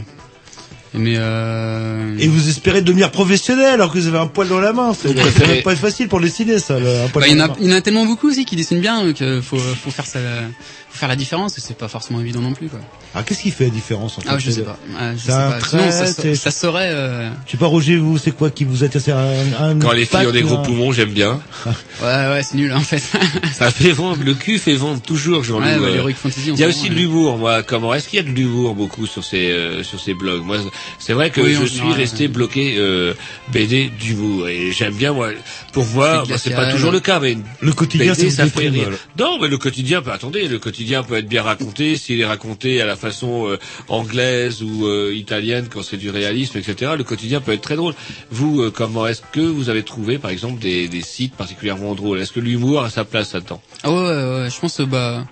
Mais 0.93 1.14
euh... 1.18 2.16
Et 2.18 2.26
vous 2.26 2.49
espérez 2.49 2.82
devenir 2.82 3.11
professionnel 3.12 3.74
alors 3.74 3.93
que 3.93 3.99
vous 3.99 4.09
avez 4.09 4.18
un 4.18 4.26
poil 4.26 4.49
dans 4.49 4.59
la 4.61 4.72
main. 4.72 4.93
C'est 4.93 5.09
ça 5.09 5.14
préférez- 5.22 5.57
va 5.59 5.62
pas 5.62 5.72
être 5.72 5.78
facile 5.78 6.09
pour 6.09 6.20
dessiner 6.20 6.59
ça. 6.59 6.78
le- 6.80 7.03
un 7.05 7.09
poil 7.09 7.24
Bah, 7.24 7.28
il 7.28 7.34
y 7.34 7.36
dans 7.36 7.45
en 7.45 7.47
la 7.47 7.53
a, 7.53 7.57
main. 7.57 7.57
il 7.61 7.70
y 7.70 7.72
en 7.72 7.76
a 7.76 7.80
tellement 7.80 8.07
beaucoup 8.07 8.28
aussi 8.28 8.45
qui 8.45 8.57
dessinent 8.57 8.80
bien, 8.80 9.05
euh, 9.22 9.41
faut, 9.41 9.57
faut 9.59 9.91
faire 9.93 10.07
ça, 10.07 10.18
faut 10.91 10.99
faire 10.99 11.09
la 11.09 11.16
différence. 11.16 11.57
et 11.59 11.61
C'est 11.61 11.76
pas 11.76 11.86
forcément 11.88 12.20
évident 12.20 12.41
non 12.41 12.55
plus, 12.55 12.68
quoi. 12.68 12.80
Ah, 13.14 13.22
qu'est-ce 13.24 13.43
qui 13.43 13.51
fait 13.51 13.64
la 13.64 13.70
différence 13.70 14.18
en 14.18 14.20
fait 14.22 14.28
Ah, 14.30 14.38
je 14.38 14.51
sais 14.51 14.62
pas. 14.62 14.78
Ah, 14.99 15.12
je 15.16 15.20
sais 15.22 15.32
un 15.32 15.51
pas. 15.53 15.59
trait, 15.59 15.78
Sinon, 15.78 15.91
ça, 15.93 16.07
c'est- 16.07 16.34
ça 16.34 16.51
saurait. 16.51 16.91
Euh... 16.93 17.28
Je 17.47 17.53
sais 17.53 17.57
pas, 17.57 17.66
Roger, 17.66 17.97
vous, 17.97 18.18
c'est 18.18 18.30
quoi 18.32 18.51
qui 18.51 18.64
vous 18.64 18.82
attire 18.84 19.16
un, 19.16 19.32
un 19.70 19.78
Quand 19.78 19.93
les 19.93 20.05
filles 20.07 20.26
ont 20.26 20.32
des 20.32 20.43
gros 20.43 20.57
un- 20.57 20.62
poumons, 20.62 20.91
j'aime 20.93 21.11
bien. 21.11 21.41
Ouais, 22.03 22.07
ouais, 22.07 22.43
c'est 22.43 22.57
nul 22.57 22.72
en 22.72 22.80
fait. 22.80 23.03
Ça 23.53 23.70
fait 23.70 23.93
vendre, 23.93 24.22
le 24.24 24.32
cul 24.34 24.59
fait 24.59 24.74
vendre 24.74 25.03
toujours, 25.03 25.45
Jean-Loup. 25.45 25.66
Ouais, 25.66 25.76
bah, 25.78 25.86
euh. 26.09 26.12
fantasy, 26.14 26.51
Il 26.55 26.59
y 26.59 26.64
a 26.64 26.68
aussi 26.68 26.88
de 26.88 26.95
l'humour, 26.95 27.36
moi. 27.36 27.62
Comment 27.62 27.93
est-ce 27.93 28.09
qu'il 28.09 28.16
y 28.16 28.20
a 28.20 28.22
de 28.24 28.30
l'humour 28.34 28.74
beaucoup 28.74 29.07
sur 29.07 29.22
ces 29.22 29.51
euh, 29.51 29.82
sur 29.84 30.01
ces 30.01 30.14
blogs? 30.14 30.43
Moi, 30.43 30.57
c'est 30.99 31.12
vrai 31.12 31.31
que 31.31 31.41
Oui, 31.41 31.55
je 31.55 31.64
suis 31.66 31.93
resté 31.93 32.28
bloqué 32.28 32.76
euh, 32.78 33.14
BD 33.53 33.89
d'humour 33.89 34.49
et 34.49 34.72
j'aime 34.72 34.95
bien 34.95 35.12
moi. 35.12 35.31
Pour 35.72 35.87
moi, 35.87 36.24
C'est 36.37 36.55
pas 36.55 36.70
toujours 36.70 36.93
le 36.93 37.01
cas, 37.01 37.20
mais 37.20 37.37
Le 37.61 37.72
quotidien, 37.72 38.12
BD, 38.12 38.22
c'est 38.22 38.31
ça 38.31 38.47
fait 38.47 38.68
rire. 38.68 38.89
Non, 39.18 39.39
mais 39.41 39.49
le 39.49 39.59
quotidien, 39.59 40.03
peut, 40.03 40.12
attendez, 40.12 40.49
le 40.49 40.59
quotidien 40.59 41.03
peut 41.03 41.16
être 41.16 41.28
bien 41.28 41.43
raconté 41.43 41.97
s'il 41.97 42.20
est 42.20 42.26
raconté 42.26 42.81
à 42.81 42.87
la 42.87 42.97
façon 42.97 43.49
euh, 43.49 43.59
anglaise 43.89 44.62
ou 44.62 44.87
euh, 44.87 45.14
italienne 45.14 45.68
quand 45.70 45.83
c'est 45.83 45.97
du 45.97 46.11
réalisme, 46.11 46.59
etc. 46.59 46.93
Le 46.97 47.05
quotidien 47.05 47.41
peut 47.41 47.53
être 47.53 47.61
très 47.62 47.76
drôle. 47.76 47.95
Vous, 48.31 48.62
euh, 48.62 48.70
comment 48.74 49.07
est-ce 49.07 49.22
que 49.33 49.41
vous 49.41 49.68
avez 49.68 49.83
trouvé, 49.83 50.18
par 50.18 50.31
exemple, 50.31 50.61
des, 50.61 50.89
des 50.89 51.03
sites 51.03 51.35
particulièrement 51.35 51.95
drôles? 51.95 52.20
Est-ce 52.20 52.33
que 52.33 52.41
l'humour 52.41 52.83
a 52.83 52.91
sa 52.91 53.05
place 53.05 53.35
là-dedans? 53.35 53.61
Ah 53.83 53.91
ouais, 53.91 53.97
ouais, 53.97 54.43
ouais, 54.43 54.49
je 54.51 54.61
pense 54.61 54.81
bah 54.81 55.24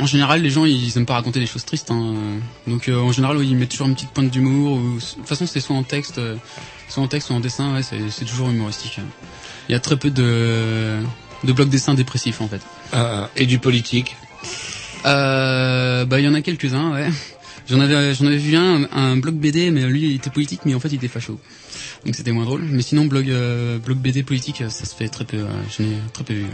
en, 0.00 0.06
général 0.06 0.42
les 0.42 0.50
gens 0.50 0.64
ils 0.64 0.96
aiment 0.96 1.06
pas 1.06 1.14
raconter 1.14 1.40
des 1.40 1.46
choses 1.46 1.64
tristes 1.64 1.90
hein. 1.90 2.14
euh. 2.16 2.38
donc 2.70 2.88
euh, 2.88 2.96
en 2.96 3.12
général 3.12 3.36
ouais, 3.36 3.46
ils 3.46 3.56
mettent 3.56 3.70
toujours 3.70 3.86
une 3.88 3.94
petite 3.94 4.10
pointe 4.10 4.30
d'humour 4.30 4.78
ou 4.78 4.96
de 4.96 5.00
toute 5.00 5.26
façon 5.26 5.46
c'est 5.46 5.60
soit 5.60 5.76
en 5.76 5.82
texte 5.82 6.18
euh, 6.18 6.36
soit 6.88 7.02
en 7.02 7.08
texte 7.08 7.28
soit 7.28 7.36
en 7.36 7.40
dessin 7.40 7.74
ouais 7.74 7.82
c'est 7.82 8.10
c'est 8.10 8.24
toujours 8.24 8.50
humoristique. 8.50 8.98
hein. 8.98 9.06
Il 9.68 9.72
y 9.72 9.74
a 9.74 9.80
très 9.80 9.96
peu 9.96 10.10
de 10.10 10.98
de 11.44 11.52
blocs 11.52 11.68
dessins 11.68 11.94
dépressifs 11.94 12.40
en 12.40 12.48
fait. 12.48 12.60
Ah, 12.92 13.28
Et 13.36 13.46
du 13.46 13.58
politique? 13.58 14.16
Euh, 15.06 16.04
bah 16.06 16.18
il 16.20 16.24
y 16.24 16.28
en 16.28 16.34
a 16.34 16.40
quelques-uns 16.40 16.92
ouais. 16.92 17.08
J'en 17.68 17.80
avais 17.80 18.14
j'en 18.14 18.26
avais 18.26 18.36
vu 18.36 18.56
un 18.56 18.88
un 18.92 19.16
blog 19.16 19.34
BD 19.34 19.70
mais 19.70 19.82
lui 19.86 20.04
il 20.10 20.16
était 20.16 20.30
politique 20.30 20.60
mais 20.64 20.74
en 20.74 20.80
fait 20.80 20.88
il 20.88 20.96
était 20.96 21.08
facho. 21.08 21.38
Donc 22.04 22.14
c'était 22.14 22.32
moins 22.32 22.44
drôle. 22.44 22.62
Mais 22.70 22.82
sinon 22.82 23.06
blog 23.06 23.30
euh, 23.30 23.78
blog 23.78 23.98
BD 23.98 24.22
politique 24.22 24.60
euh, 24.60 24.68
ça 24.68 24.84
se 24.84 24.94
fait 24.94 25.08
très 25.08 25.24
peu. 25.24 25.38
euh, 25.38 25.48
J'en 25.76 25.84
ai 25.84 25.96
très 26.12 26.24
peu 26.24 26.34
vu. 26.34 26.46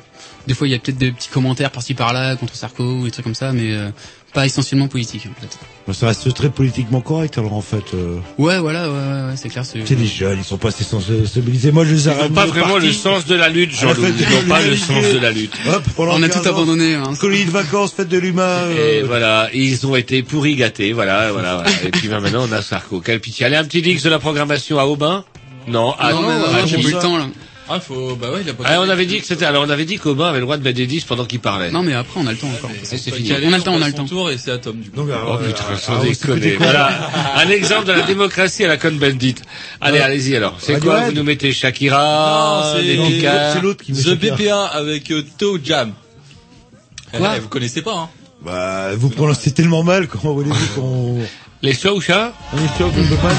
Des 0.46 0.54
fois 0.54 0.68
il 0.68 0.70
y 0.70 0.74
a 0.74 0.78
peut-être 0.78 0.98
des 0.98 1.10
petits 1.12 1.28
commentaires 1.28 1.70
par-ci 1.72 1.94
par-là 1.94 2.36
contre 2.36 2.54
Sarko 2.54 2.84
ou 2.84 3.04
des 3.04 3.10
trucs 3.10 3.24
comme 3.24 3.34
ça 3.34 3.52
mais 3.52 3.72
euh, 3.72 3.90
pas 4.32 4.46
essentiellement 4.46 4.88
politique 4.88 5.26
en 5.30 5.40
fait. 5.40 5.58
Bon, 5.86 5.92
ça 5.92 6.06
reste 6.06 6.32
très 6.34 6.50
politiquement 6.50 7.00
correct 7.00 7.36
alors 7.38 7.54
en 7.54 7.60
fait. 7.62 7.82
euh, 7.94 8.18
Ouais 8.38 8.58
voilà 8.58 8.88
ouais 8.88 8.94
ouais, 8.94 9.28
ouais 9.30 9.34
c'est 9.36 9.48
clair 9.48 9.64
c'est. 9.64 9.84
C'est 9.86 9.94
les 9.98 10.06
jeunes, 10.06 10.38
ils 10.38 10.44
sont 10.44 10.58
pas 10.58 10.68
assez 10.68 10.84
sensibilisés. 10.84 11.72
Moi, 11.72 11.84
je 11.84 11.94
les 11.94 12.08
ai 12.08 12.12
Ils 12.12 12.22
n'ont 12.22 12.30
pas 12.30 12.46
vraiment 12.46 12.74
parti. 12.74 12.86
le 12.86 12.92
sens 12.92 13.26
de 13.26 13.34
la 13.34 13.48
lutte, 13.48 13.72
À 13.82 13.94
fête 13.94 14.14
Ils 14.18 14.34
n'ont 14.36 14.48
pas 14.48 14.60
le 14.62 14.76
sens 14.76 15.04
de 15.12 15.18
la 15.18 15.30
lutte. 15.32 15.52
Hop, 15.68 15.82
On 15.98 16.22
a 16.22 16.28
15 16.28 16.42
tout 16.42 16.48
ans, 16.48 16.52
abandonné. 16.52 16.94
Hein. 16.94 17.14
Colonie 17.20 17.44
de 17.44 17.50
vacances, 17.50 17.92
fête 17.92 18.08
de 18.08 18.18
l'humain. 18.18 18.58
Et 18.70 19.00
euh, 19.00 19.04
voilà, 19.06 19.48
ils 19.52 19.86
ont 19.86 19.96
été 19.96 20.22
pourris 20.22 20.56
gâtés, 20.56 20.92
voilà, 20.92 21.32
voilà, 21.32 21.56
voilà. 21.56 21.70
Et 21.84 21.90
puis 21.90 22.08
ben, 22.08 22.20
maintenant 22.20 22.46
on 22.48 22.52
a 22.52 22.62
Sarko. 22.62 23.00
Quel 23.00 23.20
pitié. 23.20 23.46
Allez, 23.46 23.56
un 23.56 23.64
petit 23.64 23.82
dix 23.82 24.02
de 24.02 24.10
la 24.10 24.18
programmation 24.18 24.78
à 24.78 24.84
Aubin? 24.84 25.24
Non, 25.68 25.94
ah 25.98 26.12
non, 26.12 26.22
non, 26.22 26.28
ah, 26.46 26.66
j'ai 26.66 26.76
bon, 26.76 26.82
plus 26.82 26.92
le 26.92 27.00
ça. 27.00 27.06
Ah, 27.72 27.78
faut, 27.78 28.16
bah 28.16 28.32
ouais, 28.32 28.40
il 28.42 28.50
a 28.50 28.52
pas 28.54 28.64
Ah, 28.66 28.80
on 28.80 28.88
avait 28.88 29.06
dit 29.06 29.20
que 29.20 29.26
c'était, 29.26 29.44
alors 29.44 29.62
on 29.64 29.70
avait 29.70 29.84
dit 29.84 29.96
qu'Aubin 29.96 30.28
avait 30.28 30.38
le 30.40 30.44
droit 30.44 30.56
de 30.56 30.64
mettre 30.64 30.76
des 30.76 30.88
10 30.88 31.04
pendant 31.04 31.24
qu'il 31.24 31.38
parlait. 31.38 31.70
Non 31.70 31.84
mais 31.84 31.94
après 31.94 32.18
on 32.20 32.26
a 32.26 32.32
le 32.32 32.36
temps 32.36 32.48
encore. 32.48 32.70
C'est 32.82 32.98
fini. 32.98 33.32
On 33.44 33.52
a 33.52 33.56
le 33.58 33.62
temps, 33.62 33.74
on 33.74 33.80
a 33.82 33.86
le 33.86 33.92
temps. 33.92 34.06
son 34.08 34.14
tour 34.14 34.30
et 34.30 34.38
c'est 34.38 34.50
à 34.50 34.58
Tom, 34.58 34.80
du 34.80 34.90
coup. 34.90 34.96
Donc, 34.96 35.08
Oh 35.10 35.12
alors, 35.14 35.38
putain, 35.38 35.62
euh, 35.70 35.76
sans 35.76 36.00
ah, 36.00 36.04
déconner. 36.04 36.56
Voilà, 36.56 36.90
un 37.36 37.48
exemple 37.48 37.86
de 37.86 37.92
la 37.92 38.02
démocratie 38.02 38.64
à 38.64 38.68
la 38.68 38.76
con 38.76 38.90
bandit. 38.92 39.36
Allez, 39.80 39.98
Ouais. 39.98 40.04
allez-y 40.04 40.34
alors. 40.36 40.56
C'est 40.58 40.80
quoi 40.80 41.02
Vous 41.02 41.12
nous 41.12 41.22
mettez 41.22 41.52
Shakira, 41.52 42.72
Non, 42.74 42.80
c'est- 43.54 43.60
l'autre 43.60 43.84
qui 43.84 43.92
The. 43.92 44.14
BPA 44.16 44.64
avec 44.64 45.10
euh, 45.12 45.22
Toe 45.38 45.60
Jam. 45.62 45.92
Quoi 47.12 47.34
Eh, 47.36 47.40
vous 47.40 47.48
connaissez 47.48 47.82
pas, 47.82 47.94
hein 47.94 48.08
Bah, 48.44 48.94
vous 48.96 49.10
prononcez 49.10 49.52
tellement 49.52 49.82
mal, 49.84 50.08
comment 50.08 50.34
voulez-vous 50.34 50.66
qu'on... 50.80 51.18
Les 51.62 51.74
Sousha 51.74 52.32
On 52.52 52.56
est 52.56 52.76
sûr 52.76 52.86
qu'on 52.92 53.04
peut 53.04 53.16
pas... 53.16 53.30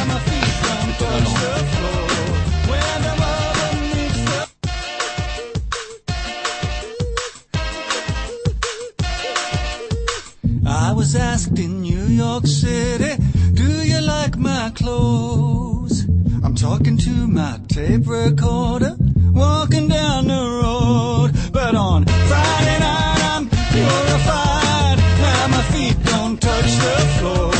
York 12.42 12.48
City, 12.48 13.24
do 13.54 13.84
you 13.84 14.02
like 14.02 14.36
my 14.36 14.72
clothes? 14.74 16.06
I'm 16.44 16.56
talking 16.56 16.98
to 16.98 17.28
my 17.28 17.60
tape 17.68 18.08
recorder, 18.08 18.96
walking 19.32 19.88
down 19.88 20.28
the 20.28 20.62
road. 20.64 21.34
But 21.54 21.76
on 21.76 22.06
Friday 22.06 22.80
night 22.80 23.22
I'm 23.34 23.48
purified, 23.48 24.98
now 24.98 25.48
my 25.50 25.62
feet 25.72 25.98
don't 26.04 26.42
touch 26.42 26.72
the 26.86 27.16
floor. 27.20 27.51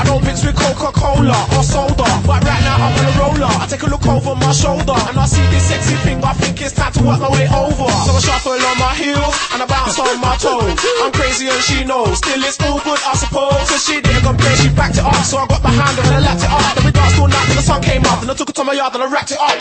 I 0.00 0.04
don't 0.08 0.24
mix 0.24 0.40
with 0.40 0.56
Coca-Cola 0.56 1.36
or 1.52 1.62
soda. 1.62 2.08
But 2.24 2.40
right 2.40 2.62
now 2.64 2.88
I'm 2.88 2.96
on 2.96 3.04
a 3.04 3.12
roller. 3.20 3.52
I 3.60 3.66
take 3.68 3.84
a 3.84 3.90
look 3.92 4.06
over 4.08 4.32
my 4.34 4.52
shoulder 4.52 4.96
and 4.96 5.16
I 5.20 5.26
see 5.28 5.44
this 5.52 5.68
sexy 5.68 5.94
thing. 6.00 6.24
I 6.24 6.32
think 6.32 6.56
it's 6.60 6.72
time 6.72 6.92
to 6.96 7.02
work 7.04 7.20
my 7.20 7.28
way 7.28 7.44
over. 7.52 7.84
So 8.08 8.16
I 8.16 8.20
shuffle 8.24 8.56
on 8.56 8.78
my 8.80 8.96
heels 8.96 9.36
and 9.52 9.60
I 9.60 9.66
bounce 9.68 10.00
on 10.00 10.16
my 10.24 10.40
toes. 10.40 10.80
I'm 11.04 11.12
crazy 11.12 11.52
and 11.52 11.60
she 11.68 11.84
knows. 11.84 12.16
Still 12.16 12.40
it's 12.40 12.56
all 12.64 12.80
good, 12.80 13.00
I 13.04 13.12
suppose. 13.12 13.60
Cause 13.68 13.84
she 13.84 14.00
didn't 14.00 14.24
complain, 14.24 14.56
she 14.56 14.72
backed 14.72 14.96
it 14.96 15.04
up. 15.04 15.20
So 15.20 15.36
I 15.36 15.46
got 15.46 15.60
behind 15.60 15.94
her 16.00 16.04
and 16.08 16.16
I 16.16 16.20
lapped 16.24 16.44
it 16.48 16.50
up. 16.50 16.74
Then 16.80 16.84
we 16.88 16.92
danced 16.96 17.20
all 17.20 17.28
night 17.28 17.46
till 17.52 17.56
the 17.60 17.66
sun 17.68 17.82
came 17.82 18.04
up. 18.08 18.22
And 18.22 18.30
I 18.30 18.34
took 18.34 18.48
it 18.48 18.56
to 18.56 18.64
my 18.64 18.72
yard 18.72 18.94
and 18.94 19.04
I 19.04 19.08
wrapped 19.12 19.32
it 19.32 19.40
up. 19.40 19.58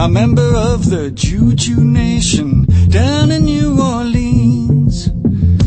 A 0.00 0.08
member 0.08 0.56
of 0.56 0.88
the 0.88 1.10
Juju 1.12 1.76
Nation 1.84 2.64
down 2.88 3.30
in 3.30 3.44
New 3.44 3.76
Orleans. 3.76 5.12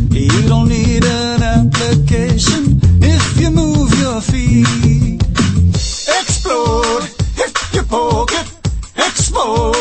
You 0.10 0.48
don't 0.48 0.70
need 0.70 1.04
an 1.06 1.44
application 1.44 2.80
if 3.04 3.40
you 3.40 3.52
move 3.52 3.75
your 4.16 4.22
feet. 4.22 5.22
Explode 5.74 7.04
if 7.36 7.74
you 7.74 7.84
poke 7.84 8.32
it. 8.32 8.48
Exposed 8.96 9.75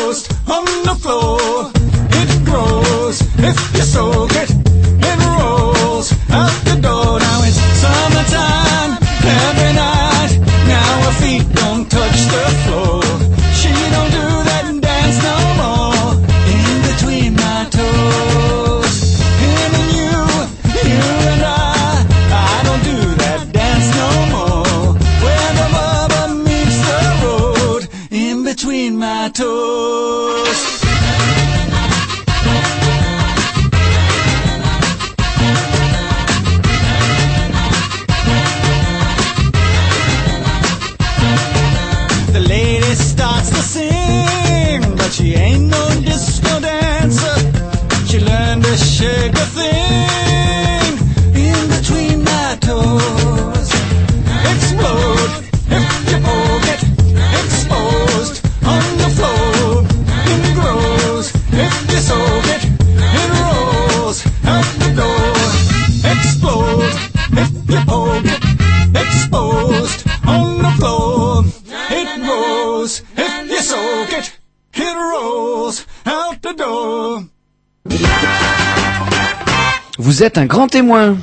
êtes 80.25 80.37
un 80.37 80.45
grand 80.45 80.67
témoin. 80.67 81.17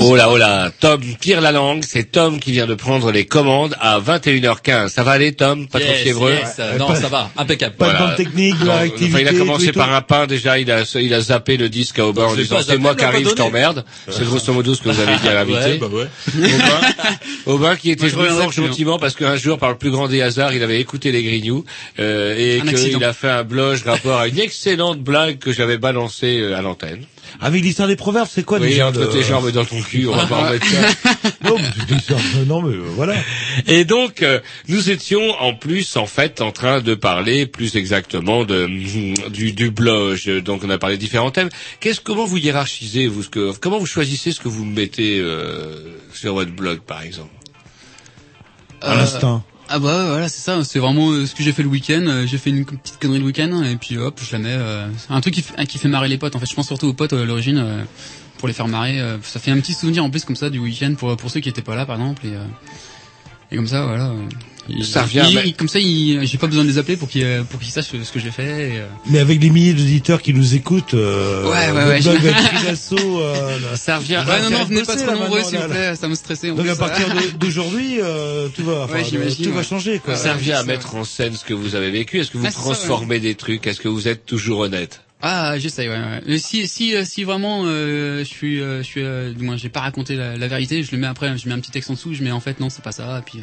Oh 0.00 0.16
là, 0.16 0.28
oh 0.28 0.36
là, 0.36 0.72
Tom 0.80 1.00
tire 1.20 1.40
la 1.40 1.52
langue, 1.52 1.84
c'est 1.86 2.10
Tom 2.10 2.40
qui 2.40 2.50
vient 2.50 2.66
de 2.66 2.74
prendre 2.74 3.12
les 3.12 3.26
commandes 3.26 3.76
à 3.78 4.00
21h15. 4.00 4.88
Ça 4.88 5.04
va 5.04 5.12
aller, 5.12 5.34
Tom 5.34 5.68
Pas 5.68 5.78
trop 5.78 5.92
fiévreux 5.92 6.32
yes, 6.32 6.60
non, 6.80 6.92
ça 6.96 7.06
va, 7.06 7.30
impeccable. 7.36 7.76
Pas 7.76 7.84
de 7.84 7.90
Voilà. 7.92 8.06
bande 8.06 8.16
technique, 8.16 8.58
de 8.58 8.64
Non, 8.64 8.72
enfin, 8.72 9.20
il 9.20 9.28
a 9.28 9.32
commencé 9.34 9.70
par 9.70 9.94
un 9.94 10.00
pain 10.00 10.26
déjà, 10.26 10.58
il 10.58 10.68
a, 10.72 10.82
il 10.96 11.14
a 11.14 11.20
zappé 11.20 11.56
le 11.56 11.68
disque 11.68 12.00
à 12.00 12.08
Aubin 12.08 12.24
en 12.24 12.34
disant 12.34 12.56
c'est 12.60 12.76
moi 12.76 12.90
il 12.94 12.98
qui 12.98 13.04
arrive, 13.04 13.28
je 13.28 13.34
t'emmerde. 13.34 13.84
C'est 14.08 14.24
grosso 14.24 14.52
modo 14.52 14.74
ce 14.74 14.82
que 14.82 14.88
vous 14.88 15.00
avez 15.00 15.16
dit 15.16 15.28
à 15.28 15.34
l'invité. 15.34 15.58
Ouais, 15.60 15.78
bah 15.78 15.86
ouais. 15.86 16.06
Aubin, 16.36 17.14
Aubin 17.46 17.76
qui 17.76 17.92
était 17.92 18.08
fort 18.08 18.24
plus, 18.24 18.32
hein. 18.32 18.50
gentiment 18.50 18.98
parce 18.98 19.14
qu'un 19.14 19.36
jour, 19.36 19.58
par 19.58 19.70
le 19.70 19.76
plus 19.78 19.92
grand 19.92 20.08
des 20.08 20.22
hasards, 20.22 20.54
il 20.54 20.62
avait 20.64 20.80
écouté 20.80 21.12
les 21.12 21.22
Grignoux 21.22 21.64
euh, 22.00 22.34
et 22.36 22.60
qu'il 22.62 23.04
a 23.04 23.12
fait 23.12 23.30
un 23.30 23.44
blog 23.44 23.78
rapport 23.86 24.18
à 24.18 24.26
une 24.26 24.40
excellente 24.40 24.98
blague 24.98 25.38
que 25.38 25.52
j'avais 25.52 25.78
balancée 25.78 26.40
euh, 26.40 26.58
à 26.58 26.62
l'antenne. 26.62 27.04
Avec 27.40 27.62
l'histoire 27.62 27.88
des 27.88 27.96
proverbes, 27.96 28.28
c'est 28.30 28.44
quoi 28.44 28.58
Oui, 28.58 28.68
déjà 28.68 28.88
entre 28.88 29.00
de- 29.00 29.06
tes 29.06 29.22
jambes 29.22 29.50
dans 29.52 29.64
ton 29.64 29.80
cul, 29.82 30.06
on 30.08 30.16
va 30.16 30.26
pas 30.26 30.36
en 30.36 30.50
mettre 30.50 30.66
ça. 30.66 30.88
Non, 31.44 31.56
mais 31.58 31.96
histoire- 31.96 32.20
non, 32.46 32.62
mais 32.62 32.74
euh, 32.76 32.82
voilà. 32.96 33.14
Et 33.66 33.84
donc, 33.84 34.22
euh, 34.22 34.40
nous 34.68 34.90
étions 34.90 35.30
en 35.40 35.54
plus, 35.54 35.96
en 35.96 36.06
fait, 36.06 36.40
en 36.40 36.52
train 36.52 36.80
de 36.80 36.94
parler 36.94 37.46
plus 37.46 37.76
exactement 37.76 38.44
de, 38.44 38.66
du, 39.28 39.52
du 39.52 39.70
blog. 39.70 40.18
Donc, 40.44 40.62
on 40.64 40.70
a 40.70 40.78
parlé 40.78 40.96
de 40.96 41.00
différents 41.00 41.30
thèmes. 41.30 41.48
Qu'est-ce, 41.80 42.00
comment 42.00 42.24
vous 42.24 42.38
hiérarchisez, 42.38 43.06
vous, 43.06 43.22
ce 43.22 43.28
que, 43.28 43.52
comment 43.58 43.78
vous 43.78 43.86
choisissez 43.86 44.32
ce 44.32 44.40
que 44.40 44.48
vous 44.48 44.64
mettez 44.64 45.18
euh, 45.20 45.96
sur 46.12 46.34
votre 46.34 46.50
blog, 46.52 46.80
par 46.80 47.02
exemple? 47.02 47.30
À 48.80 48.92
Euh, 48.92 48.96
l'instinct. 48.96 49.44
Ah 49.68 49.78
bah 49.78 50.06
voilà, 50.08 50.28
c'est 50.28 50.40
ça. 50.40 50.64
C'est 50.64 50.78
vraiment 50.78 51.10
euh, 51.10 51.26
ce 51.26 51.34
que 51.34 51.42
j'ai 51.42 51.52
fait 51.52 51.62
le 51.62 51.68
week-end. 51.68 52.02
Euh, 52.06 52.26
J'ai 52.26 52.38
fait 52.38 52.50
une 52.50 52.64
petite 52.64 52.98
connerie 52.98 53.18
le 53.18 53.24
week-end 53.26 53.62
et 53.64 53.76
puis 53.76 53.98
hop, 53.98 54.18
je 54.22 54.32
la 54.32 54.38
mets. 54.38 54.48
euh, 54.50 54.88
un 55.10 55.20
truc 55.20 55.34
qui 55.34 55.42
fait, 55.42 55.66
qui 55.66 55.78
fait 55.78 55.88
marrer 55.88 56.08
les 56.08 56.16
potes. 56.18 56.34
En 56.36 56.38
fait, 56.38 56.46
je 56.48 56.54
pense 56.54 56.66
surtout 56.66 56.86
aux 56.88 56.94
potes 56.94 57.12
à 57.12 57.24
l'origine 57.24 57.84
pour 58.38 58.48
les 58.48 58.54
faire 58.54 58.68
marrer. 58.68 58.98
ça 59.22 59.40
fait 59.40 59.50
un 59.50 59.60
petit 59.60 59.74
souvenir 59.74 60.04
en 60.04 60.10
plus 60.10 60.24
comme 60.24 60.36
ça 60.36 60.48
du 60.48 60.58
week-end 60.58 60.94
pour 60.96 61.16
pour 61.16 61.30
ceux 61.30 61.40
qui 61.40 61.48
étaient 61.48 61.60
pas 61.62 61.76
là, 61.76 61.84
par 61.86 61.96
exemple. 61.96 62.24
Et, 62.26 62.32
et 63.52 63.56
comme 63.56 63.66
ça, 63.66 63.84
voilà. 63.84 64.12
Ils- 64.68 64.84
Ça 64.84 65.02
revient, 65.02 65.24
ils- 65.28 65.34
mais- 65.34 65.52
comme 65.52 65.68
ça, 65.68 65.78
j'ai 65.80 66.38
pas 66.38 66.46
besoin 66.46 66.64
de 66.64 66.68
les 66.68 66.78
appeler 66.78 66.96
pour 66.96 67.08
qu'ils 67.08 67.24
euh, 67.24 67.42
pour 67.44 67.60
qu'ils 67.60 67.70
sachent 67.72 67.90
ce 68.02 68.12
que 68.12 68.18
j'ai 68.18 68.30
fait. 68.30 68.42
Et, 68.74 68.78
euh, 68.78 68.86
Mais 69.10 69.18
avec 69.18 69.42
les 69.42 69.50
milliers 69.50 69.72
d'auditeurs 69.72 70.20
qui 70.22 70.34
nous 70.34 70.54
écoutent, 70.54 70.94
euh, 70.94 71.44
Ouais, 71.44 71.70
ouais, 71.72 71.88
ouais, 71.88 72.02
je- 72.02 72.10
va 72.10 72.28
être 72.30 72.48
pris 72.54 72.66
d'assaut, 72.66 73.20
euh, 73.20 73.58
là. 73.60 73.76
Ça 73.76 73.98
revient. 73.98 74.22
Ouais, 74.26 74.42
non, 74.42 74.50
non, 74.58 74.64
venez 74.64 74.82
pas 74.82 74.96
trop 74.96 75.12
nombreux, 75.12 75.42
s'il 75.42 75.58
vous 75.58 75.68
plaît. 75.68 75.94
Ça 75.96 76.08
me 76.08 76.14
stressait. 76.14 76.50
en 76.50 76.54
Donc 76.54 76.64
plus, 76.64 76.70
à 76.72 76.76
partir 76.76 77.06
d'aujourd'hui, 77.40 77.98
euh, 78.00 78.48
tout 78.48 78.64
va, 78.64 78.82
enfin, 78.84 78.94
Ouais, 78.94 79.04
euh, 79.14 79.30
tout 79.42 79.52
va 79.52 79.62
changer, 79.62 80.00
quoi. 80.04 80.16
Ça 80.16 80.34
revient 80.34 80.52
à 80.52 80.62
mettre 80.64 80.94
en 80.94 81.04
scène 81.04 81.34
ce 81.34 81.44
que 81.44 81.54
vous 81.54 81.74
avez 81.74 81.90
vécu. 81.90 82.18
Est-ce 82.20 82.30
que 82.30 82.38
vous 82.38 82.46
Ah, 82.46 82.52
transformez 82.52 83.20
des 83.20 83.34
trucs? 83.34 83.66
Est-ce 83.66 83.80
que 83.80 83.88
vous 83.88 84.08
êtes 84.08 84.26
toujours 84.26 84.60
honnête? 84.60 85.00
Ah, 85.20 85.58
j'essaye, 85.58 85.88
ouais, 85.88 85.94
ouais. 85.96 86.20
Mais 86.26 86.38
si, 86.38 86.68
si, 86.68 86.94
euh, 86.94 87.04
si 87.04 87.24
vraiment, 87.24 87.62
euh, 87.64 88.18
je 88.20 88.24
suis, 88.24 88.60
euh, 88.62 88.78
je 88.78 88.82
suis, 88.84 89.02
euh, 89.02 89.32
du 89.32 89.42
moins, 89.42 89.56
j'ai 89.56 89.68
pas 89.68 89.80
raconté 89.80 90.14
la, 90.14 90.36
la 90.36 90.46
vérité, 90.46 90.84
je 90.84 90.92
le 90.92 90.98
mets 90.98 91.08
après, 91.08 91.36
je 91.36 91.48
mets 91.48 91.54
un 91.54 91.58
petit 91.58 91.72
texte 91.72 91.90
en 91.90 91.94
dessous, 91.94 92.14
je 92.14 92.22
mets 92.22 92.30
en 92.30 92.38
fait, 92.38 92.60
non, 92.60 92.70
c'est 92.70 92.84
pas 92.84 92.92
ça, 92.92 93.18
et 93.18 93.22
puis, 93.22 93.40
euh, 93.40 93.42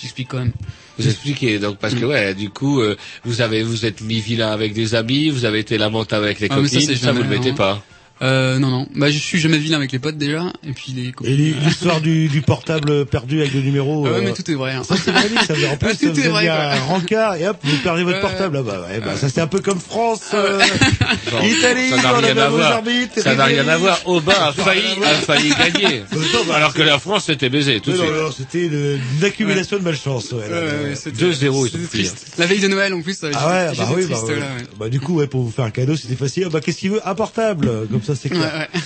j'explique 0.00 0.28
quand 0.28 0.38
même. 0.38 0.52
Vous 0.98 1.06
expliquez 1.08 1.58
donc 1.60 1.78
parce 1.78 1.94
Mm. 1.94 2.00
que 2.00 2.04
ouais, 2.06 2.34
du 2.34 2.50
coup, 2.50 2.80
euh, 2.80 2.96
vous 3.24 3.40
avez 3.40 3.62
vous 3.62 3.86
êtes 3.86 4.00
mis 4.00 4.20
vilain 4.20 4.50
avec 4.50 4.74
des 4.74 4.94
amis, 4.96 5.30
vous 5.30 5.44
avez 5.44 5.60
été 5.60 5.78
lamentable 5.78 6.24
avec 6.24 6.40
les 6.40 6.48
Ah, 6.50 6.56
mais 6.60 6.66
ça, 6.66 6.74
copines, 6.80 6.88
c'est 6.88 6.96
ça, 6.96 7.12
vous 7.12 7.22
le 7.22 7.28
mettez 7.28 7.50
hein. 7.50 7.54
pas. 7.54 7.84
Euh, 8.22 8.58
non, 8.60 8.68
non. 8.70 8.86
Bah, 8.94 9.10
je 9.10 9.18
suis 9.18 9.40
jamais 9.40 9.58
vilain 9.58 9.78
avec 9.78 9.90
les 9.90 9.98
potes 9.98 10.16
déjà, 10.16 10.44
et 10.66 10.72
puis 10.72 10.92
les 10.92 11.08
Et 11.08 11.12
copines. 11.12 11.34
l'hi- 11.34 11.54
l'histoire 11.54 12.00
du, 12.00 12.28
du 12.28 12.40
portable 12.40 13.04
perdu 13.06 13.40
avec 13.40 13.52
le 13.52 13.60
numéro. 13.60 14.06
Ah 14.06 14.10
ouais, 14.12 14.18
euh, 14.18 14.22
mais 14.22 14.32
tout 14.32 14.48
est 14.48 14.54
vrai. 14.54 14.72
hein. 14.74 14.84
Ça 14.84 14.94
c'est 14.96 15.10
véridique, 15.10 15.40
ça 15.42 15.54
veut 15.54 15.58
dire 15.60 15.72
en 15.72 15.76
plus 15.76 15.88
Ah, 15.90 15.94
tout 16.00 16.12
vous 16.14 16.20
est 16.20 16.28
vrai, 16.28 16.48
un 16.48 16.56
quoi. 16.76 16.94
rencard 16.94 17.34
et 17.36 17.48
hop 17.48 17.56
vous 17.64 17.76
perdez 17.78 18.04
votre 18.04 18.16
Ouais. 18.16 18.20
portable. 18.22 18.58
Ah 18.58 18.62
bah 18.62 18.86
ouais, 18.88 19.00
bah 19.00 19.16
ça 19.16 19.28
c'est 19.28 19.40
un 19.40 19.46
peu 19.48 19.58
comme 19.60 19.80
France, 19.80 20.30
euh, 20.34 20.60
Genre, 21.30 21.44
Italie, 21.44 21.88
ça 21.90 21.96
n'a 21.96 22.12
rien 22.18 22.36
à 22.36 22.48
voir. 22.48 22.72
arbitres, 22.72 23.20
Ça 23.20 23.34
n'a 23.34 23.44
rien 23.44 23.66
à 23.66 23.76
voir. 23.76 23.98
Aubin 24.06 24.32
a 24.38 24.52
failli, 24.52 24.82
a 25.02 25.14
failli 25.14 25.50
gagner. 25.50 26.02
Alors 26.54 26.74
que 26.74 26.82
la 26.82 26.98
France 26.98 27.24
s'était 27.24 27.48
baisée 27.48 27.80
tout 27.80 27.92
de 27.92 27.98
Mais 27.98 28.06
non, 28.10 28.22
non, 28.24 28.30
c'était 28.36 28.66
une, 28.66 29.00
une 29.18 29.24
accumulation 29.24 29.78
de 29.78 29.82
malchance. 29.82 30.30
Ouais, 30.32 30.48
là, 30.48 30.60
Ouais, 30.60 30.66
là. 30.66 30.72
ouais, 30.90 30.94
c'était- 30.94 31.24
2-0, 31.24 31.66
ils 31.66 31.70
pris, 31.72 31.86
triste. 31.88 32.26
La 32.38 32.46
veille 32.46 32.60
de 32.60 32.68
Noël, 32.68 32.94
en 32.94 33.02
plus, 33.02 33.18
euh, 33.24 33.30
Ah 33.34 33.48
ouais, 33.70 33.76
bah 33.76 33.88
oui, 33.96 34.06
bah, 34.08 34.22
ouais. 34.24 34.32
ouais. 34.34 34.40
bah 34.78 34.88
du 34.88 35.00
coup 35.00 35.16
ouais 35.16 35.26
pour 35.26 35.42
vous 35.42 35.50
faire 35.50 35.64
un 35.64 35.70
cadeau 35.70 35.96
c'était 35.96 36.14
facile. 36.16 36.44
Ah, 36.46 36.50
bah 36.50 36.60
qu'est-ce 36.60 36.78
qu'il 36.78 36.90
veut? 36.92 37.00
Un 37.04 37.14
portable, 37.14 37.68
comme 37.90 38.02
ça 38.02 38.11
c'est 38.14 38.30
Ouais, 38.32 38.38
clair. 38.38 38.68
ouais. 38.74 38.80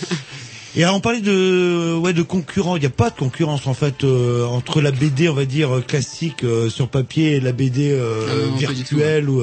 Et 0.78 0.82
alors 0.84 0.96
on 0.96 1.00
parlait 1.00 1.22
de 1.22 1.94
ouais 1.96 2.12
de 2.12 2.20
concurrents. 2.20 2.76
Il 2.76 2.80
n'y 2.80 2.86
a 2.86 2.90
pas 2.90 3.08
de 3.08 3.14
concurrence 3.16 3.66
en 3.66 3.72
fait 3.72 4.04
euh, 4.04 4.44
entre 4.44 4.82
la 4.82 4.90
BD 4.90 5.26
on 5.26 5.32
va 5.32 5.46
dire 5.46 5.74
euh, 5.76 5.80
classique 5.80 6.44
euh, 6.44 6.68
sur 6.68 6.88
papier 6.88 7.36
et 7.36 7.40
la 7.40 7.52
BD 7.52 7.92
euh, 7.92 8.26
Ah 8.52 8.58
virtuelle 8.58 9.30
ou 9.30 9.42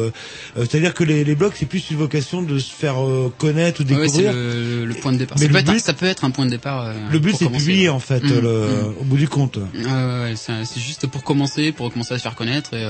c'est-à-dire 0.55 0.93
que 0.93 1.03
les, 1.03 1.23
les 1.23 1.33
blogs 1.33 1.53
c'est 1.55 1.65
plus 1.65 1.89
une 1.89 1.97
vocation 1.97 2.43
de 2.43 2.59
se 2.59 2.71
faire 2.71 2.97
connaître 3.39 3.81
ou 3.81 3.83
Ouais, 3.83 3.95
ouais, 3.95 4.07
c'est 4.09 4.17
découvrir. 4.21 4.33
le, 4.33 4.85
le 4.85 4.93
point 4.93 5.11
de 5.11 5.17
départ. 5.17 5.37
Mais 5.39 5.45
Ça 5.45 5.47
peut, 5.47 5.53
le 5.55 5.59
être, 5.61 5.71
but- 5.73 5.79
ça 5.79 5.93
peut 5.93 6.05
être 6.05 6.23
un 6.23 6.29
point 6.29 6.45
de 6.45 6.51
départ. 6.51 6.93
le 7.11 7.17
but 7.17 7.35
c'est 7.35 7.45
de 7.45 7.49
publier 7.49 7.89
ouais. 7.89 7.95
en 7.95 7.99
fait 7.99 8.23
Mm, 8.23 8.29
le, 8.41 8.51
mm. 8.51 8.93
au 9.01 9.03
bout 9.05 9.17
du 9.17 9.27
compte. 9.27 9.57
Ouais, 9.57 9.63
ouais, 9.85 10.19
ouais, 10.21 10.33
c'est 10.35 10.79
juste 10.79 11.07
pour 11.07 11.23
commencer, 11.23 11.71
pour 11.71 11.91
commencer 11.91 12.13
à 12.13 12.17
se 12.19 12.21
faire 12.23 12.35
connaître. 12.35 12.75
Et 12.75 12.83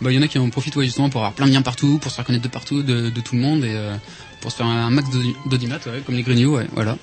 bah, 0.00 0.12
il 0.12 0.16
y 0.16 0.18
en 0.18 0.22
a 0.22 0.28
qui 0.28 0.38
en 0.38 0.48
profitent 0.50 0.76
ouais, 0.76 0.84
justement 0.84 1.08
pour 1.10 1.22
avoir 1.22 1.32
plein 1.32 1.46
de 1.46 1.52
liens 1.52 1.62
partout, 1.62 1.98
pour 2.00 2.10
se 2.12 2.16
faire 2.16 2.24
connaître 2.24 2.44
de 2.44 2.48
partout, 2.48 2.82
de, 2.84 3.10
de 3.10 3.20
tout 3.20 3.34
le 3.34 3.40
monde, 3.40 3.64
et 3.64 3.72
euh, 3.74 3.94
pour 4.44 4.52
se 4.52 4.58
faire 4.58 4.66
un 4.66 4.90
max 4.90 5.08
d'audi- 5.08 5.34
d'audimat, 5.46 5.78
ouais, 5.86 6.02
comme 6.04 6.16
les 6.16 6.22
Grignoux, 6.22 6.56
ouais, 6.56 6.66
voilà. 6.74 6.98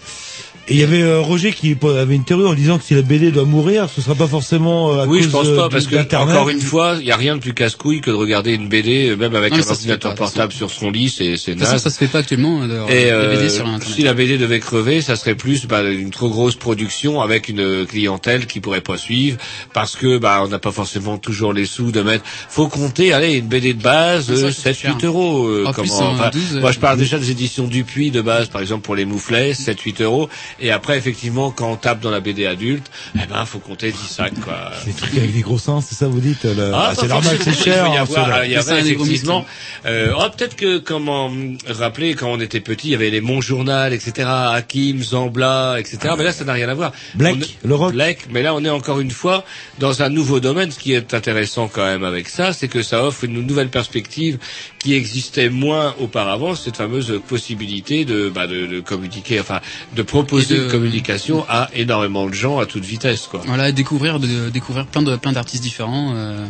Et 0.68 0.76
il 0.76 0.80
y 0.80 0.84
avait 0.84 1.02
euh, 1.02 1.20
Roger 1.20 1.52
qui 1.54 1.76
avait 1.84 2.16
une 2.16 2.24
théorie 2.24 2.46
en 2.46 2.54
disant 2.54 2.78
que 2.78 2.84
si 2.84 2.94
la 2.94 3.02
BD 3.02 3.32
doit 3.32 3.46
mourir, 3.46 3.90
ce 3.94 4.00
sera 4.00 4.14
pas 4.16 4.28
forcément 4.28 4.94
euh, 4.94 5.04
à 5.04 5.08
Oui, 5.08 5.18
cause 5.20 5.26
je 5.28 5.32
pense 5.32 5.48
euh, 5.48 5.56
pas, 5.58 5.70
parce 5.70 5.88
que, 5.88 6.16
encore 6.16 6.50
une 6.50 6.62
fois, 6.62 6.98
il 7.00 7.06
y 7.08 7.12
a 7.12 7.16
rien 7.18 7.36
de 7.36 7.42
plus 7.42 7.54
casse-couille 7.54 8.00
que 8.00 8.12
de 8.12 8.16
regarder 8.16 8.54
une 8.54 8.70
BD, 8.70 9.10
euh, 9.10 9.16
même 9.18 9.36
avec 9.36 9.54
Non, 9.54 9.60
un 9.60 9.64
ça 9.64 9.72
ordinateur 9.72 10.14
portable 10.16 10.54
sur 10.54 10.70
son 10.70 10.92
lit, 10.92 11.10
c'est, 11.10 11.36
c'est 11.38 11.56
naze. 11.56 11.82
ça 11.82 11.90
se 11.90 11.98
fait 11.98 12.08
pas 12.08 12.20
actuellement, 12.20 12.64
Et 12.64 13.12
euh, 13.12 13.36
BD 13.36 13.50
sur 13.50 13.66
Internet. 13.66 13.96
si 13.96 14.04
la 14.04 14.14
BD 14.14 14.38
devait 14.38 14.60
crever, 14.60 15.02
ça 15.02 15.16
serait 15.16 15.36
plus 15.36 15.66
bah, 15.66 15.82
une 15.84 16.12
trop 16.12 16.30
grosse 16.30 16.56
production 16.56 17.22
avec 17.22 17.50
une 17.50 17.86
clientèle 17.88 18.46
qui 18.46 18.60
pourrait 18.60 18.82
pas 18.82 18.98
suivre 18.98 19.38
parce 19.74 19.96
que 19.96 20.20
bah 20.20 20.42
on 20.44 20.48
n'a 20.48 20.60
pas 20.60 20.72
forcément 20.72 21.18
toujours 21.18 21.54
les 21.54 21.66
sous 21.66 21.92
de 21.92 22.02
mettre. 22.02 22.24
Faut 22.50 22.68
compter, 22.68 23.14
allez, 23.14 23.34
une 23.34 23.48
BD 23.48 23.74
de 23.74 23.82
base, 23.82 24.28
ça, 24.28 24.34
euh, 24.34 24.52
c'est 24.52 24.74
7 24.74 24.78
cher. 24.78 24.96
8 24.96 25.06
euros. 25.06 25.48
euh, 25.48 25.66
En 25.66 25.74
plus, 25.74 25.90
comment, 25.90 26.12
en 26.12 26.14
enfin, 26.14 26.30
12, 26.32 26.60
moi, 26.62 26.72
je 26.72 26.80
parle 26.80 26.98
euh, 26.98 27.02
déjà 27.02 27.18
des 27.18 27.32
éditions 27.32 27.66
Dupuis 27.68 28.12
de 28.12 28.22
base, 28.22 28.48
par 28.50 28.62
exemple 28.62 28.84
pour 28.84 28.96
les 28.96 29.06
mouflets, 29.06 29.54
7 29.54 29.80
8 29.82 30.02
euros. 30.02 30.30
Et 30.60 30.72
après, 30.72 30.98
effectivement, 30.98 31.52
quand 31.52 31.72
on 31.72 31.76
tape 31.76 32.00
dans 32.00 32.12
la 32.12 32.20
BD 32.20 32.46
adulte, 32.46 32.90
eh 33.16 33.26
ben 33.28 33.46
faut 33.46 33.60
compter 33.60 33.92
10 33.92 33.98
sacs 33.98 34.40
quoi. 34.42 34.72
Les 34.86 34.94
trucs 34.94 35.16
avec 35.18 35.34
des 35.34 35.42
gros 35.42 35.58
seins, 35.58 35.82
c'est 35.82 35.96
ça 35.96 36.08
vous 36.08 36.20
dites 36.20 36.44
le- 36.44 36.72
Ah, 36.74 36.90
ah, 36.90 36.96
C'est 37.00 37.08
normal, 37.08 37.38
c'est 37.42 37.54
cher. 37.54 37.86
Il, 37.86 37.90
peut 37.90 37.96
y 37.96 37.98
hein, 37.98 38.02
avoir, 38.02 38.46
il 38.46 38.52
y 38.52 38.56
avait 38.56 38.84
des 38.84 38.94
gros 38.96 39.06
effectivement. 39.06 39.46
Euh, 39.86 40.14
oh, 40.18 40.26
peut-être 40.36 40.56
que 40.56 40.78
comment 40.78 41.26
hum, 41.28 41.58
rappeler 41.68 42.14
quand 42.14 42.32
on 42.32 42.40
était 42.40 42.60
petit, 42.60 42.90
il 42.90 42.92
y 42.92 42.96
avait 42.96 43.10
les 43.10 43.22
Mon 43.22 43.42
Journal, 43.42 43.94
etc. 43.94 44.28
Hakim, 44.28 45.02
Zambla, 45.02 45.78
etc. 45.80 46.14
Mais 46.18 46.24
là, 46.24 46.32
ça 46.32 46.44
n'a 46.44 46.54
rien 46.54 46.70
à 46.70 46.74
voir. 46.74 46.92
Black, 47.16 47.36
On 47.64 47.68
le 47.68 47.76
rock. 47.76 47.94
Black, 47.94 48.28
mais 48.32 48.42
là, 48.42 48.54
on 48.56 48.64
est 48.64 48.70
encore 48.70 49.00
une 49.00 49.12
fois 49.12 49.44
dans 49.80 50.02
un 50.02 50.10
nouveau 50.10 50.40
domaine. 50.40 50.72
Ce 50.72 50.80
qui 50.80 50.94
est 50.94 51.14
intéressant 51.14 51.68
quand 51.68 51.86
même 51.86 52.04
avec 52.04 52.30
ça, 52.30 52.54
c'est 52.54 52.68
que 52.68 52.84
ça 52.84 53.04
offre 53.04 53.24
une 53.24 53.46
nouvelle 53.46 53.70
perspective 53.70 54.38
qui 54.80 54.94
existait 54.94 55.50
moins 55.50 55.96
auparavant. 56.00 56.56
Cette 56.56 56.78
fameuse 56.78 57.20
possibilité 57.28 58.06
de, 58.06 58.30
bah, 58.30 58.48
de, 58.48 58.66
de 58.66 58.80
communiquer, 58.80 59.40
enfin, 59.40 59.60
de 59.96 60.02
proposer 60.02 60.41
Et 60.50 60.56
de- 60.56 60.64
une 60.64 60.70
communication 60.72 61.46
à 61.50 61.70
énormément 61.76 62.28
de 62.28 62.34
gens 62.34 62.60
à 62.60 62.66
toute 62.66 62.84
vitesse, 62.86 63.28
quoi. 63.30 63.42
Voilà, 63.46 63.70
et 63.70 63.74
découvrir, 63.74 64.20
de, 64.20 64.50
découvrir 64.50 64.86
plein 64.88 65.02
de 65.02 65.16
plein 65.16 65.32
d'artistes 65.32 65.64
différents 65.64 66.14
euh, 66.16 66.46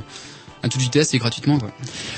à 0.64 0.70
toute 0.70 0.82
vitesse 0.82 1.14
et 1.14 1.18
gratuitement, 1.18 1.58
quoi. 1.60 1.72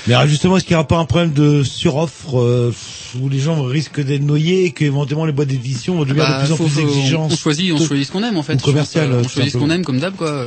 Mais 0.06 0.14
alors, 0.14 0.26
justement, 0.28 0.56
est-ce 0.56 0.64
qu'il 0.66 0.74
n'y 0.74 0.78
aura 0.78 0.86
pas 0.86 0.98
un 0.98 1.06
problème 1.06 1.32
de 1.32 1.62
suroffre 1.62 2.38
euh, 2.40 2.74
où 3.20 3.28
les 3.28 3.38
gens 3.40 3.62
risquent 3.62 4.04
d'être 4.04 4.22
noyés 4.22 4.64
et 4.66 4.70
qu'éventuellement 4.72 5.24
les 5.24 5.32
boîtes 5.32 5.48
d'édition 5.48 5.94
vont 5.96 6.04
devenir 6.04 6.24
Bah, 6.26 6.40
de 6.40 6.44
plus 6.44 6.52
en 6.52 6.56
faut- 6.56 6.64
plus 6.66 6.80
exigeantes 6.80 7.32
On 7.32 7.36
choisit, 7.36 7.72
on 7.72 7.78
choisit 7.84 8.06
ce 8.06 8.12
qu'on 8.12 8.22
aime 8.22 8.36
en 8.36 8.42
fait. 8.42 8.60
Commercial, 8.60 9.10
on 9.12 9.26
choisit 9.28 9.52
ce 9.52 9.58
qu'on 9.58 9.70
aime 9.70 9.84
comme 9.84 9.98
d'hab 10.00 10.14
quoi. 10.14 10.46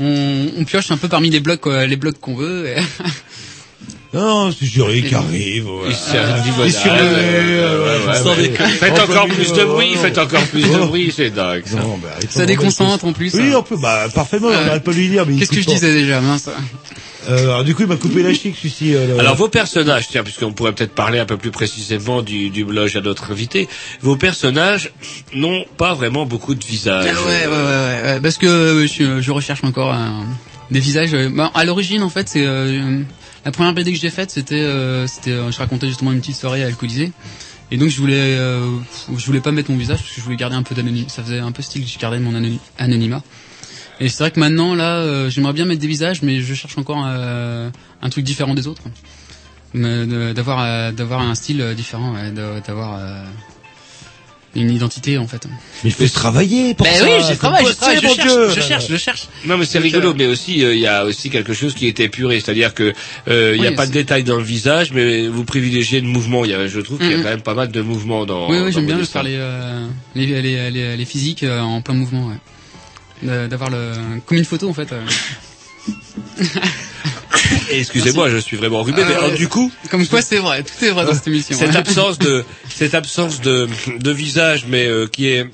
On, 0.00 0.46
on 0.58 0.64
pioche 0.64 0.90
un 0.90 0.96
peu 0.96 1.08
parmi 1.08 1.28
les 1.30 1.40
blocs, 1.40 1.60
quoi, 1.60 1.86
les 1.86 1.96
blocs 1.96 2.18
qu'on 2.20 2.34
veut. 2.36 2.66
et- 2.68 2.76
Non, 4.14 4.50
c'est 4.52 4.64
Jury 4.64 5.02
qui 5.02 5.14
arrive. 5.14 5.54
Il 5.56 5.62
voilà. 5.62 5.92
Il 6.64 6.90
euh, 6.90 8.34
ouais. 8.36 8.42
déconner. 8.48 8.70
Faites 8.70 8.98
encore 8.98 9.28
plus 9.28 9.52
de 9.52 9.64
bruit, 9.64 9.94
faites 9.96 10.16
encore 10.18 10.42
plus 10.44 10.62
de 10.62 10.78
bruit, 10.78 11.12
c'est 11.14 11.30
dingue 11.30 11.64
ça. 11.66 11.76
Non, 11.76 11.98
bah, 12.02 12.08
Ça 12.30 12.46
déconcentre 12.46 13.04
en 13.04 13.12
plus. 13.12 13.34
Oui, 13.34 13.50
hein. 13.52 13.56
on 13.58 13.62
peut, 13.62 13.76
bah, 13.76 14.06
parfaitement, 14.14 14.48
on 14.48 14.50
Ouais. 14.52 14.64
n'arrête 14.64 14.84
pas 14.84 14.92
de 14.92 14.96
lui 14.96 15.08
dire, 15.08 15.26
Qu'est-ce 15.38 15.50
que 15.50 15.60
je 15.60 15.66
disais 15.66 15.92
déjà, 15.92 16.20
mince. 16.22 16.48
Euh, 17.28 17.42
alors, 17.44 17.64
du 17.64 17.74
coup, 17.74 17.82
il 17.82 17.88
m'a 17.88 17.96
coupé 17.96 18.22
la 18.22 18.32
chic, 18.32 18.56
celui-ci. 18.56 18.94
euh, 18.94 19.08
le- 19.08 19.20
Alors 19.20 19.34
vos 19.36 19.48
personnages, 19.48 20.08
tiens, 20.08 20.22
puisqu'on 20.24 20.52
pourrait 20.52 20.72
peut-être 20.72 20.94
parler 20.94 21.18
un 21.18 21.26
peu 21.26 21.36
plus 21.36 21.50
précisément 21.50 22.22
du, 22.22 22.48
du 22.48 22.64
blog 22.64 22.90
à 22.96 23.00
notre 23.02 23.30
invité, 23.30 23.68
vos 24.00 24.16
personnages 24.16 24.92
n'ont 25.34 25.66
pas 25.76 25.92
vraiment 25.92 26.24
beaucoup 26.24 26.54
de 26.54 26.64
visage. 26.64 27.04
Ah 27.06 27.20
ouais, 27.26 27.26
ouais, 27.26 27.46
ouais, 27.46 27.52
ouais, 27.56 28.12
ouais, 28.14 28.20
parce 28.22 28.38
que 28.38 28.46
euh, 28.46 28.86
je, 28.86 29.20
je 29.20 29.30
recherche 29.30 29.62
encore 29.64 29.94
des 30.70 30.80
visages. 30.80 31.12
euh, 31.12 31.28
bah, 31.30 31.50
à 31.54 31.66
l'origine, 31.66 32.02
en 32.02 32.08
fait, 32.08 32.30
c'est 32.30 32.44
euh, 32.46 33.00
la 33.48 33.52
première 33.52 33.72
BD 33.72 33.94
que 33.94 33.98
j'ai 33.98 34.10
faite, 34.10 34.30
c'était, 34.30 34.56
euh, 34.56 35.06
c'était, 35.06 35.30
euh, 35.30 35.50
je 35.50 35.56
racontais 35.56 35.88
justement 35.88 36.12
une 36.12 36.20
petite 36.20 36.36
soirée 36.36 36.62
alcoolisée. 36.62 37.12
Et 37.70 37.78
donc 37.78 37.88
je 37.88 37.98
voulais, 37.98 38.36
euh, 38.36 38.76
je 39.16 39.24
voulais 39.24 39.40
pas 39.40 39.52
mettre 39.52 39.70
mon 39.70 39.78
visage 39.78 40.00
parce 40.00 40.10
que 40.10 40.16
je 40.16 40.20
voulais 40.20 40.36
garder 40.36 40.54
un 40.54 40.62
peu 40.62 40.74
d'anonymat. 40.74 41.08
Ça 41.08 41.22
faisait 41.22 41.38
un 41.38 41.50
peu 41.50 41.62
style 41.62 41.88
je 41.88 41.98
gardais 41.98 42.18
mon 42.18 42.34
anony- 42.34 42.60
anonymat. 42.76 43.22
Et 44.00 44.10
c'est 44.10 44.22
vrai 44.22 44.32
que 44.32 44.38
maintenant 44.38 44.74
là, 44.74 45.30
j'aimerais 45.30 45.54
bien 45.54 45.64
mettre 45.64 45.80
des 45.80 45.86
visages, 45.86 46.20
mais 46.20 46.42
je 46.42 46.52
cherche 46.52 46.76
encore 46.76 46.98
un 46.98 48.10
truc 48.10 48.22
différent 48.26 48.52
des 48.52 48.66
autres. 48.66 48.82
D'avoir 49.74 50.92
d'avoir 50.92 51.22
un 51.22 51.34
style 51.34 51.74
différent, 51.74 52.16
d'avoir 52.66 53.00
une 54.54 54.70
identité 54.70 55.18
en 55.18 55.26
fait. 55.28 55.46
Mais 55.84 55.90
il 55.90 55.92
faut 55.92 56.06
travailler 56.08 56.74
pour 56.74 56.86
Ben 56.86 56.94
ça. 56.94 57.04
oui, 57.04 57.12
j'ai 57.28 57.36
travaillé, 57.36 57.68
je 57.68 58.06
mon 58.06 58.14
cherche, 58.14 58.26
Dieu. 58.28 58.50
je 58.56 58.60
cherche, 58.60 58.86
je 58.88 58.96
cherche. 58.96 59.28
Non, 59.44 59.56
mais 59.58 59.64
c'est 59.66 59.78
rigolo, 59.78 60.14
mais 60.14 60.26
aussi 60.26 60.64
euh, 60.64 60.74
il 60.74 60.80
y 60.80 60.86
a 60.86 61.04
aussi 61.04 61.30
quelque 61.30 61.52
chose 61.54 61.74
qui 61.74 61.86
est 61.86 62.00
épuré, 62.00 62.40
c'est-à-dire 62.40 62.74
que 62.74 62.92
euh, 63.28 63.52
il 63.54 63.60
n'y 63.60 63.66
a 63.68 63.72
pas 63.72 63.86
de 63.86 63.92
détails 63.92 64.24
dans 64.24 64.36
le 64.38 64.42
visage, 64.42 64.90
mais 64.92 65.28
vous 65.28 65.44
privilégiez 65.44 66.00
le 66.00 66.08
mouvement. 66.08 66.44
Il 66.44 66.50
y 66.50 66.54
a, 66.54 66.66
je 66.66 66.80
trouve 66.80 66.98
qu'il 66.98 67.10
y 67.10 67.14
a 67.14 67.16
Mhm. 67.18 67.22
quand 67.22 67.28
même 67.30 67.42
pas 67.42 67.54
mal 67.54 67.70
de 67.70 67.80
mouvements 67.82 68.24
dans. 68.26 68.48
oui, 68.50 68.58
oui, 68.64 68.72
j'aime 68.72 68.86
bien 68.86 69.02
faire 69.04 69.22
les, 69.22 69.36
euh, 69.38 69.86
les, 70.14 70.26
les, 70.26 70.70
les, 70.70 70.96
les 70.96 71.04
physiques 71.04 71.42
euh, 71.44 71.60
en 71.60 71.80
plein 71.82 71.94
mouvement. 71.94 72.26
Ouais. 72.28 73.48
D'avoir 73.48 73.70
le 73.70 73.92
comme 74.26 74.38
une 74.38 74.44
photo 74.44 74.68
en 74.68 74.74
fait. 74.74 74.88
Excusez-moi, 77.70 78.30
je 78.30 78.38
suis 78.38 78.56
vraiment 78.56 78.80
enrhumé, 78.80 79.02
mais 79.06 79.14
Ah, 79.14 79.24
alors, 79.24 79.32
du 79.32 79.48
coup, 79.48 79.70
Comme 79.90 80.06
quoi 80.06 80.22
c'est 80.22 80.38
vrai, 80.38 80.62
tout 80.62 80.84
est 80.84 80.90
vrai 80.90 81.04
dans 81.04 81.14
cette 81.14 81.26
émission. 81.28 81.56
cette 81.56 81.76
absence 81.76 82.18
de 82.18 82.44
cette 82.68 82.94
absence 82.94 83.40
de 83.40 83.68
de 83.98 84.10
visage, 84.10 84.64
mais 84.68 84.86
euh, 84.86 85.06
qui 85.06 85.28
est 85.28 85.46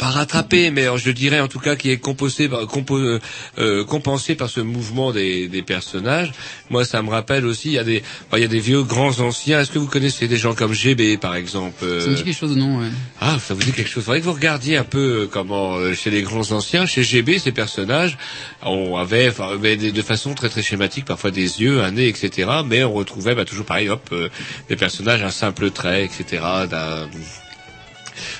pas 0.00 0.06
rattrapé, 0.06 0.70
mais 0.70 0.86
je 0.96 1.10
dirais 1.10 1.40
en 1.40 1.48
tout 1.48 1.58
cas 1.60 1.76
qui 1.76 1.90
est 1.90 1.98
composé, 1.98 2.48
compo, 2.68 2.96
euh, 2.98 3.20
euh, 3.58 3.84
compensé 3.84 4.34
par 4.34 4.48
ce 4.48 4.60
mouvement 4.60 5.12
des, 5.12 5.46
des 5.46 5.60
personnages. 5.62 6.32
Moi, 6.70 6.86
ça 6.86 7.02
me 7.02 7.10
rappelle 7.10 7.44
aussi, 7.44 7.68
il 7.68 7.74
y 7.74 7.78
a 7.78 7.84
des, 7.84 8.02
enfin, 8.26 8.38
il 8.38 8.40
y 8.40 8.44
a 8.44 8.48
des 8.48 8.60
vieux 8.60 8.82
grands 8.82 9.20
anciens. 9.20 9.60
Est-ce 9.60 9.70
que 9.70 9.78
vous 9.78 9.86
connaissez 9.88 10.26
des 10.26 10.38
gens 10.38 10.54
comme 10.54 10.72
GB, 10.72 11.18
par 11.18 11.34
exemple 11.34 11.84
euh, 11.84 12.00
Ça 12.00 12.08
me 12.08 12.14
dit 12.16 12.24
quelque 12.24 12.38
chose, 12.38 12.56
non 12.56 12.78
ouais. 12.80 12.88
Ah, 13.20 13.36
ça 13.38 13.52
vous 13.52 13.62
dit 13.62 13.72
quelque 13.72 13.90
chose. 13.90 14.02
Faudrait 14.04 14.20
que 14.20 14.24
vous 14.24 14.32
regardiez 14.32 14.78
un 14.78 14.84
peu 14.84 15.22
euh, 15.24 15.26
comment 15.30 15.76
chez 15.94 16.10
les 16.10 16.22
grands 16.22 16.50
anciens, 16.52 16.86
chez 16.86 17.02
GB, 17.02 17.38
ces 17.38 17.52
personnages, 17.52 18.16
on 18.62 18.96
avait, 18.96 19.28
enfin, 19.28 19.56
de 19.56 19.90
de 19.90 20.02
façon 20.02 20.32
très 20.34 20.48
très 20.48 20.62
schématique, 20.62 21.04
parfois 21.04 21.30
des 21.30 21.60
yeux, 21.60 21.82
un 21.82 21.90
nez, 21.90 22.08
etc. 22.08 22.48
Mais 22.64 22.84
on 22.84 22.94
retrouvait, 22.94 23.34
bah, 23.34 23.44
toujours 23.44 23.66
pareil, 23.66 23.90
hop, 23.90 24.08
euh, 24.12 24.28
des 24.70 24.76
personnages, 24.76 25.22
un 25.22 25.30
simple 25.30 25.70
trait, 25.70 26.04
etc. 26.04 26.42
d'un- 26.70 27.08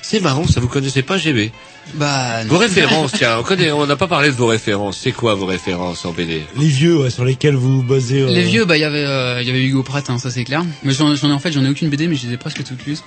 C'est 0.01 0.19
marrant, 0.19 0.47
ça 0.47 0.59
vous 0.59 0.67
connaissez 0.67 1.01
pas 1.03 1.17
GB 1.17 1.51
Bah, 1.95 2.43
Vos 2.45 2.57
références, 2.57 3.11
tiens, 3.13 3.37
on 3.39 3.43
connaît, 3.43 3.71
on 3.71 3.85
n'a 3.85 3.95
pas 3.95 4.07
parlé 4.07 4.29
de 4.29 4.35
vos 4.35 4.47
références. 4.47 4.97
C'est 5.01 5.11
quoi 5.11 5.35
vos 5.35 5.45
références 5.45 6.05
en 6.05 6.11
BD 6.11 6.43
Les 6.57 6.67
vieux, 6.67 6.97
ouais, 6.97 7.09
sur 7.09 7.25
lesquels 7.25 7.55
vous 7.55 7.83
basez. 7.83 8.21
euh, 8.21 8.29
Les 8.29 8.43
vieux, 8.43 8.65
bah 8.65 8.77
il 8.77 8.81
y 8.81 8.83
avait 8.85 9.03
euh, 9.05 9.41
il 9.41 9.47
y 9.47 9.49
avait 9.49 9.63
Hugo 9.63 9.83
Pratt, 9.83 10.09
hein, 10.09 10.17
ça 10.17 10.29
c'est 10.31 10.43
clair. 10.43 10.63
Mais 10.83 10.93
j'en 10.93 11.15
j'en 11.15 11.29
ai 11.29 11.33
en 11.33 11.39
fait 11.39 11.51
j'en 11.51 11.63
ai 11.65 11.69
aucune 11.69 11.89
BD, 11.89 12.07
mais 12.07 12.15
je 12.15 12.27
les 12.27 12.33
ai 12.33 12.37
presque 12.37 12.63
toutes 12.63 12.85
lues. 12.85 12.97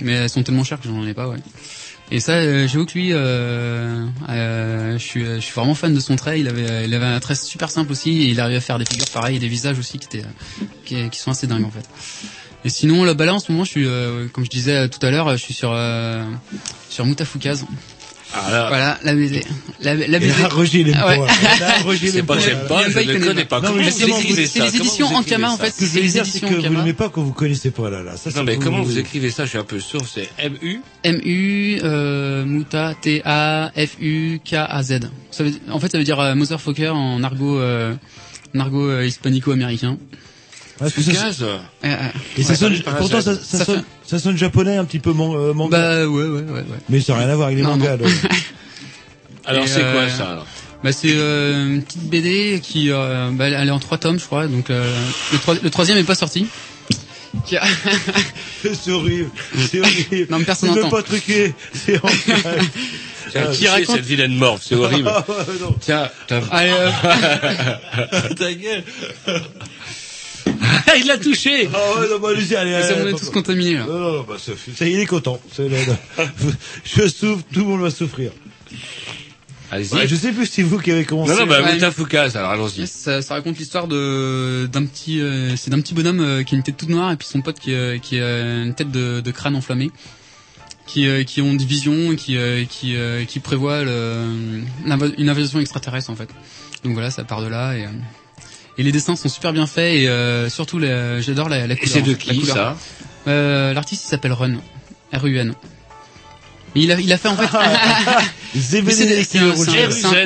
Mais 0.00 0.12
elles 0.12 0.30
sont 0.30 0.42
tellement 0.42 0.64
chères 0.64 0.80
que 0.80 0.88
j'en 0.88 1.06
ai 1.06 1.14
pas, 1.14 1.28
ouais. 1.28 1.36
Et 2.10 2.20
ça, 2.20 2.32
euh, 2.32 2.66
j'avoue 2.68 2.84
que 2.84 2.92
lui, 2.92 3.10
euh, 3.12 4.04
euh, 4.28 4.98
je 4.98 5.02
suis 5.02 5.24
je 5.24 5.38
suis 5.40 5.52
vraiment 5.54 5.74
fan 5.74 5.94
de 5.94 6.00
son 6.00 6.16
trait. 6.16 6.40
Il 6.40 6.48
avait 6.48 6.68
euh, 6.70 6.84
il 6.84 6.92
avait 6.94 7.06
un 7.06 7.20
trait 7.20 7.34
super 7.34 7.70
simple 7.70 7.92
aussi, 7.92 8.10
et 8.22 8.26
il 8.26 8.40
arrivait 8.40 8.58
à 8.58 8.60
faire 8.60 8.78
des 8.78 8.84
figures 8.84 9.08
pareilles 9.08 9.36
et 9.36 9.38
des 9.38 9.48
visages 9.48 9.78
aussi 9.78 9.98
qui 9.98 10.06
étaient 10.06 10.26
euh, 10.26 10.64
qui, 10.84 11.08
qui 11.10 11.18
sont 11.18 11.30
assez 11.30 11.46
dingues 11.46 11.64
en 11.64 11.70
fait. 11.70 11.84
Et 12.64 12.70
sinon, 12.70 13.04
là, 13.04 13.14
bah 13.14 13.24
là 13.26 13.34
en 13.34 13.40
ce 13.40 13.50
moment, 13.50 13.64
je 13.64 13.70
suis 13.70 13.86
euh, 13.86 14.28
comme 14.32 14.44
je 14.44 14.50
disais 14.50 14.76
euh, 14.76 14.88
tout 14.88 15.04
à 15.04 15.10
l'heure, 15.10 15.30
je 15.32 15.36
suis 15.42 15.54
sur 15.54 15.70
euh, 15.72 16.24
sur 16.88 17.04
Moutafoukaz. 17.06 17.64
Ah 18.34 18.50
là. 18.50 18.68
Voilà, 18.68 18.98
la 19.02 19.14
BD. 19.14 19.44
La, 19.82 19.94
la 19.94 20.04
Et 20.06 20.20
BD. 20.20 20.28
là, 20.28 20.48
Roger, 20.48 20.80
il 20.80 20.88
aime 20.88 20.96
Ah 20.98 21.06
ouais. 21.08 21.18
pas. 21.18 21.26
Là, 21.60 21.74
Roger, 21.84 21.98
il 22.06 22.12
C'est 22.12 22.18
aime 22.20 22.24
pas 22.26 22.36
que 22.36 22.42
j'aime 22.42 22.66
pas, 22.66 22.88
je 22.88 22.98
ne 22.98 23.18
connais 23.26 23.44
pas. 23.44 23.60
Non, 23.60 23.74
mais 23.74 23.90
c'est 23.90 24.06
les 24.06 24.76
éditions 24.76 25.06
écrivez 25.08 25.18
Ankama, 25.18 25.50
en 25.50 25.58
fait. 25.58 25.70
Ce 25.70 25.80
que 25.80 25.84
je 25.84 25.90
C'est 25.90 26.00
veux 26.00 26.08
dire, 26.08 26.24
c'est 26.24 26.40
que 26.40 26.46
vous 26.54 26.62
n'aimez 26.62 26.94
pas 26.94 27.10
quand 27.10 27.20
vous 27.22 27.34
connaissez 27.34 27.70
pas, 27.72 27.90
là, 27.90 28.02
là. 28.02 28.16
Ça, 28.16 28.30
Non, 28.34 28.42
mais 28.44 28.56
comment 28.56 28.80
vous- 28.80 28.98
écrivez 28.98 29.30
ça 29.30 29.44
Je 29.44 29.50
suis 29.50 29.58
un 29.58 29.64
peu 29.64 29.80
sourd. 29.80 30.06
C'est 30.10 30.30
M-U 30.38 30.80
M-U, 31.04 31.80
euh, 31.84 32.46
Muta, 32.46 32.94
T-A-F-U-K-A-Z. 33.02 35.00
En 35.70 35.78
fait, 35.78 35.92
ça 35.92 35.98
veut 35.98 36.04
dire 36.04 36.18
euh, 36.20 36.34
Motherfucker 36.34 36.88
en 36.88 37.22
argot, 37.22 37.58
euh, 37.58 37.92
en 38.56 38.60
argot 38.60 39.00
hispanico-américain. 39.02 39.98
Parce 40.78 40.92
que 40.94 41.02
ça- 41.02 41.12
Foucaz 41.12 41.42
Euh, 41.42 41.58
euh, 41.84 41.96
Et 42.38 42.42
ça 42.42 42.54
sonne, 42.56 42.80
pourtant, 42.82 43.20
ça, 43.20 43.34
ça 43.36 43.58
Ça 43.58 43.64
sonne, 43.64 43.84
ça 44.06 44.18
sonne 44.18 44.36
japonais, 44.36 44.76
un 44.76 44.84
petit 44.84 44.98
peu 44.98 45.12
man- 45.12 45.32
euh, 45.34 45.52
manga. 45.54 45.78
Bah 45.78 46.06
ouais, 46.08 46.24
ouais, 46.24 46.40
ouais, 46.40 46.50
ouais. 46.50 46.64
mais 46.88 47.00
ça 47.00 47.12
n'a 47.14 47.20
rien 47.20 47.28
à 47.28 47.34
voir 47.36 47.46
avec 47.48 47.58
les 47.58 47.64
Non, 47.64 47.70
mangas. 47.76 47.96
non. 47.98 48.06
Alors 49.44 49.66
c'est 49.68 49.80
quoi 49.80 50.02
euh, 50.02 50.08
ça 50.08 50.30
alors? 50.30 50.46
Bah 50.84 50.92
c'est 50.92 51.12
euh, 51.14 51.66
une 51.74 51.82
petite 51.82 52.08
BD 52.08 52.60
qui, 52.62 52.90
euh, 52.90 53.30
bah, 53.32 53.48
elle 53.48 53.68
est 53.68 53.72
en 53.72 53.78
trois 53.78 53.98
tomes, 53.98 54.18
je 54.18 54.24
crois. 54.24 54.46
Donc 54.48 54.70
euh, 54.70 54.92
le, 55.32 55.38
troi- 55.38 55.56
le 55.62 55.70
troisième 55.70 55.98
est 55.98 56.04
pas 56.04 56.14
sorti. 56.14 56.46
C'est 58.62 58.90
horrible. 58.90 59.30
C'est 59.70 59.80
horrible. 59.80 60.26
Non, 60.30 60.38
mais 60.38 60.44
personne 60.44 60.74
n'entend. 60.74 60.90
pas 60.90 61.02
truqué. 61.02 61.54
C'est 61.72 62.00
Tiens, 63.32 63.46
qui 63.52 63.66
raconte- 63.68 63.96
cette 63.96 64.04
vilaine 64.04 64.34
morve 64.36 64.60
C'est 64.62 64.74
horrible. 64.74 65.08
Ah. 65.10 65.24
Tiens, 65.80 66.10
euh, 66.30 66.90
ta 68.36 68.52
gueule 68.52 68.84
Il 70.98 71.06
l'a 71.06 71.18
touché 71.18 71.68
Ah 71.74 72.00
ouais, 72.00 72.08
non, 72.08 72.18
bah, 72.20 72.28
allez-y, 72.30 72.54
allez, 72.56 72.70
bon, 72.72 72.76
on 72.78 73.00
allez, 73.02 73.10
est 73.10 73.18
tous 73.18 73.30
contaminés 73.30 73.74
là. 73.74 73.84
Non, 73.86 73.98
non, 73.98 74.12
non, 74.18 74.22
bah, 74.28 74.36
ça, 74.38 74.52
ça 74.76 74.86
y 74.86 74.90
est, 74.90 74.92
il 74.94 75.00
est 75.00 75.06
content. 75.06 75.40
C'est- 75.52 75.68
là, 75.68 75.78
là. 75.86 76.24
Je 76.84 77.08
souffre, 77.08 77.42
tout 77.52 77.60
le 77.60 77.66
monde 77.66 77.80
va 77.82 77.90
souffrir. 77.90 78.30
Allez-y. 79.70 79.94
Ouais, 79.94 80.06
je 80.06 80.14
sais 80.14 80.32
plus 80.32 80.44
si 80.46 80.52
c'est 80.56 80.62
vous 80.62 80.78
qui 80.78 80.90
avez 80.90 81.04
commencé. 81.06 81.32
Non, 81.32 81.40
non, 81.40 81.46
bah, 81.46 81.62
Ouais. 81.62 81.72
Moutafoukaz, 81.74 82.36
alors 82.36 82.50
allons-y. 82.50 82.86
Ça, 82.86 83.22
ça 83.22 83.34
raconte 83.34 83.58
l'histoire 83.58 83.88
de 83.88 84.68
d'un 84.70 84.84
petit 84.84 85.20
euh, 85.20 85.56
c'est 85.56 85.70
d'un 85.70 85.80
petit 85.80 85.94
bonhomme 85.94 86.20
euh, 86.20 86.42
qui 86.42 86.54
a 86.54 86.58
une 86.58 86.62
tête 86.62 86.76
toute 86.76 86.90
noire 86.90 87.10
et 87.10 87.16
puis 87.16 87.26
son 87.26 87.40
pote 87.40 87.58
qui 87.58 87.72
euh, 87.72 87.96
qui 87.98 88.20
a 88.20 88.62
une 88.64 88.74
tête 88.74 88.90
de, 88.90 89.20
de 89.22 89.30
crâne 89.30 89.56
enflammé 89.56 89.90
qui 90.86 91.06
euh, 91.08 91.24
qui 91.24 91.40
ont 91.40 91.54
des 91.54 91.64
visions 91.64 92.12
et 92.12 92.16
qui 92.16 92.36
euh, 92.36 92.64
qui 92.68 92.96
euh, 92.96 93.24
qui 93.24 93.40
prévoient 93.40 93.82
le, 93.82 94.26
une 94.84 94.92
inva- 94.92 95.14
une 95.16 95.30
invasion 95.30 95.58
extraterrestre 95.58 96.10
en 96.10 96.16
fait. 96.16 96.28
Donc 96.84 96.92
voilà, 96.92 97.10
ça 97.10 97.24
part 97.24 97.40
de 97.40 97.46
là 97.48 97.74
et 97.74 97.86
euh, 97.86 97.88
et 98.78 98.82
les 98.82 98.92
dessins 98.92 99.16
sont 99.16 99.28
super 99.28 99.52
bien 99.52 99.66
faits 99.66 99.94
et 99.94 100.08
euh, 100.08 100.48
surtout 100.48 100.80
j'adore 100.80 101.48
la, 101.48 101.66
la 101.66 101.74
Et 101.74 101.76
couleur. 101.76 101.92
c'est 101.94 102.02
de 102.02 102.12
la 102.12 102.16
qui 102.16 102.38
couleur. 102.40 102.56
ça 102.56 102.76
euh, 103.28 103.72
L'artiste 103.74 104.04
il 104.04 104.08
s'appelle 104.08 104.32
Run, 104.32 104.56
R 105.12 105.26
U 105.26 105.36
N. 105.38 105.54
Mais 106.74 106.80
il 106.82 106.90
a 106.92 106.98
il 106.98 107.12
a 107.12 107.18
fait 107.18 107.28
en 107.28 107.36
fait 107.36 107.46
RUZ, 108.54 108.80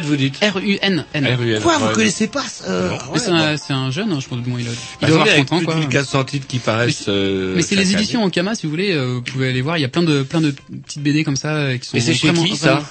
vous 0.04 0.16
dites 0.16 0.36
R 0.44 0.58
U 0.58 0.78
N 0.82 1.04
N. 1.14 1.26
RUN. 1.26 1.60
Quoi, 1.60 1.78
vous 1.78 1.86
Ouais. 1.86 1.92
connaissez 1.92 2.26
pas 2.28 2.42
ça 2.42 2.64
euh, 2.68 3.56
c'est 3.56 3.72
un, 3.72 3.90
jeune, 3.90 4.12
hein, 4.12 4.18
je 4.20 4.28
pense. 4.28 4.38
Bon, 4.40 4.56
il, 4.58 4.66
a, 4.68 4.70
il 4.70 4.76
Bah, 5.00 5.06
doit 5.08 5.20
avoir 5.22 5.34
avec 5.34 5.46
30 5.46 5.52
ans, 5.52 5.58
plus 5.58 5.66
quoi. 5.66 5.74
de 5.74 5.80
1400 5.80 6.24
titres 6.24 6.46
qui 6.46 6.58
paraissent. 6.58 7.04
euh, 7.08 7.54
Mais 7.56 7.62
c'est 7.62 7.74
les 7.76 7.84
chaque 7.84 7.94
éditions. 7.94 8.22
Ankama, 8.22 8.54
si 8.54 8.66
vous 8.66 8.70
voulez, 8.70 8.92
euh, 8.92 9.14
vous 9.14 9.22
pouvez 9.22 9.48
aller 9.48 9.60
voir. 9.62 9.76
Il 9.78 9.80
y 9.80 9.84
a 9.84 9.88
plein 9.88 10.02
de 10.02 10.22
plein 10.22 10.40
de 10.40 10.54
petites 10.84 11.02
BD 11.02 11.24
comme 11.24 11.36
ça 11.36 11.48
euh, 11.54 11.78
qui 11.78 11.88
sont. 11.88 11.96
Et 11.96 12.00
c'est 12.00 12.14
chez 12.14 12.28
vraiment- 12.30 12.44
qui, 12.44 12.56
ça? 12.56 12.82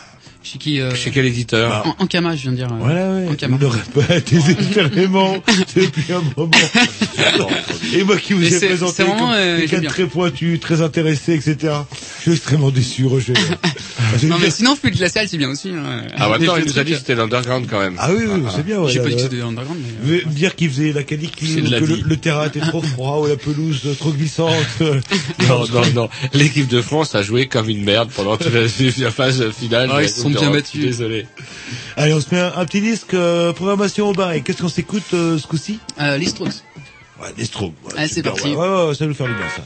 Chez 0.45 0.59
qui 0.59 0.79
euh, 0.79 0.93
Chez 0.93 1.09
quel 1.09 1.25
éditeur 1.25 1.83
En- 1.99 2.03
Ankama, 2.03 2.35
je 2.35 2.43
viens 2.43 2.51
de 2.51 2.57
dire. 2.57 2.67
euh, 2.71 2.75
Voilà, 2.79 3.11
ouais. 3.15 3.27
Ankama. 3.29 3.57
Il 3.59 3.63
n'aurait 3.63 3.79
pas 4.07 4.15
été 4.17 4.35
désespérément 4.35 5.37
depuis 5.75 6.13
un 6.13 6.21
moment. 6.37 6.51
Et 7.93 8.03
moi 8.03 8.15
qui 8.17 8.33
vous 8.33 8.45
ai 8.45 8.59
présenté 8.67 9.03
vraiment, 9.03 9.17
comme 9.29 9.35
euh, 9.35 9.65
quelqu'un 9.67 9.87
très 9.89 10.05
pointu, 10.05 10.59
très 10.59 10.81
intéressé, 10.81 11.33
etc. 11.33 11.73
Je 12.17 12.21
suis 12.21 12.31
extrêmement 12.33 12.69
déçu, 12.69 13.05
Roger. 13.07 13.33
Non 14.23 14.37
mais 14.39 14.49
sinon, 14.49 14.75
Fluide 14.75 14.95
Glacial, 14.95 15.27
c'est 15.27 15.37
bien 15.37 15.49
aussi. 15.49 15.69
hein. 15.69 16.03
Ah, 16.15 16.29
maintenant, 16.29 16.55
il 16.57 16.65
nous 16.65 16.79
a 16.79 16.83
dit 16.83 16.91
que 16.93 16.97
c'était 16.97 17.15
l'underground 17.15 17.67
quand 17.69 17.79
même. 17.79 17.95
Ah 17.99 18.09
oui, 18.11 18.23
oui, 18.27 18.43
c'est 18.55 18.65
bien, 18.65 18.79
ouais. 18.79 18.91
J'ai 18.91 18.99
pas 18.99 19.09
dit 19.09 19.15
que 19.15 19.21
c'était 19.21 19.41
underground, 19.41 19.79
mais. 20.03 20.11
euh, 20.17 20.21
dire 20.27 20.55
qu'il 20.55 20.69
faisait 20.69 20.93
la 20.93 21.03
canicule, 21.03 21.69
la 21.69 21.79
que 21.79 21.85
le, 21.85 22.17
terrain 22.17 22.47
était 22.47 22.59
trop 22.61 22.81
froid 22.81 23.19
ou 23.21 23.27
la 23.27 23.35
pelouse 23.35 23.81
trop 23.99 24.11
glissante. 24.11 24.53
Non, 25.47 25.65
non, 25.71 25.81
non. 25.93 26.09
L'équipe 26.33 26.67
de 26.67 26.81
France 26.81 27.13
a 27.15 27.21
joué 27.21 27.47
comme 27.47 27.69
une 27.69 27.83
merde 27.83 28.09
pendant 28.15 28.37
toute 28.37 28.53
la, 28.53 28.61
la 29.05 29.11
phase 29.11 29.51
finale. 29.51 29.89
Ah, 29.91 29.97
la 29.97 30.03
ils 30.03 30.09
se 30.09 30.21
sont 30.21 30.29
bien 30.29 30.49
battus. 30.51 30.81
Désolé. 30.83 31.27
Allez, 31.97 32.13
on 32.13 32.19
se 32.21 32.33
met 32.33 32.39
un, 32.41 32.53
un 32.55 32.65
petit 32.65 32.81
disque, 32.81 33.13
euh, 33.13 33.53
programmation 33.53 34.09
au 34.09 34.13
bar. 34.13 34.31
Et 34.33 34.41
qu'est-ce 34.41 34.61
qu'on 34.61 34.69
s'écoute 34.69 35.03
euh, 35.13 35.37
ce 35.37 35.45
coup-ci? 35.47 35.79
Euh, 35.99 36.17
les 36.17 36.25
Strokes. 36.27 36.63
Ouais, 37.21 37.29
des 37.37 37.45
strokes. 37.45 37.73
Ouais, 37.85 37.93
Allez, 37.97 38.07
c'est 38.09 38.23
parti. 38.23 38.49
Ouais, 38.49 38.55
ouais, 38.57 38.87
ouais, 38.87 38.93
ça 38.95 39.05
va 39.05 39.07
nous 39.07 39.13
faire 39.13 39.27
du 39.27 39.33
bien, 39.33 39.45
ça. 39.55 39.63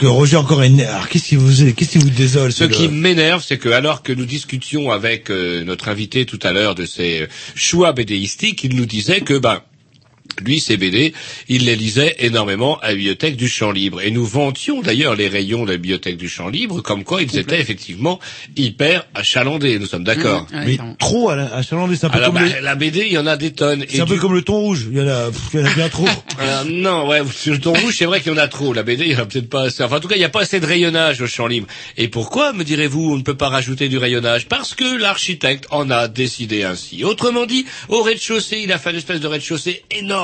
Que 0.00 0.06
Roger 0.06 0.36
encore 0.36 0.62
est. 0.62 0.82
Alors 0.82 1.10
qu'est-ce 1.10 1.28
qui 1.28 1.36
vous, 1.36 1.72
qu'est-ce 1.74 1.90
qui 1.90 1.98
vous 1.98 2.08
désole 2.08 2.52
Ce 2.52 2.64
qui 2.64 2.88
m'énerve, 2.88 3.44
c'est 3.46 3.58
que 3.58 3.68
alors 3.68 4.02
que 4.02 4.14
nous 4.14 4.24
discutions 4.24 4.90
avec 4.90 5.30
euh, 5.30 5.62
notre 5.62 5.90
invité 5.90 6.24
tout 6.24 6.38
à 6.42 6.52
l'heure 6.52 6.74
de 6.74 6.86
ses 6.86 7.22
euh, 7.22 7.26
choix 7.54 7.92
bédéistiques, 7.92 8.64
il 8.64 8.76
nous 8.76 8.86
disait 8.86 9.20
que 9.20 9.36
ben 9.36 9.60
lui, 10.42 10.60
ses 10.60 10.76
BD, 10.76 11.12
il 11.48 11.64
les 11.64 11.76
lisait 11.76 12.16
énormément 12.20 12.78
à 12.80 12.88
la 12.88 12.94
bibliothèque 12.94 13.36
du 13.36 13.48
Champ 13.48 13.70
Libre. 13.72 14.00
Et 14.02 14.10
nous 14.10 14.24
vantions 14.24 14.80
d'ailleurs 14.80 15.14
les 15.14 15.28
rayons 15.28 15.64
de 15.64 15.70
la 15.72 15.76
bibliothèque 15.76 16.16
du 16.16 16.28
Champ 16.28 16.48
Libre, 16.48 16.80
comme 16.82 17.04
quoi 17.04 17.22
ils 17.22 17.36
étaient 17.38 17.60
effectivement 17.60 18.18
hyper 18.56 19.06
achalandés, 19.14 19.78
nous 19.78 19.86
sommes 19.86 20.04
d'accord. 20.04 20.46
Mmh, 20.52 20.56
ouais, 20.56 20.64
Mais 20.66 20.78
trop 20.98 21.30
Chalandais, 21.62 21.96
c'est 21.96 22.06
un 22.06 22.10
peu 22.10 22.16
Alors, 22.18 22.32
comme 22.32 22.42
bah, 22.42 22.48
le- 22.58 22.64
la 22.64 22.74
BD, 22.74 23.00
il 23.06 23.12
y 23.12 23.18
en 23.18 23.26
a 23.26 23.36
des 23.36 23.52
tonnes. 23.52 23.84
c'est 23.88 24.00
un 24.00 24.06
peu 24.06 24.16
comme 24.16 24.34
le 24.34 24.42
thon 24.42 24.58
rouge. 24.60 24.86
Il 24.90 24.98
y 24.98 25.00
en 25.00 25.08
a, 25.08 25.26
pff, 25.30 25.40
il 25.54 25.60
y 25.60 25.62
en 25.62 25.66
a 25.66 25.74
bien 25.74 25.88
trop. 25.88 26.06
Non, 26.68 27.08
ouais, 27.08 27.20
sur 27.34 27.52
le 27.52 27.60
ton 27.60 27.72
rouge, 27.74 27.94
c'est 27.96 28.04
vrai 28.06 28.20
qu'il 28.20 28.32
y 28.32 28.34
en 28.34 28.38
a 28.38 28.48
trop. 28.48 28.72
La 28.72 28.82
BD, 28.82 29.04
il 29.06 29.12
y 29.12 29.16
en 29.16 29.20
a 29.20 29.26
peut-être 29.26 29.48
pas 29.48 29.62
assez. 29.64 29.82
Enfin, 29.82 29.96
en 29.96 30.00
tout 30.00 30.08
cas, 30.08 30.16
il 30.16 30.20
n'y 30.20 30.24
a 30.24 30.28
pas 30.30 30.42
assez 30.42 30.60
de 30.60 30.66
rayonnage 30.66 31.20
au 31.20 31.26
champ 31.26 31.46
libre. 31.46 31.66
Et 31.96 32.08
pourquoi, 32.08 32.52
me 32.52 32.64
direz-vous, 32.64 33.12
on 33.12 33.16
ne 33.16 33.22
peut 33.22 33.36
pas 33.36 33.48
rajouter 33.48 33.88
du 33.88 33.98
rayonnage? 33.98 34.46
Parce 34.46 34.74
que 34.74 34.98
l'architecte 34.98 35.66
en 35.70 35.90
a 35.90 36.08
décidé 36.08 36.62
ainsi. 36.64 37.04
Autrement 37.04 37.46
dit, 37.46 37.66
au 37.88 38.02
rez-de-chaussée, 38.02 38.60
il 38.62 38.72
a 38.72 38.78
fait 38.78 38.90
une 38.90 38.96
espèce 38.96 39.20
de 39.20 39.26
rez-de-chaussée 39.26 39.82
énorme 39.90 40.19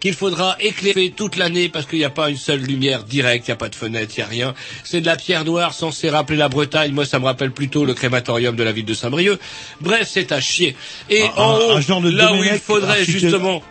qu'il 0.00 0.14
faudra 0.14 0.56
éclairer 0.60 1.12
toute 1.14 1.36
l'année 1.36 1.68
parce 1.68 1.86
qu'il 1.86 1.98
n'y 1.98 2.04
a 2.04 2.10
pas 2.10 2.30
une 2.30 2.36
seule 2.36 2.60
lumière 2.60 3.04
directe, 3.04 3.46
il 3.48 3.50
n'y 3.50 3.54
a 3.54 3.56
pas 3.56 3.68
de 3.68 3.74
fenêtre, 3.74 4.12
il 4.16 4.20
n'y 4.20 4.24
a 4.24 4.26
rien. 4.26 4.54
C'est 4.84 5.00
de 5.00 5.06
la 5.06 5.16
pierre 5.16 5.44
noire 5.44 5.74
censée 5.74 6.10
rappeler 6.10 6.36
la 6.36 6.48
Bretagne. 6.48 6.92
Moi, 6.92 7.04
ça 7.04 7.18
me 7.18 7.24
rappelle 7.24 7.52
plutôt 7.52 7.84
le 7.84 7.94
crématorium 7.94 8.56
de 8.56 8.62
la 8.62 8.72
ville 8.72 8.84
de 8.84 8.94
Saint-Brieuc. 8.94 9.38
Bref, 9.80 10.08
c'est 10.10 10.32
à 10.32 10.40
chier. 10.40 10.76
Et 11.08 11.22
en 11.36 11.56
haut, 11.56 11.70
un 11.72 11.80
genre 11.80 12.00
de 12.00 12.10
là 12.10 12.32
où 12.32 12.42
il 12.42 12.58
faudrait 12.58 13.04
justement 13.04 13.62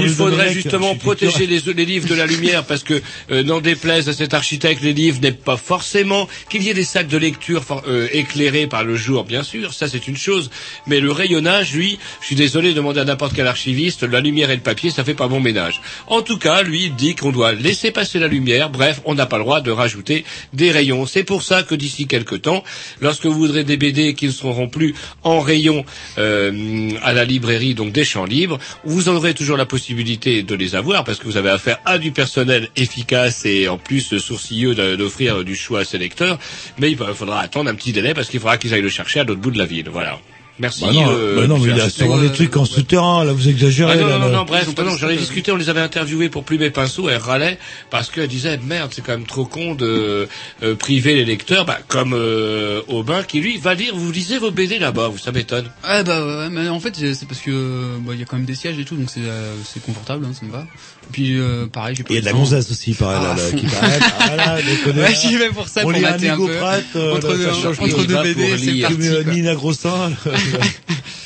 il 0.00 0.08
faudrait 0.14 0.44
justement 0.54 0.94
protéger 0.94 1.46
les, 1.46 1.60
les 1.74 1.84
livres 1.84 2.08
de 2.08 2.14
la 2.14 2.26
lumière 2.26 2.64
parce 2.64 2.84
que 2.84 3.02
euh, 3.30 3.42
n'en 3.42 3.60
déplaise 3.60 4.08
à 4.08 4.12
cet 4.12 4.32
architecte, 4.32 4.80
les 4.82 4.92
livres 4.92 5.18
n'est 5.20 5.32
pas 5.32 5.56
forcément 5.56 6.28
qu'il 6.48 6.62
y 6.62 6.70
ait 6.70 6.74
des 6.74 6.84
salles 6.84 7.08
de 7.08 7.16
lecture 7.18 7.64
for- 7.64 7.82
euh, 7.88 8.06
éclairées 8.12 8.68
par 8.68 8.84
le 8.84 8.96
jour, 8.96 9.24
bien 9.24 9.42
sûr, 9.42 9.74
ça 9.74 9.88
c'est 9.88 10.06
une 10.06 10.16
chose, 10.16 10.50
mais 10.86 11.00
le 11.00 11.10
rayonnage, 11.10 11.74
lui, 11.74 11.98
je 12.20 12.26
suis 12.26 12.36
désolé 12.36 12.70
de 12.70 12.74
demander 12.74 13.00
à 13.00 13.04
n'importe 13.04 13.34
quel 13.34 13.46
archiviste, 13.48 14.04
la 14.04 14.20
lumière 14.20 14.50
et 14.50 14.54
le 14.56 14.62
papier, 14.62 14.90
ça 14.90 15.02
fait 15.04 15.14
pas 15.14 15.26
bon 15.28 15.40
ménage. 15.40 15.80
En 16.06 16.22
tout 16.22 16.38
cas, 16.38 16.62
lui, 16.62 16.84
il 16.84 16.94
dit 16.94 17.14
qu'on 17.16 17.32
doit 17.32 17.52
laisser 17.52 17.90
passer 17.90 18.18
la 18.20 18.28
lumière, 18.28 18.70
bref, 18.70 19.00
on 19.04 19.14
n'a 19.14 19.26
pas 19.26 19.38
le 19.38 19.44
droit 19.44 19.60
de 19.60 19.70
rajouter 19.72 20.24
des 20.52 20.70
rayons. 20.70 21.06
C'est 21.06 21.24
pour 21.24 21.42
ça 21.42 21.62
que 21.64 21.74
d'ici 21.74 22.06
quelques 22.06 22.42
temps, 22.42 22.62
lorsque 23.00 23.26
vous 23.26 23.34
voudrez 23.34 23.64
des 23.64 23.76
BD 23.76 24.14
qui 24.14 24.26
ne 24.26 24.32
seront 24.32 24.68
plus 24.68 24.94
en 25.24 25.40
rayon 25.40 25.84
euh, 26.18 26.90
à 27.02 27.12
la 27.12 27.24
librairie, 27.24 27.74
donc 27.74 27.92
des 27.92 28.04
champs 28.04 28.24
libres, 28.24 28.58
vous 28.84 29.08
aurez 29.08 29.34
toujours 29.34 29.55
la 29.56 29.66
possibilité 29.66 30.42
de 30.42 30.54
les 30.54 30.74
avoir 30.74 31.04
parce 31.04 31.18
que 31.18 31.24
vous 31.24 31.36
avez 31.36 31.50
affaire 31.50 31.78
à 31.84 31.98
du 31.98 32.12
personnel 32.12 32.68
efficace 32.76 33.44
et 33.44 33.68
en 33.68 33.78
plus 33.78 34.18
sourcilleux 34.18 34.74
d'offrir 34.96 35.44
du 35.44 35.56
choix 35.56 35.80
à 35.80 35.84
ses 35.84 35.98
lecteurs. 35.98 36.38
Mais 36.78 36.90
il 36.90 36.96
faudra 36.96 37.40
attendre 37.40 37.70
un 37.70 37.74
petit 37.74 37.92
délai 37.92 38.14
parce 38.14 38.28
qu'il 38.28 38.40
faudra 38.40 38.58
qu'ils 38.58 38.74
aillent 38.74 38.82
le 38.82 38.88
chercher 38.88 39.20
à 39.20 39.24
l'autre 39.24 39.40
bout 39.40 39.50
de 39.50 39.58
la 39.58 39.66
ville. 39.66 39.88
Voilà. 39.90 40.18
Merci. 40.58 40.84
Bah 40.86 40.92
non, 40.92 41.04
euh, 41.10 41.36
bah 41.36 41.46
non, 41.46 41.58
mais 41.58 41.70
il 41.70 41.76
y 41.76 41.80
a 41.80 41.90
c'était- 41.90 42.06
des 42.20 42.32
trucs 42.32 42.56
en 42.56 42.64
souterrain, 42.64 43.24
là, 43.24 43.32
vous 43.32 43.48
exagérez. 43.48 43.92
ah 43.92 43.96
non, 43.96 44.06
là, 44.06 44.12
non, 44.14 44.18
non, 44.20 44.26
là. 44.32 44.36
non, 44.38 44.44
bref, 44.44 44.68
j'en 44.98 45.08
ai 45.10 45.16
discuté, 45.16 45.52
on 45.52 45.56
les 45.56 45.68
avait 45.68 45.80
interviewés 45.80 46.30
pour 46.30 46.44
Plume 46.44 46.62
et 46.62 46.70
Pinceau, 46.70 47.08
elle 47.10 47.18
râlait, 47.18 47.58
parce 47.90 48.10
qu'elle 48.10 48.28
disait, 48.28 48.58
merde, 48.64 48.90
c'est 48.94 49.02
quand 49.04 49.12
même 49.12 49.26
trop 49.26 49.44
con 49.44 49.74
de 49.74 50.28
euh, 50.62 50.74
priver 50.74 51.14
les 51.14 51.24
lecteurs, 51.26 51.66
bah, 51.66 51.78
comme 51.88 52.14
euh, 52.14 52.80
Aubin, 52.88 53.22
qui 53.22 53.40
lui 53.40 53.58
va 53.58 53.74
lire, 53.74 53.94
vous 53.94 54.10
lisez 54.10 54.38
vos 54.38 54.50
BD 54.50 54.78
là-bas, 54.78 55.08
vous, 55.08 55.18
ça 55.18 55.30
m'étonne. 55.32 55.66
Ah 55.82 56.02
bah 56.02 56.24
ouais, 56.24 56.48
mais 56.50 56.68
en 56.68 56.80
fait 56.80 56.94
c'est 56.96 57.28
parce 57.28 57.40
que 57.40 57.50
euh, 57.50 57.96
bah, 58.00 58.12
il 58.14 58.20
y 58.20 58.22
a 58.22 58.26
quand 58.26 58.36
même 58.36 58.46
des 58.46 58.54
sièges 58.54 58.78
et 58.78 58.84
tout 58.84 58.96
donc 58.96 59.10
c'est 59.10 59.20
euh, 59.24 59.54
c'est 59.64 59.82
confortable 59.82 60.24
hein, 60.24 60.32
ça 60.38 60.46
me 60.46 60.52
va. 60.52 60.60
Et 61.08 61.12
puis 61.12 61.38
euh, 61.38 61.66
pareil 61.66 61.94
j'ai 61.96 62.02
pas 62.02 62.10
Il 62.10 62.16
y 62.16 62.18
a 62.18 62.20
de 62.22 62.26
la 62.26 62.32
gonzasse 62.32 62.70
aussi, 62.70 62.94
pareil, 62.94 63.22
là, 63.22 63.32
Ah, 63.32 63.36
là, 63.36 63.42
à 63.42 63.46
fond. 63.46 63.56
qui 63.58 63.66
paraît. 63.66 63.98
Ah, 64.00 64.56
voilà, 64.84 65.08
Ouais, 65.08 65.14
j'y 65.14 65.36
vais 65.36 65.48
pour 65.50 65.68
ça, 65.68 65.80
On 65.80 65.84
pour 65.84 65.92
lit 65.92 66.04
un 66.04 66.10
mater 66.12 66.28
un 66.30 66.36
peu. 66.36 66.48
Pratt, 66.56 66.84
euh, 66.96 67.14
Entre 67.14 67.28
là, 67.28 67.36
deux- 67.36 67.66
entre 67.68 68.04
deux 68.06 68.22
BD, 68.22 68.58
c'est 68.58 68.80
parti, 68.80 68.96
euh. 69.08 69.22
Nina 69.24 69.54
Grossin. 69.54 70.10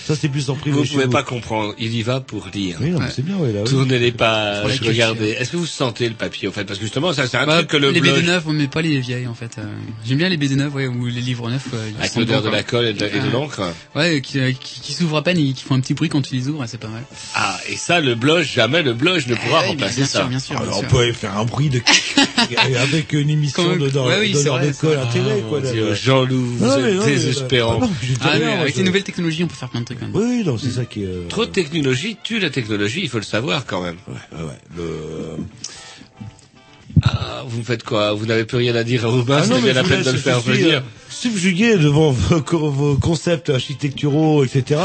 Ça, 0.07 0.17
c'est 0.17 0.29
plus 0.29 0.51
en 0.51 0.57
privé 0.57 0.77
Vous 0.77 0.85
pouvez 0.85 1.05
vous. 1.05 1.11
pas 1.11 1.23
comprendre, 1.23 1.73
il 1.79 1.95
y 1.95 2.03
va 2.03 2.19
pour 2.21 2.49
lire. 2.53 2.79
Oui, 2.81 2.91
non, 2.91 2.99
mais 2.99 3.05
Ouais. 3.05 3.13
c'est 3.15 3.25
bien, 3.25 3.37
ouais, 3.37 3.53
là. 3.53 3.61
oui. 3.65 3.71
Tournez 3.71 4.01
les 4.01 4.11
pages, 4.11 4.81
regardez. 4.85 5.29
Est-ce 5.29 5.53
que 5.53 5.57
vous 5.57 5.67
sentez 5.67 6.09
le 6.09 6.17
papier, 6.17 6.49
en 6.49 6.51
fait? 6.51 6.65
Parce 6.65 6.81
que 6.81 6.85
justement, 6.85 7.13
ça, 7.13 7.29
c'est 7.29 7.37
un 7.37 7.47
Bah, 7.47 7.59
truc 7.59 7.69
que 7.69 7.77
le 7.77 7.91
les 7.93 8.01
blog, 8.01 8.17
BD 8.17 8.27
neufs, 8.27 8.43
mais 8.49 8.67
pas 8.67 8.83
les 8.83 8.99
vieilles 8.99 9.29
en 9.29 9.35
fait. 9.35 9.59
Euh, 9.59 9.63
J'aime 10.05 10.19
bien 10.19 10.29
les 10.29 10.37
BD 10.37 10.57
neufs, 10.57 10.75
ouais, 10.75 10.89
ou 10.89 11.07
les 11.07 11.21
livres 11.21 11.49
neufs. 11.49 11.63
euh, 11.75 11.91
avec 12.01 12.17
l'odeur 12.17 12.43
de 12.43 12.49
quoi. 12.49 12.57
la 12.57 12.63
colle 12.65 12.87
et 12.87 12.93
de, 12.93 13.31
l'encre. 13.33 13.61
Ouais, 13.95 14.21
qui, 14.21 14.41
euh, 14.41 14.51
qui, 14.51 14.81
qui 14.81 14.93
s'ouvrent 14.95 15.19
à 15.19 15.23
peine 15.23 15.39
et 15.39 15.53
qui 15.53 15.63
font 15.63 15.77
un 15.77 15.81
petit 15.81 15.95
bruit 15.95 16.09
quand 16.09 16.23
tu 16.23 16.35
les 16.35 16.49
ouvres, 16.49 16.65
c'est 16.67 16.81
pas 16.81 16.89
mal. 16.89 17.05
Ah, 17.37 17.57
et 17.69 17.77
ça, 17.77 18.01
le 18.01 18.17
blog, 18.17 18.43
jamais 18.43 18.83
le 18.83 18.95
blog 18.95 19.23
ne 19.29 19.37
pourra 19.37 19.61
Ouais, 19.61 19.67
remplacer 19.69 19.97
bien 19.99 20.07
ça. 20.07 20.19
sûr, 20.21 20.29
bien 20.29 20.41
sûr, 20.41 20.55
bien 20.57 20.65
Alors, 20.65 20.79
on 20.79 20.81
sûr. 20.81 20.89
peut 20.89 21.13
faire 21.13 21.39
un 21.39 21.45
bruit 21.45 21.69
de 21.69 21.81
avec 22.81 23.13
une 23.13 23.31
émission 23.31 23.63
ouais, 23.65 23.77
oui, 23.79 24.33
de 24.33 24.39
vrai, 24.39 24.69
école 24.71 24.95
ça. 24.97 25.03
intégrée, 25.03 25.45
quoi. 25.49 25.61
Jean-Loup, 25.95 26.57
désespérant. 27.05 27.79
ah 27.83 27.85
non, 27.87 27.91
j'ai 28.03 28.15
Ah 28.21 28.33
déjà 28.35 28.45
non, 28.47 28.55
vu, 28.57 28.61
avec 28.63 28.77
les 28.77 28.83
nouvelles 28.83 29.05
technologies, 29.11 29.45
on 29.45 29.49
peut 29.49 29.55
faire 29.55 29.69
plein 29.71 29.81
de 29.81 29.85
trucs 29.87 30.01
quand 30.01 30.07
même. 30.09 30.17
Oui, 30.17 30.43
non, 30.45 30.57
c'est 30.59 30.71
ça 30.71 30.85
qui 30.85 31.03
est. 31.03 31.07
euh, 31.07 31.29
Trop 31.29 31.45
de 31.47 31.51
technologie 31.51 32.17
tue 32.23 32.39
la 32.39 32.51
technologie, 32.51 33.01
il 33.03 33.09
faut 33.09 33.19
le 33.19 33.25
savoir 33.25 33.67
quand 33.67 33.83
même. 33.83 33.97
Ouais, 34.09 34.39
ouais, 34.39 34.45
ouais. 34.45 34.59
Le... 34.77 35.37
Ah, 37.03 37.45
vous 37.47 37.59
me 37.59 37.63
faites 37.65 37.83
quoi? 37.83 38.13
Vous 38.13 38.27
n'avez 38.27 38.45
plus 38.45 38.59
rien 38.59 38.75
à 38.75 38.85
dire 38.85 39.05
à 39.05 39.09
Robin, 39.09 39.39
Ah 39.41 39.45
c'est 39.45 39.61
bien 39.63 39.73
la 39.73 39.85
peine 39.85 40.03
de 40.03 40.11
le 40.11 40.19
faire 40.19 40.41
venir. 40.41 40.83
Subjugué 41.11 41.77
devant 41.77 42.13
vos, 42.13 42.41
co- 42.41 42.71
vos 42.71 42.95
concepts 42.97 43.51
architecturaux, 43.51 44.45
etc. 44.45 44.81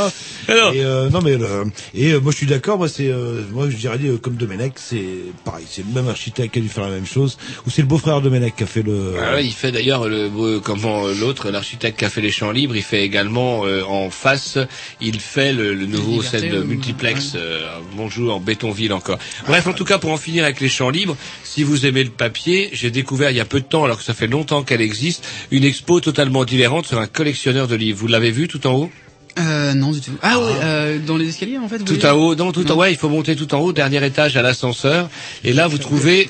Alors 0.47 0.73
et 0.73 0.83
euh, 0.83 1.09
non 1.09 1.21
mais 1.21 1.37
le- 1.37 1.65
et 1.93 2.11
euh, 2.13 2.19
moi 2.19 2.31
je 2.31 2.37
suis 2.37 2.47
d'accord. 2.47 2.77
Moi 2.79 2.89
c'est 2.89 3.09
euh, 3.09 3.43
moi 3.51 3.69
je 3.69 3.75
dirais 3.77 3.99
euh, 4.03 4.17
comme 4.17 4.33
Domenech, 4.35 4.73
c'est 4.77 5.05
pareil, 5.43 5.65
c'est 5.69 5.85
le 5.85 5.93
même 5.93 6.09
architecte 6.09 6.53
qui 6.53 6.59
a 6.59 6.61
dû 6.63 6.67
faire 6.69 6.85
la 6.85 6.89
même 6.89 7.05
chose. 7.05 7.37
Ou 7.67 7.69
c'est 7.69 7.83
le 7.83 7.87
beau-frère 7.87 8.21
Domenech 8.21 8.55
qui 8.55 8.63
a 8.63 8.65
fait 8.65 8.81
le. 8.81 9.13
Ah 9.21 9.35
ouais, 9.35 9.45
il 9.45 9.51
fait 9.53 9.71
d'ailleurs 9.71 10.09
le 10.09 10.29
euh, 10.35 10.59
comment 10.59 11.05
euh, 11.05 11.13
l'autre, 11.13 11.51
l'architecte 11.51 11.99
qui 11.99 12.05
a 12.05 12.09
fait 12.09 12.21
les 12.21 12.31
champs 12.31 12.51
libres, 12.51 12.75
il 12.75 12.81
fait 12.83 13.03
également 13.03 13.65
euh, 13.65 13.83
en 13.83 14.09
face, 14.09 14.57
il 15.01 15.19
fait 15.19 15.53
le, 15.53 15.75
le 15.75 15.85
nouveau 15.85 16.23
scène 16.23 16.49
de 16.49 16.59
ou- 16.61 16.65
multiplex. 16.65 17.33
Euh, 17.35 17.67
bonjour 17.95 18.33
en 18.35 18.39
Bétonville 18.39 18.93
encore. 18.93 19.19
Bref, 19.47 19.67
en 19.67 19.73
tout 19.73 19.85
cas 19.85 19.99
pour 19.99 20.11
en 20.11 20.17
finir 20.17 20.43
avec 20.43 20.59
les 20.59 20.69
champs 20.69 20.89
libres, 20.89 21.15
si 21.43 21.61
vous 21.63 21.85
aimez 21.85 22.03
le 22.03 22.09
papier, 22.09 22.69
j'ai 22.73 22.89
découvert 22.89 23.29
il 23.29 23.37
y 23.37 23.41
a 23.41 23.45
peu 23.45 23.59
de 23.59 23.65
temps, 23.65 23.83
alors 23.85 23.99
que 23.99 24.03
ça 24.03 24.15
fait 24.15 24.27
longtemps 24.27 24.63
qu'elle 24.63 24.81
existe, 24.81 25.23
une 25.51 25.63
expo 25.63 25.99
totalement 26.15 26.45
différente 26.45 26.85
sur 26.87 26.97
un 26.97 27.07
collectionneur 27.07 27.67
de 27.67 27.75
livres. 27.75 27.99
Vous 27.99 28.07
l'avez 28.07 28.31
vu 28.31 28.47
tout 28.47 28.65
en 28.67 28.73
haut? 28.73 28.91
Euh, 29.37 29.73
non 29.73 29.91
du 29.91 29.99
tout. 29.99 30.13
Ah 30.21 30.39
ouais, 30.39 30.45
euh, 30.63 30.97
dans 31.05 31.17
les 31.17 31.27
escaliers 31.27 31.57
en 31.57 31.67
fait. 31.67 31.79
vous 31.79 31.83
Tout 31.83 32.05
en 32.05 32.13
haut, 32.13 32.35
non, 32.35 32.53
tout 32.53 32.71
en 32.71 32.75
ouais, 32.75 32.93
il 32.93 32.97
faut 32.97 33.09
monter 33.09 33.35
tout 33.35 33.53
en 33.53 33.59
haut, 33.59 33.73
dernier 33.73 34.03
étage 34.05 34.37
à 34.37 34.41
l'ascenseur, 34.41 35.09
et 35.43 35.51
là 35.51 35.67
vous 35.67 35.77
trouvez, 35.77 36.29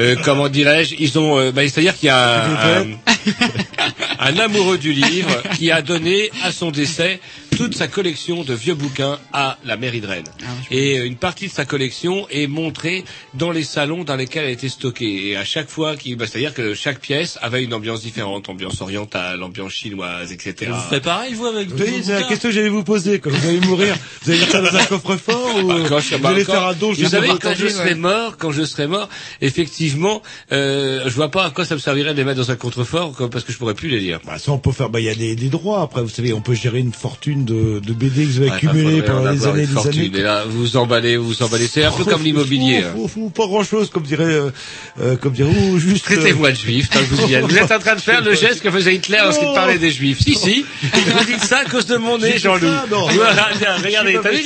euh, 0.00 0.16
comment 0.24 0.48
dirais-je, 0.48 0.96
ils 0.98 1.16
ont, 1.16 1.38
euh, 1.38 1.52
bah, 1.52 1.62
c'est-à-dire 1.62 1.96
qu'il 1.96 2.08
y 2.08 2.10
a 2.10 2.44
un, 2.44 2.82
un, 2.82 2.86
un 4.18 4.36
amoureux 4.40 4.78
du 4.78 4.92
livre 4.92 5.44
qui 5.56 5.70
a 5.70 5.80
donné 5.80 6.32
à 6.42 6.50
son 6.50 6.72
décès 6.72 7.20
toute 7.64 7.76
sa 7.76 7.88
collection 7.88 8.42
de 8.44 8.54
vieux 8.54 8.74
bouquins 8.74 9.18
à 9.32 9.58
la 9.64 9.76
mairie 9.76 10.00
de 10.00 10.06
Rennes. 10.06 10.24
Ah, 10.42 10.46
Et 10.70 10.98
euh, 10.98 11.04
une 11.06 11.16
partie 11.16 11.46
de 11.48 11.52
sa 11.52 11.64
collection 11.64 12.26
est 12.30 12.46
montrée 12.46 13.04
dans 13.34 13.50
les 13.50 13.64
salons 13.64 14.04
dans 14.04 14.16
lesquels 14.16 14.44
elle 14.44 14.48
a 14.50 14.52
été 14.52 14.68
stockée. 14.68 15.28
Et 15.28 15.36
à 15.36 15.44
chaque 15.44 15.68
fois, 15.68 15.96
qu'il- 15.96 16.16
bah, 16.16 16.26
c'est-à-dire 16.26 16.54
que 16.54 16.74
chaque 16.74 17.00
pièce 17.00 17.38
avait 17.42 17.62
une 17.62 17.74
ambiance 17.74 18.02
différente, 18.02 18.48
ambiance 18.48 18.80
orientale, 18.80 19.42
ambiance 19.42 19.72
chinoise, 19.72 20.32
etc. 20.32 20.70
Vous 20.74 20.80
faites 20.90 21.02
pareil, 21.04 21.34
vous, 21.34 21.46
avec 21.46 21.68
c'est 21.76 22.12
la 22.12 22.22
question 22.22 22.48
que 22.48 22.54
j'allais 22.54 22.68
vous 22.68 22.84
poser. 22.84 23.18
Quand 23.20 23.30
vous 23.30 23.48
allez 23.48 23.60
mourir, 23.60 23.96
vous 24.22 24.30
allez 24.30 24.40
mettre 24.40 24.52
ça 24.52 24.60
dans 24.62 24.74
un 24.76 24.84
coffre-fort 24.84 25.56
ou 25.64 25.68
Bah, 25.68 25.74
quand 25.88 26.00
je, 26.00 26.16
vous 26.16 26.26
allez 26.26 26.44
quand- 26.44 26.52
faire 26.52 26.66
un 26.66 26.74
don 26.74 26.92
vous 26.92 27.08
savez, 27.08 27.28
quand 27.40 27.54
je 27.54 27.68
serai 27.68 27.94
mort, 27.94 28.36
quand 28.38 28.52
je 28.52 28.64
serai 28.64 28.86
mort, 28.86 29.08
effectivement, 29.40 30.22
euh, 30.52 31.02
je 31.06 31.10
vois 31.14 31.30
pas 31.30 31.44
à 31.46 31.50
quoi 31.50 31.64
ça 31.64 31.74
me 31.74 31.80
servirait 31.80 32.12
de 32.12 32.18
les 32.18 32.24
mettre 32.24 32.38
dans 32.40 32.50
un 32.50 32.56
contrefort, 32.56 33.12
comme- 33.12 33.30
parce 33.30 33.44
que 33.44 33.52
je 33.52 33.58
pourrais 33.58 33.74
plus 33.74 33.88
les 33.88 34.00
lire. 34.00 34.20
Bah, 34.24 34.38
ça, 34.38 34.52
on 34.52 34.58
peut 34.58 34.72
faire. 34.72 34.88
Bah, 34.90 35.00
il 35.00 35.06
y 35.06 35.08
a 35.08 35.14
des, 35.14 35.34
des 35.36 35.48
droits. 35.48 35.82
Après, 35.82 36.02
vous 36.02 36.08
savez, 36.08 36.32
on 36.32 36.40
peut 36.40 36.54
gérer 36.54 36.78
une 36.78 36.92
fortune 36.92 37.44
de, 37.50 37.80
de 37.80 37.92
BD 37.92 38.24
que 38.24 38.30
vous 38.30 38.36
avez 38.38 38.50
Ouais, 38.50 38.56
accumulée 38.56 39.00
enfin, 39.02 39.06
faudrait 39.06 39.10
en 39.12 39.16
pendant 39.22 39.32
des 39.32 39.46
années, 39.46 39.66
des 39.66 39.72
fortune. 39.72 40.00
années. 40.00 40.10
Et 40.18 40.22
là, 40.22 40.44
vous 40.48 40.60
vous 40.60 40.76
emballez, 40.76 41.16
vous 41.16 41.26
vous 41.28 41.42
emballez. 41.42 41.66
C'est 41.66 41.84
un 41.84 41.90
peu 41.92 42.04
comme 42.04 42.22
l'immobilier. 42.22 42.78
hein. 42.84 42.92
Faut, 42.94 43.08
faut, 43.08 43.20
faut 43.20 43.28
pas 43.30 43.46
grand 43.46 43.64
chose, 43.64 43.90
comme 43.90 44.04
dirait, 44.04 44.24
euh, 44.24 44.50
euh, 45.00 45.16
comme 45.16 45.32
dirait, 45.32 45.50
ou 45.50 45.78
juste. 45.78 46.04
Traitez-moi 46.04 46.50
de 46.52 46.56
juif, 46.56 46.88
tant 46.90 47.00
que 47.00 47.04
vous 47.06 47.26
y 47.28 47.34
êtes. 47.34 47.44
Vous 47.44 47.56
êtes 47.58 47.70
en 47.72 47.78
train 47.78 47.94
de 47.96 48.00
faire 48.00 48.22
le 48.22 48.34
geste 48.34 48.60
que 48.62 48.70
faisait 48.70 48.94
Hitler 48.94 49.18
lorsqu'il 49.22 49.48
parlait 49.54 49.78
des 49.78 49.90
juifs. 49.90 50.18
Si, 50.20 50.34
si. 50.34 50.64
Vous 50.82 51.24
dites 51.24 51.44
ça 51.44 51.58
à 51.58 51.64
cause 51.64 51.86
de 51.86 51.96
mon 51.96 52.18
nez, 52.18 52.38
Jean-Loup. 52.38 52.68
regardez, 53.84 54.18
t'as 54.22 54.30
vu 54.30 54.42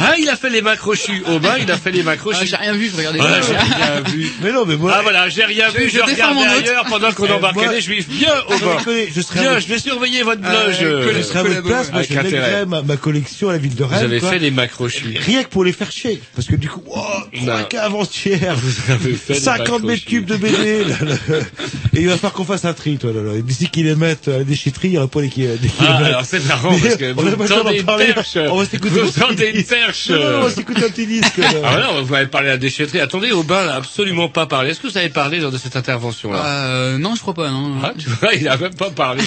Ah, 0.00 0.14
il 0.18 0.28
a 0.28 0.36
fait 0.36 0.50
les 0.50 0.62
mains 0.62 0.76
crochues. 0.76 1.22
Aubin, 1.26 1.54
il 1.60 1.70
a 1.70 1.76
fait 1.76 1.90
les 1.90 2.02
mains 2.02 2.12
Ah, 2.14 2.16
crochues. 2.16 2.46
j'ai 2.46 2.56
rien 2.56 2.72
vu. 2.72 2.88
Voilà, 2.88 3.12
pas. 3.18 3.40
j'ai 3.42 3.56
rien 3.56 4.00
vu. 4.12 4.32
Mais 4.42 4.52
non, 4.52 4.64
mais 4.66 4.76
moi. 4.76 4.92
Ah 4.94 5.00
voilà, 5.02 5.28
j'ai 5.28 5.44
rien 5.44 5.66
Je- 5.74 5.78
vu, 5.82 5.90
je 5.90 6.00
regardais 6.00 6.44
ailleurs 6.44 6.84
pendant 6.88 7.12
qu'on 7.12 7.26
Eh, 7.26 7.32
embarquait 7.32 7.68
les 7.72 7.80
juifs. 7.80 8.08
Bien, 8.08 8.32
Aubin. 8.48 8.76
je 9.14 9.20
serais 9.20 9.40
Bien, 9.40 9.58
je 9.58 9.66
vais 9.66 9.78
surveiller 9.78 10.22
votre 10.22 10.40
Ah, 10.44 10.50
blog. 10.50 10.74
euh, 10.82 11.12
je 11.16 11.22
serais 11.22 11.38
à 11.40 11.42
votre 11.42 11.62
place, 11.62 11.92
moi 11.92 12.02
je 12.02 12.18
intérêt. 12.18 12.33
Lèguerais 12.34 12.66
ma, 12.66 12.82
ma 12.82 12.96
collection 12.96 13.48
à 13.48 13.52
la 13.52 13.58
ville 13.58 13.74
de 13.74 13.84
Vous 13.84 13.90
Rennes. 13.90 14.04
avez 14.04 14.20
quoi. 14.20 14.30
fait 14.30 14.38
les 14.38 14.50
macrochus. 14.50 15.16
Rien 15.20 15.42
que 15.44 15.48
pour 15.48 15.64
les 15.64 15.72
faire 15.72 15.90
chier. 15.90 16.20
Parce 16.34 16.46
que 16.48 16.56
du 16.56 16.68
coup, 16.68 16.82
oh, 16.86 17.00
avant-hier. 17.78 18.56
avez 18.88 19.12
fait 19.14 19.34
les 19.34 19.38
50 19.40 19.82
mètres 19.84 20.04
cubes 20.04 20.24
de 20.26 20.36
BD. 20.36 20.84
là, 20.88 20.96
là. 21.02 21.36
Et 21.94 22.00
il 22.00 22.06
va 22.08 22.14
falloir 22.16 22.32
qu'on 22.32 22.44
fasse 22.44 22.64
un 22.64 22.72
tri, 22.72 22.96
toi, 22.98 23.12
là, 23.12 23.22
là. 23.22 23.34
Et 23.34 23.42
D'ici 23.42 23.68
qu'ils 23.68 23.86
les 23.86 23.94
mettent 23.94 24.28
à 24.28 24.38
la 24.38 24.44
déchetterie, 24.44 24.88
il 24.88 24.90
n'y 24.92 24.98
aura 24.98 25.08
pas 25.08 25.20
les 25.20 25.28
qui, 25.28 25.42
des 25.42 25.58
Ah, 25.80 25.96
alors 26.04 26.24
c'est 26.24 26.44
marrant 26.46 26.70
parce 26.78 26.96
que 26.96 27.12
vous 27.12 27.46
tendez 27.46 27.78
une 27.78 27.84
parler. 27.84 28.06
perche. 28.12 28.36
On 28.36 28.56
va 28.56 28.66
s'écouter 28.66 29.00
Vous 29.00 29.06
un 29.06 29.10
petit 29.10 29.20
tendez 29.20 29.46
une 29.46 29.52
disque. 29.52 29.68
perche. 29.68 30.10
Non, 30.10 30.16
non, 30.18 30.38
on 30.38 30.42
va 30.42 30.50
s'écouter 30.50 30.84
un 30.84 30.88
petit 30.90 31.06
disque. 31.06 31.36
là. 31.38 31.48
Ah 31.64 31.76
non, 31.78 32.02
vous 32.02 32.12
m'avez 32.12 32.26
parlé 32.26 32.48
à 32.48 32.52
la 32.52 32.58
déchetterie. 32.58 33.00
Attendez, 33.00 33.32
Aubin 33.32 33.64
n'a 33.66 33.74
absolument 33.76 34.28
pas 34.28 34.46
parlé. 34.46 34.70
Est-ce 34.70 34.80
que 34.80 34.86
vous 34.88 34.98
avez 34.98 35.08
parlé 35.08 35.38
lors 35.40 35.50
de 35.52 35.58
cette 35.58 35.76
intervention-là? 35.76 36.44
Euh, 36.44 36.98
non, 36.98 37.14
je 37.14 37.20
crois 37.20 37.34
pas, 37.34 37.50
non. 37.50 37.74
Ah, 37.82 37.92
tu 37.96 38.08
vois, 38.08 38.34
il 38.34 38.48
a 38.48 38.56
même 38.56 38.74
pas 38.74 38.90
parlé. 38.90 39.22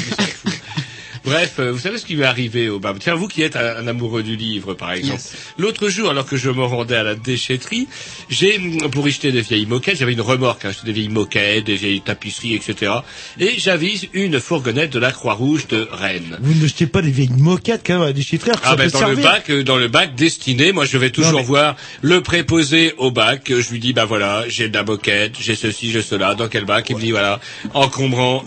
Bref, 1.27 1.55
euh, 1.59 1.71
vous 1.71 1.79
savez 1.79 1.97
ce 1.97 2.05
qui 2.05 2.15
m'est 2.15 2.25
arrivé 2.25 2.69
au 2.69 2.79
Tiens, 2.99 3.15
vous 3.15 3.27
qui 3.27 3.41
êtes 3.43 3.55
un, 3.55 3.75
un 3.77 3.87
amoureux 3.87 4.23
du 4.23 4.35
livre, 4.35 4.73
par 4.73 4.93
exemple. 4.93 5.21
L'autre 5.57 5.89
jour, 5.89 6.09
alors 6.09 6.25
que 6.25 6.37
je 6.37 6.49
me 6.49 6.63
rendais 6.63 6.95
à 6.95 7.03
la 7.03 7.15
déchetterie, 7.15 7.87
j'ai, 8.29 8.59
pour 8.91 9.07
y 9.07 9.11
jeter 9.11 9.31
des 9.31 9.41
vieilles 9.41 9.65
moquettes, 9.65 9.97
j'avais 9.99 10.13
une 10.13 10.21
remorque, 10.21 10.65
hein, 10.65 10.71
des 10.85 10.91
vieilles 10.93 11.09
moquettes, 11.09 11.65
des 11.65 11.75
vieilles 11.75 12.01
tapisseries, 12.01 12.55
etc. 12.55 12.91
Et 13.39 13.55
j'avise 13.59 14.07
une 14.13 14.39
fourgonnette 14.39 14.91
de 14.91 14.99
la 14.99 15.11
Croix-Rouge 15.11 15.67
de 15.67 15.87
Rennes. 15.91 16.37
Vous 16.41 16.53
ne 16.53 16.67
jetez 16.67 16.87
pas 16.87 17.01
des 17.01 17.11
vieilles 17.11 17.29
moquettes, 17.37 17.81
quand 17.85 17.93
même, 17.93 18.01
à 18.03 18.05
la 18.07 18.13
déchetterie. 18.13 18.51
alors 18.51 18.61
que 18.61 18.67
Ah 18.67 18.69
ça 18.71 18.75
ben 18.77 18.85
peut 18.85 18.91
dans 18.91 18.99
le 19.07 19.15
servir. 19.15 19.23
bac, 19.31 19.49
euh, 19.49 19.63
dans 19.63 19.77
le 19.77 19.87
bac 19.89 20.15
destiné, 20.15 20.71
moi 20.71 20.85
je 20.85 20.97
vais 20.97 21.09
toujours 21.09 21.31
Non, 21.33 21.37
mais- 21.39 21.43
voir 21.45 21.75
le 22.01 22.21
préposé 22.21 22.93
au 22.97 23.11
bac. 23.11 23.43
Je 23.49 23.69
lui 23.71 23.79
dis 23.79 23.93
bah 23.93 24.05
voilà, 24.05 24.45
j'ai 24.47 24.69
de 24.69 24.73
la 24.73 24.83
moquette, 24.83 25.33
j'ai 25.39 25.55
ceci, 25.55 25.91
j'ai 25.91 26.01
cela. 26.01 26.35
Dans 26.35 26.47
quel 26.47 26.65
bac? 26.65 26.89
Il 26.89 26.95
me 26.95 27.01
dit 27.01 27.11
voilà, 27.11 27.39
encombrant, 27.73 28.43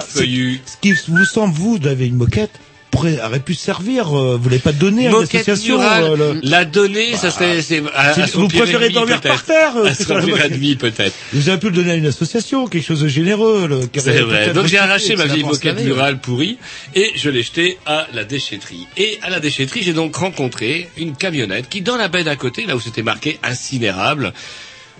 c'est- 0.00 0.18
feuillu. 0.18 0.60
Ce 0.66 0.76
qui 0.80 0.92
vous 1.08 1.24
semble, 1.24 1.54
vous, 1.54 1.78
d'avoir 1.90 2.08
une 2.08 2.16
moquette, 2.16 2.50
aurait 3.24 3.40
pu 3.40 3.54
servir, 3.54 4.14
euh, 4.14 4.36
vous 4.36 4.48
l'avez 4.50 4.60
pas 4.60 4.72
donné 4.72 5.06
à 5.06 5.10
une 5.10 5.16
Moquette 5.16 5.48
association. 5.48 5.78
murale, 5.78 6.04
euh, 6.04 6.16
le- 6.34 6.40
la 6.42 6.64
donnée, 6.66 7.16
ça 7.16 7.30
serait, 7.30 7.62
c'est, 7.62 7.82
à, 7.94 8.10
à 8.10 8.26
vous 8.26 8.48
préférez 8.48 8.90
dormir 8.90 9.20
par 9.22 9.44
terre, 9.44 9.76
euh, 9.76 9.86
À 9.86 9.94
son 9.94 10.18
ennemi, 10.20 10.74
peut-être. 10.76 11.14
Vous 11.32 11.48
avez 11.48 11.58
pu 11.58 11.66
le 11.66 11.72
donner 11.76 11.92
à 11.92 11.94
une 11.94 12.06
association, 12.06 12.66
quelque 12.66 12.84
chose 12.84 13.00
de 13.00 13.08
généreux. 13.08 13.66
le- 13.68 13.80
C'est 13.96 14.20
vrai. 14.20 14.52
Donc 14.52 14.66
j'ai 14.66 14.76
arraché 14.78 15.16
ma 15.16 15.24
vieille 15.26 15.44
moquette 15.44 15.76
murale 15.84 16.18
pourrie 16.20 16.58
et 16.94 17.10
je 17.14 17.30
l'ai 17.30 17.42
jetée 17.42 17.78
à 17.86 18.06
la 18.12 18.24
déchetterie. 18.24 18.86
Et 18.98 19.18
à 19.22 19.30
la 19.30 19.40
déchetterie, 19.40 19.82
j'ai 19.82 19.92
donc 19.94 20.14
rencontré 20.16 20.88
une 20.98 21.14
camionnette 21.16 21.68
qui, 21.70 21.80
dans 21.80 21.96
la 21.96 22.08
baie 22.08 22.24
d'à 22.24 22.36
côté, 22.36 22.66
là 22.66 22.76
où 22.76 22.80
c'était 22.80 23.02
marqué 23.02 23.38
incinérable, 23.42 24.34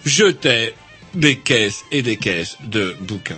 jetait 0.07 0.75
des 1.15 1.37
caisses 1.37 1.81
et 1.91 2.03
des 2.03 2.17
caisses 2.17 2.57
de 2.65 2.95
bouquins. 3.01 3.35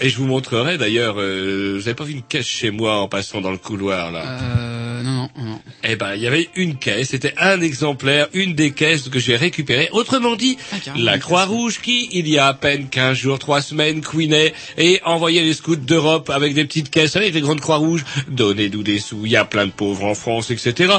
Et 0.00 0.10
je 0.10 0.16
vous 0.16 0.26
montrerai 0.26 0.78
d'ailleurs, 0.78 1.16
euh, 1.18 1.80
vous 1.84 1.94
pas 1.94 2.04
vu 2.04 2.12
une 2.12 2.22
caisse 2.22 2.46
chez 2.46 2.70
moi 2.70 3.00
en 3.00 3.08
passant 3.08 3.40
dans 3.40 3.50
le 3.50 3.58
couloir 3.58 4.12
là? 4.12 4.38
Euh, 4.40 5.02
non, 5.02 5.28
non, 5.36 5.44
non. 5.44 5.60
Eh 5.82 5.96
ben, 5.96 6.14
il 6.14 6.22
y 6.22 6.26
avait 6.28 6.48
une 6.54 6.76
caisse, 6.76 7.08
c'était 7.10 7.34
un 7.36 7.60
exemplaire, 7.60 8.28
une 8.32 8.54
des 8.54 8.70
caisses 8.70 9.08
que 9.08 9.18
j'ai 9.18 9.36
récupérées. 9.36 9.88
Autrement 9.90 10.36
dit, 10.36 10.56
carrément, 10.84 11.04
la 11.04 11.18
Croix-Rouge 11.18 11.80
qui, 11.80 12.08
il 12.12 12.28
y 12.28 12.38
a 12.38 12.46
à 12.46 12.54
peine 12.54 12.88
15 12.88 13.16
jours, 13.16 13.38
3 13.40 13.60
semaines, 13.60 14.00
couinait 14.00 14.52
et 14.76 15.00
envoyait 15.04 15.42
les 15.42 15.54
scouts 15.54 15.76
d'Europe 15.76 16.30
avec 16.30 16.54
des 16.54 16.64
petites 16.64 16.90
caisses, 16.90 17.16
avec 17.16 17.34
les 17.34 17.40
grandes 17.40 17.60
Croix-Rouges, 17.60 18.04
donnez-nous 18.28 18.84
des 18.84 19.00
sous, 19.00 19.26
il 19.26 19.32
y 19.32 19.36
a 19.36 19.44
plein 19.44 19.66
de 19.66 19.72
pauvres 19.72 20.04
en 20.04 20.14
France, 20.14 20.52
etc. 20.52 20.94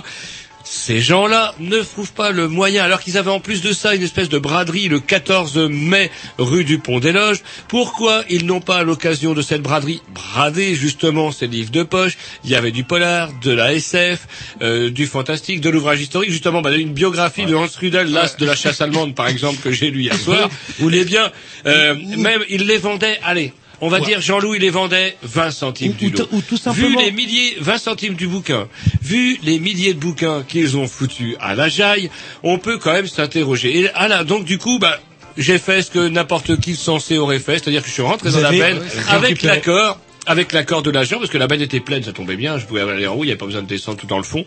Ces 0.71 0.99
gens-là 0.99 1.55
ne 1.59 1.79
trouvent 1.79 2.13
pas 2.13 2.29
le 2.29 2.47
moyen, 2.47 2.83
alors 2.83 2.99
qu'ils 2.99 3.17
avaient 3.17 3.31
en 3.31 3.39
plus 3.39 3.63
de 3.63 3.73
ça 3.73 3.95
une 3.95 4.03
espèce 4.03 4.29
de 4.29 4.37
braderie 4.37 4.87
le 4.87 4.99
14 4.99 5.57
mai 5.67 6.11
rue 6.37 6.63
du 6.63 6.77
Pont 6.77 6.99
des 6.99 7.11
Loges. 7.11 7.41
Pourquoi 7.67 8.23
ils 8.29 8.45
n'ont 8.45 8.61
pas 8.61 8.77
à 8.77 8.83
l'occasion 8.83 9.33
de 9.33 9.41
cette 9.41 9.63
braderie 9.63 10.03
bradé 10.13 10.75
justement 10.75 11.31
ces 11.31 11.47
livres 11.47 11.71
de 11.71 11.81
poche? 11.81 12.19
Il 12.43 12.51
y 12.51 12.55
avait 12.55 12.69
du 12.69 12.83
polar, 12.83 13.31
de 13.41 13.49
la 13.49 13.73
SF, 13.73 14.27
euh, 14.61 14.91
du 14.91 15.07
fantastique, 15.07 15.59
de 15.59 15.71
l'ouvrage 15.71 16.01
historique, 16.01 16.29
justement 16.29 16.61
bah, 16.61 16.75
une 16.75 16.93
biographie 16.93 17.47
de 17.47 17.55
Hans 17.55 17.65
Rudel, 17.79 18.11
l'as 18.11 18.37
de 18.37 18.45
la 18.45 18.55
chasse 18.55 18.79
allemande 18.79 19.15
par 19.15 19.27
exemple 19.27 19.57
que 19.63 19.71
j'ai 19.71 19.89
lu 19.89 20.03
hier 20.03 20.19
soir. 20.19 20.51
Ou 20.81 20.89
les 20.89 21.03
bien, 21.03 21.31
euh, 21.65 21.95
même 21.95 22.43
ils 22.47 22.67
les 22.67 22.77
vendaient, 22.77 23.19
allez. 23.23 23.53
On 23.81 23.87
va 23.89 23.99
Ouais. 23.99 24.05
dire 24.07 24.21
Jean-Louis 24.21 24.59
les 24.59 24.69
vendait 24.69 25.15
20 25.23 25.51
centimes 25.51 25.93
du 25.93 26.09
lot. 26.09 26.27
ou 26.31 26.41
tout 26.41 26.57
simplement- 26.57 26.87
Vu 26.99 27.05
les 27.05 27.11
milliers, 27.11 27.55
20 27.59 27.77
centimes 27.77 28.15
du 28.15 28.27
bouquin, 28.27 28.67
vu 29.01 29.39
les 29.43 29.59
milliers 29.59 29.93
de 29.93 29.99
bouquins 29.99 30.43
qu'ils 30.47 30.75
ont 30.77 30.87
foutus 30.87 31.35
à 31.39 31.55
la 31.55 31.69
jaille, 31.69 32.09
on 32.43 32.57
peut 32.57 32.77
quand 32.77 32.91
même 32.93 33.07
s'interroger. 33.07 33.77
Et 33.79 33.83
là, 33.83 34.23
donc 34.23 34.43
du 34.45 34.57
coup, 34.57 34.79
bah, 34.79 34.99
j'ai 35.37 35.57
fait 35.57 35.81
ce 35.81 35.91
que 35.91 36.07
n'importe 36.09 36.59
qui 36.59 36.75
censé 36.75 37.17
aurait 37.17 37.39
fait, 37.39 37.53
c'est-à-dire 37.59 37.81
que 37.81 37.87
je 37.87 37.93
suis 37.93 38.01
rentré 38.01 38.29
Vous 38.29 38.35
dans 38.35 38.41
la 38.41 38.49
récupéré- 38.49 38.81
avec 39.09 39.41
l'accord. 39.43 39.99
Avec 40.29 40.53
l'accord 40.53 40.83
de 40.83 40.91
l'agent, 40.91 41.17
parce 41.17 41.31
que 41.31 41.39
la 41.39 41.47
benne 41.47 41.63
était 41.63 41.79
pleine, 41.79 42.03
ça 42.03 42.13
tombait 42.13 42.35
bien, 42.35 42.59
je 42.59 42.65
pouvais 42.67 42.81
aller 42.81 43.07
en 43.07 43.15
haut, 43.15 43.23
il 43.23 43.25
n'y 43.25 43.31
avait 43.31 43.39
pas 43.39 43.47
besoin 43.47 43.63
de 43.63 43.67
descendre 43.67 43.97
tout 43.97 44.05
dans 44.05 44.19
le 44.19 44.23
fond. 44.23 44.45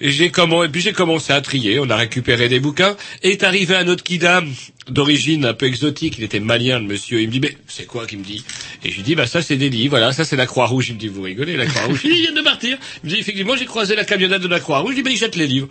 Et 0.00 0.10
j'ai 0.10 0.24
et 0.24 0.68
puis 0.72 0.80
j'ai 0.80 0.92
commencé 0.92 1.32
à 1.32 1.40
trier, 1.40 1.78
on 1.78 1.88
a 1.88 1.94
récupéré 1.94 2.48
des 2.48 2.58
bouquins, 2.58 2.96
et 3.22 3.30
est 3.30 3.44
arrivé 3.44 3.76
un 3.76 3.86
autre 3.86 4.02
kidam, 4.02 4.52
d'origine 4.88 5.44
un 5.44 5.54
peu 5.54 5.66
exotique, 5.66 6.16
il 6.18 6.24
était 6.24 6.40
malien, 6.40 6.80
le 6.80 6.86
monsieur, 6.86 7.20
il 7.20 7.28
me 7.28 7.32
dit, 7.32 7.38
mais 7.38 7.56
c'est 7.68 7.86
quoi 7.86 8.08
qu'il 8.08 8.18
me 8.18 8.24
dit? 8.24 8.44
Et 8.82 8.90
je 8.90 8.96
lui 8.96 9.04
dis, 9.04 9.14
bah 9.14 9.28
ça 9.28 9.40
c'est 9.40 9.54
des 9.54 9.70
livres, 9.70 9.90
voilà, 9.90 10.12
ça 10.12 10.24
c'est 10.24 10.34
la 10.34 10.46
Croix-Rouge, 10.46 10.88
il 10.88 10.94
me 10.94 10.98
dit, 10.98 11.06
vous 11.06 11.22
rigolez, 11.22 11.56
la 11.56 11.66
Croix-Rouge, 11.66 12.00
il 12.04 12.22
vient 12.22 12.32
de 12.32 12.42
partir. 12.42 12.76
Il 13.04 13.10
me 13.10 13.14
dit, 13.14 13.20
effectivement, 13.20 13.54
j'ai 13.54 13.66
croisé 13.66 13.94
la 13.94 14.04
camionnette 14.04 14.42
de 14.42 14.48
la 14.48 14.58
Croix-Rouge, 14.58 14.90
je 14.90 14.96
dis, 14.96 15.02
bah 15.04 15.10
il 15.10 15.16
jette 15.16 15.36
les 15.36 15.46
livres. 15.46 15.68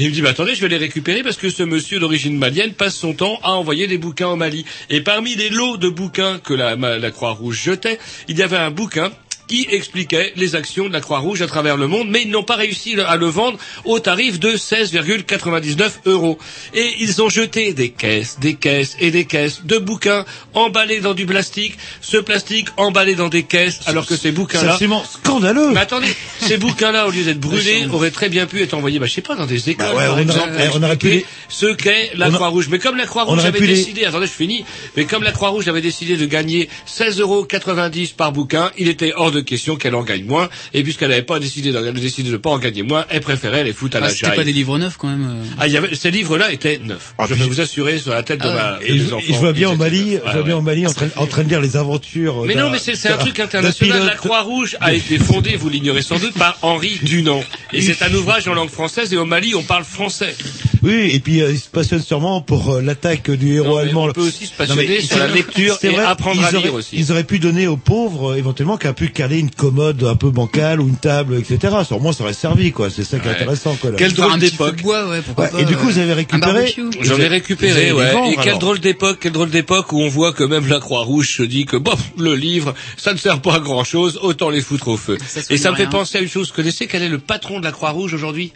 Il 0.00 0.10
me 0.10 0.14
dit, 0.14 0.22
bah 0.22 0.30
attendez, 0.30 0.54
je 0.54 0.60
vais 0.60 0.68
les 0.68 0.76
récupérer 0.76 1.24
parce 1.24 1.36
que 1.36 1.50
ce 1.50 1.64
monsieur 1.64 1.98
d'origine 1.98 2.38
malienne 2.38 2.72
passe 2.72 2.94
son 2.94 3.14
temps 3.14 3.40
à 3.42 3.50
envoyer 3.50 3.88
des 3.88 3.98
bouquins 3.98 4.28
au 4.28 4.36
Mali. 4.36 4.64
Et 4.90 5.00
parmi 5.00 5.34
les 5.34 5.48
lots 5.48 5.76
de 5.76 5.88
bouquins 5.88 6.38
que 6.38 6.54
la 6.54 7.10
Croix-Rouge 7.10 7.60
jetait, 7.60 7.98
il 8.28 8.38
y 8.38 8.42
avait 8.44 8.56
un 8.56 8.70
bouquin 8.70 9.10
qui 9.48 9.66
expliquait 9.70 10.32
les 10.36 10.54
actions 10.54 10.86
de 10.88 10.92
la 10.92 11.00
Croix-Rouge 11.00 11.42
à 11.42 11.46
travers 11.46 11.76
le 11.76 11.86
monde, 11.88 12.08
mais 12.10 12.22
ils 12.22 12.30
n'ont 12.30 12.42
pas 12.44 12.56
réussi 12.56 12.94
à 13.00 13.16
le 13.16 13.26
vendre 13.26 13.58
au 13.84 13.98
tarif 13.98 14.38
de 14.38 14.50
16,99 14.52 15.90
euros. 16.06 16.38
Et 16.74 16.86
ils 17.00 17.20
ont 17.22 17.28
jeté 17.28 17.72
des 17.72 17.90
caisses, 17.90 18.38
des 18.40 18.54
caisses 18.54 18.96
et 19.00 19.10
des 19.10 19.24
caisses 19.24 19.64
de 19.64 19.78
bouquins 19.78 20.24
emballés 20.54 21.00
dans 21.00 21.14
du 21.14 21.26
plastique, 21.26 21.76
ce 22.00 22.18
plastique 22.18 22.68
emballé 22.76 23.14
dans 23.14 23.28
des 23.28 23.42
caisses, 23.42 23.80
alors 23.86 24.06
que 24.06 24.14
ces 24.16 24.28
C'est 24.28 24.32
bouquins-là... 24.32 24.72
absolument 24.72 25.02
scandaleux. 25.04 25.70
Mais 25.72 25.80
attendez, 25.80 26.14
ces 26.40 26.56
bouquins-là, 26.58 27.06
au 27.08 27.10
lieu 27.10 27.24
d'être 27.24 27.40
brûlés, 27.40 27.86
auraient 27.92 28.10
très 28.10 28.28
bien 28.28 28.46
pu 28.46 28.62
être 28.62 28.74
envoyés, 28.74 28.98
bah, 28.98 29.06
je 29.06 29.12
sais 29.14 29.22
pas, 29.22 29.34
dans 29.34 29.46
des 29.46 29.70
écoles, 29.70 29.86
Bah 29.86 29.94
ouais, 29.96 30.06
par 30.06 30.16
on 30.16 30.18
exemple, 30.18 30.50
eh, 30.58 30.68
on 30.74 30.82
aurait 30.82 30.96
pu 30.96 31.24
ce 31.48 31.66
qu'est 31.66 32.10
la 32.16 32.30
Croix-Rouge. 32.30 32.68
Mais 32.70 32.78
comme 32.78 32.96
la 32.96 33.06
Croix-Rouge 33.06 33.44
avait 33.44 33.60
les- 33.60 33.66
décidé, 33.68 34.04
attendez, 34.04 34.26
je 34.26 34.32
finis, 34.32 34.64
mais 34.96 35.04
comme 35.06 35.22
la 35.22 35.32
Croix-Rouge 35.32 35.68
avait 35.68 35.80
décidé 35.80 36.16
de 36.16 36.26
gagner 36.26 36.68
16,90 36.86 37.20
euros 37.22 37.46
par 38.16 38.32
bouquin, 38.32 38.70
il 38.76 38.88
était 38.88 39.12
hors 39.16 39.30
de 39.30 39.37
question 39.40 39.76
qu'elle 39.76 39.94
en 39.94 40.02
gagne 40.02 40.24
moins, 40.24 40.48
et 40.74 40.82
puisqu'elle 40.82 41.10
n'avait 41.10 41.22
pas 41.22 41.38
décidé 41.38 41.72
de, 41.72 41.90
décidé 41.92 42.30
de 42.30 42.36
pas 42.36 42.50
en 42.50 42.58
gagner 42.58 42.82
moins, 42.82 43.04
elle 43.10 43.20
préférait 43.20 43.64
les 43.64 43.72
foutre 43.72 43.96
à 43.96 44.00
Ah, 44.00 44.04
la 44.06 44.10
c'était 44.10 44.34
pas 44.34 44.44
des 44.44 44.52
livres 44.52 44.78
neufs 44.78 44.96
quand 44.96 45.08
même. 45.08 45.26
euh. 45.28 45.44
Ah, 45.58 45.66
il 45.66 45.72
y 45.72 45.76
avait, 45.76 45.94
ces 45.94 46.10
livres-là 46.10 46.52
étaient 46.52 46.78
neufs. 46.84 47.14
Ah, 47.18 47.24
je 47.28 47.34
puis 47.34 47.42
peux 47.44 47.48
vous 47.48 47.60
assurer 47.60 47.98
sur 47.98 48.12
la 48.12 48.22
tête 48.22 48.40
de 48.40 48.48
ma, 48.48 48.78
de 48.78 48.84
Et 48.86 48.92
mes 48.92 48.98
je, 48.98 49.14
enfants. 49.14 49.24
et 49.28 49.32
je 49.32 49.38
vois 49.38 49.52
bien 49.52 49.68
ils 49.68 49.72
au 49.72 49.74
étaient 49.74 49.84
Mali, 49.84 50.10
je 50.12 50.26
Ouais, 50.26 50.32
vois 50.32 50.42
bien 50.42 50.56
au 50.56 50.62
Mali 50.62 50.86
en 50.86 50.92
train, 50.92 51.08
en 51.16 51.26
train 51.26 51.42
de 51.44 51.48
lire 51.48 51.60
les 51.60 51.76
aventures. 51.76 52.44
Mais 52.46 52.54
non, 52.54 52.70
mais 52.70 52.78
c'est 52.78 52.94
c'est 52.96 53.08
un 53.08 53.16
truc 53.16 53.38
international. 53.40 54.04
La. 54.06 54.14
Croix-Rouge 54.14 54.76
a 54.80 54.92
été 54.94 55.18
fondée, 55.18 55.56
vous 55.56 55.68
l'ignorez 55.68 56.02
sans 56.02 56.18
doute, 56.18 56.34
par 56.34 56.58
Henri 56.62 56.98
Dunant. 57.02 57.42
Et 57.72 57.80
c'est 57.82 58.02
un 58.02 58.12
ouvrage 58.14 58.46
en 58.48 58.54
langue 58.54 58.70
française 58.70 59.12
et 59.12 59.16
au 59.16 59.24
Mali, 59.24 59.54
on 59.54 59.62
parle 59.62 59.84
français. 59.84 60.34
Oui, 60.82 61.10
et 61.12 61.18
puis 61.18 61.42
euh, 61.42 61.50
il 61.50 61.58
se 61.58 61.68
passionne 61.68 62.00
sûrement 62.02 62.40
pour 62.40 62.70
euh, 62.74 62.80
l'attaque 62.82 63.30
du 63.32 63.54
héros 63.56 63.70
Non, 63.70 63.76
allemand. 63.78 64.04
on 64.04 64.12
peut 64.12 64.20
aussi 64.20 64.46
se 64.46 64.52
Non, 64.52 64.56
passionner 64.58 64.86
mais 64.88 65.00
sur 65.00 65.18
la 65.18 65.26
lecture 65.26 65.76
c'est 65.80 65.88
et 65.88 65.90
vrai, 65.90 66.04
apprendre 66.04 66.40
à 66.44 66.50
ils 66.50 66.56
lire 66.56 66.60
auraient- 66.70 66.78
aussi. 66.78 66.96
Ils 66.96 67.10
auraient 67.10 67.24
pu 67.24 67.40
donner 67.40 67.66
aux 67.66 67.76
pauvres, 67.76 68.32
euh, 68.32 68.36
éventuellement, 68.36 68.76
qui 68.76 68.86
a 68.86 68.92
pu 68.92 69.08
une 69.36 69.50
commode 69.50 70.02
un 70.04 70.16
peu 70.16 70.30
bancale 70.30 70.80
ou 70.80 70.88
une 70.88 70.96
table, 70.96 71.36
etc. 71.36 71.76
Sur 71.86 72.00
moi, 72.00 72.12
ça 72.12 72.24
aurait 72.24 72.32
servi, 72.32 72.72
quoi. 72.72 72.88
C'est 72.90 73.04
ça 73.04 73.18
qui 73.18 73.28
est 73.28 73.30
intéressant, 73.32 73.76
quoi. 73.76 73.90
là. 73.90 73.96
Quel 73.98 74.12
drôle 74.14 74.38
d'époque. 74.38 74.76
ouais, 74.84 75.20
Ouais, 75.36 75.50
et 75.58 75.64
du 75.64 75.76
coup, 75.76 75.86
vous 75.86 75.98
avez 75.98 76.12
récupéré. 76.14 76.74
J'en 76.76 76.82
ai 76.90 76.98
Vous 77.02 77.12
avez 77.12 77.28
récupéré, 77.28 77.92
ouais. 77.92 78.12
vendre, 78.12 78.32
et 78.32 78.36
quel 78.36 78.48
alors. 78.48 78.58
drôle 78.58 78.80
d'époque, 78.80 79.18
quel 79.20 79.32
drôle 79.32 79.50
d'époque 79.50 79.92
où 79.92 80.00
on 80.00 80.08
voit 80.08 80.32
que 80.32 80.44
même 80.44 80.66
la 80.68 80.80
Croix-Rouge 80.80 81.36
se 81.36 81.42
dit 81.42 81.66
que, 81.66 81.76
bof, 81.76 82.00
le 82.18 82.34
livre, 82.34 82.74
ça 82.96 83.12
ne 83.12 83.18
sert 83.18 83.40
pas 83.40 83.56
à 83.56 83.60
grand 83.60 83.84
chose, 83.84 84.18
autant 84.22 84.50
les 84.50 84.62
foutre 84.62 84.88
au 84.88 84.96
feu. 84.96 85.18
Ça 85.26 85.40
et 85.50 85.58
ça 85.58 85.70
me 85.70 85.76
fait 85.76 85.88
penser 85.88 86.18
à 86.18 86.20
une 86.20 86.28
chose. 86.28 86.48
Vous 86.48 86.54
connaissez 86.54 86.86
quel 86.86 87.02
est 87.02 87.08
le 87.08 87.18
patron 87.18 87.58
de 87.60 87.64
la 87.64 87.72
Croix-Rouge 87.72 88.14
aujourd'hui? 88.14 88.52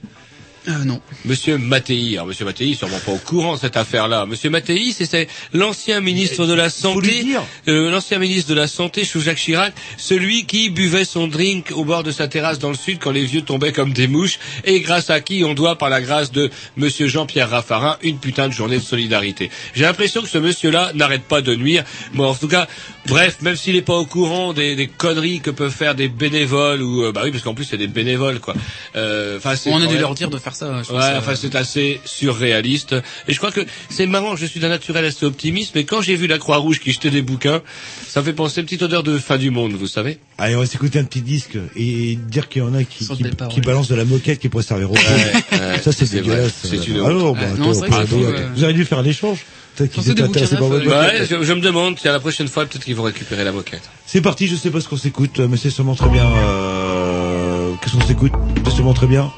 Euh, 0.69 0.85
non. 0.85 1.01
Monsieur 1.25 1.59
Mattei. 1.59 2.13
Alors, 2.15 2.27
Monsieur 2.29 2.45
Mattei, 2.45 2.75
sûrement 2.75 2.99
pas 3.05 3.11
au 3.13 3.19
courant 3.19 3.55
de 3.57 3.61
cette 3.61 3.77
affaire-là. 3.77 4.27
Monsieur 4.27 4.49
Mattei, 4.49 4.93
c'est- 4.93 5.27
l'ancien 5.53 6.01
ministre 6.01 6.47
de 6.47 6.55
la 6.55 6.71
Santé, 6.71 7.25
euh, 7.67 7.91
l'ancien 7.91 8.19
ministre 8.19 8.49
de 8.51 8.55
la 8.55 8.69
Santé 8.69 9.05
sous 9.05 9.21
Jacques 9.21 9.39
Chirac, 9.39 9.73
celui 9.99 10.47
qui 10.47 10.71
buvait 10.71 11.05
son 11.05 11.27
drink 11.27 11.73
au 11.75 11.85
bord 11.85 12.05
de 12.05 12.13
sa 12.13 12.29
terrasse 12.29 12.61
dans 12.61 12.69
le 12.69 12.77
sud 12.77 12.99
quand 13.01 13.11
les 13.11 13.25
vieux 13.25 13.43
tombaient 13.43 13.73
comme 13.73 13.93
des 13.93 14.07
mouches, 14.07 14.39
et 14.65 14.81
grâce 14.81 15.11
à 15.11 15.21
qui 15.21 15.43
on 15.43 15.55
doit, 15.55 15.77
par 15.79 15.91
la 15.91 16.01
grâce 16.01 16.31
de 16.31 16.49
Monsieur 16.77 17.09
Jean-Pierre 17.09 17.51
Raffarin, 17.51 17.99
une 18.03 18.19
putain 18.19 18.47
de 18.47 18.53
journée 18.53 18.77
de 18.79 18.83
solidarité. 18.85 19.51
J'ai 19.75 19.83
l'impression 19.83 20.23
que 20.23 20.29
ce 20.29 20.39
monsieur-là 20.39 20.93
n'arrête 20.95 21.25
pas 21.25 21.41
de 21.43 21.57
nuire. 21.57 21.83
Bon, 22.15 22.29
en 22.29 22.35
tout 22.37 22.47
cas, 22.49 22.69
bref, 23.07 23.39
même 23.43 23.57
s'il 23.57 23.75
n'est 23.75 23.83
pas 23.83 23.97
au 23.97 24.07
courant 24.07 24.53
des, 24.53 24.77
des 24.77 24.87
conneries 24.87 25.41
que 25.41 25.51
peuvent 25.51 25.75
faire 25.75 25.97
des 25.97 26.07
bénévoles 26.09 26.83
ou, 26.83 27.03
euh, 27.03 27.11
bah 27.11 27.23
oui, 27.25 27.33
parce 27.33 27.43
qu'en 27.43 27.55
plus 27.55 27.65
c'est 27.65 27.79
des 27.79 27.89
bénévoles, 27.89 28.39
quoi. 28.39 28.55
Euh, 28.95 29.39
Enfin, 29.39 29.55
On 29.67 29.83
a 29.83 29.87
dû 29.87 29.99
leur 29.99 30.15
dire 30.15 30.31
de 30.31 30.39
faire 30.39 30.52
faire 30.53 30.69
ça. 30.69 30.83
Je 30.83 30.89
pense, 30.89 30.97
Ouais, 30.99 31.11
euh, 31.15 31.19
enfin 31.19 31.35
c'est 31.35 31.55
assez 31.55 32.01
surréaliste. 32.05 32.95
Et 33.29 33.33
je 33.33 33.39
crois 33.39 33.51
que 33.53 33.61
c'est 33.91 34.07
marrant, 34.07 34.37
je 34.37 34.47
suis 34.47 34.61
d'un 34.61 34.69
naturel 34.69 35.05
assez 35.05 35.25
optimiste, 35.27 35.73
mais 35.75 35.85
quand 35.85 36.01
j'ai 36.03 36.15
vu 36.17 36.27
la 36.27 36.39
Croix-Rouge 36.39 36.81
qui 36.81 36.93
jetait 36.93 37.11
des 37.11 37.23
bouquins, 37.23 37.61
ça 38.09 38.21
me 38.21 38.25
fait 38.27 38.33
penser 38.33 38.59
à 38.59 38.61
une 38.61 38.67
petite 38.67 38.83
odeur 38.83 39.03
de 39.03 39.19
fin 39.19 39.39
du 39.39 39.51
monde, 39.51 39.73
vous 39.73 39.87
savez. 39.87 40.19
Allez, 40.39 40.57
on 40.57 40.61
va 40.61 40.67
s'écouter 40.67 40.99
un 40.99 41.05
petit 41.05 41.23
disque 41.23 41.59
et 41.77 42.17
dire 42.17 42.49
qu'il 42.49 42.63
y 42.63 42.65
en 42.65 42.75
a 42.75 42.85
qui, 42.85 43.07
qui, 43.51 43.61
balancent 43.61 43.89
de 43.89 43.95
la 43.95 44.05
moquette 44.05 44.39
qui 44.39 44.49
pourrait 44.49 44.63
servir 44.65 44.91
au 44.91 44.95
Ouais, 44.95 45.01
fond. 45.01 45.57
ouais, 45.57 45.79
Ça, 45.83 45.93
c'est 45.93 46.11
dégueulasse. 46.11 46.53
c'est 46.65 46.87
une. 46.89 46.97
Alors, 47.05 47.35
bah, 47.35 47.41
Ouais, 47.53 47.59
non, 47.59 47.83
attends, 47.83 47.97
ouais. 47.97 48.47
Vous 48.55 48.63
auriez 48.65 48.75
dû 48.75 48.85
faire 48.85 48.99
un 48.99 49.05
échange. 49.05 49.41
Peut-être 49.77 49.91
qu'ils 49.93 50.03
Surtout 50.03 50.17
des 50.17 50.21
étaient 50.29 50.31
intéressés 50.31 50.57
par 50.57 50.69
bouquins 50.69 50.85
votre 50.85 50.91
neufs, 50.91 51.13
moquette. 51.13 51.31
Ouais, 51.31 51.39
je, 51.41 51.45
je 51.47 51.53
me 51.55 51.61
demande, 51.61 51.97
tiens, 51.97 52.13
la 52.13 52.21
prochaine 52.21 52.49
fois, 52.49 52.67
peut-être 52.67 52.85
qu'ils 52.85 52.95
vont 52.95 53.05
récupérer 53.05 53.43
la 53.45 53.53
moquette. 53.53 53.89
C'est 54.07 54.21
parti, 54.21 54.47
je 54.47 54.55
sais 54.57 54.71
pas 54.71 54.81
ce 54.83 54.89
qu'on 54.89 54.99
s'écoute, 54.99 55.39
mais 55.39 55.57
c'est 55.57 55.71
sûrement 55.71 55.95
très 55.95 56.11
bien. 56.11 56.27
Euh... 56.31 57.73
Qu'est-ce 57.81 57.95
qu'on 57.97 58.07
s'écoute? 58.07 58.33
C'est 58.67 58.73
sûrement 58.75 58.93
très 58.95 59.07
bien. 59.07 59.33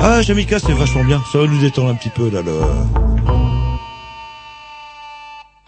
Ah, 0.00 0.22
Jamaica, 0.22 0.58
c'est 0.60 0.72
vachement 0.72 1.02
bien. 1.02 1.20
Ça 1.32 1.38
va 1.38 1.46
nous 1.46 1.58
détendre 1.58 1.90
un 1.90 1.94
petit 1.96 2.10
peu, 2.10 2.30
là, 2.30 2.40
le... 2.40 2.60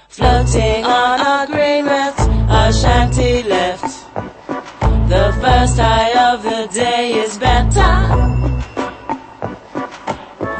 Floating 0.08 0.84
on 0.84 1.18
a 1.20 1.46
green 1.46 1.84
rift, 1.84 2.20
a 2.48 2.72
shanty 2.72 3.42
left. 3.42 4.06
The 5.08 5.32
first 5.40 5.78
high 5.78 6.12
of 6.32 6.42
the 6.42 6.68
day 6.72 7.12
is 7.14 7.38
better. 7.38 7.90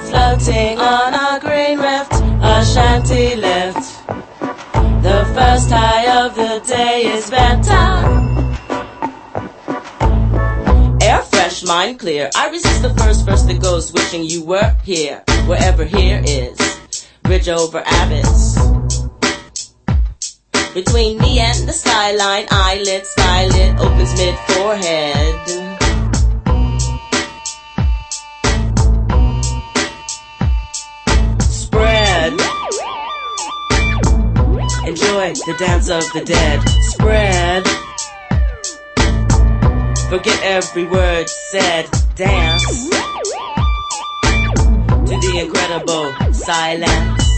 Floating 0.09 0.79
on 0.79 1.15
a 1.15 1.39
green 1.41 1.79
rift, 1.79 2.13
a 2.43 2.65
shanty 2.65 3.37
left. 3.37 4.03
The 5.03 5.25
first 5.35 5.71
high 5.71 6.25
of 6.25 6.35
the 6.35 6.61
day 6.67 7.07
is 7.07 7.31
better. 7.31 8.21
Fresh, 11.61 11.69
mind 11.69 11.99
clear. 11.99 12.31
I 12.35 12.49
resist 12.49 12.83
the 12.83 12.95
first 12.95 13.27
verse 13.27 13.43
that 13.43 13.61
goes 13.61 13.93
wishing 13.93 14.25
you 14.25 14.43
were 14.45 14.77
here, 14.83 15.23
wherever 15.47 15.85
here 15.85 16.23
is. 16.25 16.59
Bridge 17.23 17.49
over 17.49 17.83
Abbots. 17.85 18.55
Between 20.75 21.19
me 21.19 21.41
and 21.41 21.69
the 21.69 21.73
skyline, 21.73 22.47
eyelid, 22.51 23.05
skylit, 23.05 23.79
opens 23.79 24.15
mid 24.17 24.39
forehead. 24.49 25.37
Spread. 31.43 32.33
Enjoy 34.87 35.33
the 35.35 35.57
dance 35.59 35.91
of 35.91 36.05
the 36.13 36.23
dead. 36.25 36.69
Spread. 36.83 37.80
Forget 40.11 40.43
every 40.43 40.87
word 40.87 41.29
said. 41.53 41.89
Dance 42.17 42.91
to 45.07 45.17
the 45.23 45.39
incredible 45.39 46.13
silence. 46.33 47.30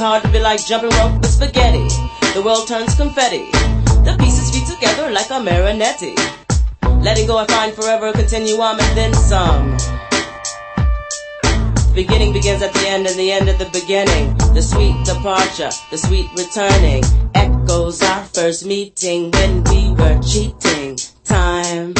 Hard 0.00 0.22
to 0.22 0.28
be 0.30 0.38
like 0.38 0.64
jumping 0.64 0.90
rope 0.98 1.20
with 1.20 1.30
spaghetti. 1.30 1.86
The 2.34 2.42
world 2.44 2.66
turns 2.66 2.94
confetti. 2.94 3.50
The 4.02 4.16
pieces 4.18 4.50
fit 4.50 4.66
together 4.66 5.10
like 5.10 5.30
a 5.30 5.40
marionette. 5.40 6.02
Letting 7.04 7.26
go, 7.26 7.36
I 7.36 7.46
find 7.46 7.74
forever, 7.74 8.12
continuum 8.12 8.80
and 8.80 8.96
then 8.96 9.12
some. 9.14 9.76
The 11.74 11.92
beginning 11.94 12.32
begins 12.32 12.62
at 12.62 12.72
the 12.72 12.88
end 12.88 13.06
and 13.06 13.18
the 13.18 13.30
end 13.30 13.48
at 13.48 13.58
the 13.58 13.68
beginning. 13.78 14.36
The 14.54 14.62
sweet 14.62 14.96
departure, 15.04 15.70
the 15.90 15.98
sweet 15.98 16.30
returning. 16.36 17.04
Echoes 17.34 18.02
our 18.02 18.24
first 18.24 18.64
meeting 18.64 19.30
when 19.32 19.64
we 19.64 19.92
were 19.92 20.20
cheating. 20.22 20.96
Time. 21.24 21.94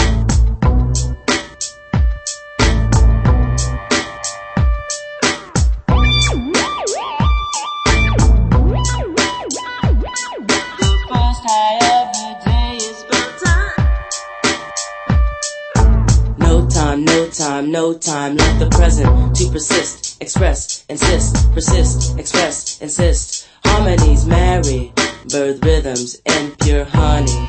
Time, 17.31 17.71
no 17.71 17.95
time. 17.95 18.37
Let 18.37 18.59
the 18.59 18.69
present 18.69 19.37
to 19.37 19.49
persist, 19.51 20.21
express, 20.21 20.85
insist, 20.89 21.53
persist, 21.53 22.19
express, 22.19 22.81
insist. 22.81 23.49
Harmonies 23.65 24.27
marry, 24.27 24.93
birth 25.29 25.65
rhythms 25.65 26.21
and 26.27 26.59
pure 26.59 26.85
honey. 26.85 27.49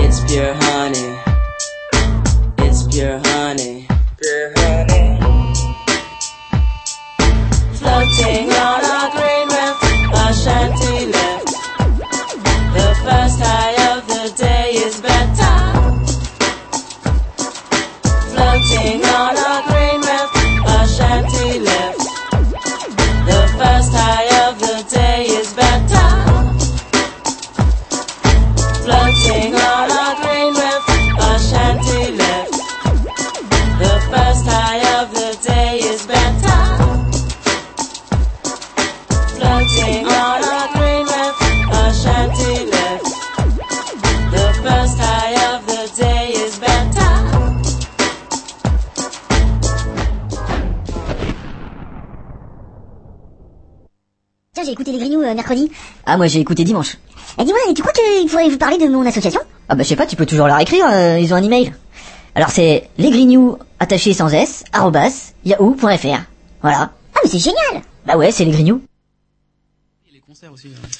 It's 0.00 0.20
pure 0.24 0.54
honey. 0.54 1.18
It's 2.58 2.82
pure 2.86 3.20
honey. 3.24 3.86
Pure 4.20 4.52
honey. 4.56 5.18
Floating 7.78 8.50
on 8.52 8.80
a 8.84 9.10
green 9.12 9.48
rift, 9.48 9.82
a 10.14 10.97
j'ai 54.68 54.72
écouté 54.74 54.92
les 54.92 54.98
Grignoux 54.98 55.22
euh, 55.22 55.34
mercredi. 55.34 55.70
Ah, 56.04 56.18
moi 56.18 56.26
j'ai 56.26 56.40
écouté 56.40 56.62
dimanche. 56.62 56.98
Et 57.38 57.44
dis-moi, 57.44 57.58
tu 57.74 57.80
crois 57.80 57.92
qu'il 57.92 58.28
faudrait 58.28 58.50
vous 58.50 58.58
parler 58.58 58.76
de 58.76 58.86
mon 58.86 59.06
association 59.06 59.40
Ah 59.68 59.74
bah 59.74 59.82
je 59.82 59.88
sais 59.88 59.96
pas, 59.96 60.04
tu 60.04 60.14
peux 60.14 60.26
toujours 60.26 60.46
leur 60.46 60.60
écrire, 60.60 60.84
euh, 60.90 61.18
ils 61.18 61.32
ont 61.32 61.36
un 61.36 61.42
email. 61.42 61.72
Alors 62.34 62.50
c'est 62.50 62.88
lesgrignoux 62.98 63.56
attaché 63.80 64.12
sans 64.12 64.28
s, 64.28 64.64
arrobas, 64.72 65.32
yahoo.fr. 65.46 66.20
Voilà. 66.60 66.90
Ah 67.14 67.20
mais 67.24 67.30
c'est 67.30 67.38
génial 67.38 67.82
Bah 68.06 68.16
ouais, 68.18 68.30
c'est 68.30 68.44
les 68.44 68.50
Grignoux. 68.50 68.82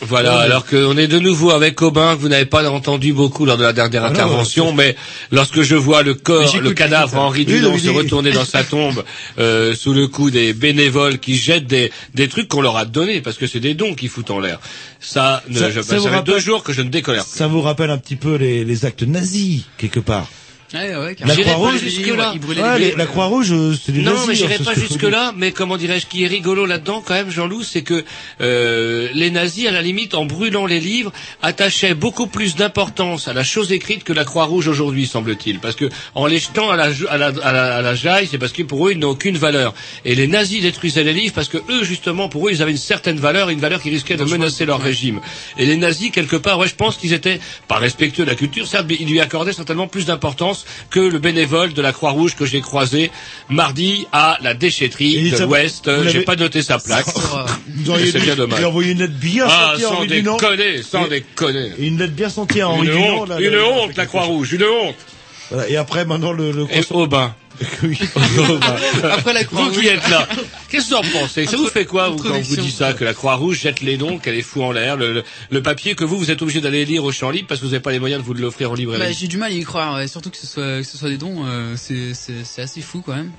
Voilà, 0.00 0.38
alors 0.38 0.64
qu'on 0.66 0.96
est 0.96 1.06
de 1.06 1.18
nouveau 1.18 1.50
avec 1.50 1.82
Aubin, 1.82 2.16
que 2.16 2.20
vous 2.20 2.28
n'avez 2.28 2.46
pas 2.46 2.68
entendu 2.70 3.12
beaucoup 3.12 3.44
lors 3.44 3.58
de 3.58 3.62
la 3.62 3.72
dernière 3.74 4.04
Ah 4.04 4.08
non, 4.08 4.14
intervention, 4.14 4.72
mais 4.72 4.96
lorsque 5.30 5.60
je 5.62 5.74
vois 5.74 6.02
le 6.02 6.14
corps, 6.14 6.56
le 6.60 6.72
cadavre. 6.72 7.16
Henri 7.18 7.44
Oui, 7.46 7.60
mais 7.72 7.78
se 7.78 7.90
retourner 7.90 8.32
dans 8.32 8.44
sa 8.46 8.64
tombe 8.64 9.04
euh, 9.38 9.74
sous 9.74 9.92
le 9.92 10.08
coup 10.08 10.30
des 10.30 10.54
bénévoles 10.54 11.18
qui 11.18 11.36
jettent 11.36 11.66
des, 11.66 11.92
des 12.14 12.28
trucs 12.28 12.48
qu'on 12.48 12.62
leur 12.62 12.76
a 12.78 12.84
donnés, 12.86 13.20
parce 13.20 13.36
que 13.36 13.46
c'est 13.46 13.60
des 13.60 13.74
dons 13.74 13.94
qu'ils 13.94 14.08
foutent 14.08 14.30
en 14.30 14.40
l'air. 14.40 14.60
Ça, 15.00 15.42
ne, 15.48 15.58
Ça- 15.58 15.70
je, 15.70 15.82
ça 15.82 15.96
ça 15.96 16.00
fait 16.02 16.08
rappelle- 16.08 16.34
deux 16.34 16.40
jours 16.40 16.62
que 16.64 16.72
je 16.72 16.80
ne 16.82 16.88
décolère 16.88 17.24
plus. 17.24 17.36
Ça 17.38 17.46
vous 17.48 17.60
rappelle 17.60 17.90
un 17.90 17.98
petit 17.98 18.16
peu 18.16 18.36
les, 18.36 18.64
les 18.64 18.84
actes 18.86 19.02
nazis, 19.02 19.64
quelque 19.76 20.00
part. 20.00 20.26
Ouais, 20.74 20.94
ouais, 20.94 21.16
La 21.24 21.34
Croix-Rouge, 21.34 21.80
jusque-là. 21.80 22.34
Ouais, 22.76 22.94
la 22.94 23.06
Croix-Rouge, 23.06 23.52
euh, 23.52 23.74
c'est 23.82 23.92
des 23.92 24.02
Non, 24.02 24.12
nazis, 24.12 24.28
mais 24.28 24.34
j'irai 24.34 24.54
hein, 24.56 24.64
pas 24.64 24.74
ce 24.74 24.80
que 24.80 24.80
je 24.82 24.88
jusque 24.88 25.02
là. 25.02 25.32
Mais 25.34 25.52
comment 25.52 25.78
dirais-je, 25.78 26.06
qui 26.06 26.24
est 26.24 26.26
rigolo 26.26 26.66
là-dedans 26.66 27.02
quand 27.04 27.14
même, 27.14 27.30
Jean-Loup, 27.30 27.62
c'est 27.62 27.80
que 27.80 28.04
euh, 28.42 29.08
les 29.14 29.30
nazis, 29.30 29.66
à 29.66 29.70
la 29.70 29.80
limite, 29.80 30.12
en 30.12 30.26
brûlant 30.26 30.66
les 30.66 30.78
livres, 30.78 31.10
attachaient 31.40 31.94
beaucoup 31.94 32.26
plus 32.26 32.54
d'importance 32.54 33.28
à 33.28 33.32
la 33.32 33.44
chose 33.44 33.72
écrite 33.72 34.04
que 34.04 34.12
la 34.12 34.26
Croix-Rouge 34.26 34.68
aujourd'hui, 34.68 35.06
semble-t-il. 35.06 35.58
Parce 35.58 35.74
que 35.74 35.88
en 36.14 36.26
les 36.26 36.38
jetant 36.38 36.70
à 36.70 36.76
la, 36.76 36.90
à 37.08 37.16
la, 37.16 37.26
à 37.28 37.52
la, 37.52 37.76
à 37.76 37.82
la 37.82 37.94
jaille, 37.94 38.28
c'est 38.30 38.38
parce 38.38 38.52
que 38.52 38.62
pour 38.62 38.88
eux, 38.88 38.92
ils 38.92 38.98
n'ont 38.98 39.10
aucune 39.10 39.38
valeur. 39.38 39.72
Et 40.04 40.14
les 40.14 40.26
nazis 40.26 40.60
détruisaient 40.60 41.04
les 41.04 41.14
livres 41.14 41.32
parce 41.34 41.48
que 41.48 41.58
eux, 41.70 41.82
justement, 41.82 42.28
pour 42.28 42.46
eux, 42.46 42.52
ils 42.52 42.60
avaient 42.60 42.72
une 42.72 42.76
certaine 42.76 43.18
valeur, 43.18 43.48
une 43.48 43.60
valeur 43.60 43.80
qui 43.80 43.88
risquait 43.88 44.18
de 44.18 44.24
menacer 44.24 44.66
leur 44.66 44.82
régime. 44.82 45.20
Et 45.56 45.64
les 45.64 45.78
nazis, 45.78 46.10
quelque 46.10 46.36
part, 46.36 46.58
ouais, 46.58 46.68
je 46.68 46.74
pense 46.74 46.98
qu'ils 46.98 47.14
étaient 47.14 47.40
pas 47.68 47.76
respectueux 47.78 48.26
de 48.26 48.30
la 48.30 48.36
culture, 48.36 48.66
certes, 48.66 48.84
mais 48.86 48.98
ils 49.00 49.08
lui 49.08 49.20
accordaient 49.20 49.54
certainement 49.54 49.88
plus 49.88 50.04
d'importance 50.04 50.57
que 50.90 51.00
le 51.00 51.18
bénévole 51.18 51.72
de 51.72 51.82
la 51.82 51.92
Croix-Rouge 51.92 52.34
que 52.36 52.46
j'ai 52.46 52.60
croisé 52.60 53.10
mardi 53.48 54.06
à 54.12 54.38
la 54.42 54.54
déchetterie 54.54 55.28
Et 55.28 55.30
de 55.30 55.38
l'Ouest. 55.44 55.90
J'ai 56.08 56.20
pas 56.20 56.36
noté 56.36 56.62
sa 56.62 56.78
plaque. 56.84 57.06
Vous 57.68 57.90
auriez 57.90 58.10
C'est 58.10 58.20
bien 58.20 58.34
dommage. 58.36 58.62
Envoyé 58.64 58.92
une 58.92 58.98
lettre 58.98 59.14
bien 59.14 59.46
Ah, 59.48 59.74
sans 59.80 59.94
Henri 59.96 60.06
Dunant. 60.08 60.36
déconner, 60.36 60.82
sans 60.82 61.06
Et- 61.06 61.08
déconner. 61.10 61.72
Une 61.78 61.98
lettre 61.98 62.12
bien 62.14 62.28
sentie 62.28 62.60
à 62.60 62.68
Henri 62.68 62.86
Une 62.88 62.92
Dunant. 62.94 63.22
honte, 63.22 63.28
là, 63.30 63.40
une 63.40 63.48
là, 63.50 63.64
honte, 63.64 63.96
la 63.96 64.06
Croix-Rouge, 64.06 64.52
une 64.52 64.64
honte. 64.64 64.94
Voilà, 65.50 65.68
Et 65.70 65.76
après, 65.76 66.04
maintenant, 66.04 66.32
le, 66.32 66.50
le 66.52 66.66
Et 66.70 66.82
Aubin. 66.90 67.34
Oui. 67.82 67.98
Après 69.10 69.32
la 69.32 69.40
Vous 69.42 69.46
Croix-Rouge. 69.46 69.78
qui 69.80 69.86
êtes 69.88 70.08
là, 70.08 70.28
qu'est-ce 70.68 70.90
que 70.90 70.94
vous 70.94 70.96
en 70.96 71.20
pensez 71.20 71.46
Ça 71.46 71.56
vous 71.56 71.66
fait 71.66 71.84
quoi 71.86 72.08
vous, 72.10 72.16
quand 72.18 72.28
on 72.28 72.32
vous 72.32 72.36
Introduction. 72.38 72.62
dit 72.64 72.70
ça 72.70 72.92
Que 72.92 73.04
la 73.04 73.14
Croix-Rouge 73.14 73.60
jette 73.60 73.80
les 73.80 73.96
dons, 73.96 74.18
qu'elle 74.18 74.34
est 74.36 74.42
fou 74.42 74.62
en 74.62 74.70
l'air, 74.72 74.96
le, 74.96 75.12
le, 75.12 75.24
le 75.50 75.62
papier 75.62 75.94
que 75.94 76.04
vous, 76.04 76.18
vous 76.18 76.30
êtes 76.30 76.42
obligé 76.42 76.60
d'aller 76.60 76.84
lire 76.84 77.04
au 77.04 77.12
champ 77.12 77.30
libre 77.30 77.48
parce 77.48 77.60
que 77.60 77.64
vous 77.66 77.72
n'avez 77.72 77.82
pas 77.82 77.92
les 77.92 77.98
moyens 77.98 78.20
de 78.22 78.26
vous 78.26 78.34
l'offrir 78.34 78.68
en 78.70 78.74
Bah, 78.74 78.78
librairie. 78.78 79.16
j'ai 79.18 79.28
du 79.28 79.36
mal 79.38 79.50
à 79.52 79.54
y 79.54 79.62
croire, 79.64 79.94
ouais. 79.96 80.08
surtout 80.08 80.30
que 80.30 80.36
ce 80.36 80.46
soit 80.46 80.78
que 80.78 80.82
ce 80.84 80.96
soit 80.98 81.08
des 81.08 81.18
dons, 81.18 81.44
euh, 81.46 81.74
c'est 81.76 82.14
c'est 82.14 82.44
c'est 82.44 82.62
assez 82.62 82.80
fou 82.80 83.02
quand 83.04 83.14
même. 83.14 83.30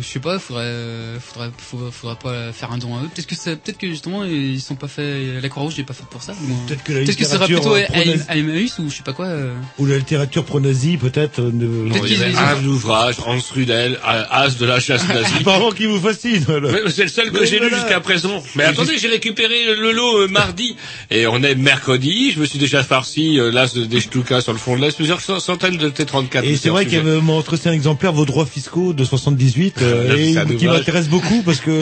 Je 0.00 0.06
sais 0.06 0.20
pas, 0.20 0.38
faudrait 0.38 0.64
euh, 0.64 1.18
faudrait 1.20 1.50
faudrait, 1.58 1.90
faudrait 1.90 2.16
pas 2.22 2.52
faire 2.52 2.72
un 2.72 2.78
don 2.78 2.96
à 2.96 3.00
eux. 3.02 3.08
Peut-être 3.14 3.26
que 3.26 3.34
c'est 3.34 3.56
peut-être 3.56 3.78
que 3.78 3.88
justement 3.88 4.24
ils 4.24 4.60
sont 4.60 4.74
pas 4.76 4.88
faits 4.88 5.42
la 5.42 5.48
Croix-Rouge 5.48 5.76
n'est 5.78 5.84
pas 5.84 5.94
faite 5.94 6.06
pour 6.10 6.22
ça. 6.22 6.34
Peut-être 6.66 6.84
que 6.84 6.92
la 6.92 7.00
Peut-être 7.04 7.16
que 7.16 7.24
ce 7.24 7.30
sera 7.32 7.46
littérature, 7.46 7.72
plutôt 7.72 7.98
euh, 8.10 8.16
à, 8.28 8.32
à 8.32 8.36
Emmaüs 8.36 8.78
ou 8.78 8.90
je 8.90 8.96
sais 8.96 9.02
pas 9.02 9.12
quoi. 9.12 9.26
euh. 9.26 9.54
Ou 9.78 9.86
la 9.86 9.98
littérature 9.98 10.44
pro-nazie, 10.44 10.96
peut-être. 10.96 11.40
euh, 11.40 11.50
ne- 11.52 11.88
Il 12.06 12.12
y 12.18 12.22
avait 12.22 12.34
un 12.36 12.64
ouvrage, 12.64 13.16
Hans 13.26 13.38
Rudel, 13.54 13.98
As 14.04 14.56
de 14.58 14.66
la 14.66 14.80
chasse 14.80 15.06
nazie. 15.08 15.34
Apparemment 15.40 15.70
qui 15.72 15.86
vous 15.86 15.98
fascine. 16.00 16.44
C'est 16.90 17.02
le 17.04 17.08
seul 17.08 17.30
que 17.32 17.44
j'ai 17.44 17.58
lu 17.58 17.68
jusqu'à 17.70 18.00
présent. 18.00 18.42
Mais 18.54 18.64
attendez, 18.64 18.98
j'ai 18.98 19.08
récupéré 19.08 19.74
le 19.76 19.92
lot 19.92 20.22
euh, 20.22 20.28
mardi. 20.28 20.76
Et 21.10 21.26
on 21.26 21.42
est 21.42 21.54
mercredi. 21.54 22.32
Je 22.32 22.40
me 22.40 22.46
suis 22.46 22.58
déjà 22.58 22.82
farci 22.84 23.38
euh, 23.40 23.50
l'as 23.50 23.74
de- 23.74 23.84
des 23.84 24.00
Stuka 24.00 24.40
sur 24.40 24.52
le 24.52 24.58
fond 24.58 24.76
de 24.76 24.80
l'Est. 24.82 24.96
Plusieurs 24.96 25.20
cent- 25.20 25.40
centaines 25.40 25.76
de 25.76 25.90
T34. 25.90 26.44
Et 26.44 26.56
c'est 26.56 26.68
vrai 26.70 26.86
qu'il 26.86 26.98
avait 26.98 27.16
m'a 27.16 27.20
montré 27.20 27.56
un 27.64 27.72
exemplaire 27.72 28.12
vos 28.12 28.24
droits 28.24 28.46
fiscaux 28.46 28.92
de 28.92 29.04
78 29.04 29.82
euh, 29.88 30.52
et 30.52 30.56
qui 30.56 30.66
m'intéresse 30.66 31.08
beaucoup 31.08 31.42
parce 31.42 31.60
que 31.60 31.80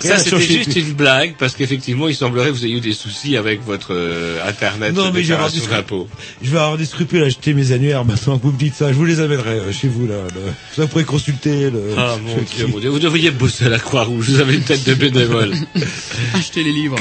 Ça, 0.00 0.18
c'était 0.18 0.40
juste 0.40 0.76
une 0.76 0.92
blague, 0.94 1.34
parce 1.38 1.54
qu'effectivement, 1.54 2.08
il 2.08 2.14
semblerait 2.14 2.48
que 2.48 2.52
vous 2.52 2.64
ayez 2.66 2.76
eu 2.76 2.80
des 2.80 2.92
soucis 2.92 3.36
avec 3.36 3.64
votre 3.64 3.88
euh, 3.94 4.46
Internet 4.48 4.94
Non, 4.94 5.06
de 5.08 5.10
mais 5.12 5.22
je 5.22 5.28
vais, 5.28 5.34
avoir 5.34 5.50
déclaration 5.50 5.70
des, 5.70 5.82
d'impôt. 5.82 6.08
je 6.42 6.50
vais 6.50 6.58
avoir 6.58 6.76
des 6.78 6.86
scrupules 6.86 7.22
à 7.22 7.26
acheter 7.26 7.54
mes 7.54 7.72
annuaires 7.72 8.04
maintenant 8.04 8.38
que 8.38 8.42
vous 8.44 8.52
me 8.52 8.58
dites 8.58 8.74
ça. 8.74 8.88
Je 8.88 8.94
vous 8.96 9.04
les 9.04 9.20
amènerai 9.20 9.50
euh, 9.58 9.72
chez 9.72 9.88
vous 9.88 10.06
là. 10.06 10.14
le- 10.34 10.82
vous 10.82 10.88
pourrez 10.88 11.04
consulter 11.04 11.70
le. 11.70 11.82
Ah, 11.96 12.16
mon 12.24 12.36
Dieu, 12.42 12.66
mon 12.66 12.78
Dieu. 12.78 12.88
Vous 12.90 12.98
devriez 12.98 13.30
bosser 13.30 13.66
à 13.66 13.68
la 13.68 13.78
Croix-Rouge. 13.78 14.30
Vous 14.30 14.40
avez 14.40 14.54
une 14.54 14.62
tête 14.64 14.84
de 14.84 14.94
bénévole. 14.94 15.52
Acheter 16.34 16.64
les 16.64 16.72
livres. 16.72 16.96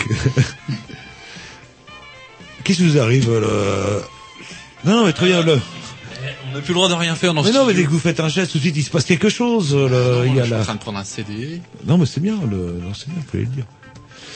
Qu'est-ce 2.63 2.77
qui 2.79 2.87
vous 2.87 2.99
arrive 2.99 3.31
là? 3.31 3.47
Non, 4.85 4.97
non, 4.97 5.05
mais 5.05 5.13
très 5.13 5.27
bien. 5.27 5.43
Là. 5.43 5.53
On 6.49 6.55
n'a 6.55 6.61
plus 6.61 6.69
le 6.69 6.75
droit 6.75 6.89
de 6.89 6.93
rien 6.93 7.15
faire 7.15 7.33
dans 7.33 7.43
Mais 7.43 7.49
ce 7.49 7.53
non, 7.53 7.61
mais 7.65 7.71
studio. 7.73 7.81
dès 7.83 7.87
que 7.87 7.91
vous 7.93 7.99
faites 7.99 8.19
un 8.19 8.29
geste, 8.29 8.51
tout 8.51 8.57
de 8.57 8.63
suite, 8.63 8.77
il 8.77 8.83
se 8.83 8.89
passe 8.89 9.05
quelque 9.05 9.29
chose. 9.29 9.75
là. 9.75 10.23
il 10.25 10.35
y 10.35 10.39
a 10.39 10.43
Je 10.43 10.47
suis 10.47 10.55
en 10.55 10.63
train 10.63 10.75
de 10.75 10.79
prendre 10.79 10.97
un 10.99 11.03
CD. 11.03 11.61
Non, 11.85 11.97
mais 11.97 12.05
c'est 12.05 12.21
bien. 12.21 12.35
Le... 12.49 12.79
Non, 12.81 12.93
c'est 12.93 13.07
bien, 13.07 13.15
vous 13.17 13.23
pouvez 13.29 13.43
le 13.43 13.49
dire. 13.49 13.65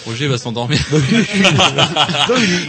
Roger 0.05 0.27
va 0.27 0.37
s'endormir. 0.37 0.79
non, 0.91 0.99
il 2.37 2.53
est, 2.53 2.59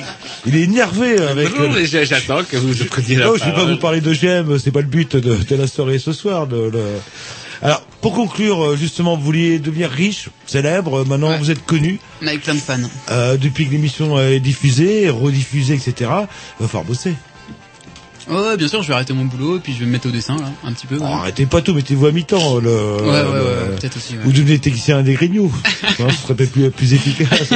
il 0.47 0.57
est 0.57 0.63
énervé 0.63 1.19
avec. 1.21 1.55
Non, 1.59 1.65
le- 1.65 1.69
mais 1.75 1.87
j'ai- 1.87 2.07
j'attends 2.07 2.43
que 2.45 2.57
vous 2.57 2.73
preniez 2.87 3.17
la 3.17 3.27
Non, 3.27 3.33
je 3.35 3.41
vais 3.45 3.51
pas 3.51 3.57
parole. 3.57 3.73
vous 3.73 3.79
parler 3.79 4.01
de 4.01 4.13
GM, 4.15 4.59
c'est 4.59 4.71
pas 4.71 4.81
le 4.81 4.87
but 4.87 5.17
de, 5.17 5.37
de 5.37 5.55
la 5.57 5.67
soirée 5.67 5.99
ce 5.99 6.13
soir. 6.13 6.47
De, 6.47 6.71
le- 6.73 6.81
Alors, 7.63 7.83
pour 8.01 8.15
conclure, 8.15 8.65
euh, 8.65 8.77
justement, 8.77 9.17
vous 9.17 9.23
vouliez 9.25 9.59
devenir 9.59 9.91
riche, 9.91 10.29
célèbre, 10.47 11.01
euh, 11.01 11.05
maintenant 11.05 11.37
vous 11.37 11.51
êtes 11.51 11.65
connu, 11.67 11.99
On 12.23 12.27
a 12.27 12.37
plein 12.39 12.55
de 12.55 12.59
fans. 12.61 12.77
euh, 13.11 13.37
depuis 13.37 13.67
que 13.67 13.73
l'émission 13.73 14.19
est 14.19 14.41
diffusée, 14.41 15.11
rediffusée, 15.11 15.75
etc. 15.75 16.11
Va 16.59 16.69
falloir 16.69 16.85
bosser. 16.85 17.15
Ouais, 18.29 18.35
ouais, 18.41 18.57
bien 18.57 18.67
sûr, 18.67 18.83
je 18.83 18.89
vais 18.89 18.95
arrêter 18.95 19.13
mon 19.13 19.25
boulot 19.25 19.57
et 19.57 19.61
puis 19.61 19.73
je 19.73 19.79
vais 19.79 19.87
me 19.87 19.93
mettre 19.93 20.09
au 20.09 20.11
dessin 20.11 20.35
là, 20.37 20.51
un 20.65 20.73
petit 20.73 20.89
peu. 20.89 20.99
Oh, 21.01 21.05
arrêtez 21.05 21.47
pas 21.47 21.61
tout, 21.63 21.75
mettez-vous 21.75 22.07
à 22.07 22.13
mi-temps. 22.13 22.59
Le, 22.59 22.71
Ouais, 22.97 23.03
ouais, 23.03 23.23
le- 23.23 23.71
ouais, 23.71 23.77
peut-être 23.79 23.97
aussi, 23.99 24.15
ouais. 24.15 24.21
Vous 24.25 24.33
devenez 24.33 24.59
technicien 24.59 25.01
des 25.05 25.15
grignoux. 25.15 25.53
Non, 26.01 26.09
ce 26.11 26.17
serait 26.23 26.35
peut-être 26.35 26.51
plus, 26.51 26.71
plus 26.73 26.93
efficace. 26.95 27.51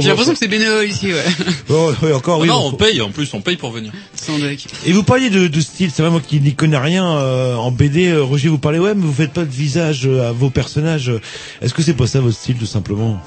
J'ai 0.00 0.08
l'impression 0.08 0.32
que 0.32 0.38
c'est 0.38 0.48
bénévole 0.48 0.86
ici, 0.88 1.12
ouais. 1.12 1.24
Oh, 1.68 1.92
oui, 2.02 2.12
encore, 2.14 2.38
oui. 2.40 2.48
non, 2.48 2.60
bon. 2.60 2.68
on 2.68 2.72
paye, 2.72 3.02
en 3.02 3.10
plus, 3.10 3.32
on 3.34 3.42
paye 3.42 3.56
pour 3.56 3.70
venir. 3.70 3.92
Sans 4.14 4.38
deck. 4.38 4.66
Et 4.86 4.92
vous 4.92 5.02
parliez 5.02 5.28
de, 5.28 5.46
de 5.46 5.60
style, 5.60 5.90
c'est 5.94 6.00
vrai 6.02 6.10
moi 6.10 6.22
qui 6.26 6.40
n'y 6.40 6.54
connais 6.54 6.78
rien 6.78 7.06
euh, 7.06 7.54
en 7.56 7.70
BD. 7.70 8.08
euh, 8.08 8.22
Roger, 8.22 8.48
vous 8.48 8.58
parlez 8.58 8.78
ouais, 8.78 8.94
mais 8.94 9.04
vous 9.04 9.12
faites 9.12 9.32
pas 9.34 9.44
de 9.44 9.50
visage 9.50 10.06
euh, 10.06 10.28
à 10.28 10.32
vos 10.32 10.48
personnages. 10.48 11.12
Est-ce 11.60 11.74
que 11.74 11.82
c'est 11.82 11.92
pas 11.94 12.06
ça 12.06 12.20
votre 12.20 12.36
style 12.36 12.56
tout 12.56 12.64
simplement? 12.66 13.20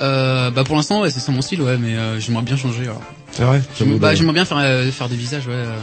Euh, 0.00 0.50
bah 0.50 0.64
pour 0.64 0.76
l'instant, 0.76 1.02
ouais, 1.02 1.10
c'est 1.10 1.20
ça 1.20 1.32
mon 1.32 1.42
style, 1.42 1.60
ouais, 1.62 1.76
mais 1.78 1.94
euh, 1.96 2.18
j'aimerais 2.20 2.42
bien 2.44 2.56
changer. 2.56 2.82
Alors. 2.84 3.02
C'est 3.36 3.42
vrai 3.44 3.60
bah, 3.98 4.14
j'aimerais 4.14 4.32
bien 4.32 4.44
faire 4.46 4.58
euh, 4.58 4.90
faire 4.90 5.08
des 5.08 5.16
visages, 5.16 5.46
ouais. 5.46 5.52
euh. 5.54 5.78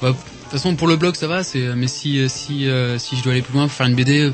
Bah, 0.00 0.08
de 0.10 0.14
toute 0.14 0.50
façon, 0.52 0.76
pour 0.76 0.88
le 0.88 0.96
blog, 0.96 1.14
ça 1.14 1.26
va. 1.26 1.42
C'est 1.42 1.60
mais 1.74 1.88
si 1.88 2.18
euh, 2.20 2.28
si 2.28 2.68
euh, 2.68 2.98
si 2.98 3.16
je 3.16 3.22
dois 3.22 3.32
aller 3.32 3.42
plus 3.42 3.52
loin, 3.54 3.66
pour 3.66 3.76
faire 3.76 3.86
une 3.86 3.94
BD, 3.94 4.20
euh, 4.20 4.32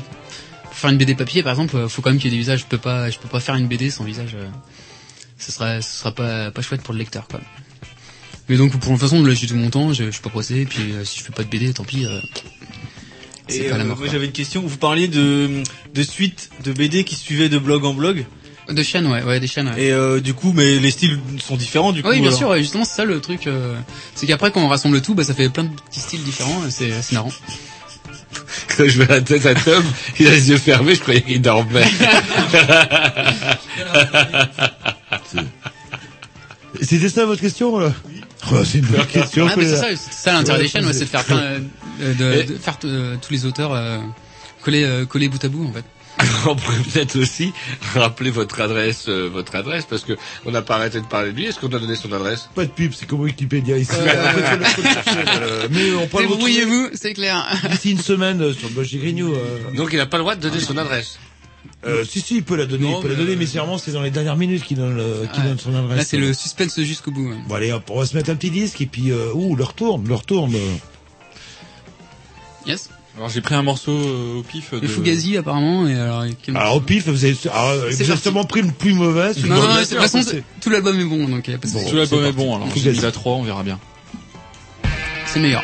pour 0.63 0.73
faire 0.73 0.89
une 0.89 0.97
BD 0.97 1.13
papier, 1.15 1.43
par 1.43 1.51
exemple, 1.51 1.75
euh, 1.75 1.89
faut 1.89 2.01
quand 2.01 2.11
même 2.11 2.19
qu'il 2.19 2.29
y 2.31 2.33
ait 2.33 2.37
des 2.37 2.41
visages. 2.41 2.61
Je 2.61 2.65
peux 2.65 2.77
pas 2.77 3.09
je 3.09 3.19
peux 3.19 3.27
pas 3.27 3.39
faire 3.41 3.55
une 3.55 3.67
BD 3.67 3.89
sans 3.89 4.03
visage. 4.05 4.35
euh. 4.35 4.47
Ce 5.37 5.51
sera 5.51 5.81
ce 5.81 5.99
sera 5.99 6.11
pas 6.13 6.51
pas 6.51 6.61
chouette 6.61 6.81
pour 6.83 6.93
le 6.93 6.99
lecteur, 6.99 7.27
quoi. 7.27 7.41
Mais 8.49 8.55
donc 8.57 8.71
pour 8.71 8.79
de 8.79 8.85
toute 8.87 8.99
façon, 9.01 9.23
là 9.25 9.33
j'ai 9.33 9.47
tout 9.47 9.55
mon 9.55 9.69
temps, 9.69 9.91
je, 9.93 10.05
je 10.05 10.11
suis 10.11 10.21
pas 10.21 10.29
pressé. 10.29 10.61
Et 10.61 10.65
puis 10.65 10.91
euh, 10.93 11.03
si 11.03 11.19
je 11.19 11.23
fais 11.25 11.31
pas 11.33 11.43
de 11.43 11.49
BD, 11.49 11.73
tant 11.73 11.83
pis. 11.83 12.05
euh, 12.05 12.19
c'est 13.47 13.57
Et 13.57 13.69
pas 13.69 13.77
la 13.77 13.83
euh, 13.83 13.87
mort. 13.87 13.97
moi 13.97 14.07
j'avais 14.09 14.25
une 14.27 14.31
question. 14.31 14.61
Vous 14.61 14.77
parliez 14.77 15.07
de 15.09 15.63
de 15.93 16.03
suites 16.03 16.49
de 16.63 16.71
BD 16.71 17.03
qui 17.03 17.15
suivaient 17.15 17.49
de 17.49 17.57
blog 17.57 17.83
en 17.85 17.93
blog. 17.93 18.25
De 18.69 18.81
chaînes, 18.83 19.07
ouais, 19.07 19.21
ouais, 19.23 19.39
des 19.39 19.47
chaînes. 19.47 19.67
Ouais. 19.69 19.83
Et 19.85 19.91
euh, 19.91 20.19
du 20.21 20.33
coup, 20.33 20.53
mais 20.55 20.79
les 20.79 20.91
styles 20.91 21.19
sont 21.39 21.57
différents 21.57 21.91
du 21.91 22.01
coup. 22.01 22.09
oui, 22.09 22.19
bien 22.19 22.27
alors. 22.27 22.37
sûr, 22.37 22.49
ouais, 22.49 22.59
justement, 22.59 22.85
c'est 22.85 22.95
ça 22.95 23.03
le 23.05 23.19
truc. 23.19 23.45
euh, 23.47 23.75
c'est 24.15 24.25
qu'après, 24.25 24.51
quand 24.51 24.61
on 24.61 24.67
rassemble 24.69 25.01
tout, 25.01 25.15
bah, 25.15 25.23
ça 25.25 25.33
fait 25.33 25.49
plein 25.49 25.65
de 25.65 25.69
petits 25.89 25.99
styles 25.99 26.23
différents. 26.23 26.61
C'est 26.69 26.91
c'est 27.01 27.13
marrant. 27.15 27.31
Quand 28.77 28.87
je 28.87 28.99
mets 28.99 29.05
la 29.07 29.21
tête 29.21 29.45
à 29.45 29.53
Tom, 29.55 29.83
il 30.19 30.27
a 30.27 30.31
les 30.31 30.49
yeux 30.49 30.57
fermés, 30.57 30.95
je 30.95 31.01
croyais 31.01 31.21
qu'il 31.21 31.41
dormait. 31.41 31.83
C'était 36.81 37.09
ça 37.09 37.25
votre 37.25 37.41
question 37.41 37.77
là? 37.79 37.93
Oh, 38.51 38.63
C'est 38.65 38.79
une 38.79 38.85
bonne 38.85 39.05
question. 39.05 39.47
Ah, 39.49 39.53
mais 39.57 39.65
c'est 39.65 39.77
ça, 39.77 39.85
c'est 39.95 40.13
ça 40.13 40.33
l'intérêt 40.33 40.59
des 40.59 40.67
chaînes, 40.67 40.85
ouais, 40.85 40.93
c'est 40.93 41.05
de 41.05 41.09
faire 41.09 41.23
plein, 41.23 41.37
euh, 41.37 41.59
de, 42.13 42.33
Et- 42.41 42.43
de 42.45 42.55
faire 42.57 42.77
euh, 42.85 43.15
tous 43.21 43.31
les 43.31 43.45
auteurs 43.45 43.71
euh, 43.73 43.99
coller, 44.63 44.83
euh, 44.83 45.05
coller 45.05 45.29
bout 45.29 45.43
à 45.43 45.47
bout, 45.49 45.65
en 45.65 45.71
fait. 45.71 45.85
On 46.47 46.55
pourrait 46.55 46.77
peut-être 46.91 47.17
aussi 47.19 47.53
rappeler 47.93 48.29
votre 48.31 48.59
adresse, 48.61 49.05
euh, 49.07 49.29
votre 49.31 49.55
adresse, 49.55 49.85
parce 49.89 50.03
que 50.03 50.13
on 50.45 50.51
n'a 50.51 50.61
pas 50.61 50.75
arrêté 50.75 50.99
de 51.01 51.05
parler 51.05 51.31
de 51.31 51.37
lui. 51.37 51.45
Est-ce 51.45 51.59
qu'on 51.59 51.67
a 51.67 51.79
donné 51.79 51.95
son 51.95 52.11
adresse? 52.11 52.49
Pas 52.55 52.65
de 52.65 52.71
pub, 52.71 52.93
c'est 52.93 53.05
comme 53.07 53.21
Wikipédia 53.21 53.77
ici. 53.77 53.91
Le- 53.97 54.05
le 54.05 55.41
euh, 55.41 55.67
mais 55.71 55.89
on 55.91 55.93
le 55.93 55.97
retrouver 56.05 56.27
Débrouillez-vous, 56.27 56.89
c'est 56.93 57.13
clair. 57.13 57.45
d'ici 57.71 57.91
une 57.91 57.99
semaine 58.01 58.41
euh, 58.41 58.53
sur 58.53 58.67
le 58.69 58.73
blog 58.75 58.85
chez 58.85 58.97
Grignou. 58.97 59.33
euh. 59.33 59.71
Donc 59.75 59.89
il 59.91 59.97
n'a 59.97 60.05
pas 60.05 60.17
le 60.17 60.23
droit 60.23 60.35
de 60.35 60.41
donner 60.41 60.59
son 60.59 60.77
adresse. 60.77 61.19
Euh, 61.85 62.03
si 62.05 62.21
si, 62.21 62.37
il 62.37 62.43
peut 62.43 62.55
la 62.55 62.65
donner, 62.65 62.89
Non, 62.89 62.99
il 62.99 63.01
peut 63.01 63.07
la 63.09 63.15
mais- 63.15 63.23
donner, 63.23 63.35
mais 63.35 63.45
c'est 63.45 63.57
vraiment 63.57 63.77
c'est 63.77 63.91
dans 63.91 64.01
les 64.01 64.11
dernières 64.11 64.37
minutes 64.37 64.63
qu'il 64.63 64.77
donne, 64.77 64.95
le- 64.95 65.27
qu'il 65.33 65.41
Ouais. 65.43 65.49
donne 65.49 65.59
son 65.59 65.75
adresse. 65.75 65.97
Là, 65.97 66.03
c'est 66.05 66.17
le 66.17 66.33
suspense 66.33 66.79
jusqu'au 66.81 67.11
bout. 67.11 67.29
ouais. 67.29 67.37
Bon 67.47 67.55
allez, 67.55 67.71
hop, 67.73 67.83
on 67.89 67.99
va 67.99 68.05
se 68.05 68.15
mettre 68.15 68.29
un 68.29 68.35
petit 68.35 68.51
disque 68.51 68.79
et 68.81 68.85
puis 68.85 69.11
euh, 69.11 69.31
ouh, 69.33 69.55
leur 69.55 69.73
tourne, 69.73 70.07
leur 70.07 70.23
tourne. 70.25 70.53
Yes. 72.65 72.89
Alors 73.15 73.29
j'ai 73.29 73.41
pris 73.41 73.53
un 73.53 73.61
morceau 73.61 73.91
euh, 73.91 74.39
au 74.39 74.43
pif. 74.43 74.71
Le 74.71 74.81
de... 74.81 74.87
Fugazi, 74.87 75.37
apparemment, 75.37 75.87
et 75.87 75.93
alors, 75.95 76.23
quel- 76.41 76.57
Alors 76.57 76.77
au 76.77 76.79
pif, 76.81 77.07
vous 77.07 77.23
avez, 77.25 77.35
alors, 77.51 77.75
vous 77.75 77.81
C'est 77.91 77.95
avez 78.01 78.05
parti. 78.07 78.21
sûrement 78.23 78.43
pris 78.43 78.61
le 78.63 78.71
plus 78.71 78.93
mauvais. 78.93 79.31
Non, 79.45 79.55
non, 79.55 79.61
Bien 79.67 79.81
de 79.81 79.85
toute 79.85 79.97
façon, 79.99 80.21
tout 80.61 80.69
l'album 80.71 80.99
est 80.99 81.03
bon, 81.05 81.27
donc 81.27 81.47
il 81.47 81.51
y 81.51 81.53
a 81.53 81.57
pas 81.59 81.67
de 81.67 81.73
Bon. 81.73 81.79
souci. 81.79 81.91
Tout 81.91 81.97
l'album 81.97 82.25
est 82.25 82.31
bon, 82.31 82.55
alors 82.55 82.67
Fugazi. 82.69 82.83
j'ai 82.95 83.01
mis 83.01 83.05
à 83.05 83.11
3, 83.11 83.33
on 83.33 83.43
verra 83.43 83.61
bien. 83.63 83.79
C'est 85.27 85.39
meilleur. 85.39 85.63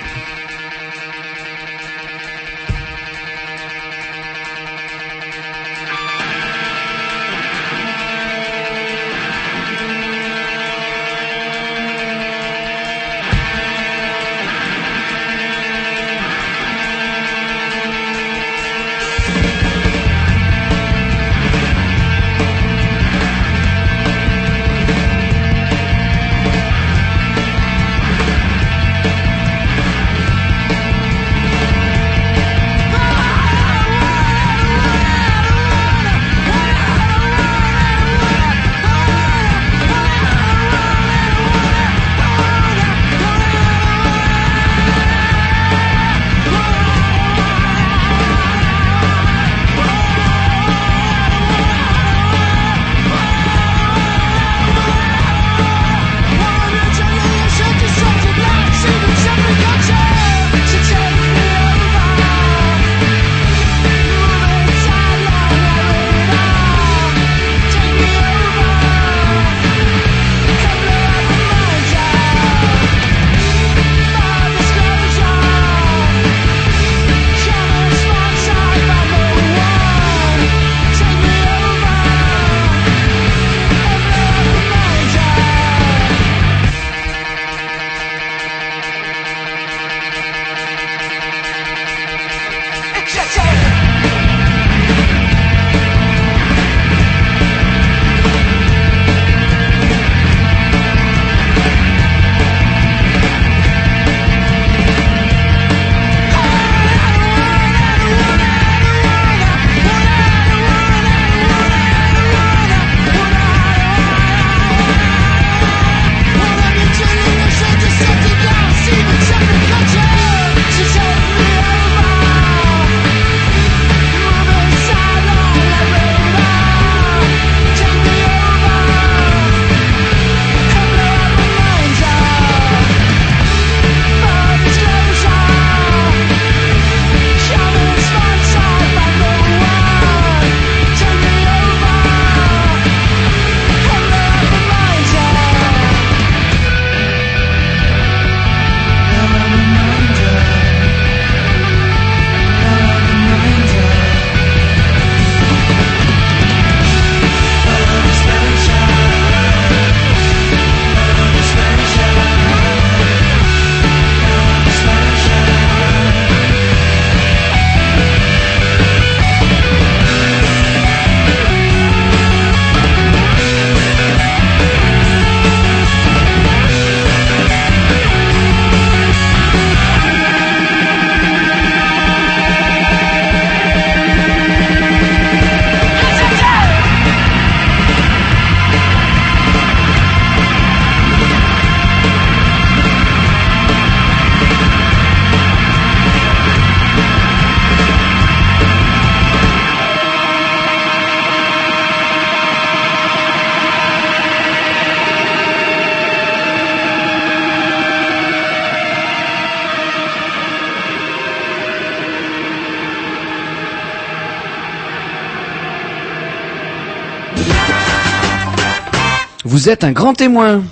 Vous 219.70 219.74
êtes 219.74 219.84
un 219.84 219.91
grand 219.91 220.16
témoin. 220.16 220.64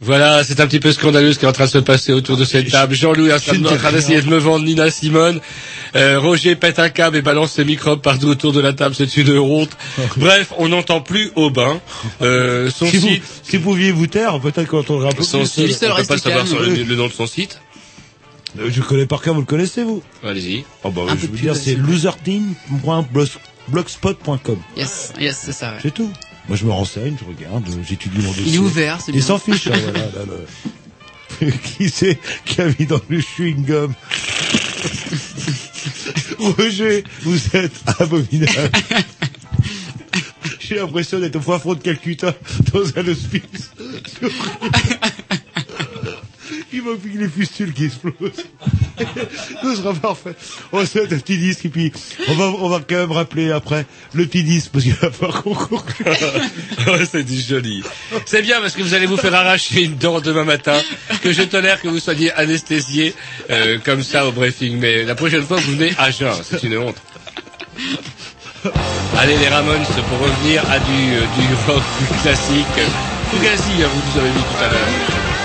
Voilà, 0.00 0.42
c'est 0.42 0.60
un 0.60 0.66
petit 0.66 0.80
peu 0.80 0.90
scandaleux 0.90 1.34
ce 1.34 1.38
qui 1.38 1.44
est 1.44 1.48
en 1.48 1.52
train 1.52 1.66
de 1.66 1.70
se 1.70 1.76
passer 1.76 2.14
autour 2.14 2.38
de 2.38 2.46
cette 2.46 2.70
table. 2.70 2.94
Jean-Louis 2.94 3.28
est 3.28 3.34
en 3.34 3.38
train 3.38 3.58
de- 3.58 3.68
en 3.68 3.76
train 3.76 3.92
d'essayer 3.92 4.22
de 4.22 4.30
me 4.30 4.38
vendre 4.38 4.64
Nina 4.64 4.90
Simone. 4.90 5.40
Euh, 5.94 6.18
Roger 6.18 6.56
pète 6.56 6.78
un 6.78 6.88
câble 6.88 7.18
et 7.18 7.22
balance 7.22 7.52
ses 7.52 7.66
microbes 7.66 8.00
partout 8.00 8.28
autour 8.28 8.54
de 8.54 8.60
la 8.60 8.72
table, 8.72 8.94
c'est 8.94 9.14
une 9.18 9.36
honte. 9.38 9.76
Bref, 10.16 10.54
on 10.56 10.68
n'entend 10.70 11.02
plus 11.02 11.32
Aubin. 11.36 11.82
Euh, 12.22 12.70
son 12.70 12.86
Si 12.86 12.96
vous, 12.96 13.08
site, 13.08 13.22
si 13.42 13.56
vous 13.58 13.62
pouviez 13.64 13.92
vous 13.92 14.06
taire, 14.06 14.40
peut-être 14.40 14.68
qu'on 14.68 14.78
entendrait 14.78 15.08
un 15.08 15.12
peu 15.12 15.22
son 15.22 15.40
plus. 15.40 15.48
site, 15.68 15.84
on 15.92 15.96
peut 15.96 16.04
pas 16.06 16.16
savoir 16.16 16.46
sur 16.48 16.58
le, 16.60 16.76
le 16.82 16.96
nom 16.96 17.08
de 17.08 17.12
son 17.12 17.26
site. 17.26 17.60
Euh, 18.58 18.70
Je 18.72 18.80
connais 18.80 19.04
par 19.04 19.20
cœur, 19.20 19.34
vous 19.34 19.40
le 19.40 19.46
connaissez, 19.46 19.82
vous? 19.82 20.02
Allez-y. 20.24 20.64
Oh 20.82 20.90
bah, 20.90 21.02
Un 21.10 21.14
je 21.14 21.26
veux 21.26 21.28
plus, 21.28 21.40
dire, 21.42 21.54
c'est 21.54 21.72
c'est 21.72 21.76
loserteam.blogspot.com. 21.76 24.56
Yes, 24.78 25.12
yes, 25.20 25.38
c'est 25.44 25.52
ça. 25.52 25.72
ouais. 25.72 25.78
C'est 25.82 25.92
tout. 25.92 26.10
Moi, 26.48 26.56
je 26.56 26.64
me 26.64 26.70
renseigne, 26.70 27.16
je 27.20 27.24
regarde, 27.24 27.64
j'étudie 27.86 28.18
mon 28.18 28.28
dossier. 28.30 28.44
Il 28.46 28.54
est 28.54 28.58
ouvert, 28.58 29.00
c'est 29.00 29.10
Il 29.12 29.16
bien. 29.16 29.24
s'en 29.26 29.38
fiche, 29.38 29.66
hein, 29.66 29.72
voilà. 29.82 29.98
là, 30.00 30.24
le- 31.40 31.50
qui 31.76 31.90
c'est 31.90 32.18
qui 32.44 32.60
a 32.60 32.66
mis 32.78 32.86
dans 32.86 33.00
le 33.08 33.18
chewing-gum 33.20 33.92
Roger, 36.38 37.04
vous 37.22 37.38
êtes 37.54 37.72
abominable. 37.98 38.70
J'ai 40.60 40.76
l'impression 40.76 41.18
d'être 41.20 41.36
au 41.36 41.58
fond 41.58 41.74
de 41.74 41.80
Calcutta 41.80 42.34
dans 42.72 42.80
un 42.98 43.08
hospice. 43.08 43.70
Il 46.76 46.82
manque 46.82 47.00
les 47.14 47.28
fustules 47.28 47.72
qui 47.72 47.86
explosent. 47.86 48.44
Ce 49.62 49.76
sera 49.76 49.94
parfait. 49.94 50.34
On 50.72 50.84
se 50.84 50.98
petit 50.98 51.38
disque 51.38 51.64
et 51.64 51.68
puis 51.70 51.90
on 52.28 52.68
va, 52.68 52.80
quand 52.86 52.96
même 52.96 53.12
rappeler 53.12 53.50
après 53.50 53.86
le 54.12 54.26
petit 54.26 54.42
disque 54.42 54.72
parce 54.72 54.84
qu'il 54.84 54.92
va 54.92 55.10
falloir 55.10 55.42
qu'on 55.42 55.80
c'est 57.10 57.22
du 57.22 57.40
joli. 57.40 57.82
C'est 58.26 58.42
bien 58.42 58.60
parce 58.60 58.74
que 58.74 58.82
vous 58.82 58.92
allez 58.92 59.06
vous 59.06 59.16
faire 59.16 59.34
arracher 59.34 59.84
une 59.84 59.96
dent 59.96 60.20
demain 60.20 60.44
matin, 60.44 60.78
que 61.22 61.32
je 61.32 61.42
tolère 61.42 61.80
que 61.80 61.88
vous 61.88 61.98
soyez 61.98 62.30
anesthésié 62.32 63.14
euh, 63.48 63.78
comme 63.82 64.02
ça 64.02 64.26
au 64.26 64.32
briefing. 64.32 64.78
Mais 64.78 65.04
la 65.04 65.14
prochaine 65.14 65.44
fois, 65.44 65.56
vous 65.56 65.76
venez 65.76 65.94
à 65.96 66.10
jeun, 66.10 66.34
c'est 66.42 66.62
une 66.62 66.76
honte. 66.76 66.96
Allez 69.16 69.38
les 69.38 69.48
Ramones 69.48 69.86
pour 70.10 70.18
revenir 70.18 70.62
à 70.70 70.78
du, 70.78 71.14
euh, 71.14 71.72
rock 71.72 71.82
classique. 72.22 72.66
Fugazi, 73.30 73.82
hein, 73.82 73.88
vous 73.94 74.12
nous 74.12 74.20
avez 74.20 74.30
vu 74.30 74.40
tout 74.40 74.64
à 74.64 74.68
l'heure. 74.68 75.35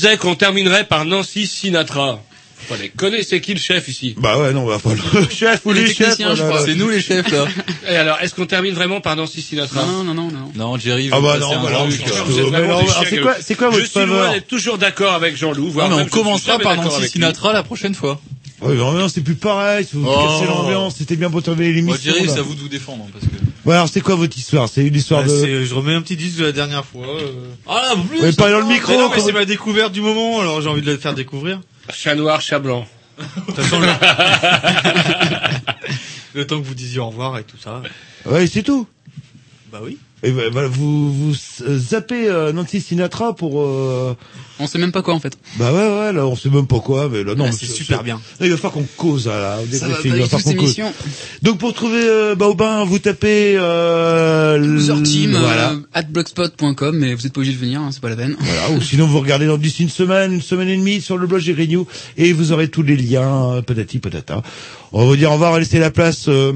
Disait 0.00 0.16
qu'on 0.16 0.34
terminerait 0.34 0.84
par 0.84 1.04
Nancy 1.04 1.46
Sinatra. 1.46 2.20
Faut 2.68 2.74
les 2.76 2.90
connaître, 2.90 3.26
c'est 3.28 3.40
qui 3.40 3.54
le 3.54 3.58
chef 3.58 3.88
ici 3.88 4.14
Bah 4.18 4.38
ouais, 4.38 4.52
non, 4.52 4.66
bah, 4.66 4.78
pas 4.82 4.90
le 4.92 5.26
chef 5.30 5.64
ou 5.64 5.72
les, 5.72 5.92
chefs. 5.92 6.18
voilà. 6.20 6.62
C'est 6.64 6.74
nous 6.74 6.90
les 6.90 7.00
chefs 7.00 7.30
là. 7.32 7.46
Et 7.88 7.96
alors, 7.96 8.18
est-ce 8.20 8.34
qu'on 8.34 8.44
termine 8.46 8.74
vraiment 8.74 9.00
par 9.00 9.16
Nancy 9.16 9.40
Sinatra? 9.40 9.84
Non, 9.86 10.04
non, 10.04 10.12
non, 10.14 10.28
non. 10.30 10.52
Non, 10.54 10.78
Jerry, 10.78 11.08
Ah 11.10 11.16
vous 11.18 11.22
bah 11.26 11.38
passez 11.38 11.40
non, 11.46 11.52
un 11.58 11.62
bah 11.64 11.70
non, 11.72 11.78
truc, 11.88 11.92
je 11.92 11.96
suis 12.02 12.10
euh, 12.10 12.14
sûr 12.14 12.24
Vous 12.26 12.38
êtes 12.38 12.44
Mais 12.44 12.50
vraiment 12.50 12.64
alors, 12.68 12.82
des 12.84 12.90
alors, 12.90 13.00
chiens 13.00 13.06
c'est 13.10 13.16
que- 13.16 13.22
quoi- 13.22 13.36
c'est 13.40 13.54
quoi 13.54 13.70
votre 13.70 13.82
Je 13.84 13.88
suis 13.90 14.04
loin 14.06 14.30
d'être 14.32 14.46
toujours 14.46 14.76
d'accord 14.78 15.14
avec 15.14 15.36
Jean-Loup, 15.38 15.70
voire 15.70 15.88
Non, 15.88 15.96
mais 15.96 16.02
même 16.02 16.06
on 16.06 16.08
je 16.08 16.12
suis 16.14 16.22
commencera 16.22 16.52
jamais 16.52 16.64
par 16.64 16.72
d'accord 16.76 16.84
Nancy 16.92 16.96
avec 16.98 17.12
lui. 17.14 17.20
Sinatra 17.20 17.52
la 17.54 17.62
prochaine 17.62 17.94
fois. 17.94 18.20
Ouais, 18.60 18.68
mais 18.74 18.74
l'ambiance 18.76 19.12
c'est 19.14 19.22
plus 19.22 19.36
pareil, 19.36 19.86
si 19.86 19.96
vous 19.96 20.06
Oh. 20.06 20.28
cassez 20.28 20.44
l'ambiance, 20.46 20.96
c'était 20.98 21.16
bien 21.16 21.30
pour 21.30 21.42
terminer 21.42 21.68
Moi, 21.80 21.94
l'émission. 21.94 22.12
Jerry, 22.12 22.26
là. 22.26 22.32
c'est 22.34 22.40
à 22.40 22.42
vous 22.42 22.54
de 22.54 22.60
vous 22.60 22.68
défendre. 22.68 23.04
hein, 23.08 23.10
Parce 23.10 23.24
que... 23.24 23.39
Ouais, 23.66 23.74
alors 23.74 23.88
c'est 23.88 24.00
quoi 24.00 24.14
votre 24.14 24.36
histoire? 24.38 24.68
C'est 24.68 24.86
une 24.86 24.94
histoire 24.94 25.22
Bah, 25.22 25.28
de... 25.28 25.36
c'est- 25.36 25.64
je 25.66 25.74
remets 25.74 25.94
un 25.94 26.02
petit 26.02 26.16
disque 26.16 26.38
de 26.38 26.44
la 26.44 26.52
dernière 26.52 26.84
fois. 26.84 27.06
euh. 27.06 27.32
Ah 27.68 27.82
là, 27.94 28.02
plus 28.08 28.32
ça 28.32 28.44
pas 28.44 28.50
dans 28.50 28.60
le 28.60 28.66
micro, 28.66 28.92
Mais 28.92 28.98
non, 28.98 29.08
mais 29.10 29.14
comment- 29.16 29.26
c'est 29.26 29.32
ma 29.32 29.44
découverte 29.44 29.92
du 29.92 30.00
moment, 30.00 30.40
alors 30.40 30.60
j'ai 30.62 30.68
envie 30.68 30.82
de 30.82 30.90
le 30.90 30.96
faire 30.98 31.14
découvrir. 31.14 31.60
Chat 31.92 32.14
noir, 32.14 32.40
chat 32.40 32.58
blanc. 32.58 32.86
De 33.18 33.24
toute 33.46 33.54
façon, 33.56 33.80
le... 33.80 33.86
le 36.34 36.46
temps 36.46 36.58
que 36.60 36.66
vous 36.66 36.74
disiez 36.74 37.00
au 37.00 37.08
revoir 37.10 37.36
et 37.38 37.44
tout 37.44 37.58
ça. 37.62 37.82
Ouais, 38.24 38.46
c'est 38.46 38.62
tout. 38.62 38.86
Bah 39.70 39.80
oui. 39.82 39.98
Et 40.22 40.32
bah, 40.32 40.42
bah, 40.52 40.66
vous 40.68 41.12
vous 41.12 41.34
euh, 41.62 41.78
zappez 41.78 42.28
euh, 42.28 42.52
Nancy 42.52 42.80
Sinatra 42.80 43.34
pour... 43.34 43.62
euh, 43.62 44.14
On 44.58 44.66
sait 44.66 44.78
même 44.78 44.92
pas 44.92 45.00
quoi 45.02 45.14
en 45.14 45.20
fait. 45.20 45.38
Bah 45.58 45.72
ouais, 45.72 45.78
ouais, 45.98 46.12
là 46.12 46.26
on 46.26 46.36
sait 46.36 46.50
même 46.50 46.66
pas 46.66 46.80
quoi, 46.80 47.08
mais 47.10 47.24
là 47.24 47.34
non... 47.34 47.44
Mais 47.46 47.52
c'est 47.52 47.64
super 47.66 48.02
bien. 48.02 48.20
Là, 48.38 48.46
il 48.46 48.50
va 48.50 48.56
falloir 48.56 48.74
qu'on 48.74 48.86
cause, 48.98 49.26
là, 49.26 49.40
là, 49.40 49.58
au 49.62 49.76
Ça 49.76 49.88
va 49.88 49.94
pas 49.94 50.00
il 50.04 50.10
falloir 50.10 50.42
qu'on 50.42 50.54
cause. 50.54 50.76
Donc 51.42 51.58
pour 51.58 51.72
trouver 51.72 52.02
euh, 52.04 52.34
Baobin, 52.34 52.84
vous 52.84 52.98
tapez... 52.98 53.54
Euh, 53.56 54.58
Loser 54.58 55.02
Team, 55.02 55.36
Voilà. 55.40 55.72
euh, 55.72 55.76
at 55.94 56.02
blogspot.com, 56.02 56.96
mais 56.98 57.14
vous 57.14 57.26
êtes 57.26 57.32
pas 57.32 57.40
obligé 57.40 57.54
de 57.54 57.60
venir, 57.60 57.80
hein, 57.80 57.88
c'est 57.90 58.00
pas 58.02 58.10
la 58.10 58.16
peine. 58.16 58.36
Voilà, 58.38 58.70
ou 58.76 58.82
sinon 58.82 59.06
vous 59.06 59.20
regardez 59.20 59.46
dans 59.46 59.56
d'ici 59.56 59.82
une 59.84 59.88
semaine, 59.88 60.32
une 60.34 60.42
semaine 60.42 60.68
et 60.68 60.76
demie 60.76 61.00
sur 61.00 61.16
le 61.16 61.26
blog 61.26 61.40
Jerry 61.40 61.66
New 61.68 61.86
et 62.18 62.32
vous 62.34 62.52
aurez 62.52 62.68
tous 62.68 62.82
les 62.82 62.96
liens, 62.96 63.52
euh, 63.54 63.62
patati 63.62 63.98
patata. 63.98 64.42
On 64.92 65.00
va 65.00 65.04
vous 65.06 65.16
dire 65.16 65.30
au 65.30 65.34
revoir, 65.34 65.50
on 65.50 65.54
va 65.54 65.60
laisser 65.60 65.78
la 65.78 65.90
place 65.90 66.26
euh, 66.28 66.52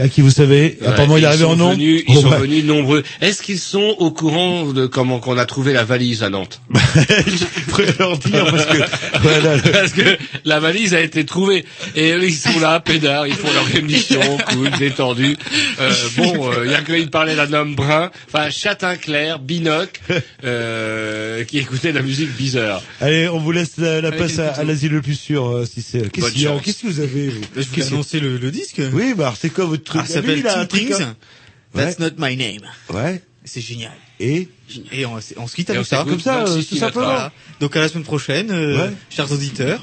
À 0.00 0.08
qui 0.08 0.20
vous 0.20 0.30
savez 0.30 0.78
Ouais, 0.80 0.86
Apparemment, 0.86 1.16
il 1.16 1.20
est 1.20 1.22
ils 1.22 1.26
arrivé 1.26 1.44
en 1.44 1.56
nom. 1.56 1.72
venus- 1.72 2.04
Ils 2.08 2.16
Oh, 2.18 2.20
sont 2.22 2.28
bah. 2.30 2.38
venus 2.38 2.64
nombreux. 2.64 3.02
Est-ce 3.20 3.42
qu'ils 3.42 3.58
sont 3.58 3.96
au 3.98 4.10
courant 4.10 4.72
de 4.72 4.86
comment 4.86 5.18
qu'on 5.18 5.36
a 5.38 5.46
trouvé 5.46 5.72
la 5.72 5.84
valise 5.84 6.22
à 6.22 6.30
Nantes 6.30 6.60
Je 6.74 7.44
pourrais 7.70 7.86
leur 7.98 8.16
dire 8.18 8.44
parce 8.46 8.66
que 8.66 8.78
voilà. 9.22 9.58
Parce 9.72 9.92
que 9.92 10.16
la 10.44 10.60
valise 10.60 10.94
a 10.94 11.00
été 11.00 11.24
trouvée 11.24 11.64
et 11.96 12.12
eux, 12.12 12.24
ils 12.24 12.34
sont 12.34 12.58
là, 12.60 12.80
pédards, 12.80 13.26
ils 13.26 13.34
font 13.34 13.52
leur 13.52 13.74
émission, 13.76 14.20
cool, 14.52 14.70
détendus. 14.78 15.36
Euh, 15.80 15.90
bon, 16.16 16.50
euh, 16.52 16.62
il 16.66 16.70
y 16.70 16.74
a 16.74 16.82
qu'il 16.82 17.10
parlait 17.10 17.34
d'un 17.36 17.52
homme 17.52 17.74
brun, 17.74 18.10
enfin 18.28 18.50
châtain 18.50 18.96
clair, 18.96 19.38
binoc, 19.38 20.00
euh, 20.44 21.44
qui 21.44 21.58
écoutait 21.58 21.92
de 21.92 21.96
la 21.98 22.02
musique 22.02 22.34
bizarre. 22.36 22.82
Allez, 23.00 23.28
on 23.28 23.38
vous 23.38 23.52
laisse 23.52 23.72
la, 23.78 24.00
la 24.00 24.08
Allez, 24.08 24.16
place 24.16 24.38
à, 24.38 24.52
à 24.52 24.64
l'asile 24.64 24.92
le 24.92 25.02
plus 25.02 25.18
sûr, 25.18 25.46
euh, 25.46 25.64
si 25.66 25.82
c'est. 25.82 26.10
Qu'est-ce 26.10 26.26
Bonne 26.26 26.32
qu'il 26.32 26.42
y 26.42 26.46
a 26.46 26.50
chance. 26.50 26.62
Qu'est-ce 26.64 26.82
que 26.82 26.86
vous 26.86 27.00
avez 27.00 27.28
vous 27.28 27.40
Je 27.56 27.60
vous 27.62 27.66
Qu'est-ce 27.74 27.88
que- 27.88 27.94
annoncé 27.94 28.20
le, 28.20 28.36
le 28.38 28.50
disque. 28.50 28.80
Oui, 28.92 29.14
bah 29.16 29.34
c'est 29.40 29.50
quoi 29.50 29.63
votre 29.66 29.84
truc 29.84 30.00
Ah, 30.04 30.06
ça 30.06 30.14
s'appelle 30.14 30.42
Two 30.42 30.64
Things. 30.66 31.02
hein. 31.02 31.16
That's 31.74 31.98
Ouais. 31.98 32.10
not 32.10 32.14
my 32.18 32.36
name. 32.36 32.62
Ouais. 32.90 33.22
C'est 33.44 33.60
génial. 33.60 33.92
Et 34.20 34.48
Et 34.92 35.04
on, 35.06 35.18
on 35.36 35.46
se 35.46 35.54
quitte 35.54 35.70
avec 35.70 35.82
on 35.82 35.84
ça. 35.84 36.04
Comme 36.08 36.20
ça, 36.20 36.44
euh, 36.44 36.62
tout 36.62 36.76
simplement. 36.76 37.04
Voilà. 37.06 37.32
Donc 37.60 37.76
à 37.76 37.80
la 37.80 37.88
semaine 37.88 38.04
prochaine, 38.04 38.50
euh, 38.50 38.86
Ouais. 38.86 38.92
chers 39.10 39.30
auditeurs. 39.32 39.82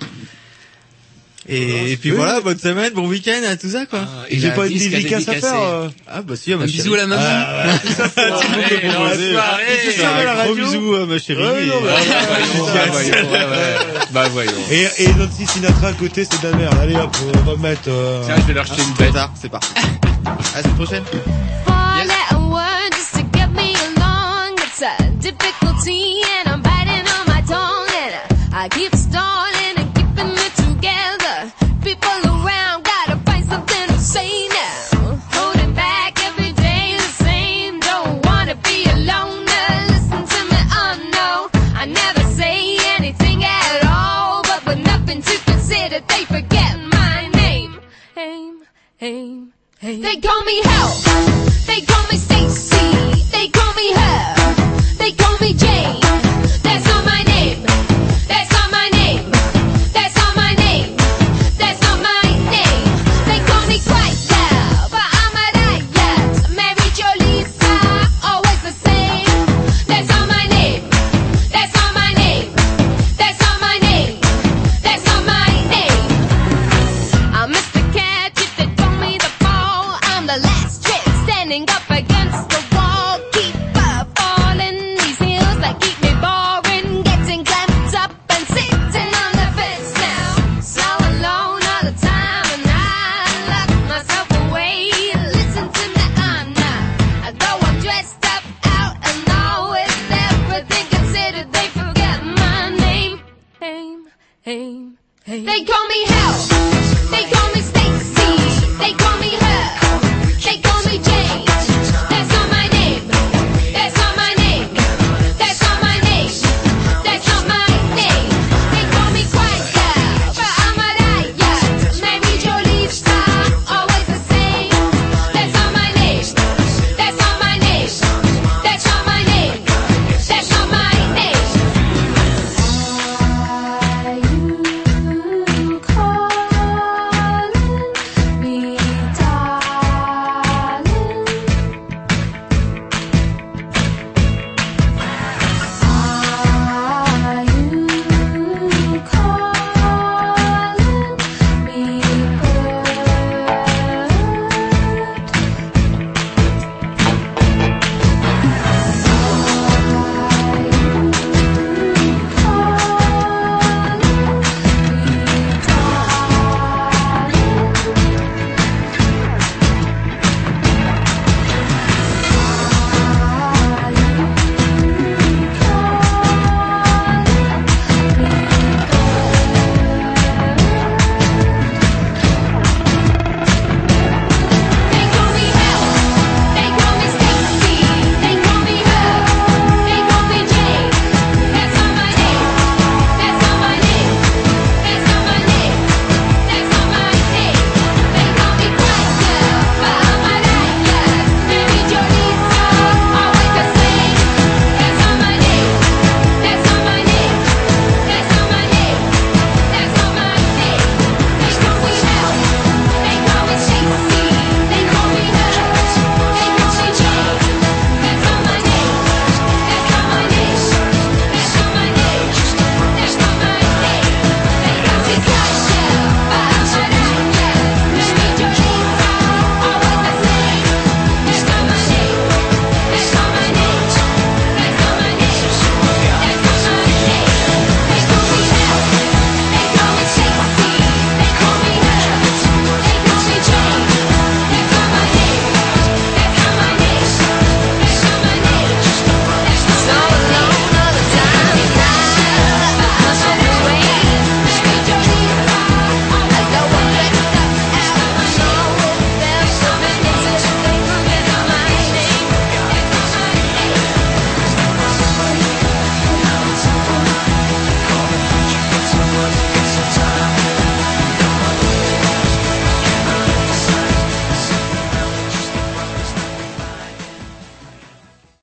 Et, 1.54 1.98
puis 1.98 2.12
oui. 2.12 2.16
voilà, 2.18 2.40
bonne 2.40 2.58
semaine, 2.58 2.94
bon 2.94 3.06
week-end 3.08 3.42
à 3.50 3.58
tout 3.58 3.70
ça 3.70 3.86
quoi. 3.86 4.00
il 4.32 4.40
J'ai 4.40 4.52
pas 4.52 4.64
un 4.64 4.68
une 4.68 4.78
dédicace 4.78 5.28
à 5.28 5.34
faire. 5.34 5.62
euh. 5.62 5.90
Ah 6.08 6.22
bah 6.22 6.36
si, 6.38 6.54
à 6.54 6.58
ma 6.58 6.64
Un 6.64 6.68
chérie. 6.68 6.78
bisou 6.78 6.94
à 6.94 6.98
la 6.98 7.08
maman. 7.08 7.22
Ah, 7.26 7.78
tout 7.86 7.94
ça, 7.94 8.04
à 10.18 10.24
la 10.24 10.42
Un 10.42 10.46
gros 10.46 10.56
bisou 10.56 10.96
à 10.96 11.06
ma 11.06 11.20
chérie. 11.20 11.44
Bah 14.12 14.28
voyons. 14.30 14.52
Bah. 14.52 14.58
Et, 14.72 14.88
et 15.04 15.14
Nancy 15.16 15.46
Sinatra 15.46 15.88
à 15.90 15.94
côté, 15.94 16.26
c'est 16.30 16.42
de 16.42 16.48
la 16.50 16.56
merde. 16.58 16.76
Allez 16.82 16.96
hop, 16.96 17.16
on 17.36 17.40
va 17.52 17.56
mettre. 17.70 17.82
euh, 17.88 18.22
Tiens, 18.26 18.36
je 18.40 18.44
vais 18.48 18.54
leur 18.54 18.66
jeter 18.66 18.82
une 18.84 18.94
bête. 18.94 19.14
tard, 19.14 19.32
c'est 19.40 19.50
parti. 19.50 19.68
À 20.26 20.58
la 20.58 20.62
semaine 20.64 20.76
prochaine. 20.76 21.04
Four 21.66 22.06
letter 22.06 22.38
word 22.50 22.92
just 22.94 23.14
to 23.16 23.24
get 23.38 23.48
me 23.56 23.74
along. 23.98 24.54
It's 24.58 24.82
a 24.84 25.10
difficulty 25.20 26.22
and 26.46 26.54
I'm 26.54 26.62
biting 26.62 27.08
on 27.08 27.26
my 27.28 27.42
tongue 27.42 27.90
and 27.90 28.14
I 28.54 28.70
keep 28.70 28.94
stalling 28.96 29.51
They 49.84 50.18
call 50.18 50.44
me 50.44 50.62
help. 50.64 50.94
They 51.66 51.82
call 51.82 52.06
me 52.12 52.16
Stacy. 52.16 53.24
They 53.32 53.48
call 53.48 53.74
me 53.74 53.92
her. 53.94 54.36
They 55.00 55.12
call 55.14 55.36
me 55.40 55.56
Jane. 55.56 55.71